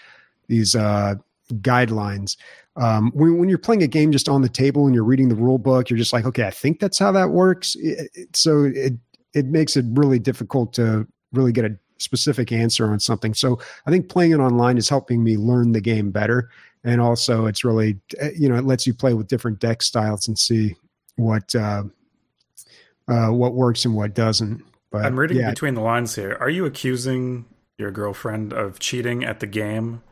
these 0.48 0.76
uh 0.76 1.16
guidelines. 1.56 2.36
Um, 2.78 3.12
when, 3.14 3.38
when 3.38 3.50
you're 3.50 3.58
playing 3.58 3.84
a 3.84 3.88
game 3.88 4.12
just 4.12 4.30
on 4.30 4.42
the 4.42 4.50
table 4.50 4.86
and 4.86 4.96
you're 4.96 5.04
reading 5.04 5.28
the 5.30 5.36
rule 5.36 5.58
book 5.58 5.90
you're 5.90 5.98
just 6.00 6.14
like 6.14 6.26
okay 6.26 6.46
i 6.46 6.52
think 6.52 6.80
that's 6.80 7.00
how 7.00 7.12
that 7.14 7.30
works. 7.32 7.76
It- 7.76 8.10
it- 8.16 8.36
so 8.36 8.64
it 8.66 8.94
it 9.34 9.46
makes 9.46 9.78
it 9.78 9.86
really 9.92 10.20
difficult 10.20 10.74
to 10.74 11.08
really 11.32 11.54
get 11.54 11.64
a 11.64 11.78
specific 12.00 12.52
answer 12.52 12.92
on 12.92 13.00
something. 13.00 13.34
So 13.34 13.60
i 13.86 13.92
think 13.92 14.10
playing 14.10 14.32
it 14.32 14.40
online 14.40 14.78
is 14.78 14.90
helping 14.90 15.24
me 15.24 15.38
learn 15.38 15.72
the 15.72 15.82
game 15.82 16.12
better 16.12 16.50
and 16.84 17.00
also 17.02 17.46
it's 17.46 17.64
really 17.64 18.00
eh, 18.20 18.32
you 18.38 18.50
know 18.50 18.56
it 18.56 18.66
lets 18.66 18.86
you 18.88 18.94
play 18.94 19.14
with 19.14 19.28
different 19.28 19.60
deck 19.60 19.82
styles 19.82 20.28
and 20.28 20.38
see 20.38 20.76
what 21.16 21.54
uh, 21.56 21.84
uh, 23.08 23.28
what 23.30 23.54
works 23.54 23.86
and 23.86 23.96
what 23.96 24.14
doesn't 24.14 24.64
but 24.92 25.06
I'm 25.06 25.18
reading 25.18 25.38
yeah, 25.38 25.50
between 25.52 25.74
the 25.74 25.82
lines 25.82 26.16
here. 26.16 26.36
Are 26.42 26.50
you 26.50 26.66
accusing 26.66 27.46
your 27.78 27.92
girlfriend 27.92 28.52
of 28.52 28.78
cheating 28.80 29.24
at 29.24 29.40
the 29.40 29.48
game 29.48 30.04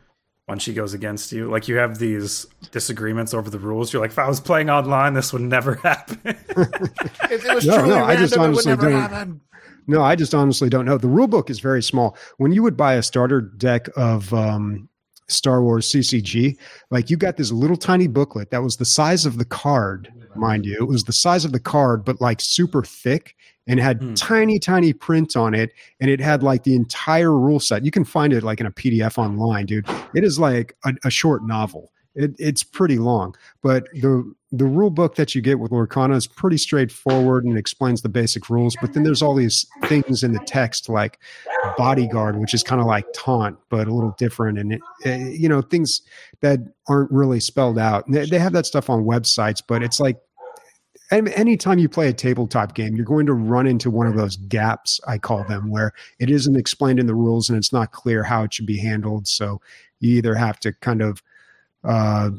when 0.46 0.58
she 0.58 0.74
goes 0.74 0.94
against 0.94 1.34
you? 1.34 1.52
Like 1.52 1.68
you 1.68 1.76
have 1.76 2.00
these 2.00 2.46
disagreements 2.72 3.34
over 3.34 3.50
the 3.50 3.60
rules. 3.60 3.92
You're 3.92 4.02
like, 4.02 4.12
if 4.12 4.20
I 4.20 4.30
was 4.30 4.40
playing 4.40 4.70
online, 4.70 5.16
this 5.16 5.34
would 5.34 5.42
never 5.42 5.74
happen. 5.84 6.20
If 6.26 7.44
it 7.46 7.54
was 7.56 7.66
No, 7.66 7.76
truly 7.80 7.90
no, 7.90 8.06
I 8.06 8.16
just 8.16 8.38
random, 8.38 8.54
it 8.54 8.56
would 8.56 8.68
honestly 8.68 8.72
never 8.72 8.90
don't- 8.90 9.02
happen. 9.02 9.42
No, 9.86 10.02
I 10.02 10.16
just 10.16 10.34
honestly 10.34 10.70
don't 10.70 10.86
know. 10.86 10.98
The 10.98 11.08
rule 11.10 11.28
book 11.28 11.50
is 11.50 11.60
very 11.60 11.84
small. 11.84 12.16
When 12.38 12.54
you 12.54 12.64
would 12.64 12.78
buy 12.78 12.94
a 12.94 13.04
starter 13.04 13.42
deck 13.42 13.90
of 13.98 14.34
um, 14.34 14.88
Star 15.30 15.62
Wars 15.64 15.90
CCG, 15.92 16.58
like 16.92 17.10
you 17.10 17.18
got 17.18 17.38
this 17.38 17.52
little 17.52 17.78
tiny 17.78 18.08
booklet 18.08 18.52
that 18.52 18.62
was 18.64 18.78
the 18.78 18.86
size 18.86 19.26
of 19.26 19.38
the 19.38 19.46
card, 19.46 20.12
mind 20.36 20.66
you. 20.66 20.76
It 20.80 20.88
was 20.88 21.04
the 21.04 21.14
size 21.14 21.46
of 21.46 21.52
the 21.52 21.60
card, 21.60 22.04
but 22.06 22.20
like 22.22 22.42
super 22.42 22.84
thick 22.84 23.36
and 23.68 23.80
had 23.80 24.02
Hmm. 24.02 24.14
tiny, 24.16 24.58
tiny 24.60 24.94
print 24.94 25.36
on 25.36 25.54
it. 25.54 25.72
And 26.00 26.10
it 26.10 26.20
had 26.20 26.42
like 26.42 26.64
the 26.64 26.76
entire 26.76 27.32
rule 27.38 27.60
set. 27.60 27.86
You 27.86 27.92
can 27.92 28.04
find 28.04 28.34
it 28.34 28.44
like 28.44 28.60
in 28.60 28.66
a 28.66 28.72
PDF 28.72 29.18
online, 29.18 29.66
dude. 29.68 29.86
It 30.16 30.24
is 30.24 30.40
like 30.40 30.76
a, 30.86 30.94
a 31.06 31.10
short 31.12 31.44
novel. 31.44 31.92
It, 32.16 32.36
it's 32.40 32.64
pretty 32.64 32.98
long, 32.98 33.36
but 33.62 33.86
the 33.94 34.34
the 34.52 34.66
rule 34.66 34.90
book 34.90 35.16
that 35.16 35.36
you 35.36 35.42
get 35.42 35.60
with 35.60 35.72
Lorcana 35.72 36.16
is 36.16 36.26
pretty 36.26 36.58
straightforward 36.58 37.46
and 37.46 37.56
explains 37.56 38.02
the 38.02 38.10
basic 38.10 38.50
rules. 38.50 38.76
But 38.82 38.94
then 38.94 39.04
there's 39.04 39.22
all 39.22 39.36
these 39.36 39.68
things 39.86 40.24
in 40.24 40.34
the 40.34 40.40
text 40.40 40.90
like 40.90 41.20
bodyguard, 41.78 42.40
which 42.40 42.56
is 42.56 42.64
kind 42.64 42.82
of 42.82 42.88
like 42.88 43.06
taunt, 43.14 43.60
but 43.70 43.88
a 43.88 43.94
little 43.94 44.16
different, 44.18 44.58
and 44.58 44.74
it, 44.74 44.82
uh, 45.06 45.30
you 45.30 45.48
know 45.48 45.62
things 45.62 46.02
that 46.42 46.60
aren't 46.88 47.12
really 47.12 47.40
spelled 47.40 47.78
out. 47.78 48.10
They, 48.10 48.26
they 48.26 48.40
have 48.40 48.54
that 48.54 48.66
stuff 48.66 48.90
on 48.90 49.04
websites, 49.04 49.62
but 49.66 49.84
it's 49.84 50.00
like 50.00 50.18
anytime 51.12 51.80
you 51.80 51.90
play 51.90 52.08
a 52.08 52.14
tabletop 52.14 52.76
game, 52.76 52.96
you're 52.96 53.06
going 53.06 53.26
to 53.26 53.34
run 53.34 53.68
into 53.68 53.90
one 53.90 54.08
of 54.08 54.16
those 54.16 54.36
gaps, 54.36 55.00
I 55.08 55.18
call 55.18 55.44
them, 55.44 55.70
where 55.70 55.92
it 56.20 56.30
isn't 56.30 56.56
explained 56.56 57.00
in 57.00 57.08
the 57.08 57.16
rules 57.16 57.50
and 57.50 57.58
it's 57.58 57.74
not 57.74 57.92
clear 57.92 58.24
how 58.24 58.44
it 58.44 58.54
should 58.54 58.68
be 58.68 58.78
handled. 58.78 59.28
So 59.28 59.60
you 60.00 60.18
either 60.18 60.36
have 60.36 60.60
to 60.62 60.74
kind 60.74 61.02
of 61.02 61.22
uh, 61.84 62.30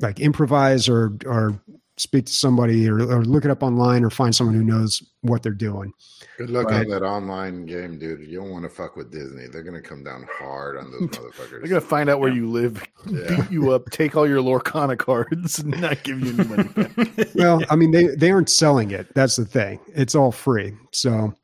like 0.00 0.20
improvise 0.20 0.88
or 0.88 1.12
or 1.26 1.60
speak 1.96 2.24
to 2.24 2.32
somebody 2.32 2.88
or, 2.88 2.98
or 3.02 3.22
look 3.26 3.44
it 3.44 3.50
up 3.50 3.62
online 3.62 4.02
or 4.02 4.08
find 4.08 4.34
someone 4.34 4.54
who 4.56 4.64
knows 4.64 5.02
what 5.20 5.42
they're 5.42 5.52
doing. 5.52 5.92
good 6.38 6.48
luck 6.48 6.64
Right. 6.70 6.80
on 6.80 6.88
that 6.88 7.02
online 7.02 7.66
game, 7.66 7.98
dude. 7.98 8.20
You 8.26 8.38
don't 8.38 8.48
want 8.48 8.62
to 8.62 8.70
fuck 8.70 8.96
with 8.96 9.12
Disney. 9.12 9.48
They're 9.48 9.62
gonna 9.62 9.82
come 9.82 10.02
down 10.02 10.26
hard 10.32 10.78
on 10.78 10.90
those 10.90 11.00
motherfuckers. 11.10 11.50
They're 11.50 11.68
gonna 11.68 11.80
find 11.82 12.08
out 12.08 12.18
where 12.18 12.32
you 12.32 12.48
live, 12.48 12.82
Yeah. 13.06 13.36
beat 13.42 13.50
you 13.50 13.72
up, 13.72 13.90
take 13.90 14.16
all 14.16 14.26
your 14.26 14.40
Lorcana 14.42 14.96
cards, 14.96 15.58
and 15.58 15.78
not 15.78 16.02
give 16.02 16.20
you 16.20 16.32
any 16.38 16.48
money 16.48 16.68
back. 16.68 17.28
Well, 17.34 17.62
I 17.68 17.76
mean, 17.76 17.90
they 17.90 18.06
they 18.06 18.30
aren't 18.30 18.48
selling 18.48 18.92
it. 18.92 19.14
That's 19.14 19.36
the 19.36 19.44
thing. 19.44 19.78
It's 19.88 20.14
all 20.14 20.32
free. 20.32 20.72
So, 20.92 21.34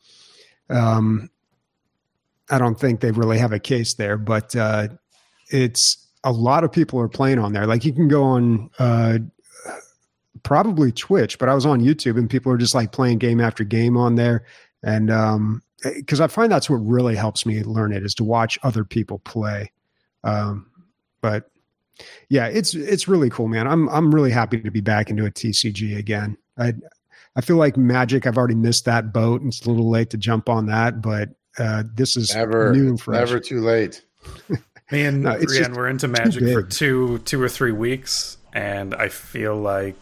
um, 0.70 1.28
I 2.50 2.58
don't 2.58 2.80
think 2.80 3.00
they 3.00 3.10
really 3.10 3.36
have 3.38 3.52
a 3.52 3.58
case 3.60 3.92
there. 3.92 4.16
But 4.16 4.56
uh, 4.56 4.88
it's 5.50 6.05
a 6.26 6.32
lot 6.32 6.64
of 6.64 6.72
people 6.72 7.00
are 7.00 7.08
playing 7.08 7.38
on 7.38 7.52
there. 7.52 7.66
Like 7.66 7.84
you 7.84 7.92
can 7.92 8.08
go 8.08 8.24
on 8.24 8.68
uh, 8.80 9.18
probably 10.42 10.90
Twitch, 10.90 11.38
but 11.38 11.48
I 11.48 11.54
was 11.54 11.64
on 11.64 11.80
YouTube 11.80 12.18
and 12.18 12.28
people 12.28 12.50
are 12.52 12.58
just 12.58 12.74
like 12.74 12.90
playing 12.90 13.18
game 13.18 13.40
after 13.40 13.62
game 13.62 13.96
on 13.96 14.16
there. 14.16 14.44
And 14.82 15.08
um, 15.08 15.62
because 15.84 16.20
I 16.20 16.26
find 16.26 16.50
that's 16.50 16.68
what 16.68 16.78
really 16.78 17.14
helps 17.14 17.46
me 17.46 17.62
learn 17.62 17.92
it 17.92 18.04
is 18.04 18.12
to 18.16 18.24
watch 18.24 18.58
other 18.64 18.84
people 18.84 19.20
play. 19.20 19.70
Um, 20.24 20.66
but 21.22 21.48
yeah, 22.28 22.46
it's 22.48 22.74
it's 22.74 23.06
really 23.06 23.30
cool, 23.30 23.46
man. 23.46 23.68
I'm 23.68 23.88
I'm 23.88 24.12
really 24.12 24.32
happy 24.32 24.60
to 24.60 24.70
be 24.70 24.80
back 24.80 25.10
into 25.10 25.26
a 25.26 25.30
TCG 25.30 25.96
again. 25.96 26.36
I 26.58 26.74
I 27.36 27.40
feel 27.40 27.56
like 27.56 27.76
Magic. 27.76 28.26
I've 28.26 28.36
already 28.36 28.56
missed 28.56 28.84
that 28.86 29.12
boat, 29.12 29.42
and 29.42 29.52
it's 29.52 29.64
a 29.64 29.70
little 29.70 29.88
late 29.88 30.10
to 30.10 30.16
jump 30.16 30.48
on 30.48 30.66
that. 30.66 31.00
But 31.00 31.30
uh, 31.58 31.84
this 31.94 32.16
is 32.16 32.34
never, 32.34 32.72
new 32.72 32.88
and 32.88 33.00
fresh. 33.00 33.18
never 33.18 33.38
too 33.38 33.60
late. 33.60 34.04
Me 34.92 35.04
and 35.04 35.22
No, 35.22 35.40
just 35.40 35.72
were 35.72 35.88
into 35.88 36.08
Magic 36.08 36.44
for 36.52 36.62
two, 36.62 37.18
two 37.18 37.40
or 37.42 37.48
three 37.48 37.72
weeks, 37.72 38.36
and 38.52 38.94
I 38.94 39.08
feel 39.08 39.56
like 39.56 39.96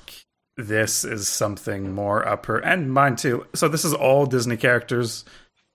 this 0.56 1.04
is 1.04 1.26
something 1.26 1.92
more 1.92 2.26
up 2.26 2.46
her 2.46 2.58
and 2.58 2.92
mine 2.92 3.16
too. 3.16 3.46
So 3.54 3.68
this 3.68 3.84
is 3.84 3.94
all 3.94 4.26
Disney 4.26 4.56
characters, 4.56 5.24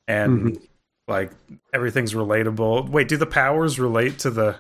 and 0.08 0.42
Mm-hmm. 0.44 0.64
like 1.08 1.32
everything's 1.74 2.14
relatable. 2.14 2.90
Wait, 2.90 3.08
do 3.08 3.18
the 3.18 3.26
powers 3.26 3.80
relate 3.80 4.20
to 4.20 4.30
the? 4.30 4.56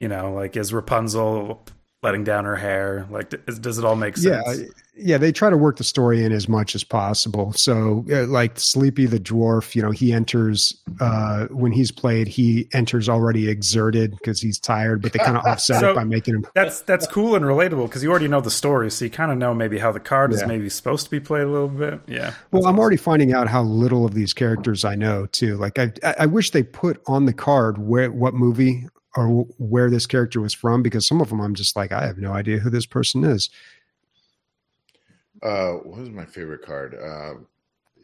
You 0.00 0.08
know, 0.08 0.32
like 0.34 0.56
is 0.56 0.72
Rapunzel 0.72 1.64
letting 2.04 2.22
down 2.22 2.44
her 2.44 2.54
hair? 2.56 3.06
Like, 3.10 3.30
d- 3.30 3.38
is, 3.48 3.58
does 3.58 3.78
it 3.78 3.84
all 3.84 3.96
make 3.96 4.16
sense? 4.16 4.58
Yeah, 4.60 4.64
yeah. 4.96 5.18
They 5.18 5.32
try 5.32 5.50
to 5.50 5.56
work 5.56 5.78
the 5.78 5.84
story 5.84 6.22
in 6.24 6.30
as 6.30 6.48
much 6.48 6.74
as 6.76 6.84
possible. 6.84 7.52
So, 7.54 8.04
uh, 8.12 8.26
like 8.26 8.60
Sleepy 8.60 9.06
the 9.06 9.18
dwarf, 9.18 9.74
you 9.74 9.82
know, 9.82 9.90
he 9.90 10.12
enters 10.12 10.76
uh, 11.00 11.46
when 11.46 11.72
he's 11.72 11.90
played. 11.90 12.28
He 12.28 12.68
enters 12.72 13.08
already 13.08 13.48
exerted 13.48 14.12
because 14.12 14.40
he's 14.40 14.58
tired, 14.60 15.02
but 15.02 15.12
they 15.12 15.18
kind 15.18 15.36
of 15.36 15.44
offset 15.46 15.80
So- 15.80 15.90
it 15.90 15.94
by 15.96 16.04
making 16.04 16.34
him. 16.34 16.46
That's 16.54 16.82
that's 16.82 17.06
cool 17.08 17.34
and 17.34 17.44
relatable 17.44 17.86
because 17.88 18.02
you 18.04 18.10
already 18.10 18.28
know 18.28 18.40
the 18.42 18.50
story, 18.50 18.90
so 18.90 19.04
you 19.06 19.10
kind 19.10 19.32
of 19.32 19.38
know 19.38 19.54
maybe 19.54 19.78
how 19.78 19.90
the 19.90 19.98
card 20.00 20.32
is 20.32 20.46
maybe 20.46 20.68
supposed 20.68 21.04
to 21.06 21.10
be 21.10 21.18
played 21.18 21.42
a 21.44 21.50
little 21.50 21.68
bit. 21.68 22.00
Yeah. 22.06 22.34
Well, 22.52 22.66
I'm 22.66 22.78
already 22.78 22.98
finding 22.98 23.32
out 23.32 23.48
how 23.48 23.62
little 23.62 24.04
of 24.04 24.14
these 24.14 24.32
characters 24.34 24.84
I 24.84 24.94
know 24.94 25.26
too. 25.26 25.56
Like, 25.56 25.78
I 25.78 25.90
I 26.04 26.14
I 26.20 26.26
wish 26.26 26.50
they 26.50 26.62
put 26.62 27.02
on 27.06 27.24
the 27.24 27.32
card 27.32 27.78
where 27.78 28.12
what 28.12 28.34
movie 28.34 28.86
or 29.16 29.44
where 29.58 29.90
this 29.90 30.06
character 30.06 30.40
was 30.40 30.52
from 30.54 30.82
because 30.82 31.06
some 31.06 31.20
of 31.20 31.28
them 31.30 31.40
I'm 31.40 31.54
just 31.54 31.76
like 31.76 31.92
I 31.92 32.06
have 32.06 32.18
no 32.18 32.32
idea 32.32 32.58
who 32.58 32.70
this 32.70 32.86
person 32.86 33.24
is. 33.24 33.50
uh, 35.42 35.72
what 35.84 36.00
is 36.00 36.10
my 36.10 36.24
favorite 36.24 36.62
card? 36.62 36.94
Uh, 36.94 37.34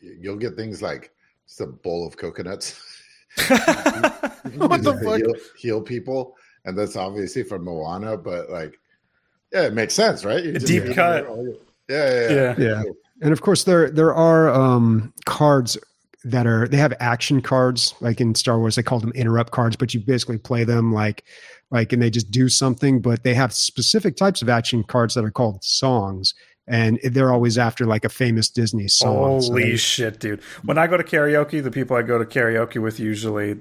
you'll 0.01 0.37
get 0.37 0.57
things 0.57 0.82
like 0.82 1.11
just 1.47 1.61
a 1.61 1.66
bowl 1.66 2.07
of 2.07 2.16
coconuts. 2.16 2.81
What 4.57 4.82
the 4.82 4.99
fuck? 5.05 5.19
Heal, 5.19 5.35
heal 5.57 5.81
people, 5.82 6.35
and 6.65 6.77
that's 6.77 6.97
obviously 6.97 7.43
from 7.43 7.65
Moana, 7.65 8.16
but 8.16 8.51
like, 8.51 8.78
yeah, 9.53 9.62
it 9.66 9.74
makes 9.74 9.95
sense, 9.95 10.24
right? 10.24 10.43
You 10.43 10.53
A 10.55 10.59
deep 10.59 10.95
cut. 10.95 11.24
your- 11.24 11.55
Yeah, 11.89 12.11
yeah, 12.11 12.20
yeah. 12.20 12.31
Yeah. 12.31 12.55
Yeah. 12.59 12.82
And 13.23 13.32
of 13.32 13.43
course, 13.43 13.65
there 13.65 13.91
there 13.91 14.15
are 14.15 14.49
um, 14.51 15.12
cards 15.27 15.77
that 16.25 16.47
are 16.47 16.69
they 16.69 16.77
have 16.77 16.93
action 17.01 17.41
cards 17.41 17.95
like 18.01 18.21
in 18.21 18.35
Star 18.35 18.59
Wars 18.59 18.75
they 18.77 18.83
call 18.83 19.01
them 19.01 19.13
interrupt 19.15 19.53
cards, 19.53 19.77
but 19.77 19.95
you 19.95 20.01
basically 20.01 20.39
play 20.39 20.65
them 20.65 20.93
like 20.93 21.25
like 21.71 21.93
and 21.93 22.03
they 22.03 22.11
just 22.11 22.31
do 22.31 22.49
something. 22.49 23.01
But 23.01 23.23
they 23.25 23.35
have 23.35 23.53
specific 23.53 24.17
types 24.17 24.43
of 24.43 24.49
action 24.49 24.83
cards 24.85 25.15
that 25.15 25.25
are 25.25 25.31
called 25.31 25.65
songs, 25.65 26.35
and 26.67 26.99
they're 27.05 27.33
always 27.33 27.57
after 27.57 27.87
like 27.87 28.05
a 28.05 28.09
famous 28.11 28.51
Disney 28.51 28.89
song. 28.89 29.41
So 29.41 29.49
Holy 29.49 29.71
they- 29.71 29.77
shit, 29.77 30.21
dude! 30.21 30.43
When 30.65 30.77
I 30.79 30.87
go 30.87 30.97
to 30.97 31.05
karaoke, 31.05 31.63
the 31.63 31.71
people 31.71 31.97
I 31.97 32.03
go 32.03 32.19
to 32.19 32.25
karaoke 32.25 32.83
with 32.83 33.01
usually 33.01 33.59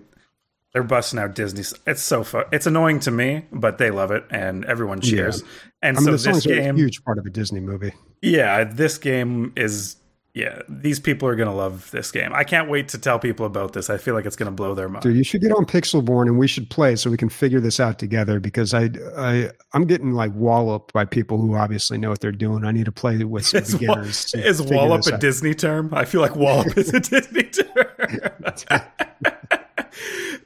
they're 0.74 0.84
busting 0.84 1.18
out 1.20 1.34
Disney. 1.34 1.64
It's 1.88 2.02
so 2.04 2.24
fun. 2.24 2.44
It's 2.52 2.68
annoying 2.68 3.00
to 3.02 3.12
me, 3.12 3.46
but 3.52 3.78
they 3.80 3.90
love 3.90 4.12
it, 4.12 4.24
and 4.30 4.66
everyone 4.66 5.02
cheers. 5.02 5.44
And 5.82 5.98
I 5.98 6.02
mean, 6.02 6.18
so 6.18 6.32
this 6.34 6.46
game, 6.46 6.76
huge 6.76 7.04
part 7.04 7.18
of 7.18 7.26
a 7.26 7.30
Disney 7.30 7.60
movie. 7.60 7.94
yeah, 8.22 8.66
this 8.66 8.98
game 8.98 9.54
is. 9.56 9.96
Yeah, 10.40 10.62
these 10.70 11.02
people 11.02 11.28
are 11.28 11.36
gonna 11.36 11.54
love 11.54 11.92
this 11.92 12.12
game. 12.12 12.32
I 12.34 12.46
can't 12.46 12.70
wait 12.70 12.88
to 12.90 12.98
tell 12.98 13.20
people 13.20 13.46
about 13.46 13.74
this. 13.74 13.90
I 13.90 13.98
feel 13.98 14.14
like 14.14 14.26
it's 14.26 14.38
gonna 14.38 14.52
blow 14.52 14.74
their 14.74 14.88
mind. 14.88 15.04
Dude, 15.04 15.18
you 15.18 15.24
should 15.26 15.42
get 15.42 15.52
on 15.52 15.66
Pixelborn 15.66 16.28
and 16.28 16.40
we 16.40 16.48
should 16.48 16.70
play 16.70 16.96
so 16.96 17.10
we 17.10 17.18
can 17.18 17.28
figure 17.28 17.60
this 17.60 17.78
out 17.78 18.00
together 18.00 18.40
because 18.40 18.74
I 18.74 18.90
I 19.18 19.52
I'm 19.74 19.84
getting 19.86 20.14
like 20.14 20.32
walloped 20.34 20.94
by 20.94 21.04
people 21.04 21.42
who 21.42 21.56
obviously 21.56 21.98
know 21.98 22.10
what 22.10 22.22
they're 22.22 22.32
doing. 22.32 22.64
I 22.64 22.72
need 22.72 22.86
to 22.86 22.92
play 22.94 23.22
with 23.22 23.48
some 23.48 23.64
Is, 23.64 23.74
wa- 23.74 23.80
beginners. 23.80 24.26
to 24.32 24.48
is 24.48 24.62
Wallop 24.62 25.06
a 25.08 25.16
out. 25.16 25.20
Disney 25.20 25.54
term? 25.54 25.90
I 25.94 26.06
feel 26.06 26.22
like 26.22 26.38
Wallop 26.38 26.78
is 26.78 26.94
a 26.94 27.02
Disney 27.02 27.44
term. 27.44 28.80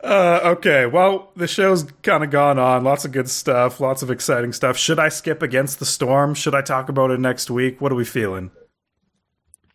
uh, 0.04 0.40
okay, 0.44 0.88
well, 0.88 1.32
the 1.36 1.48
show's 1.48 1.84
kind 2.02 2.24
of 2.24 2.32
gone 2.32 2.58
on. 2.58 2.84
Lots 2.84 3.06
of 3.06 3.12
good 3.12 3.30
stuff, 3.30 3.80
lots 3.80 4.02
of 4.02 4.10
exciting 4.10 4.54
stuff. 4.54 4.76
Should 4.76 4.98
I 4.98 5.10
skip 5.10 5.44
Against 5.44 5.78
the 5.78 5.86
Storm? 5.86 6.34
Should 6.34 6.56
I 6.56 6.62
talk 6.64 6.90
about 6.90 7.12
it 7.12 7.20
next 7.20 7.52
week? 7.52 7.80
What 7.80 7.92
are 7.92 7.96
we 7.96 8.06
feeling? 8.06 8.50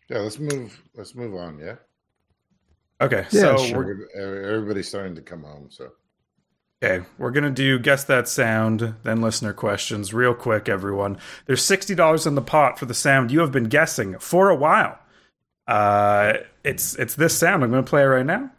Yeah, 0.09 0.19
let's 0.19 0.39
move. 0.39 0.81
Let's 0.95 1.13
move 1.15 1.35
on. 1.35 1.59
Yeah, 1.59 1.75
Okay, 3.01 3.25
Yeah, 3.31 3.55
so 3.55 3.57
sure. 3.57 4.07
we're, 4.15 4.51
everybody's 4.55 4.87
starting 4.87 5.15
to 5.15 5.21
come 5.21 5.43
home. 5.43 5.67
So 5.69 5.91
Okay, 6.83 7.05
we're 7.17 7.31
gonna 7.31 7.49
do 7.51 7.77
guess 7.77 8.05
that 8.05 8.27
sound, 8.27 8.95
then 9.03 9.21
listener 9.21 9.51
questions, 9.53 10.13
real 10.13 10.33
quick, 10.33 10.69
everyone. 10.69 11.17
There's 11.45 11.61
sixty 11.63 11.93
dollars 11.93 12.25
in 12.25 12.35
the 12.35 12.41
pot 12.41 12.79
for 12.79 12.85
the 12.85 12.93
sound 12.93 13.31
you 13.31 13.41
have 13.41 13.51
been 13.51 13.65
guessing 13.65 14.17
for 14.19 14.49
a 14.49 14.55
while. 14.55 14.97
Uh, 15.67 16.33
it's 16.63 16.95
it's 16.95 17.15
this 17.15 17.37
sound. 17.37 17.63
I'm 17.63 17.69
gonna 17.69 17.83
play 17.83 18.01
it 18.01 18.05
right 18.05 18.25
now. 18.25 18.49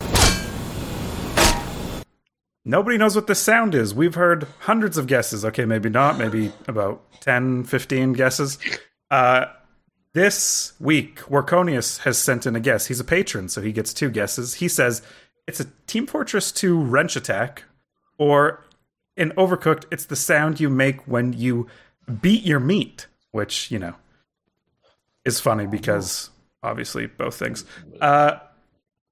Nobody 2.65 2.99
knows 2.99 3.17
what 3.17 3.27
this 3.27 3.41
sound 3.41 3.75
is. 3.75 3.95
We've 3.95 4.15
heard 4.15 4.47
hundreds 4.61 4.99
of 4.99 5.07
guesses. 5.07 5.45
Okay, 5.47 5.65
maybe 5.65 5.89
not. 5.89 6.19
Maybe 6.19 6.53
about 6.69 7.03
10, 7.21 7.65
15 7.65 8.13
guesses. 8.13 8.59
Uh, 9.11 9.47
this 10.13 10.73
week, 10.81 11.21
Workonius 11.21 12.01
has 12.01 12.19
sent 12.19 12.47
in 12.47 12.57
a 12.57 12.61
guess. 12.61 12.87
He's 12.87 13.01
a 13.01 13.05
patron, 13.05 13.49
so 13.49 13.61
he 13.61 13.73
gets 13.73 13.95
two 13.95 14.11
guesses. 14.11 14.55
He 14.55 14.69
says 14.69 15.03
it's 15.47 15.61
a 15.61 15.67
Team 15.87 16.07
Fortress 16.07 16.51
2 16.53 16.81
wrench 16.81 17.17
attack, 17.17 17.65
or 18.19 18.65
in 19.17 19.31
Overcooked, 19.33 19.85
it's 19.91 20.07
the 20.07 20.17
sound 20.17 20.61
you 20.61 20.69
make 20.69 21.07
when 21.07 21.33
you 21.33 21.67
beat 22.21 22.45
your 22.45 22.61
meat, 22.61 23.07
which, 23.31 23.71
you 23.71 23.79
know, 23.79 23.95
is 25.25 25.41
funny 25.41 25.67
because 25.67 26.31
obviously 26.63 27.07
both 27.07 27.35
things. 27.35 27.65
Uh, 28.01 28.39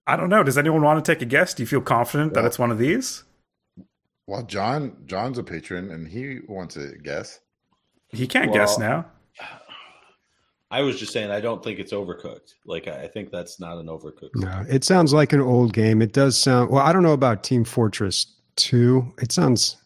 I 0.06 0.16
don't 0.16 0.30
know. 0.30 0.42
Does 0.42 0.58
anyone 0.58 0.82
want 0.82 1.04
to 1.04 1.12
take 1.12 1.22
a 1.22 1.26
guess? 1.26 1.54
Do 1.54 1.62
you 1.62 1.66
feel 1.66 1.82
confident 1.82 2.34
that 2.34 2.44
it's 2.44 2.58
one 2.58 2.70
of 2.70 2.78
these? 2.78 3.24
Well, 4.26 4.42
John 4.42 4.96
John's 5.06 5.38
a 5.38 5.42
patron 5.42 5.90
and 5.90 6.08
he 6.08 6.40
wants 6.48 6.74
to 6.74 6.96
guess. 7.02 7.40
He 8.08 8.26
can't 8.26 8.52
guess 8.52 8.78
now. 8.78 9.06
I 10.70 10.82
was 10.82 10.98
just 10.98 11.12
saying 11.12 11.30
I 11.30 11.40
don't 11.40 11.64
think 11.64 11.78
it's 11.78 11.92
overcooked. 11.92 12.54
Like 12.66 12.88
I 12.88 13.04
I 13.04 13.08
think 13.08 13.30
that's 13.30 13.58
not 13.58 13.78
an 13.78 13.86
overcooked. 13.86 14.34
No, 14.36 14.64
it 14.68 14.84
sounds 14.84 15.12
like 15.12 15.32
an 15.32 15.40
old 15.40 15.72
game. 15.72 16.02
It 16.02 16.12
does 16.12 16.36
sound 16.38 16.70
well. 16.70 16.84
I 16.84 16.92
don't 16.92 17.02
know 17.02 17.12
about 17.14 17.42
Team 17.42 17.64
Fortress 17.64 18.26
Two. 18.56 19.12
It 19.22 19.32
sounds 19.32 19.76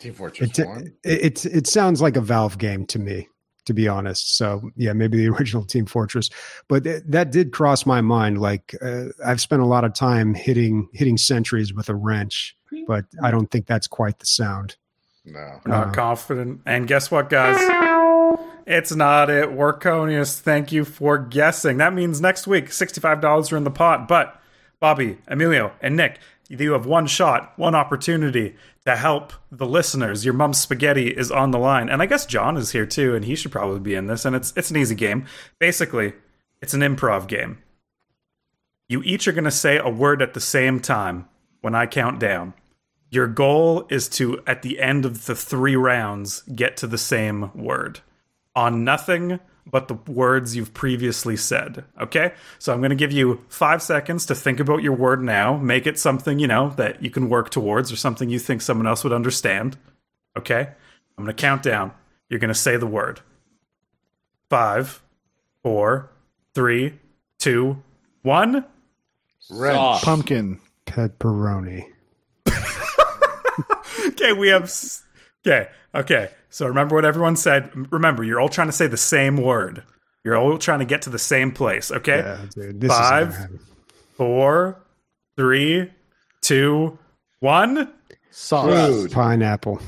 Team 0.00 0.14
Fortress 0.14 0.58
it 0.58 0.66
One. 0.66 0.92
it, 1.04 1.44
it 1.44 1.46
it 1.46 1.66
sounds 1.66 2.00
like 2.00 2.16
a 2.16 2.20
Valve 2.20 2.56
game 2.58 2.86
to 2.86 3.00
me, 3.00 3.26
to 3.64 3.74
be 3.74 3.88
honest. 3.88 4.36
So 4.36 4.70
yeah, 4.76 4.92
maybe 4.92 5.16
the 5.16 5.28
original 5.34 5.64
Team 5.64 5.86
Fortress, 5.86 6.30
but 6.68 6.84
th- 6.84 7.02
that 7.08 7.32
did 7.32 7.52
cross 7.52 7.84
my 7.84 8.00
mind. 8.00 8.40
Like 8.40 8.76
uh, 8.80 9.06
I've 9.26 9.40
spent 9.40 9.60
a 9.62 9.66
lot 9.66 9.84
of 9.84 9.92
time 9.92 10.34
hitting 10.34 10.88
hitting 10.92 11.16
sentries 11.18 11.74
with 11.74 11.88
a 11.88 11.96
wrench, 11.96 12.56
but 12.86 13.06
I 13.24 13.32
don't 13.32 13.50
think 13.50 13.66
that's 13.66 13.88
quite 13.88 14.20
the 14.20 14.26
sound. 14.26 14.76
No. 15.24 15.40
We're 15.66 15.72
not 15.72 15.88
Uh, 15.88 15.92
confident. 15.92 16.60
And 16.64 16.86
guess 16.86 17.10
what, 17.10 17.28
guys? 17.28 17.58
It's 18.66 18.94
not 18.94 19.30
it. 19.30 19.48
Workonius, 19.48 20.38
thank 20.38 20.72
you 20.72 20.84
for 20.84 21.16
guessing. 21.16 21.78
That 21.78 21.94
means 21.94 22.20
next 22.20 22.46
week, 22.46 22.66
$65 22.66 23.52
are 23.52 23.56
in 23.56 23.64
the 23.64 23.70
pot. 23.70 24.06
But 24.06 24.38
Bobby, 24.78 25.18
Emilio, 25.26 25.72
and 25.80 25.96
Nic, 25.96 26.18
you 26.48 26.72
have 26.72 26.84
one 26.84 27.06
shot, 27.06 27.54
one 27.56 27.74
opportunity 27.74 28.56
to 28.84 28.96
help 28.96 29.32
the 29.50 29.66
listeners. 29.66 30.24
Your 30.24 30.34
mom's 30.34 30.60
spaghetti 30.60 31.08
is 31.08 31.30
on 31.30 31.50
the 31.50 31.58
line. 31.58 31.88
And 31.88 32.02
I 32.02 32.06
guess 32.06 32.26
John 32.26 32.56
is 32.56 32.72
here 32.72 32.86
too, 32.86 33.14
and 33.14 33.24
he 33.24 33.36
should 33.36 33.52
probably 33.52 33.80
be 33.80 33.94
in 33.94 34.06
this. 34.06 34.24
And 34.24 34.36
it's 34.36 34.52
it's 34.56 34.70
an 34.70 34.76
easy 34.76 34.94
game. 34.94 35.26
Basically, 35.58 36.12
it's 36.60 36.74
an 36.74 36.80
improv 36.80 37.26
game. 37.26 37.58
You 38.88 39.02
each 39.02 39.26
are 39.28 39.32
gonna 39.32 39.50
say 39.50 39.78
a 39.78 39.88
word 39.88 40.22
at 40.22 40.34
the 40.34 40.40
same 40.40 40.80
time 40.80 41.26
when 41.60 41.74
I 41.74 41.86
count 41.86 42.18
down. 42.18 42.54
Your 43.10 43.26
goal 43.26 43.86
is 43.88 44.06
to, 44.10 44.42
at 44.46 44.60
the 44.60 44.78
end 44.80 45.06
of 45.06 45.24
the 45.24 45.34
three 45.34 45.76
rounds, 45.76 46.42
get 46.42 46.76
to 46.78 46.86
the 46.86 46.98
same 46.98 47.50
word 47.54 48.00
on 48.54 48.84
nothing 48.84 49.40
but 49.70 49.88
the 49.88 49.94
words 50.10 50.56
you've 50.56 50.72
previously 50.74 51.36
said. 51.36 51.84
Okay? 52.00 52.32
So 52.58 52.72
I'm 52.72 52.80
going 52.80 52.90
to 52.90 52.96
give 52.96 53.12
you 53.12 53.44
five 53.48 53.82
seconds 53.82 54.26
to 54.26 54.34
think 54.34 54.60
about 54.60 54.82
your 54.82 54.94
word 54.94 55.22
now. 55.22 55.56
Make 55.56 55.86
it 55.86 55.98
something, 55.98 56.38
you 56.38 56.46
know, 56.46 56.70
that 56.70 57.02
you 57.02 57.10
can 57.10 57.28
work 57.28 57.50
towards 57.50 57.92
or 57.92 57.96
something 57.96 58.30
you 58.30 58.38
think 58.38 58.62
someone 58.62 58.86
else 58.86 59.04
would 59.04 59.12
understand. 59.12 59.76
Okay? 60.36 60.68
I'm 61.16 61.24
going 61.24 61.34
to 61.36 61.40
count 61.40 61.62
down. 61.62 61.92
You're 62.28 62.40
going 62.40 62.48
to 62.48 62.54
say 62.54 62.76
the 62.76 62.86
word. 62.86 63.20
Five, 64.48 65.02
four, 65.62 66.10
three, 66.54 66.94
two, 67.38 67.82
one. 68.22 68.64
Wrench. 69.50 70.02
Pumpkin. 70.02 70.60
Pepperoni. 70.86 71.84
okay, 74.06 74.32
we 74.32 74.48
have. 74.48 74.72
S- 75.48 75.66
Okay, 75.66 75.68
okay. 75.94 76.30
So 76.50 76.66
remember 76.66 76.94
what 76.94 77.04
everyone 77.04 77.36
said. 77.36 77.70
Remember, 77.92 78.24
you're 78.24 78.40
all 78.40 78.48
trying 78.48 78.68
to 78.68 78.72
say 78.72 78.86
the 78.86 78.96
same 78.96 79.36
word. 79.36 79.82
You're 80.24 80.36
all 80.36 80.58
trying 80.58 80.80
to 80.80 80.84
get 80.84 81.02
to 81.02 81.10
the 81.10 81.18
same 81.18 81.52
place. 81.52 81.90
Okay, 81.90 82.18
Yeah, 82.18 82.38
dude, 82.54 82.80
this 82.80 82.90
Five. 82.90 83.28
is 83.28 83.34
gonna 83.34 83.42
happen. 83.42 83.60
four, 84.16 84.82
three, 85.36 85.90
two, 86.40 86.98
one. 87.40 87.92
Sauce. 88.30 88.88
Food. 88.88 89.12
pineapple. 89.12 89.80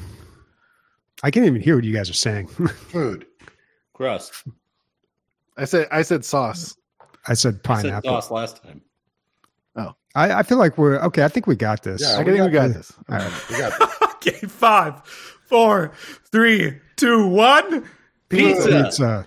I 1.23 1.31
can't 1.31 1.47
even 1.47 1.61
hear 1.61 1.77
what 1.77 1.85
you 1.85 1.93
guys 1.93 2.09
are 2.11 2.15
saying. 2.15 2.47
Food. 2.89 3.27
Crust. 3.93 4.33
I 5.57 5.65
said 5.67 5.89
I 5.93 6.03
said 6.03 6.25
sauce. 6.25 6.75
I 7.01 7.05
said 7.05 7.27
I 7.27 7.35
said 7.35 7.63
pineapple. 7.63 8.11
sauce 8.11 8.31
last 8.31 8.63
time. 8.63 8.81
Oh. 9.77 9.93
I, 10.15 10.33
I 10.33 10.43
feel 10.43 10.59
like 10.59 10.79
we're 10.79 10.97
okay. 11.01 11.23
I 11.23 11.29
think 11.29 11.47
we 11.47 11.55
got 11.55 11.83
this. 11.83 12.01
Yeah, 12.01 12.15
I 12.19 12.25
think 12.25 12.41
we 12.41 12.49
got 12.49 12.69
this. 12.69 12.93
All 13.09 13.19
right. 13.19 13.33
We 13.51 13.59
got 13.59 13.93
Okay, 14.17 14.47
five, 14.49 14.95
four, 15.51 15.93
three, 16.33 16.79
two, 16.97 17.27
one. 17.27 17.85
Pizza. 18.31 18.69
Pizza. 18.85 19.27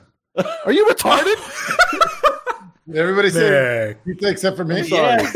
Are 0.66 0.72
you 0.72 0.86
retarded? 0.88 1.36
everybody 2.96 3.30
said 3.30 4.04
pizza 4.06 4.30
except 4.30 4.58
for 4.58 4.64
me. 4.66 4.82
Yeah. 4.88 5.32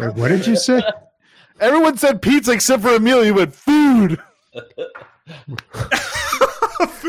Wait, 0.00 0.14
what 0.14 0.28
did 0.28 0.46
you 0.46 0.56
say? 0.56 0.80
Everyone 1.60 1.98
said 1.98 2.22
pizza 2.22 2.52
except 2.52 2.82
for 2.82 2.94
Emilio, 2.94 3.34
but 3.34 3.52
food. 3.52 4.18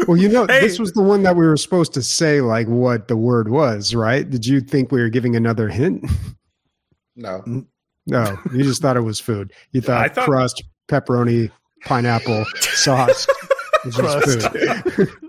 Well, 0.07 0.17
you 0.17 0.29
know, 0.29 0.47
Hey. 0.47 0.61
this 0.61 0.79
was 0.79 0.93
the 0.93 1.03
one 1.03 1.21
that 1.23 1.35
we 1.35 1.45
were 1.45 1.57
supposed 1.57 1.93
to 1.93 2.01
say, 2.01 2.41
like 2.41 2.67
what 2.67 3.07
the 3.07 3.15
word 3.15 3.49
was, 3.49 3.93
right? 3.93 4.27
Did 4.27 4.43
you 4.45 4.59
think 4.61 4.91
we 4.91 4.99
were 5.01 5.09
giving 5.09 5.35
another 5.35 5.67
hint? 5.69 6.09
No. 7.15 7.43
No, 8.07 8.39
you 8.51 8.63
just 8.63 8.81
thought 8.81 8.97
it 8.97 9.01
was 9.01 9.19
food. 9.19 9.53
You 9.71 9.81
thought, 9.81 10.03
I 10.03 10.07
thought- 10.09 10.25
crust, 10.25 10.63
pepperoni, 10.89 11.51
pineapple, 11.85 12.45
sauce. 12.59 13.27
was 13.85 13.95
just 13.95 14.51
food. 14.95 15.09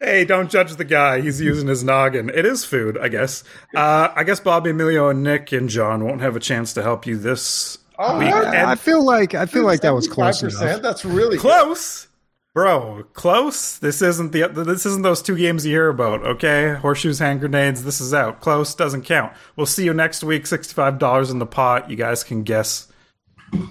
Hey, 0.00 0.26
don't 0.26 0.50
judge 0.50 0.74
the 0.76 0.84
guy. 0.84 1.22
He's 1.22 1.40
using 1.40 1.66
his 1.66 1.82
noggin. 1.82 2.28
It 2.28 2.44
is 2.44 2.62
food, 2.62 2.98
I 2.98 3.08
guess. 3.08 3.42
Uh, 3.74 4.08
I 4.14 4.24
guess 4.24 4.38
Bobby, 4.38 4.68
Emilio, 4.70 5.08
and 5.08 5.22
Nic 5.22 5.50
and 5.52 5.66
John 5.66 6.04
won't 6.04 6.20
have 6.20 6.36
a 6.36 6.40
chance 6.40 6.74
to 6.74 6.82
help 6.82 7.06
you 7.06 7.16
this 7.16 7.78
Oh, 7.98 8.18
week. 8.18 8.30
what? 8.30 8.48
And 8.48 8.68
I 8.68 8.74
feel 8.74 9.02
like 9.02 9.34
I 9.34 9.46
feel 9.46 9.64
like 9.64 9.80
that 9.80 9.94
was 9.94 10.06
close 10.06 10.42
enough. 10.42 10.82
That's 10.82 11.06
really 11.06 11.36
good. 11.36 11.40
close. 11.42 12.08
Bro, 12.52 13.04
close. 13.14 13.78
This 13.78 14.02
isn't 14.02 14.32
the 14.32 14.48
this 14.48 14.84
isn't 14.84 15.02
those 15.02 15.22
two 15.22 15.36
games 15.38 15.64
you 15.64 15.72
hear 15.72 15.88
about. 15.88 16.22
Okay, 16.22 16.74
horseshoes, 16.74 17.18
hand 17.20 17.40
grenades. 17.40 17.82
This 17.84 18.00
is 18.02 18.12
out. 18.12 18.40
Close 18.40 18.74
doesn't 18.74 19.02
count. 19.02 19.32
We'll 19.56 19.64
see 19.66 19.84
you 19.84 19.94
next 19.94 20.22
week. 20.22 20.46
Sixty 20.46 20.74
five 20.74 20.98
dollars 20.98 21.30
in 21.30 21.38
the 21.38 21.46
pot. 21.46 21.88
You 21.88 21.96
guys 21.96 22.24
can 22.24 22.42
guess, 22.42 22.88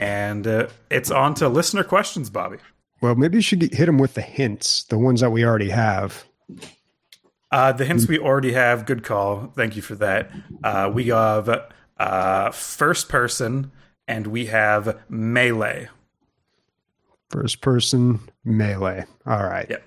and 0.01 0.47
uh, 0.47 0.67
it's 0.89 1.11
on 1.11 1.33
to 1.35 1.49
listener 1.49 1.83
questions, 1.83 2.29
Bobby. 2.29 2.57
Well, 3.01 3.15
maybe 3.15 3.37
you 3.37 3.41
should 3.41 3.59
get, 3.59 3.73
hit 3.73 3.85
them 3.87 3.97
with 3.97 4.13
the 4.13 4.21
hints, 4.21 4.83
the 4.85 4.97
ones 4.97 5.21
that 5.21 5.31
we 5.31 5.43
already 5.43 5.69
have. 5.69 6.23
Uh, 7.51 7.71
the 7.71 7.85
hints 7.85 8.07
we 8.07 8.17
already 8.17 8.53
have. 8.53 8.85
Good 8.85 9.03
call. 9.03 9.51
Thank 9.55 9.75
you 9.75 9.81
for 9.81 9.95
that. 9.95 10.31
Uh, 10.63 10.89
we 10.93 11.07
have 11.07 11.49
uh, 11.97 12.51
first 12.51 13.09
person, 13.09 13.71
and 14.07 14.27
we 14.27 14.47
have 14.47 14.99
melee. 15.09 15.89
First 17.29 17.61
person 17.61 18.19
melee. 18.43 19.05
All 19.25 19.43
right. 19.43 19.69
Yep. 19.69 19.83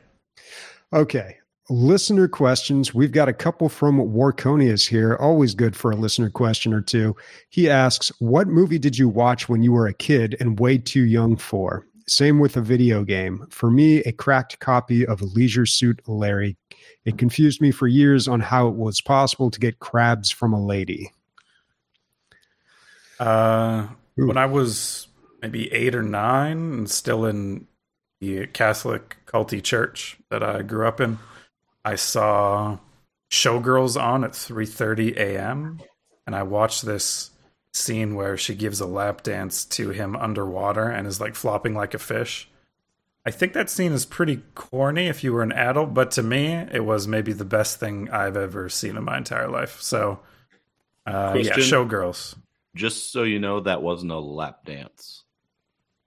Okay. 0.93 1.39
Listener 1.69 2.29
questions. 2.29 2.95
We've 2.95 3.11
got 3.11 3.29
a 3.29 3.33
couple 3.33 3.69
from 3.69 3.99
Warconius 3.99 4.89
here. 4.89 5.17
Always 5.17 5.53
good 5.53 5.75
for 5.75 5.91
a 5.91 5.97
listener 5.97 6.31
question 6.31 6.73
or 6.73 6.81
two. 6.81 7.17
He 7.51 7.69
asks, 7.69 8.13
What 8.21 8.47
movie 8.47 8.79
did 8.79 8.97
you 8.97 9.09
watch 9.09 9.49
when 9.49 9.65
you 9.65 9.73
were 9.73 9.89
a 9.89 9.95
kid 9.95 10.37
and 10.39 10.61
way 10.61 10.79
too 10.79 11.03
young 11.03 11.37
for? 11.37 11.85
Same 12.07 12.39
with 12.39 12.57
a 12.57 12.61
video 12.61 13.03
game. 13.03 13.45
For 13.51 13.69
me, 13.69 13.99
a 13.99 14.13
cracked 14.13 14.61
copy 14.61 15.05
of 15.05 15.23
Leisure 15.23 15.67
Suit 15.67 16.01
Larry. 16.07 16.57
It 17.05 17.19
confused 17.19 17.61
me 17.61 17.73
for 17.73 17.89
years 17.89 18.29
on 18.29 18.39
how 18.39 18.69
it 18.69 18.77
was 18.77 19.01
possible 19.01 19.51
to 19.51 19.59
get 19.59 19.81
crabs 19.81 20.31
from 20.31 20.53
a 20.53 20.65
lady. 20.65 21.11
Uh, 23.19 23.89
Ooh. 24.21 24.29
when 24.29 24.37
I 24.37 24.47
was 24.47 25.09
maybe 25.43 25.73
eight 25.73 25.97
or 25.97 26.03
nine 26.03 26.73
and 26.73 26.91
still 26.91 27.25
in 27.25 27.67
the 28.21 28.47
Catholic 28.47 29.17
culty 29.27 29.61
church 29.61 30.17
that 30.31 30.45
I 30.45 30.63
grew 30.63 30.87
up 30.87 31.01
in, 31.01 31.19
I 31.87 31.95
saw 31.95 32.79
Showgirls 33.31 34.01
on 34.01 34.25
at 34.25 34.33
3:30 34.33 35.17
a.m. 35.17 35.81
and 36.27 36.35
I 36.35 36.43
watched 36.43 36.85
this 36.85 37.31
scene 37.73 38.17
where 38.17 38.37
she 38.37 38.55
gives 38.57 38.81
a 38.81 38.87
lap 38.87 39.23
dance 39.23 39.65
to 39.67 39.91
him 39.91 40.17
underwater 40.17 40.89
and 40.89 41.07
is 41.07 41.21
like 41.21 41.35
flopping 41.37 41.75
like 41.75 41.95
a 41.95 41.99
fish. 41.99 42.49
I 43.25 43.31
think 43.31 43.53
that 43.53 43.71
scene 43.71 43.93
is 43.93 44.05
pretty 44.07 44.43
corny 44.55 45.07
if 45.07 45.23
you 45.23 45.33
were 45.33 45.43
an 45.43 45.53
adult, 45.53 45.95
but 45.95 46.11
to 46.13 46.23
me, 46.23 46.47
it 46.73 46.85
was 46.85 47.07
maybe 47.07 47.33
the 47.33 47.45
best 47.45 47.79
thing 47.79 48.11
I've 48.11 48.37
ever 48.37 48.69
seen 48.69 48.97
in 48.97 49.05
my 49.05 49.19
entire 49.19 49.49
life. 49.49 49.81
So, 49.81 50.21
uh, 51.07 51.35
yeah, 51.37 51.55
Showgirls. 51.55 52.37
Just 52.75 53.13
so 53.13 53.23
you 53.25 53.39
know, 53.39 53.61
that 53.61 53.83
wasn't 53.83 54.13
a 54.13 54.19
lap 54.19 54.65
dance. 54.65 55.25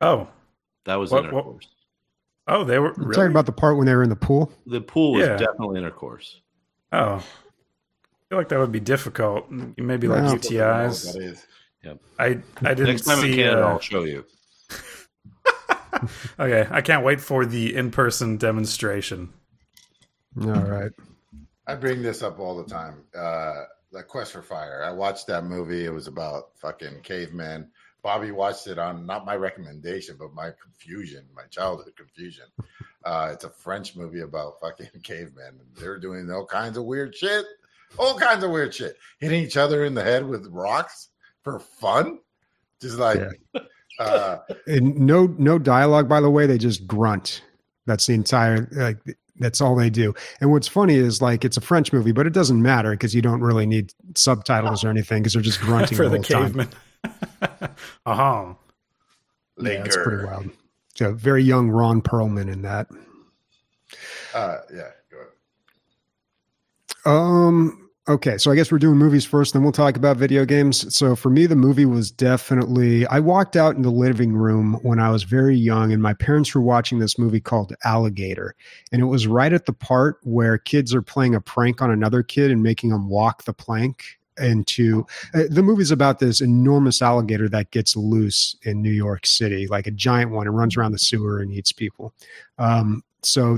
Oh, 0.01 0.27
That 0.85 0.95
was 0.95 1.11
What- 1.11 1.23
what- 1.26 1.45
intercourse. 1.45 1.68
Oh, 2.49 2.63
they 2.63 2.80
were 2.80 2.93
really? 2.93 3.13
talking 3.15 3.31
about 3.31 3.45
the 3.45 3.51
part 3.51 3.77
when 3.77 3.85
they 3.85 3.95
were 3.95 4.03
in 4.03 4.09
the 4.09 4.15
pool. 4.15 4.51
The 4.65 4.81
pool 4.81 5.13
was 5.13 5.27
Yeah. 5.27 5.38
definitely 5.38 5.80
intercourse. 5.80 6.41
Oh, 6.91 7.15
I 7.15 7.19
feel 8.30 8.38
like 8.38 8.49
that 8.49 8.59
would 8.59 8.71
be 8.71 8.80
difficult. 8.80 9.49
Maybe 9.49 10.07
like 10.07 10.23
Wow. 10.23 10.35
UTIs. 10.35 11.13
That 11.13 11.21
is. 11.21 11.45
I 12.19 12.41
I 12.61 12.73
didn't 12.73 12.85
Next 12.88 13.05
time 13.05 13.19
in 13.19 13.31
see. 13.31 13.35
Canada, 13.38 13.65
uh, 13.65 13.69
I'll 13.69 13.80
show 13.80 14.03
you. 14.03 14.26
okay, 16.39 16.67
I 16.69 16.81
can't 16.81 17.03
wait 17.03 17.21
for 17.21 17.45
the 17.45 17.76
in-person 17.76 18.38
demonstration. 18.38 19.34
All 20.41 20.47
right. 20.51 20.91
I 21.67 21.76
bring 21.76 22.01
this 22.01 22.21
up 22.21 22.39
all 22.39 22.57
the 22.61 22.69
time. 22.69 23.03
Uh, 23.15 23.63
the 23.91 24.03
Quest 24.03 24.34
for 24.34 24.41
Fire. 24.41 24.84
I 24.84 24.91
watched 24.91 25.27
that 25.27 25.45
movie. 25.45 25.85
It 25.85 25.93
was 25.93 26.07
about 26.07 26.51
fucking 26.57 27.01
cavemen. 27.01 27.69
Bobby 28.01 28.31
watched 28.31 28.67
it 28.67 28.77
on 28.77 29.05
not 29.05 29.26
my 29.26 29.35
recommendation, 29.35 30.15
but 30.17 30.34
my 30.34 30.51
confusion, 30.61 31.26
my 31.35 31.43
childhood 31.49 31.93
confusion. 31.97 32.45
Uh, 33.03 33.30
it's 33.34 33.43
a 33.43 33.49
French 33.49 33.95
movie 33.95 34.21
about 34.21 34.59
fucking 34.61 34.88
cavemen. 35.03 35.59
They're 35.77 35.99
doing 35.99 36.30
all 36.31 36.45
kinds 36.45 36.77
of 36.77 36.85
weird 36.85 37.15
shit, 37.15 37.45
all 37.97 38.17
kinds 38.17 38.43
of 38.43 38.51
weird 38.51 38.73
shit, 38.73 38.97
hitting 39.19 39.43
each 39.43 39.57
other 39.57 39.85
in 39.85 39.93
the 39.93 40.03
head 40.03 40.26
with 40.27 40.47
rocks 40.47 41.09
for 41.43 41.59
fun. 41.59 42.19
Just 42.81 42.97
like, 42.97 43.19
uh, 43.99 44.38
And 44.67 44.95
no 44.99 45.27
no 45.38 45.59
dialogue 45.59 46.07
by 46.07 46.21
the 46.21 46.30
way, 46.30 46.45
they 46.45 46.57
just 46.57 46.88
grunt. 46.88 47.43
That's 47.85 48.05
the 48.07 48.13
entire 48.13 48.69
like 48.71 48.97
that's 49.39 49.61
all 49.61 49.76
they 49.76 49.89
do. 49.89 50.13
And 50.39 50.51
what's 50.51 50.67
funny 50.67 50.95
is 50.95 51.21
like 51.21 51.43
it's 51.43 51.57
a 51.57 51.61
French 51.61 51.91
movie, 51.91 52.11
but 52.11 52.27
it 52.27 52.34
doesn't 52.34 52.61
matter 52.61 52.91
because 52.91 53.15
you 53.15 53.21
don't 53.21 53.41
really 53.41 53.65
need 53.65 53.93
subtitles 54.15 54.84
or 54.84 54.89
anything 54.89 55.21
because 55.21 55.34
they're 55.34 55.41
just 55.41 55.59
grunting 55.59 55.97
for 55.97 56.07
the, 56.07 56.19
the 56.19 56.38
whole 56.38 56.49
time. 56.49 56.69
uh-huh. 58.05 58.53
Yeah, 59.61 59.84
it's 59.84 59.97
pretty 59.97 60.26
wild. 60.26 60.49
So 60.95 61.13
very 61.13 61.43
young 61.43 61.69
Ron 61.69 62.01
Perlman 62.01 62.51
in 62.51 62.61
that. 62.63 62.88
Uh, 64.34 64.57
yeah, 64.73 64.89
go 65.11 65.17
ahead. 65.17 65.27
Um. 67.05 67.89
Okay, 68.09 68.39
so 68.39 68.49
I 68.49 68.55
guess 68.55 68.71
we're 68.71 68.80
doing 68.80 68.97
movies 68.97 69.23
first, 69.23 69.53
then 69.53 69.61
we'll 69.61 69.71
talk 69.71 69.95
about 69.95 70.17
video 70.17 70.43
games. 70.43 70.95
So 70.95 71.15
for 71.15 71.30
me, 71.30 71.45
the 71.45 71.55
movie 71.55 71.85
was 71.85 72.09
definitely. 72.09 73.05
I 73.05 73.19
walked 73.19 73.55
out 73.55 73.76
in 73.76 73.84
the 73.84 73.91
living 73.91 74.34
room 74.34 74.80
when 74.81 74.99
I 74.99 75.11
was 75.11 75.21
very 75.21 75.55
young, 75.55 75.93
and 75.93 76.01
my 76.01 76.15
parents 76.15 76.55
were 76.55 76.61
watching 76.61 76.97
this 76.97 77.19
movie 77.19 77.39
called 77.39 77.71
Alligator, 77.85 78.55
and 78.91 78.99
it 78.99 79.05
was 79.05 79.27
right 79.27 79.53
at 79.53 79.67
the 79.67 79.73
part 79.73 80.17
where 80.23 80.57
kids 80.57 80.91
are 80.95 81.03
playing 81.03 81.35
a 81.35 81.41
prank 81.41 81.84
on 81.84 81.91
another 81.91 82.23
kid 82.23 82.49
and 82.49 82.63
making 82.63 82.89
him 82.89 83.09
walk 83.09 83.43
the 83.43 83.53
plank 83.53 84.19
into 84.40 85.06
uh, 85.34 85.44
the 85.49 85.64
movie's 85.64 85.91
about 85.91 86.20
this 86.20 86.41
enormous 86.41 87.02
alligator 87.02 87.49
that 87.49 87.72
gets 87.72 87.95
loose 87.95 88.56
in 88.64 88.82
New 88.82 88.91
York 88.91 89.26
City, 89.26 89.68
like 89.68 89.88
a 89.88 89.91
giant 89.91 90.32
one, 90.32 90.48
and 90.48 90.57
runs 90.57 90.78
around 90.78 90.91
the 90.91 90.99
sewer 90.99 91.40
and 91.40 91.52
eats 91.52 91.72
people. 91.72 92.14
Um, 92.57 93.03
so 93.24 93.57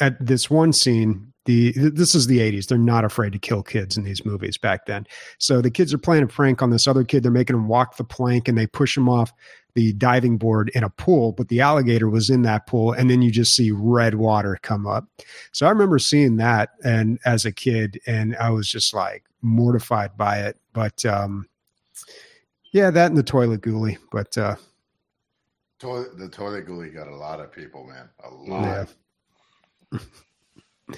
at 0.00 0.24
this 0.24 0.50
one 0.50 0.72
scene, 0.72 1.32
the 1.46 1.72
this 1.76 2.14
is 2.14 2.26
the 2.26 2.38
80s. 2.38 2.66
They're 2.66 2.76
not 2.76 3.04
afraid 3.04 3.32
to 3.32 3.38
kill 3.38 3.62
kids 3.62 3.96
in 3.96 4.04
these 4.04 4.24
movies 4.26 4.58
back 4.58 4.86
then. 4.86 5.06
So 5.38 5.60
the 5.60 5.70
kids 5.70 5.94
are 5.94 5.98
playing 5.98 6.24
a 6.24 6.26
prank 6.26 6.60
on 6.60 6.70
this 6.70 6.86
other 6.86 7.04
kid. 7.04 7.22
They're 7.22 7.30
making 7.30 7.56
him 7.56 7.68
walk 7.68 7.96
the 7.96 8.04
plank 8.04 8.48
and 8.48 8.58
they 8.58 8.66
push 8.66 8.96
him 8.96 9.08
off 9.08 9.32
the 9.76 9.92
diving 9.92 10.38
board 10.38 10.70
in 10.74 10.82
a 10.82 10.88
pool, 10.88 11.32
but 11.32 11.48
the 11.48 11.60
alligator 11.60 12.08
was 12.08 12.30
in 12.30 12.40
that 12.42 12.66
pool, 12.66 12.92
and 12.92 13.10
then 13.10 13.20
you 13.20 13.30
just 13.30 13.54
see 13.54 13.70
red 13.70 14.14
water 14.14 14.58
come 14.62 14.86
up. 14.86 15.06
So 15.52 15.66
I 15.66 15.68
remember 15.68 15.98
seeing 15.98 16.38
that 16.38 16.70
and 16.82 17.18
as 17.26 17.44
a 17.44 17.52
kid, 17.52 18.00
and 18.06 18.34
I 18.36 18.48
was 18.50 18.68
just 18.68 18.94
like 18.94 19.24
mortified 19.42 20.16
by 20.16 20.38
it. 20.38 20.56
But 20.72 21.04
um 21.04 21.46
yeah, 22.72 22.90
that 22.90 23.08
and 23.08 23.18
the 23.18 23.22
toilet 23.22 23.60
ghoulie. 23.60 23.98
But 24.10 24.36
uh 24.36 24.56
Toilet, 25.78 26.18
the 26.18 26.30
toilet 26.30 26.66
ghoulie 26.66 26.92
got 26.94 27.06
a 27.06 27.14
lot 27.14 27.38
of 27.38 27.52
people, 27.52 27.84
man. 27.86 28.08
A 28.24 28.30
lot. 28.34 28.88
yeah. 29.92 29.98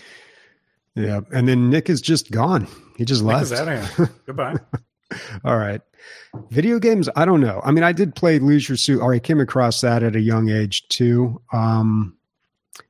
yeah. 0.94 1.20
And 1.32 1.48
then 1.48 1.68
Nic 1.68 1.90
is 1.90 2.00
just 2.00 2.30
gone. 2.30 2.68
He 2.96 3.04
just 3.04 3.22
Nic 3.24 3.32
left. 3.32 3.44
is 3.46 3.52
outta. 3.52 4.12
Goodbye. 4.26 4.54
All 5.44 5.58
right. 5.58 5.80
Video 6.50 6.78
games, 6.78 7.08
I 7.16 7.24
don't 7.24 7.40
know. 7.40 7.60
I 7.64 7.70
mean, 7.70 7.84
I 7.84 7.92
did 7.92 8.14
play 8.14 8.38
Leisure 8.38 8.76
Suit, 8.76 9.00
or 9.00 9.12
I 9.14 9.18
came 9.18 9.40
across 9.40 9.80
that 9.80 10.02
at 10.02 10.16
a 10.16 10.20
young 10.20 10.50
age 10.50 10.86
too. 10.88 11.40
Um, 11.52 12.16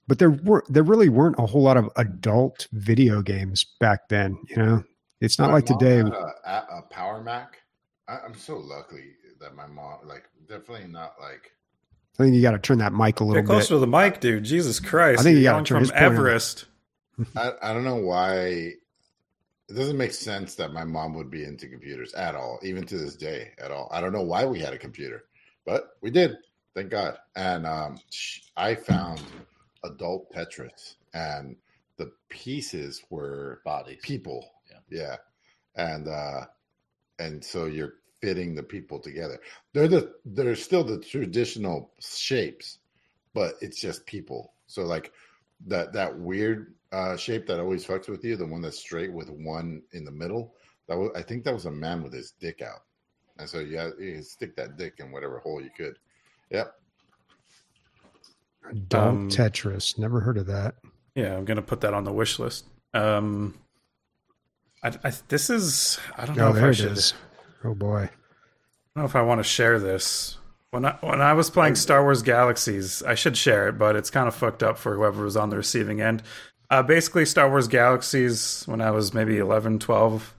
but 0.06 0.18
there 0.18 0.30
were 0.30 0.64
there 0.68 0.82
really 0.82 1.08
weren't 1.08 1.36
a 1.38 1.46
whole 1.46 1.62
lot 1.62 1.76
of 1.76 1.88
adult 1.96 2.66
video 2.72 3.22
games 3.22 3.64
back 3.80 4.08
then. 4.08 4.38
You 4.48 4.56
know, 4.56 4.84
it's 5.20 5.38
not 5.38 5.48
My 5.48 5.54
like 5.54 5.70
mom 5.70 5.78
today. 5.78 5.96
had 5.96 6.06
A, 6.08 6.34
a, 6.46 6.78
a 6.78 6.82
Power 6.90 7.22
Mac. 7.22 7.58
I, 8.08 8.18
I'm 8.24 8.34
so 8.34 8.56
lucky 8.58 9.12
that 9.40 9.54
my 9.54 9.66
mom, 9.66 9.98
like, 10.04 10.24
definitely 10.48 10.88
not 10.88 11.14
like. 11.20 11.52
I 12.18 12.24
think 12.24 12.34
you 12.34 12.42
got 12.42 12.50
to 12.52 12.58
turn 12.58 12.78
that 12.78 12.92
mic 12.92 13.20
a 13.20 13.24
little 13.24 13.40
Get 13.42 13.46
closer 13.46 13.74
bit. 13.74 13.76
to 13.76 13.78
the 13.78 13.86
mic, 13.86 14.20
dude. 14.20 14.42
Jesus 14.44 14.80
Christ. 14.80 15.20
I 15.20 15.22
think 15.22 15.36
you 15.36 15.44
gotta 15.44 15.64
turn 15.64 15.76
from 15.76 15.80
his. 15.84 15.92
Everest. 15.92 16.64
I, 17.36 17.52
I 17.62 17.72
don't 17.72 17.84
know 17.84 17.96
why. 17.96 18.72
It 19.68 19.74
doesn't 19.74 19.98
make 19.98 20.12
sense 20.12 20.54
that 20.56 20.72
my 20.72 20.84
mom 20.84 21.14
would 21.14 21.30
be 21.30 21.44
into 21.44 21.68
computers 21.68 22.14
at 22.14 22.34
all, 22.34 22.58
even 22.62 22.86
to 22.86 22.96
this 22.98 23.16
day 23.16 23.52
at 23.58 23.70
all. 23.70 23.88
I 23.92 24.00
don't 24.00 24.12
know 24.14 24.22
why 24.22 24.46
we 24.46 24.58
had 24.60 24.72
a 24.72 24.78
computer, 24.78 25.24
but 25.66 25.90
we 26.00 26.10
did. 26.10 26.38
Thank 26.74 26.90
God. 26.90 27.18
And 27.36 27.66
um, 27.66 27.98
I 28.56 28.74
found 28.74 29.20
adult 29.84 30.32
Tetris, 30.32 30.94
and 31.12 31.56
the 31.96 32.12
pieces 32.28 33.02
were 33.10 33.60
Bodies. 33.64 34.00
people. 34.02 34.50
Yeah. 34.70 34.78
Yeah. 34.90 35.16
And 35.76 36.08
uh 36.08 36.46
and 37.18 37.44
so 37.44 37.66
you're 37.66 37.94
fitting 38.20 38.54
the 38.54 38.62
people 38.62 38.98
together. 39.00 39.40
They're 39.72 39.88
the 39.88 40.14
they're 40.24 40.56
still 40.56 40.84
the 40.84 40.98
traditional 40.98 41.92
shapes, 42.00 42.78
but 43.34 43.54
it's 43.60 43.80
just 43.80 44.06
people. 44.06 44.54
So 44.66 44.82
like 44.82 45.12
that 45.66 45.92
that 45.94 46.18
weird 46.18 46.74
uh 46.92 47.16
shape 47.16 47.46
that 47.46 47.60
always 47.60 47.86
fucks 47.86 48.08
with 48.08 48.24
you, 48.24 48.36
the 48.36 48.46
one 48.46 48.62
that's 48.62 48.78
straight 48.78 49.12
with 49.12 49.28
one 49.30 49.82
in 49.92 50.04
the 50.04 50.10
middle, 50.10 50.54
that 50.88 50.96
was 50.96 51.10
I 51.16 51.22
think 51.22 51.44
that 51.44 51.54
was 51.54 51.66
a 51.66 51.70
man 51.70 52.02
with 52.02 52.12
his 52.12 52.32
dick 52.40 52.62
out. 52.62 52.80
And 53.38 53.48
so 53.48 53.60
yeah, 53.60 53.90
you 53.98 54.22
stick 54.22 54.56
that 54.56 54.76
dick 54.76 54.94
in 54.98 55.12
whatever 55.12 55.38
hole 55.38 55.60
you 55.62 55.70
could. 55.76 55.96
Yep. 56.50 56.72
Adult 58.70 59.02
Um, 59.08 59.28
Tetris. 59.28 59.98
Never 59.98 60.20
heard 60.20 60.38
of 60.38 60.46
that. 60.46 60.74
Yeah, 61.14 61.36
I'm 61.36 61.44
gonna 61.44 61.62
put 61.62 61.80
that 61.82 61.94
on 61.94 62.04
the 62.04 62.12
wish 62.12 62.38
list. 62.38 62.66
Um, 62.94 63.54
I, 64.82 64.92
I, 65.04 65.12
this 65.28 65.50
is 65.50 65.98
I 66.16 66.26
don't 66.26 66.36
know 66.36 66.48
Oh, 66.48 66.50
if 66.50 66.54
there 66.56 66.66
I 66.66 66.70
it 66.70 66.74
should. 66.74 66.92
is. 66.92 67.14
Oh 67.64 67.74
boy. 67.74 68.02
I 68.04 68.08
don't 68.94 69.02
know 69.02 69.04
if 69.04 69.16
I 69.16 69.22
want 69.22 69.38
to 69.40 69.44
share 69.44 69.78
this 69.78 70.38
When 70.70 70.84
I 70.84 70.96
when 71.00 71.20
I 71.20 71.32
was 71.34 71.50
playing 71.50 71.76
Star 71.76 72.02
Wars 72.02 72.22
Galaxies, 72.22 73.02
I 73.02 73.14
should 73.14 73.36
share 73.36 73.68
it, 73.68 73.78
but 73.78 73.96
it's 73.96 74.10
kind 74.10 74.28
of 74.28 74.34
fucked 74.34 74.62
up 74.62 74.78
for 74.78 74.94
whoever 74.96 75.24
was 75.24 75.36
on 75.36 75.50
the 75.50 75.56
receiving 75.56 76.00
end. 76.00 76.22
Uh, 76.70 76.82
basically, 76.82 77.24
Star 77.24 77.48
Wars 77.48 77.68
Galaxies, 77.68 78.62
when 78.66 78.80
I 78.80 78.90
was 78.90 79.14
maybe 79.14 79.38
11, 79.38 79.78
12, 79.78 80.34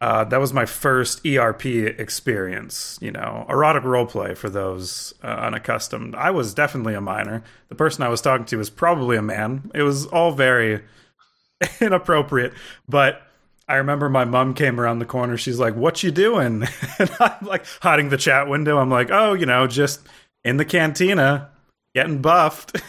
uh, 0.00 0.24
that 0.24 0.40
was 0.40 0.52
my 0.52 0.64
first 0.64 1.24
ERP 1.26 1.66
experience. 1.66 2.98
You 3.02 3.12
know, 3.12 3.44
erotic 3.48 3.82
roleplay 3.82 4.36
for 4.36 4.48
those 4.48 5.14
uh, 5.22 5.26
unaccustomed. 5.26 6.14
I 6.14 6.30
was 6.30 6.54
definitely 6.54 6.94
a 6.94 7.00
minor. 7.00 7.44
The 7.68 7.74
person 7.74 8.02
I 8.02 8.08
was 8.08 8.20
talking 8.20 8.46
to 8.46 8.56
was 8.56 8.70
probably 8.70 9.16
a 9.16 9.22
man. 9.22 9.70
It 9.74 9.82
was 9.82 10.06
all 10.06 10.32
very 10.32 10.82
inappropriate, 11.80 12.54
but 12.88 13.22
I 13.68 13.76
remember 13.76 14.08
my 14.08 14.24
mom 14.24 14.54
came 14.54 14.80
around 14.80 14.98
the 14.98 15.04
corner. 15.04 15.36
She's 15.36 15.60
like, 15.60 15.76
"What 15.76 16.02
you 16.02 16.10
doing?" 16.10 16.66
And 16.98 17.10
I'm 17.20 17.46
like 17.46 17.64
hiding 17.80 18.08
the 18.08 18.16
chat 18.16 18.48
window. 18.48 18.78
I'm 18.78 18.90
like, 18.90 19.10
"Oh, 19.12 19.34
you 19.34 19.46
know, 19.46 19.66
just 19.66 20.00
in 20.42 20.56
the 20.56 20.64
cantina, 20.64 21.50
getting 21.94 22.20
buffed." 22.20 22.82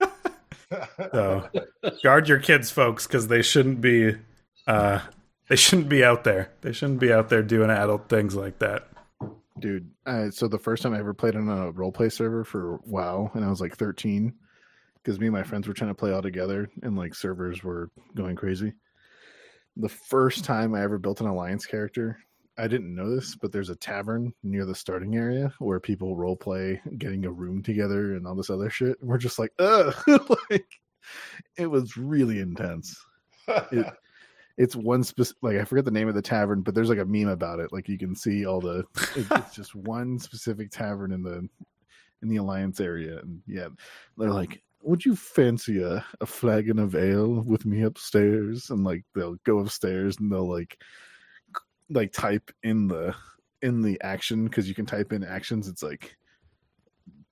so 1.12 1.48
guard 2.02 2.28
your 2.28 2.38
kids, 2.38 2.70
folks, 2.70 3.06
because 3.06 3.28
they 3.28 3.42
shouldn't 3.42 3.80
be. 3.80 4.16
Uh, 4.66 5.00
they 5.48 5.56
shouldn't 5.56 5.88
be 5.88 6.04
out 6.04 6.24
there. 6.24 6.50
They 6.60 6.72
shouldn't 6.72 7.00
be 7.00 7.12
out 7.12 7.30
there 7.30 7.42
doing 7.42 7.70
adult 7.70 8.08
things 8.08 8.34
like 8.34 8.58
that. 8.58 8.88
Dude, 9.58 9.90
uh, 10.06 10.30
so 10.30 10.46
the 10.46 10.58
first 10.58 10.82
time 10.82 10.94
I 10.94 10.98
ever 10.98 11.14
played 11.14 11.34
on 11.34 11.48
a 11.48 11.72
roleplay 11.72 12.12
server 12.12 12.44
for 12.44 12.80
WoW, 12.84 13.30
and 13.34 13.44
I 13.44 13.48
was 13.48 13.60
like 13.60 13.76
13, 13.76 14.32
because 14.96 15.18
me 15.18 15.26
and 15.26 15.34
my 15.34 15.42
friends 15.42 15.66
were 15.66 15.74
trying 15.74 15.90
to 15.90 15.94
play 15.94 16.12
all 16.12 16.22
together, 16.22 16.70
and 16.82 16.96
like 16.96 17.14
servers 17.14 17.64
were 17.64 17.90
going 18.14 18.36
crazy. 18.36 18.72
The 19.76 19.88
first 19.88 20.44
time 20.44 20.74
I 20.74 20.82
ever 20.82 20.98
built 20.98 21.20
an 21.20 21.26
alliance 21.26 21.66
character, 21.66 22.18
I 22.58 22.66
didn't 22.66 22.94
know 22.94 23.14
this, 23.14 23.36
but 23.36 23.52
there's 23.52 23.70
a 23.70 23.76
tavern 23.76 24.34
near 24.42 24.64
the 24.64 24.74
starting 24.74 25.16
area 25.16 25.52
where 25.60 25.78
people 25.78 26.16
role 26.16 26.36
play 26.36 26.80
getting 26.98 27.24
a 27.24 27.30
room 27.30 27.62
together 27.62 28.16
and 28.16 28.26
all 28.26 28.34
this 28.34 28.50
other 28.50 28.68
shit. 28.68 29.00
And 29.00 29.08
we're 29.08 29.18
just 29.18 29.38
like, 29.38 29.52
ugh, 29.60 29.94
like 30.50 30.66
it 31.56 31.66
was 31.66 31.96
really 31.96 32.40
intense. 32.40 33.00
It, 33.46 33.86
it's 34.58 34.74
one 34.74 35.04
specific, 35.04 35.38
like 35.40 35.56
I 35.56 35.64
forget 35.64 35.84
the 35.84 35.92
name 35.92 36.08
of 36.08 36.16
the 36.16 36.22
tavern, 36.22 36.62
but 36.62 36.74
there's 36.74 36.88
like 36.88 36.98
a 36.98 37.04
meme 37.04 37.28
about 37.28 37.60
it. 37.60 37.72
Like 37.72 37.88
you 37.88 37.96
can 37.96 38.16
see 38.16 38.44
all 38.44 38.60
the, 38.60 38.80
it, 39.14 39.26
it's 39.30 39.54
just 39.54 39.76
one 39.76 40.18
specific 40.18 40.70
tavern 40.70 41.12
in 41.12 41.22
the 41.22 41.48
in 42.20 42.28
the 42.28 42.36
alliance 42.36 42.80
area, 42.80 43.20
and 43.20 43.40
yeah, 43.46 43.68
they're 44.16 44.32
like, 44.32 44.60
would 44.82 45.04
you 45.04 45.14
fancy 45.14 45.80
a, 45.80 46.04
a 46.20 46.26
flagon 46.26 46.80
of 46.80 46.96
ale 46.96 47.42
with 47.42 47.64
me 47.64 47.82
upstairs? 47.82 48.70
And 48.70 48.82
like 48.82 49.04
they'll 49.14 49.36
go 49.44 49.60
upstairs 49.60 50.16
and 50.18 50.32
they'll 50.32 50.50
like 50.50 50.76
like 51.90 52.12
type 52.12 52.50
in 52.62 52.88
the 52.88 53.14
in 53.62 53.82
the 53.82 54.00
action 54.02 54.44
because 54.44 54.68
you 54.68 54.74
can 54.74 54.86
type 54.86 55.12
in 55.12 55.24
actions. 55.24 55.68
It's 55.68 55.82
like 55.82 56.16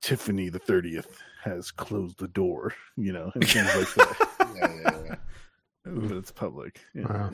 Tiffany 0.03 0.49
the 0.49 0.59
thirtieth 0.59 1.21
has 1.43 1.71
closed 1.71 2.19
the 2.19 2.29
door, 2.29 2.75
you 2.97 3.13
know, 3.13 3.31
and 3.35 3.49
things 3.49 3.77
like 3.77 3.95
that. 3.95 4.29
yeah, 4.57 4.73
yeah, 4.83 5.03
yeah. 5.07 5.15
but 5.85 6.17
it's 6.17 6.33
public. 6.33 6.81
Yeah. 6.95 7.13
Wow. 7.13 7.31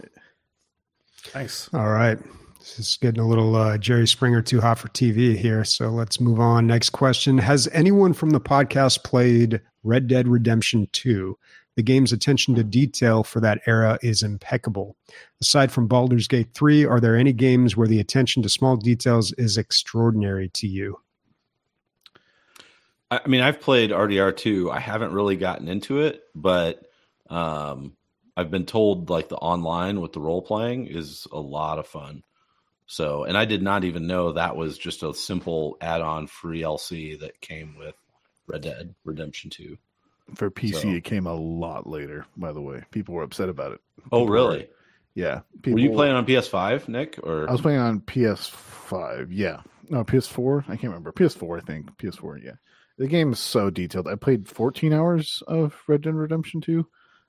Nice. 1.34 1.70
All 1.72 1.88
right. 1.88 2.18
This 2.58 2.78
is 2.78 2.98
getting 3.00 3.20
a 3.20 3.26
little 3.26 3.56
uh, 3.56 3.76
Jerry 3.76 4.06
Springer 4.06 4.40
too 4.40 4.60
hot 4.60 4.78
for 4.78 4.88
TV 4.88 5.36
here. 5.36 5.64
So 5.64 5.88
let's 5.88 6.20
move 6.20 6.38
on. 6.38 6.66
Next 6.66 6.90
question 6.90 7.38
Has 7.38 7.68
anyone 7.72 8.12
from 8.12 8.30
the 8.30 8.40
podcast 8.40 9.02
played 9.02 9.60
Red 9.82 10.06
Dead 10.06 10.28
Redemption 10.28 10.88
2? 10.92 11.36
The 11.76 11.82
game's 11.82 12.12
attention 12.12 12.54
to 12.56 12.64
detail 12.64 13.24
for 13.24 13.40
that 13.40 13.60
era 13.66 13.98
is 14.02 14.22
impeccable. 14.22 14.96
Aside 15.40 15.72
from 15.72 15.88
Baldur's 15.88 16.28
Gate 16.28 16.52
3, 16.54 16.84
are 16.84 17.00
there 17.00 17.16
any 17.16 17.32
games 17.32 17.76
where 17.76 17.88
the 17.88 18.00
attention 18.00 18.42
to 18.42 18.48
small 18.48 18.76
details 18.76 19.32
is 19.32 19.56
extraordinary 19.56 20.50
to 20.50 20.66
you? 20.66 20.98
I 23.12 23.28
mean, 23.28 23.42
I've 23.42 23.60
played 23.60 23.90
RDR 23.90 24.34
two. 24.34 24.70
I 24.70 24.80
haven't 24.80 25.12
really 25.12 25.36
gotten 25.36 25.68
into 25.68 26.00
it, 26.00 26.22
but 26.34 26.86
um, 27.28 27.94
I've 28.38 28.50
been 28.50 28.64
told 28.64 29.10
like 29.10 29.28
the 29.28 29.36
online 29.36 30.00
with 30.00 30.14
the 30.14 30.20
role 30.20 30.40
playing 30.40 30.86
is 30.86 31.26
a 31.30 31.38
lot 31.38 31.78
of 31.78 31.86
fun. 31.86 32.22
So, 32.86 33.24
and 33.24 33.36
I 33.36 33.44
did 33.44 33.62
not 33.62 33.84
even 33.84 34.06
know 34.06 34.32
that 34.32 34.56
was 34.56 34.78
just 34.78 35.02
a 35.02 35.12
simple 35.12 35.76
add-on 35.82 36.26
free 36.26 36.62
LC 36.62 37.20
that 37.20 37.40
came 37.42 37.76
with 37.76 37.94
Red 38.46 38.62
Dead 38.62 38.94
Redemption 39.04 39.50
Two. 39.50 39.76
For 40.34 40.50
PC, 40.50 40.74
So- 40.82 40.88
it 40.88 41.04
came 41.04 41.26
a 41.26 41.34
lot 41.34 41.86
later. 41.86 42.26
By 42.36 42.52
the 42.52 42.60
way, 42.60 42.82
people 42.90 43.14
were 43.14 43.22
upset 43.22 43.48
about 43.48 43.72
it. 43.72 43.80
Oh, 44.10 44.20
People 44.22 44.28
really? 44.28 44.58
were- 44.58 44.66
yeah. 45.14 45.40
Were 45.66 45.78
you 45.78 45.90
playing 45.92 46.14
on 46.14 46.24
PS5, 46.26 46.88
Nic? 46.88 47.18
Or 47.22 47.48
I 47.48 47.52
was 47.52 47.60
playing 47.60 47.80
on 47.80 48.00
PS5. 48.00 49.28
Yeah. 49.30 49.60
No, 49.90 50.04
PS4. 50.04 50.64
I 50.68 50.76
can't 50.76 50.84
remember. 50.84 51.12
PS4, 51.12 51.58
I 51.58 51.60
think. 51.60 51.96
PS4. 51.98 52.38
Yeah. 52.42 52.52
The 52.98 53.08
game 53.08 53.32
is 53.32 53.38
so 53.38 53.68
detailed. 53.70 54.08
I 54.08 54.14
played 54.14 54.48
14 54.48 54.92
hours 54.92 55.42
of 55.48 55.80
Red 55.88 56.02
Dead 56.02 56.14
Redemption 56.14 56.60
2. 56.60 56.86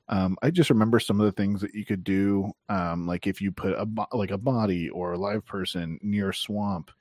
Um, 0.09 0.38
I 0.41 0.51
just 0.51 0.69
remember 0.69 0.99
some 0.99 1.19
of 1.19 1.25
the 1.25 1.31
things 1.31 1.61
that 1.61 1.73
you 1.73 1.85
could 1.85 2.03
do. 2.03 2.51
Um, 2.69 3.07
like 3.07 3.25
if 3.25 3.41
you 3.41 3.51
put 3.51 3.73
a 3.77 3.85
bo- 3.85 4.07
like 4.11 4.31
a 4.31 4.38
body 4.38 4.89
or 4.89 5.13
a 5.13 5.17
live 5.17 5.45
person 5.45 5.97
near 6.01 6.30
a 6.30 6.34
swamp, 6.34 6.91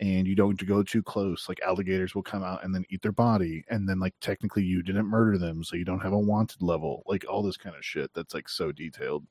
and 0.00 0.26
you 0.26 0.34
don't 0.34 0.66
go 0.66 0.82
too 0.82 1.02
close, 1.02 1.48
like 1.48 1.60
alligators 1.60 2.14
will 2.14 2.22
come 2.22 2.42
out 2.42 2.64
and 2.64 2.74
then 2.74 2.84
eat 2.88 3.02
their 3.02 3.12
body, 3.12 3.64
and 3.68 3.88
then 3.88 4.00
like 4.00 4.14
technically 4.20 4.64
you 4.64 4.82
didn't 4.82 5.06
murder 5.06 5.36
them, 5.36 5.62
so 5.62 5.76
you 5.76 5.84
don't 5.84 6.00
have 6.00 6.14
a 6.14 6.18
wanted 6.18 6.62
level. 6.62 7.02
Like 7.06 7.24
all 7.28 7.42
this 7.42 7.58
kind 7.58 7.76
of 7.76 7.84
shit. 7.84 8.10
That's 8.14 8.34
like 8.34 8.48
so 8.48 8.72
detailed. 8.72 9.26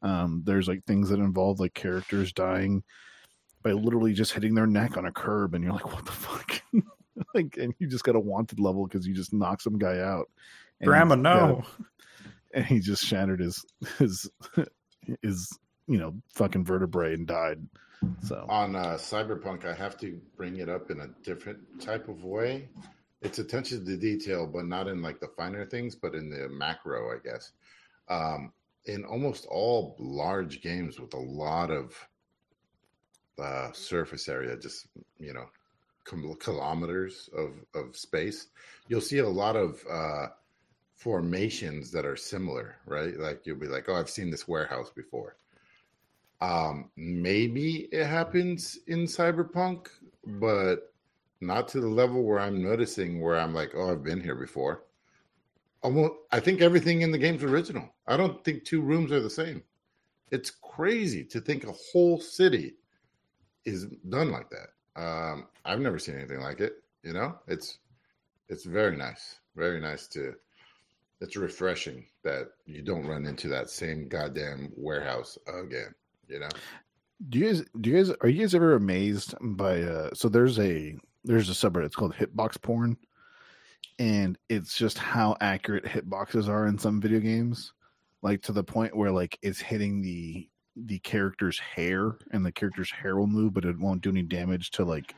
Um, 0.00 0.42
there's 0.46 0.66
like 0.66 0.84
things 0.84 1.10
that 1.10 1.18
involve 1.18 1.60
like 1.60 1.74
characters 1.74 2.32
dying 2.32 2.82
by 3.62 3.72
literally 3.72 4.14
just 4.14 4.32
hitting 4.32 4.54
their 4.54 4.66
neck 4.66 4.96
on 4.96 5.04
a 5.04 5.12
curb, 5.12 5.54
and 5.54 5.62
you're 5.62 5.74
like, 5.74 5.92
what 5.92 6.06
the 6.06 6.12
fuck? 6.12 6.62
like, 7.34 7.58
and 7.58 7.74
you 7.78 7.86
just 7.86 8.04
got 8.04 8.16
a 8.16 8.20
wanted 8.20 8.60
level 8.60 8.86
because 8.86 9.06
you 9.06 9.14
just 9.14 9.34
knocked 9.34 9.62
some 9.62 9.78
guy 9.78 9.98
out. 10.00 10.30
And 10.80 10.88
Grandma, 10.88 11.16
no. 11.16 11.64
and 12.54 12.64
he 12.64 12.78
just 12.78 13.04
shattered 13.04 13.40
his 13.40 13.62
his 13.98 14.30
his 15.22 15.58
you 15.88 15.98
know 15.98 16.14
fucking 16.34 16.64
vertebrae 16.64 17.14
and 17.14 17.26
died. 17.26 17.66
So 18.22 18.46
On 18.48 18.76
uh, 18.76 18.94
Cyberpunk, 18.94 19.64
I 19.64 19.74
have 19.74 19.98
to 19.98 20.20
bring 20.36 20.58
it 20.58 20.68
up 20.68 20.90
in 20.90 21.00
a 21.00 21.08
different 21.24 21.58
type 21.80 22.08
of 22.08 22.22
way. 22.22 22.68
It's 23.22 23.40
attention 23.40 23.84
to 23.84 23.96
detail, 23.96 24.46
but 24.46 24.66
not 24.66 24.86
in 24.86 25.02
like 25.02 25.18
the 25.18 25.26
finer 25.26 25.66
things, 25.66 25.96
but 25.96 26.14
in 26.14 26.30
the 26.30 26.48
macro, 26.48 27.12
I 27.12 27.18
guess. 27.24 27.50
Um, 28.08 28.52
in 28.84 29.04
almost 29.04 29.46
all 29.46 29.96
large 29.98 30.62
games 30.62 31.00
with 31.00 31.12
a 31.14 31.18
lot 31.18 31.70
of 31.70 31.92
uh, 33.42 33.72
surface 33.72 34.28
area, 34.28 34.56
just 34.56 34.86
you 35.18 35.32
know, 35.32 35.48
kilometers 36.04 37.28
of 37.36 37.52
of 37.74 37.96
space, 37.96 38.46
you'll 38.88 39.00
see 39.00 39.18
a 39.18 39.28
lot 39.28 39.56
of 39.56 39.82
uh, 39.90 40.26
formations 40.94 41.90
that 41.92 42.06
are 42.06 42.16
similar, 42.16 42.76
right? 42.86 43.18
Like 43.18 43.46
you'll 43.46 43.58
be 43.58 43.66
like, 43.66 43.88
"Oh, 43.88 43.94
I've 43.94 44.10
seen 44.10 44.30
this 44.30 44.46
warehouse 44.46 44.90
before." 44.90 45.36
Um, 46.40 46.90
maybe 46.96 47.88
it 47.90 48.06
happens 48.06 48.78
in 48.86 49.04
Cyberpunk, 49.04 49.88
but 50.24 50.92
not 51.40 51.68
to 51.68 51.80
the 51.80 51.88
level 51.88 52.22
where 52.22 52.40
I'm 52.40 52.62
noticing 52.62 53.20
where 53.20 53.38
I'm 53.38 53.54
like, 53.54 53.72
"Oh, 53.74 53.92
I've 53.92 54.04
been 54.04 54.20
here 54.20 54.34
before." 54.34 54.84
Almost, 55.82 56.14
I 56.32 56.40
think 56.40 56.60
everything 56.60 57.02
in 57.02 57.12
the 57.12 57.18
game's 57.18 57.44
original. 57.44 57.94
I 58.06 58.16
don't 58.16 58.42
think 58.44 58.64
two 58.64 58.80
rooms 58.80 59.12
are 59.12 59.20
the 59.20 59.30
same. 59.30 59.62
It's 60.30 60.50
crazy 60.50 61.24
to 61.24 61.40
think 61.40 61.64
a 61.64 61.72
whole 61.72 62.20
city 62.20 62.74
is 63.64 63.86
done 64.08 64.30
like 64.30 64.50
that. 64.50 65.00
Um, 65.00 65.46
I've 65.64 65.80
never 65.80 65.98
seen 65.98 66.16
anything 66.16 66.40
like 66.40 66.60
it. 66.60 66.82
You 67.02 67.12
know, 67.12 67.38
it's 67.46 67.78
it's 68.48 68.64
very 68.64 68.96
nice, 68.96 69.38
very 69.56 69.80
nice 69.80 70.06
to. 70.08 70.34
It's 71.20 71.36
refreshing 71.36 72.06
that 72.22 72.52
you 72.66 72.80
don't 72.80 73.06
run 73.06 73.26
into 73.26 73.48
that 73.48 73.70
same 73.70 74.06
goddamn 74.08 74.72
warehouse 74.76 75.36
again. 75.48 75.92
You 76.28 76.40
know, 76.40 76.48
do 77.28 77.38
you 77.38 77.46
guys 77.46 77.64
do 77.80 77.90
you 77.90 77.96
guys 77.96 78.14
are 78.20 78.28
you 78.28 78.40
guys 78.42 78.54
ever 78.54 78.74
amazed 78.74 79.34
by 79.40 79.82
uh 79.82 80.10
so 80.14 80.28
there's 80.28 80.58
a 80.58 80.94
there's 81.24 81.48
a 81.48 81.52
subreddit 81.52 81.86
it's 81.86 81.96
called 81.96 82.14
hitbox 82.14 82.60
porn 82.62 82.96
and 83.98 84.38
it's 84.48 84.76
just 84.76 84.98
how 84.98 85.36
accurate 85.40 85.84
hitboxes 85.84 86.48
are 86.48 86.66
in 86.66 86.78
some 86.78 87.00
video 87.00 87.18
games 87.18 87.72
like 88.22 88.42
to 88.42 88.52
the 88.52 88.62
point 88.62 88.96
where 88.96 89.10
like 89.10 89.38
it's 89.42 89.58
hitting 89.60 90.00
the 90.02 90.48
the 90.76 90.98
character's 91.00 91.58
hair 91.58 92.16
and 92.30 92.46
the 92.46 92.52
character's 92.52 92.90
hair 92.90 93.16
will 93.16 93.26
move 93.26 93.52
but 93.52 93.64
it 93.64 93.78
won't 93.78 94.00
do 94.02 94.10
any 94.10 94.22
damage 94.22 94.70
to 94.70 94.84
like 94.84 95.14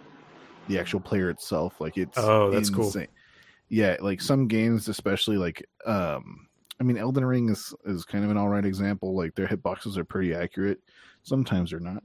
the 0.68 0.78
actual 0.78 1.00
player 1.00 1.28
itself 1.28 1.80
like 1.80 1.98
it's 1.98 2.16
Oh, 2.18 2.50
that's 2.50 2.70
cool. 2.70 2.90
yeah 3.68 3.96
like 4.00 4.20
some 4.22 4.48
games 4.48 4.88
especially 4.88 5.36
like 5.36 5.66
um 5.84 6.46
i 6.80 6.82
mean 6.82 6.96
elden 6.96 7.24
ring 7.24 7.48
is 7.48 7.74
is 7.84 8.04
kind 8.04 8.24
of 8.24 8.30
an 8.30 8.36
all 8.36 8.48
right 8.48 8.64
example 8.64 9.14
like 9.14 9.34
their 9.34 9.46
hitboxes 9.46 9.96
are 9.96 10.04
pretty 10.04 10.34
accurate. 10.34 10.80
Sometimes 11.22 11.70
they're 11.70 11.80
not. 11.80 12.02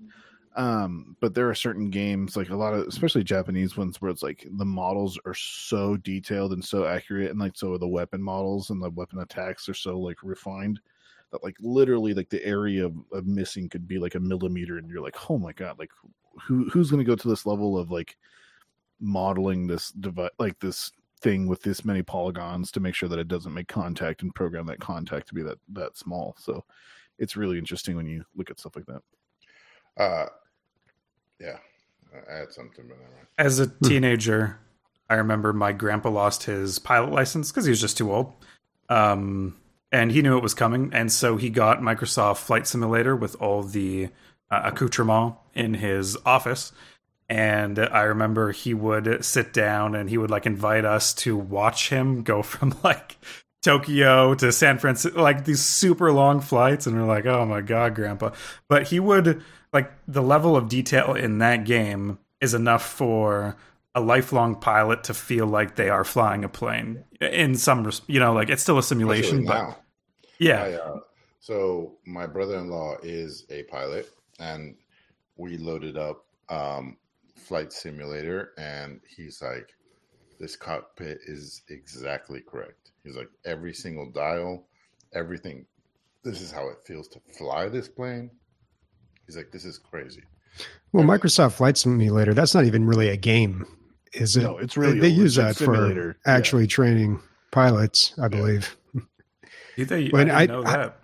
Um 0.55 1.15
but 1.21 1.33
there 1.33 1.49
are 1.49 1.55
certain 1.55 1.89
games 1.89 2.37
like 2.37 2.49
a 2.49 2.55
lot 2.55 2.73
of 2.73 2.87
especially 2.87 3.23
japanese 3.23 3.75
ones 3.75 4.01
where 4.01 4.11
it's 4.11 4.23
like 4.23 4.47
the 4.57 4.65
models 4.65 5.19
are 5.25 5.33
so 5.33 5.97
detailed 5.97 6.53
and 6.53 6.63
so 6.63 6.85
accurate 6.85 7.31
and 7.31 7.39
like 7.39 7.55
so 7.55 7.73
are 7.73 7.77
the 7.77 7.87
weapon 7.87 8.21
models 8.21 8.69
and 8.69 8.81
the 8.81 8.89
weapon 8.91 9.19
attacks 9.19 9.67
are 9.67 9.73
so 9.73 9.99
like 9.99 10.17
refined 10.23 10.79
that 11.31 11.43
like 11.43 11.55
literally 11.59 12.13
like 12.13 12.29
the 12.29 12.45
area 12.45 12.85
of, 12.85 12.95
of 13.11 13.25
missing 13.25 13.67
could 13.67 13.87
be 13.87 13.97
like 13.97 14.15
a 14.15 14.19
millimeter 14.19 14.77
and 14.77 14.89
you're 14.89 15.01
like 15.01 15.29
oh 15.29 15.37
my 15.37 15.51
god 15.51 15.77
like 15.77 15.91
who 16.41 16.69
who's 16.69 16.89
to 16.89 17.03
go 17.03 17.15
to 17.15 17.27
this 17.27 17.45
level 17.45 17.77
of 17.77 17.91
like 17.91 18.17
modeling 19.01 19.67
this 19.67 19.91
device 19.91 20.31
like 20.39 20.57
this 20.59 20.91
thing 21.25 21.47
with 21.47 21.63
this 21.63 21.83
many 21.83 22.03
polygons 22.03 22.71
to 22.71 22.79
make 22.79 22.93
sure 22.93 23.09
that 23.09 23.17
it 23.17 23.27
doesn't 23.27 23.53
make 23.53 23.67
contact 23.67 24.21
and 24.21 24.33
program 24.35 24.67
that 24.67 24.79
contact 24.79 25.27
to 25.27 25.33
be 25.33 25.41
that 25.41 25.57
that 25.73 25.97
small. 25.97 26.35
So 26.37 26.63
it's 27.17 27.35
really 27.35 27.57
interesting 27.57 27.95
when 27.95 28.05
you 28.05 28.23
look 28.35 28.51
at 28.51 28.59
stuff 28.59 28.75
like 28.75 28.85
that. 28.85 29.01
Uh, 29.97 30.27
yeah, 31.39 31.57
I 32.31 32.37
had 32.37 32.53
something, 32.53 32.85
but 32.87 32.99
never. 32.99 33.27
As 33.39 33.59
a 33.59 33.67
teenager, 33.83 34.59
I 35.09 35.15
remember 35.15 35.51
my 35.51 35.71
grandpa 35.71 36.09
lost 36.09 36.43
his 36.43 36.77
pilot 36.77 37.11
license 37.11 37.51
because 37.51 37.65
he 37.65 37.71
was 37.71 37.81
just 37.81 37.97
too 37.97 38.13
old. 38.13 38.33
Um, 38.87 39.57
and 39.91 40.11
he 40.11 40.21
knew 40.21 40.37
it 40.37 40.43
was 40.43 40.53
coming. 40.53 40.91
And 40.93 41.11
so 41.11 41.37
he 41.37 41.49
got 41.49 41.79
Microsoft 41.79 42.37
Flight 42.37 42.67
Simulator 42.67 43.15
with 43.15 43.35
all 43.41 43.63
the 43.63 44.09
uh, 44.51 44.61
accoutrement 44.65 45.35
in 45.55 45.73
his 45.73 46.17
office. 46.25 46.71
And 47.27 47.79
I 47.79 48.03
remember 48.03 48.51
he 48.51 48.73
would 48.73 49.25
sit 49.25 49.51
down 49.51 49.95
and 49.95 50.09
he 50.09 50.17
would 50.17 50.29
like 50.29 50.45
invite 50.45 50.85
us 50.85 51.13
to 51.15 51.35
watch 51.35 51.89
him 51.89 52.23
go 52.23 52.41
from 52.43 52.75
like 52.83 53.17
Tokyo 53.63 54.35
to 54.35 54.51
San 54.51 54.77
Francisco, 54.77 55.21
like 55.21 55.45
these 55.45 55.61
super 55.61 56.11
long 56.11 56.39
flights. 56.39 56.85
And 56.85 56.95
we're 56.95 57.07
like, 57.07 57.25
oh 57.25 57.45
my 57.45 57.61
God, 57.61 57.95
grandpa. 57.95 58.31
But 58.67 58.87
he 58.89 58.99
would, 58.99 59.41
like, 59.73 59.91
the 60.07 60.21
level 60.21 60.55
of 60.55 60.69
detail 60.69 61.15
in 61.15 61.39
that 61.39 61.65
game 61.65 62.19
is 62.41 62.53
enough 62.53 62.85
for 62.85 63.57
a 63.95 64.01
lifelong 64.01 64.55
pilot 64.55 65.05
to 65.05 65.13
feel 65.13 65.47
like 65.47 65.75
they 65.75 65.89
are 65.89 66.03
flying 66.03 66.43
a 66.43 66.49
plane 66.49 67.05
in 67.21 67.55
some, 67.55 67.85
res- 67.85 68.01
you 68.07 68.19
know, 68.19 68.33
like 68.33 68.49
it's 68.49 68.61
still 68.61 68.77
a 68.77 68.83
simulation, 68.83 69.45
but 69.45 69.81
yeah. 70.37 70.63
I, 70.63 70.73
uh, 70.73 70.99
so 71.39 71.93
my 72.05 72.27
brother-in-law 72.27 72.97
is 73.03 73.45
a 73.49 73.63
pilot, 73.63 74.09
and 74.37 74.75
we 75.37 75.57
loaded 75.57 75.97
up 75.97 76.25
um, 76.49 76.97
flight 77.45 77.71
simulator, 77.73 78.51
and 78.57 78.99
he's 79.15 79.41
like, 79.41 79.69
"This 80.39 80.55
cockpit 80.55 81.19
is 81.27 81.61
exactly 81.69 82.41
correct." 82.41 82.91
He's 83.03 83.15
like, 83.15 83.29
"Every 83.45 83.73
single 83.73 84.09
dial, 84.11 84.67
everything. 85.13 85.65
This 86.23 86.41
is 86.41 86.51
how 86.51 86.69
it 86.69 86.77
feels 86.85 87.07
to 87.09 87.19
fly 87.37 87.69
this 87.69 87.87
plane." 87.87 88.31
He's 89.25 89.37
like, 89.37 89.51
"This 89.51 89.65
is 89.65 89.77
crazy." 89.77 90.23
Well, 90.91 91.03
Microsoft 91.03 91.53
Flight 91.53 91.77
Simulator, 91.77 92.33
that's 92.33 92.53
not 92.55 92.63
even 92.65 92.85
really 92.85 93.09
a 93.09 93.17
game, 93.17 93.65
is 94.13 94.37
it? 94.37 94.43
No, 94.43 94.57
it's 94.57 94.77
really 94.77 94.93
they, 94.99 95.09
they 95.09 95.15
use 95.15 95.35
that 95.35 95.57
simulator. 95.57 96.13
for 96.23 96.29
Yeah. 96.29 96.35
actually 96.37 96.67
training 96.67 97.19
pilots, 97.51 98.13
I 98.21 98.27
believe. 98.29 98.75
Do 99.75 99.83
they, 99.85 100.07
When 100.07 100.31
I 100.31 100.45
didn't 100.45 100.55
I- 100.55 100.61
know 100.61 100.67
I- 100.69 100.77
that. 100.77 100.99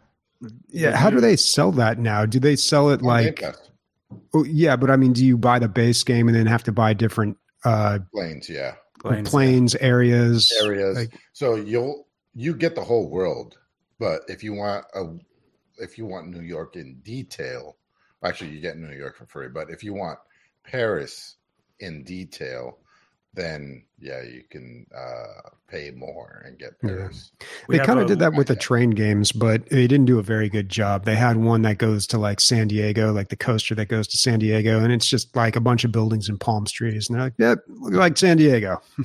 Yeah, 0.69 0.95
how 0.95 1.09
do 1.11 1.19
they 1.19 1.35
sell 1.35 1.71
that 1.73 1.99
now? 1.99 2.25
Do 2.25 2.39
they 2.39 2.55
sell 2.55 2.89
it 2.89 3.01
like 3.03 3.43
Pass. 4.11 4.19
oh, 4.33 4.43
yeah, 4.45 4.75
but 4.75 4.89
I 4.89 4.95
mean, 4.97 5.13
do 5.13 5.25
you 5.25 5.37
buy 5.37 5.59
the 5.59 5.67
base 5.69 6.03
game 6.03 6.27
and 6.27 6.35
then 6.35 6.45
have 6.45 6.63
to 6.63 6.71
buy 6.71 6.93
different 6.93 7.37
uh 7.63 7.99
planes, 8.13 8.49
yeah, 8.49 8.75
Planes, 8.99 9.29
planes, 9.29 9.75
areas? 9.75 10.51
areas. 10.63 10.97
Like- 10.97 11.13
so 11.33 11.55
you'll 11.55 12.07
you 12.33 12.55
get 12.55 12.75
the 12.75 12.83
whole 12.83 13.09
world, 13.09 13.57
but 13.99 14.21
if 14.27 14.43
you 14.43 14.53
want 14.53 14.85
a 14.95 15.05
if 15.77 15.97
you 15.97 16.05
want 16.05 16.27
New 16.29 16.41
York 16.41 16.75
in 16.75 16.99
detail, 17.03 17.77
actually 18.23 18.51
you 18.51 18.61
get 18.61 18.77
New 18.77 18.95
York 18.95 19.17
for 19.17 19.25
free. 19.25 19.47
But 19.47 19.69
if 19.69 19.83
you 19.83 19.93
want 19.93 20.19
Paris 20.63 21.37
in 21.79 22.03
detail, 22.03 22.77
then 23.33 23.83
yeah, 23.99 24.21
you 24.21 24.43
can 24.49 24.85
uh, 24.95 25.49
pay 25.67 25.91
more 25.91 26.43
and 26.45 26.57
get 26.57 26.73
Yeah. 26.83 27.09
They 27.69 27.79
kind 27.79 27.99
of 27.99 28.07
did 28.07 28.19
that 28.19 28.33
with 28.33 28.47
the 28.47 28.55
train 28.55 28.89
games, 28.89 29.31
but 29.31 29.69
they 29.69 29.87
didn't 29.87 30.07
do 30.07 30.19
a 30.19 30.23
very 30.23 30.49
good 30.49 30.69
job. 30.69 31.05
They 31.05 31.15
had 31.15 31.37
one 31.37 31.61
that 31.61 31.77
goes 31.77 32.07
to 32.07 32.17
like 32.17 32.41
San 32.41 32.67
Diego, 32.67 33.13
like 33.13 33.29
the 33.29 33.35
coaster 33.35 33.75
that 33.75 33.85
goes 33.85 34.07
to 34.09 34.17
San 34.17 34.39
Diego, 34.39 34.79
and 34.83 34.91
it's 34.91 35.07
just 35.07 35.35
like 35.35 35.55
a 35.55 35.61
bunch 35.61 35.83
of 35.83 35.91
buildings 35.91 36.27
and 36.27 36.39
palm 36.39 36.65
trees. 36.65 37.09
And 37.09 37.15
they're 37.15 37.25
like, 37.25 37.33
yep, 37.37 37.59
look 37.67 37.93
like 37.93 38.17
San 38.17 38.37
Diego. 38.37 38.81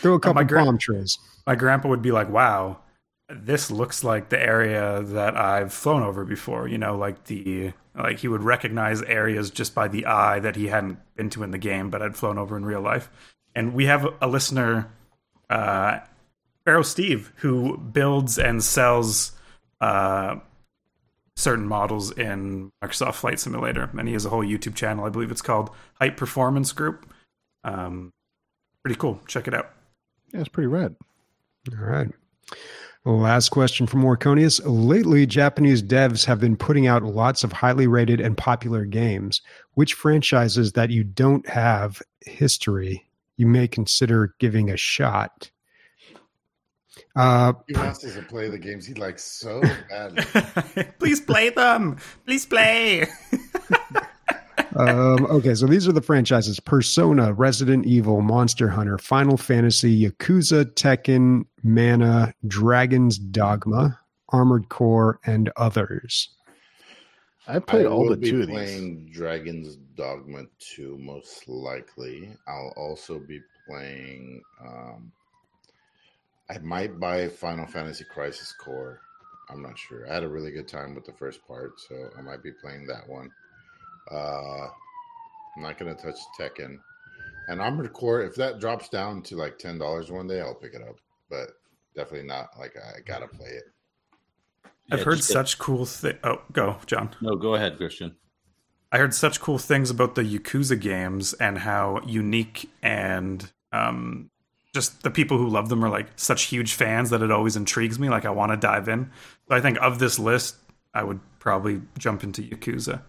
Throw 0.00 0.14
a 0.14 0.20
couple 0.20 0.34
my 0.34 0.44
gra- 0.44 0.64
palm 0.64 0.78
trees. 0.78 1.18
my 1.46 1.54
grandpa 1.54 1.88
would 1.88 2.02
be 2.02 2.12
like, 2.12 2.30
"Wow, 2.30 2.78
this 3.28 3.70
looks 3.70 4.02
like 4.02 4.30
the 4.30 4.42
area 4.42 5.02
that 5.02 5.36
I've 5.36 5.72
flown 5.72 6.02
over 6.02 6.24
before." 6.24 6.66
You 6.66 6.78
know, 6.78 6.96
like 6.96 7.24
the 7.24 7.74
like 7.94 8.18
he 8.18 8.28
would 8.28 8.42
recognize 8.42 9.02
areas 9.02 9.50
just 9.50 9.74
by 9.74 9.88
the 9.88 10.06
eye 10.06 10.38
that 10.40 10.56
he 10.56 10.68
hadn't 10.68 10.98
been 11.16 11.30
to 11.30 11.42
in 11.42 11.50
the 11.50 11.58
game, 11.58 11.90
but 11.90 12.00
had 12.00 12.16
flown 12.16 12.38
over 12.38 12.56
in 12.56 12.64
real 12.64 12.80
life. 12.80 13.10
And 13.56 13.72
we 13.72 13.86
have 13.86 14.06
a 14.20 14.28
listener, 14.28 14.92
uh, 15.48 16.00
Pharaoh 16.66 16.82
Steve, 16.82 17.32
who 17.36 17.78
builds 17.78 18.38
and 18.38 18.62
sells 18.62 19.32
uh, 19.80 20.36
certain 21.36 21.66
models 21.66 22.10
in 22.12 22.70
Microsoft 22.84 23.14
Flight 23.14 23.40
Simulator, 23.40 23.90
and 23.98 24.06
he 24.06 24.12
has 24.12 24.26
a 24.26 24.28
whole 24.28 24.44
YouTube 24.44 24.74
channel. 24.74 25.06
I 25.06 25.08
believe 25.08 25.30
it's 25.30 25.40
called 25.40 25.70
Hype 25.94 26.18
Performance 26.18 26.72
Group. 26.72 27.10
Um, 27.64 28.12
pretty 28.84 28.98
cool. 28.98 29.20
Check 29.26 29.48
it 29.48 29.54
out. 29.54 29.70
Yeah, 30.34 30.40
it's 30.40 30.50
pretty 30.50 30.68
rad. 30.68 30.94
All 31.72 31.84
right. 31.84 32.10
Last 33.06 33.50
question 33.50 33.86
from 33.86 34.02
Morconius. 34.02 34.60
Lately, 34.64 35.24
Japanese 35.24 35.82
devs 35.82 36.26
have 36.26 36.40
been 36.40 36.56
putting 36.56 36.88
out 36.88 37.04
lots 37.04 37.42
of 37.42 37.52
highly 37.52 37.86
rated 37.86 38.20
and 38.20 38.36
popular 38.36 38.84
games. 38.84 39.40
Which 39.74 39.94
franchises 39.94 40.72
that 40.72 40.90
you 40.90 41.04
don't 41.04 41.48
have 41.48 42.02
history 42.20 43.05
you 43.36 43.46
may 43.46 43.68
consider 43.68 44.34
giving 44.38 44.70
a 44.70 44.76
shot? 44.76 45.50
Uh, 47.14 47.52
He 47.66 47.74
wants 47.74 48.04
us 48.04 48.14
to 48.14 48.22
play 48.22 48.48
the 48.48 48.58
games 48.58 48.86
he 48.86 48.94
likes 48.94 49.22
so 49.22 49.62
badly. 49.90 50.22
Please 50.98 51.20
play 51.20 51.50
them. 51.50 51.96
Please 52.24 52.46
play. 52.46 53.06
um, 54.76 55.26
okay, 55.26 55.54
so 55.54 55.66
these 55.66 55.86
are 55.88 55.92
the 55.92 56.02
franchises 56.02 56.60
Persona, 56.60 57.32
Resident 57.32 57.86
Evil, 57.86 58.20
Monster 58.20 58.68
Hunter, 58.68 58.98
Final 58.98 59.36
Fantasy, 59.36 60.08
Yakuza, 60.08 60.64
Tekken, 60.64 61.44
Mana, 61.62 62.34
Dragon's 62.46 63.18
Dogma, 63.18 63.98
Armored 64.30 64.68
Core, 64.68 65.18
and 65.24 65.50
others. 65.56 66.35
I 67.48 67.58
played 67.58 67.86
I 67.86 67.88
all 67.88 68.08
but 68.08 68.22
two 68.22 68.42
of 68.42 68.48
these. 68.48 68.54
playing 68.54 69.10
Dragon's 69.12 69.76
Dogma 69.96 70.46
2 70.58 70.98
most 70.98 71.48
likely. 71.48 72.30
I'll 72.46 72.72
also 72.76 73.18
be 73.18 73.40
playing 73.66 74.42
um 74.60 75.12
I 76.48 76.58
might 76.58 76.98
buy 77.00 77.28
Final 77.28 77.66
Fantasy 77.66 78.04
Crisis 78.04 78.52
Core. 78.52 79.00
I'm 79.50 79.62
not 79.62 79.78
sure. 79.78 80.08
I 80.08 80.14
had 80.14 80.22
a 80.24 80.28
really 80.28 80.50
good 80.50 80.68
time 80.68 80.94
with 80.94 81.04
the 81.04 81.12
first 81.12 81.46
part, 81.46 81.80
so 81.80 82.10
I 82.16 82.22
might 82.22 82.42
be 82.42 82.52
playing 82.52 82.86
that 82.86 83.08
one. 83.08 83.30
Uh 84.10 84.68
I'm 85.56 85.62
not 85.62 85.78
gonna 85.78 85.94
touch 85.94 86.18
Tekken. 86.38 86.78
And 87.48 87.60
Armored 87.60 87.92
Core, 87.92 88.22
if 88.22 88.34
that 88.36 88.58
drops 88.58 88.88
down 88.88 89.22
to 89.22 89.36
like 89.36 89.58
ten 89.58 89.78
dollars 89.78 90.10
one 90.10 90.26
day, 90.26 90.40
I'll 90.40 90.54
pick 90.54 90.74
it 90.74 90.82
up. 90.82 90.96
But 91.30 91.50
definitely 91.94 92.26
not 92.26 92.50
like 92.58 92.74
I 92.76 93.00
gotta 93.06 93.28
play 93.28 93.50
it. 93.50 93.64
I've 94.90 95.00
Yeah, 95.00 95.04
heard 95.04 95.16
just- 95.16 95.30
such 95.30 95.58
cool 95.58 95.84
things. 95.84 96.18
Oh, 96.24 96.42
go, 96.52 96.78
John. 96.86 97.10
No, 97.20 97.36
go 97.36 97.54
ahead, 97.54 97.76
Christian. 97.76 98.14
I 98.92 98.98
heard 98.98 99.14
such 99.14 99.40
cool 99.40 99.58
things 99.58 99.90
about 99.90 100.14
the 100.14 100.22
Yakuza 100.22 100.80
games 100.80 101.32
and 101.34 101.58
how 101.58 102.00
unique 102.06 102.70
and 102.82 103.50
um, 103.72 104.30
just 104.72 105.02
the 105.02 105.10
people 105.10 105.38
who 105.38 105.48
love 105.48 105.68
them 105.68 105.84
are 105.84 105.88
like 105.90 106.06
such 106.16 106.44
huge 106.44 106.74
fans 106.74 107.10
that 107.10 107.20
it 107.20 107.30
always 107.32 107.56
intrigues 107.56 107.98
me. 107.98 108.08
Like 108.08 108.24
I 108.24 108.30
want 108.30 108.52
to 108.52 108.56
dive 108.56 108.88
in. 108.88 109.10
So 109.48 109.56
I 109.56 109.60
think 109.60 109.78
of 109.82 109.98
this 109.98 110.18
list, 110.20 110.56
I 110.94 111.02
would 111.02 111.18
probably 111.40 111.82
jump 111.98 112.22
into 112.22 112.42
Yakuza. 112.42 113.02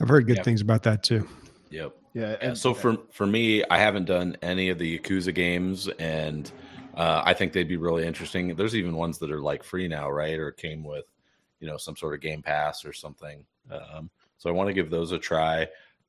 I've 0.00 0.08
heard 0.08 0.26
good 0.26 0.36
Yep. 0.36 0.44
things 0.44 0.60
about 0.60 0.82
that 0.84 1.02
too. 1.02 1.26
Yep. 1.70 1.94
Yeah, 2.14 2.22
Yeah, 2.30 2.36
and 2.42 2.58
so 2.58 2.74
for 2.74 2.98
for 3.10 3.26
me, 3.26 3.64
I 3.70 3.78
haven't 3.78 4.04
done 4.04 4.36
any 4.42 4.68
of 4.68 4.78
the 4.78 4.98
Yakuza 4.98 5.34
games, 5.34 5.88
and 5.98 6.50
uh, 6.94 7.22
I 7.24 7.34
think 7.34 7.52
they'd 7.52 7.68
be 7.68 7.76
really 7.76 8.06
interesting. 8.06 8.54
There's 8.54 8.76
even 8.76 8.96
ones 8.96 9.18
that 9.18 9.30
are 9.30 9.40
like 9.40 9.64
free 9.64 9.88
now, 9.88 10.10
right? 10.10 10.38
Or 10.38 10.50
came 10.50 10.84
with, 10.84 11.04
you 11.60 11.66
know, 11.66 11.76
some 11.76 11.96
sort 11.96 12.14
of 12.14 12.20
Game 12.20 12.42
Pass 12.42 12.84
or 12.84 12.92
something. 12.92 13.44
Um, 13.70 14.10
so 14.38 14.50
I 14.50 14.52
want 14.52 14.68
to 14.68 14.74
give 14.74 14.90
those 14.90 15.12
a 15.12 15.18
try. 15.18 15.68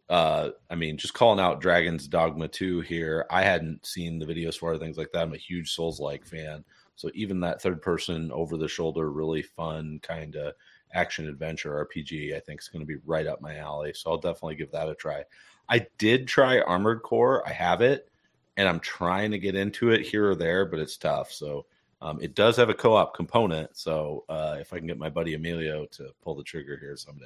Uh, 0.10 0.50
I 0.70 0.76
mean, 0.76 0.98
just 0.98 1.14
calling 1.14 1.40
out 1.40 1.62
Dragon's 1.62 2.08
Dogma 2.08 2.48
2 2.48 2.82
here. 2.82 3.26
I 3.30 3.44
hadn't 3.44 3.86
seen 3.86 4.20
the 4.20 4.26
videos 4.26 4.58
for 4.58 4.78
things 4.78 4.98
like 4.98 5.12
that. 5.14 5.24
I'm 5.24 5.34
a 5.34 5.38
huge 5.38 5.72
Souls 5.72 6.00
like 6.00 6.26
fan. 6.26 6.64
So 6.96 7.10
even 7.14 7.40
that 7.40 7.62
third 7.62 7.82
person 7.82 8.32
over 8.32 8.58
the 8.58 8.68
shoulder, 8.68 9.12
really 9.12 9.42
fun 9.42 10.00
kind 10.04 10.36
of 10.36 10.54
action 10.94 11.28
adventure 11.28 11.88
RPG, 11.90 12.36
I 12.36 12.40
think 12.40 12.62
is 12.62 12.68
going 12.68 12.82
to 12.82 12.86
be 12.86 13.02
right 13.06 13.28
up 13.28 13.42
my 13.42 13.58
alley. 13.58 13.94
So 13.96 14.12
I'll 14.12 14.18
definitely 14.18 14.56
give 14.56 14.72
that 14.72 14.90
a 14.90 14.96
try. 14.96 15.24
I 15.70 15.88
did 15.98 16.28
try 16.28 16.60
Armored 16.60 17.02
Core. 17.02 17.48
I 17.48 17.54
have 17.54 17.82
it, 17.82 18.10
and 18.58 18.68
I'm 18.68 18.80
trying 18.80 19.32
to 19.32 19.40
get 19.40 19.56
into 19.56 19.92
it 19.92 20.06
here 20.06 20.30
or 20.30 20.36
there, 20.36 20.66
but 20.66 20.80
it's 20.80 20.98
tough. 20.98 21.32
So 21.32 21.66
um, 22.02 22.20
it 22.22 22.36
does 22.36 22.58
have 22.58 22.70
a 22.70 22.74
co-op 22.74 23.16
component. 23.16 23.76
So 23.78 24.26
uh, 24.30 24.58
if 24.60 24.74
I 24.74 24.78
can 24.78 24.88
get 24.88 24.98
my 24.98 25.10
buddy 25.10 25.34
Emilio 25.34 25.86
to 25.92 26.10
pull 26.22 26.36
the 26.36 26.44
trigger 26.44 26.78
here 26.80 26.96
someday, 26.96 27.26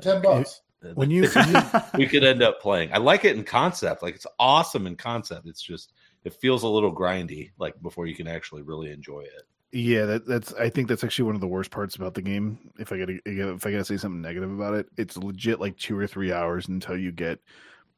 Ten 0.00 0.22
bucks. 0.22 0.62
when 0.94 1.10
you 1.10 1.28
we 1.96 2.06
could 2.06 2.24
end 2.24 2.42
up 2.42 2.60
playing. 2.60 2.92
I 2.92 2.98
like 2.98 3.24
it 3.24 3.36
in 3.36 3.44
concept. 3.44 4.02
Like 4.02 4.14
it's 4.14 4.26
awesome 4.38 4.86
in 4.86 4.96
concept. 4.96 5.46
It's 5.46 5.62
just 5.62 5.92
it 6.24 6.34
feels 6.34 6.62
a 6.62 6.68
little 6.68 6.94
grindy. 6.94 7.50
Like 7.58 7.80
before 7.82 8.06
you 8.06 8.14
can 8.14 8.26
actually 8.26 8.62
really 8.62 8.90
enjoy 8.90 9.20
it. 9.20 9.42
Yeah, 9.72 10.04
that, 10.04 10.26
that's. 10.26 10.54
I 10.54 10.70
think 10.70 10.86
that's 10.86 11.02
actually 11.02 11.24
one 11.24 11.34
of 11.34 11.40
the 11.40 11.48
worst 11.48 11.72
parts 11.72 11.96
about 11.96 12.14
the 12.14 12.22
game. 12.22 12.70
If 12.78 12.92
I 12.92 12.98
gotta, 12.98 13.18
if 13.26 13.66
I 13.66 13.72
gotta 13.72 13.84
say 13.84 13.96
something 13.96 14.22
negative 14.22 14.52
about 14.52 14.74
it, 14.74 14.86
it's 14.96 15.16
legit 15.16 15.58
like 15.58 15.76
two 15.76 15.98
or 15.98 16.06
three 16.06 16.32
hours 16.32 16.68
until 16.68 16.96
you 16.96 17.10
get 17.10 17.40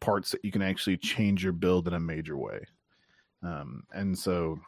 parts 0.01 0.31
that 0.31 0.45
you 0.45 0.53
can 0.53 0.63
actually 0.63 0.97
change 0.97 1.43
your 1.43 1.53
build 1.53 1.89
in 1.89 1.95
a 1.95 2.01
major 2.01 2.37
way. 2.37 2.61
Um, 3.43 3.85
and 3.93 4.17
so 4.19 4.59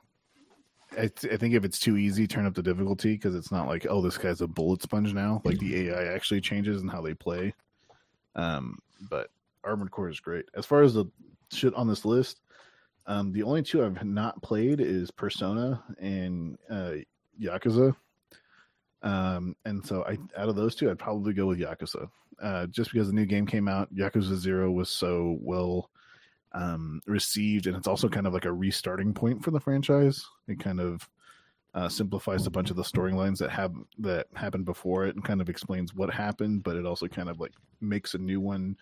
I, 0.93 1.09
th- 1.09 1.33
I 1.33 1.37
think 1.37 1.55
if 1.55 1.65
it's 1.65 1.79
too 1.79 1.97
easy, 1.97 2.27
turn 2.27 2.47
up 2.47 2.55
the 2.55 2.63
difficulty 2.63 3.15
because 3.15 3.35
it's 3.35 3.53
not 3.53 3.67
like, 3.67 3.87
oh, 3.89 4.01
this 4.01 4.19
guy's 4.19 4.41
a 4.41 4.47
bullet 4.47 4.83
sponge 4.83 5.13
now. 5.13 5.43
Like 5.45 5.59
the 5.59 5.89
AI 5.89 6.15
actually 6.15 6.41
changes 6.41 6.81
and 6.81 6.91
how 6.91 7.03
they 7.03 7.15
play. 7.15 7.55
Um, 8.35 8.79
but 9.11 9.31
Armored 9.65 9.91
Core 9.91 10.09
is 10.09 10.21
great. 10.21 10.47
As 10.55 10.65
far 10.65 10.83
as 10.83 10.95
the 10.95 11.07
shit 11.53 11.75
on 11.75 11.89
this 11.89 12.05
list, 12.05 12.41
um, 13.07 13.33
the 13.33 13.43
only 13.43 13.63
two 13.63 13.85
I've 13.85 14.05
not 14.05 14.41
played 14.43 14.81
is 14.81 15.11
Persona 15.11 15.83
and 15.99 16.59
uh, 16.71 16.93
Yakuza. 17.41 17.95
Um, 19.03 19.55
and 19.65 19.85
so 19.85 20.05
I 20.05 20.19
out 20.37 20.49
of 20.49 20.57
those 20.57 20.75
two, 20.75 20.91
I'd 20.91 20.99
probably 20.99 21.33
go 21.33 21.47
with 21.47 21.59
Yakuza. 21.59 22.09
Uh, 22.40 22.66
just 22.66 22.93
because 22.93 23.09
the 23.09 23.15
new 23.15 23.27
game 23.27 23.47
came 23.47 23.69
out, 23.69 23.93
Yakuza 23.94 24.36
Zero 24.36 24.70
was 24.70 24.89
so 24.89 25.39
well 25.40 25.90
um, 26.52 27.01
received, 27.06 27.66
and 27.66 27.77
it's 27.77 27.89
also 27.89 28.09
kind 28.09 28.27
of 28.27 28.32
like 28.32 28.44
a 28.44 28.52
restarting 28.52 29.12
point 29.12 29.43
for 29.43 29.51
the 29.51 29.60
franchise. 29.60 30.24
It 30.47 30.60
kind 30.60 30.81
of 30.81 31.09
uh, 31.74 31.89
simplifies 31.89 32.47
a 32.47 32.51
bunch 32.51 32.70
of 32.70 32.77
the 32.77 32.82
storylines 32.82 33.39
that 33.39 33.51
have 33.51 33.74
that 33.98 34.27
happened 34.35 34.65
before 34.65 35.06
it, 35.06 35.15
and 35.15 35.24
kind 35.24 35.40
of 35.40 35.48
explains 35.48 35.94
what 35.94 36.10
happened, 36.10 36.62
but 36.62 36.77
it 36.77 36.86
also 36.86 37.06
kind 37.06 37.28
of 37.28 37.40
like 37.40 37.52
makes 37.81 38.15
a 38.15 38.19
new 38.19 38.40
one. 38.40 38.77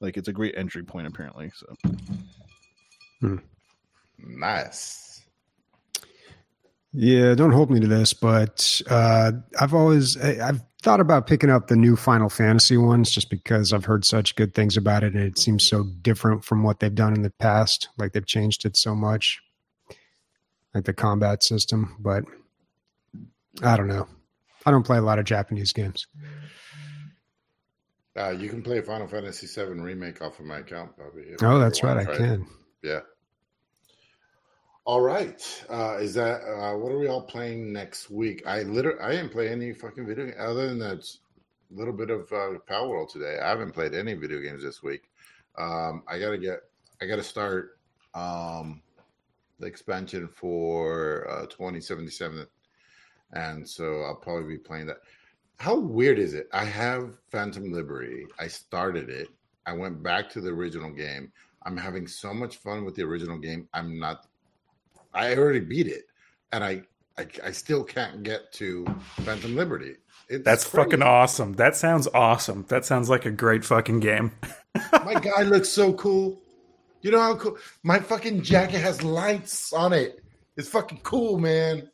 Like 0.00 0.16
it's 0.16 0.28
a 0.28 0.32
great 0.32 0.56
entry 0.56 0.82
point, 0.82 1.06
apparently. 1.06 1.50
So 1.54 3.40
Nice. 4.18 5.15
Yeah, 6.98 7.34
don't 7.34 7.52
hold 7.52 7.70
me 7.70 7.78
to 7.80 7.86
this, 7.86 8.14
but 8.14 8.80
uh, 8.88 9.32
I've 9.60 9.74
always 9.74 10.16
I've 10.16 10.62
thought 10.80 10.98
about 10.98 11.26
picking 11.26 11.50
up 11.50 11.66
the 11.68 11.76
new 11.76 11.94
Final 11.94 12.30
Fantasy 12.30 12.78
ones 12.78 13.10
just 13.10 13.28
because 13.28 13.74
I've 13.74 13.84
heard 13.84 14.06
such 14.06 14.34
good 14.34 14.54
things 14.54 14.78
about 14.78 15.04
it, 15.04 15.12
and 15.12 15.22
it 15.22 15.38
seems 15.38 15.68
so 15.68 15.84
different 16.00 16.42
from 16.42 16.62
what 16.62 16.80
they've 16.80 16.94
done 16.94 17.12
in 17.12 17.20
the 17.20 17.28
past. 17.38 17.90
Like 17.98 18.12
they've 18.14 18.24
changed 18.24 18.64
it 18.64 18.78
so 18.78 18.94
much, 18.94 19.42
like 20.74 20.84
the 20.84 20.94
combat 20.94 21.42
system. 21.42 21.96
But 22.00 22.24
I 23.62 23.76
don't 23.76 23.88
know. 23.88 24.08
I 24.64 24.70
don't 24.70 24.86
play 24.86 24.96
a 24.96 25.02
lot 25.02 25.18
of 25.18 25.26
Japanese 25.26 25.74
games. 25.74 26.06
Uh, 28.18 28.30
you 28.30 28.48
can 28.48 28.62
play 28.62 28.80
Final 28.80 29.06
Fantasy 29.06 29.46
VII 29.46 29.74
remake 29.80 30.22
off 30.22 30.40
of 30.40 30.46
my 30.46 30.60
account, 30.60 30.92
Oh, 31.42 31.58
that's 31.58 31.82
right, 31.82 31.98
I 31.98 32.04
try 32.04 32.14
it. 32.14 32.16
can. 32.16 32.46
Yeah. 32.82 33.00
All 34.86 35.00
right. 35.00 35.64
Uh, 35.68 35.96
is 35.98 36.14
that 36.14 36.42
uh, 36.42 36.78
what 36.78 36.92
are 36.92 36.98
we 36.98 37.08
all 37.08 37.22
playing 37.22 37.72
next 37.72 38.08
week? 38.08 38.46
I 38.46 38.62
literally 38.62 39.00
I 39.00 39.10
didn't 39.10 39.32
play 39.32 39.48
any 39.48 39.72
fucking 39.72 40.06
video 40.06 40.32
other 40.38 40.68
than 40.68 40.78
that 40.78 41.04
little 41.72 41.92
bit 41.92 42.08
of 42.08 42.32
uh, 42.32 42.60
Palworld 42.70 43.10
today. 43.10 43.40
I 43.42 43.48
haven't 43.48 43.72
played 43.72 43.94
any 43.94 44.14
video 44.14 44.40
games 44.40 44.62
this 44.62 44.84
week. 44.84 45.10
Um, 45.58 46.04
I 46.06 46.20
gotta 46.20 46.38
get 46.38 46.60
I 47.02 47.06
gotta 47.06 47.24
start 47.24 47.80
um, 48.14 48.80
the 49.58 49.66
expansion 49.66 50.28
for 50.28 51.28
uh, 51.30 51.46
2077, 51.46 52.46
and 53.32 53.68
so 53.68 54.02
I'll 54.02 54.14
probably 54.14 54.56
be 54.56 54.58
playing 54.58 54.86
that. 54.86 54.98
How 55.58 55.74
weird 55.74 56.20
is 56.20 56.32
it? 56.32 56.48
I 56.52 56.64
have 56.64 57.18
Phantom 57.32 57.72
Liberty. 57.72 58.24
I 58.38 58.46
started 58.46 59.10
it. 59.10 59.30
I 59.66 59.72
went 59.72 60.00
back 60.00 60.30
to 60.30 60.40
the 60.40 60.50
original 60.50 60.92
game. 60.92 61.32
I'm 61.64 61.76
having 61.76 62.06
so 62.06 62.32
much 62.32 62.58
fun 62.58 62.84
with 62.84 62.94
the 62.94 63.02
original 63.02 63.38
game. 63.38 63.68
I'm 63.74 63.98
not. 63.98 64.25
I 65.16 65.34
already 65.36 65.60
beat 65.60 65.86
it, 65.88 66.04
and 66.52 66.62
I 66.62 66.82
I, 67.18 67.26
I 67.44 67.50
still 67.52 67.82
can't 67.82 68.22
get 68.22 68.52
to 68.54 68.84
Phantom 69.24 69.56
Liberty. 69.56 69.96
It's 70.28 70.44
That's 70.44 70.64
crazy. 70.68 70.84
fucking 70.90 71.02
awesome. 71.02 71.54
That 71.54 71.76
sounds 71.76 72.06
awesome. 72.12 72.66
That 72.68 72.84
sounds 72.84 73.08
like 73.08 73.24
a 73.26 73.30
great 73.30 73.64
fucking 73.64 74.00
game. 74.00 74.32
My 74.92 75.14
guy 75.14 75.42
looks 75.42 75.68
so 75.70 75.92
cool. 75.94 76.42
You 77.02 77.12
know 77.12 77.20
how 77.20 77.36
cool 77.36 77.56
my 77.84 78.00
fucking 78.00 78.42
jacket 78.42 78.80
has 78.80 79.02
lights 79.04 79.72
on 79.72 79.92
it. 79.92 80.22
It's 80.56 80.68
fucking 80.68 81.00
cool, 81.04 81.38
man. 81.38 81.88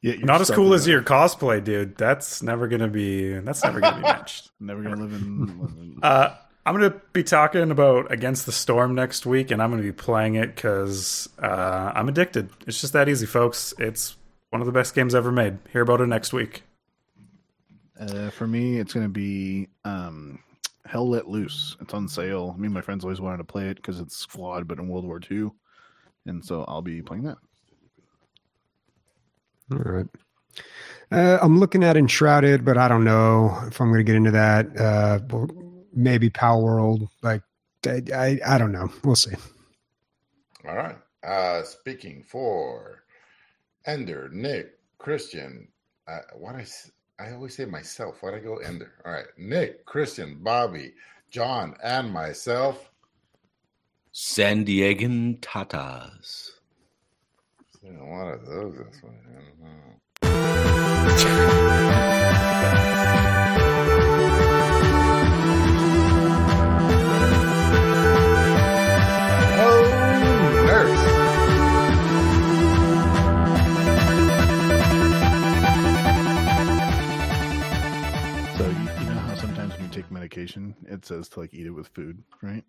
yeah, 0.00 0.14
Not 0.20 0.40
as 0.40 0.50
cool 0.50 0.74
as 0.74 0.86
your 0.86 1.02
cosplay, 1.02 1.64
dude. 1.64 1.96
That's 1.96 2.40
never 2.42 2.68
gonna 2.68 2.86
be. 2.88 3.32
That's 3.40 3.64
never 3.64 3.80
gonna 3.80 3.96
be 3.96 4.02
matched. 4.02 4.50
Never 4.60 4.82
gonna 4.82 4.96
live 4.96 5.12
in. 5.12 5.46
live 5.60 5.70
in- 5.72 5.98
Uh, 6.02 6.36
I'm 6.66 6.76
going 6.76 6.90
to 6.90 7.00
be 7.12 7.22
talking 7.22 7.70
about 7.70 8.10
Against 8.10 8.44
the 8.44 8.50
Storm 8.50 8.96
next 8.96 9.24
week, 9.24 9.52
and 9.52 9.62
I'm 9.62 9.70
going 9.70 9.80
to 9.80 9.86
be 9.86 9.92
playing 9.92 10.34
it 10.34 10.56
because 10.56 11.28
uh, 11.40 11.92
I'm 11.94 12.08
addicted. 12.08 12.50
It's 12.66 12.80
just 12.80 12.92
that 12.92 13.08
easy, 13.08 13.24
folks. 13.24 13.72
It's 13.78 14.16
one 14.50 14.60
of 14.60 14.66
the 14.66 14.72
best 14.72 14.92
games 14.92 15.14
ever 15.14 15.30
made. 15.30 15.58
Hear 15.72 15.82
about 15.82 16.00
it 16.00 16.08
next 16.08 16.32
week. 16.32 16.64
Uh, 17.98 18.30
for 18.30 18.48
me, 18.48 18.80
it's 18.80 18.92
going 18.92 19.06
to 19.06 19.12
be 19.12 19.68
um, 19.84 20.40
Hell 20.84 21.08
Let 21.08 21.28
Loose. 21.28 21.76
It's 21.80 21.94
on 21.94 22.08
sale. 22.08 22.56
Me 22.58 22.64
and 22.64 22.74
my 22.74 22.80
friends 22.80 23.04
always 23.04 23.20
wanted 23.20 23.38
to 23.38 23.44
play 23.44 23.68
it 23.68 23.76
because 23.76 24.00
it's 24.00 24.24
flawed, 24.24 24.66
but 24.66 24.80
in 24.80 24.88
World 24.88 25.04
War 25.04 25.20
II. 25.30 25.52
And 26.26 26.44
so 26.44 26.64
I'll 26.66 26.82
be 26.82 27.00
playing 27.00 27.22
that. 27.22 27.38
All 29.70 29.78
right. 29.78 30.06
Uh, 31.12 31.38
I'm 31.40 31.60
looking 31.60 31.84
at 31.84 31.96
Enshrouded, 31.96 32.64
but 32.64 32.76
I 32.76 32.88
don't 32.88 33.04
know 33.04 33.56
if 33.68 33.80
I'm 33.80 33.90
going 33.90 34.00
to 34.00 34.04
get 34.04 34.16
into 34.16 34.32
that. 34.32 34.76
Uh, 34.76 35.20
well, 35.30 35.48
maybe 35.96 36.30
Palworld. 36.30 37.08
Like, 37.22 37.42
I, 37.86 38.02
I, 38.14 38.40
I 38.46 38.58
don't 38.58 38.70
know. 38.72 38.90
We'll 39.02 39.16
see. 39.16 39.34
All 40.68 40.76
right. 40.76 40.96
Uh 41.24 41.62
speaking 41.64 42.22
for 42.22 43.02
Ender, 43.86 44.28
Nic, 44.32 44.66
Christian. 44.98 45.68
Uh, 46.08 46.18
what 46.38 46.54
I 46.54 46.60
s- 46.62 46.90
I 47.18 47.32
always 47.32 47.56
say 47.56 47.64
myself. 47.64 48.22
Why'd 48.22 48.34
I 48.34 48.38
go 48.40 48.58
Ender? 48.58 48.92
All 49.04 49.12
right. 49.12 49.26
Nic, 49.38 49.84
Christian, 49.86 50.38
Bobby, 50.42 50.92
John, 51.30 51.74
and 51.82 52.12
myself. 52.12 52.90
San 54.12 54.64
Diegan 54.64 55.40
Tatas. 55.40 56.50
Seen 57.82 57.96
a 57.96 58.08
lot 58.08 58.28
of 58.34 58.46
those 58.46 58.76
this 58.76 59.02
one. 59.02 59.16
it 80.86 81.04
says 81.04 81.28
to 81.30 81.40
like 81.40 81.54
eat 81.54 81.66
it 81.66 81.70
with 81.70 81.88
food, 81.88 82.22
right? 82.42 82.64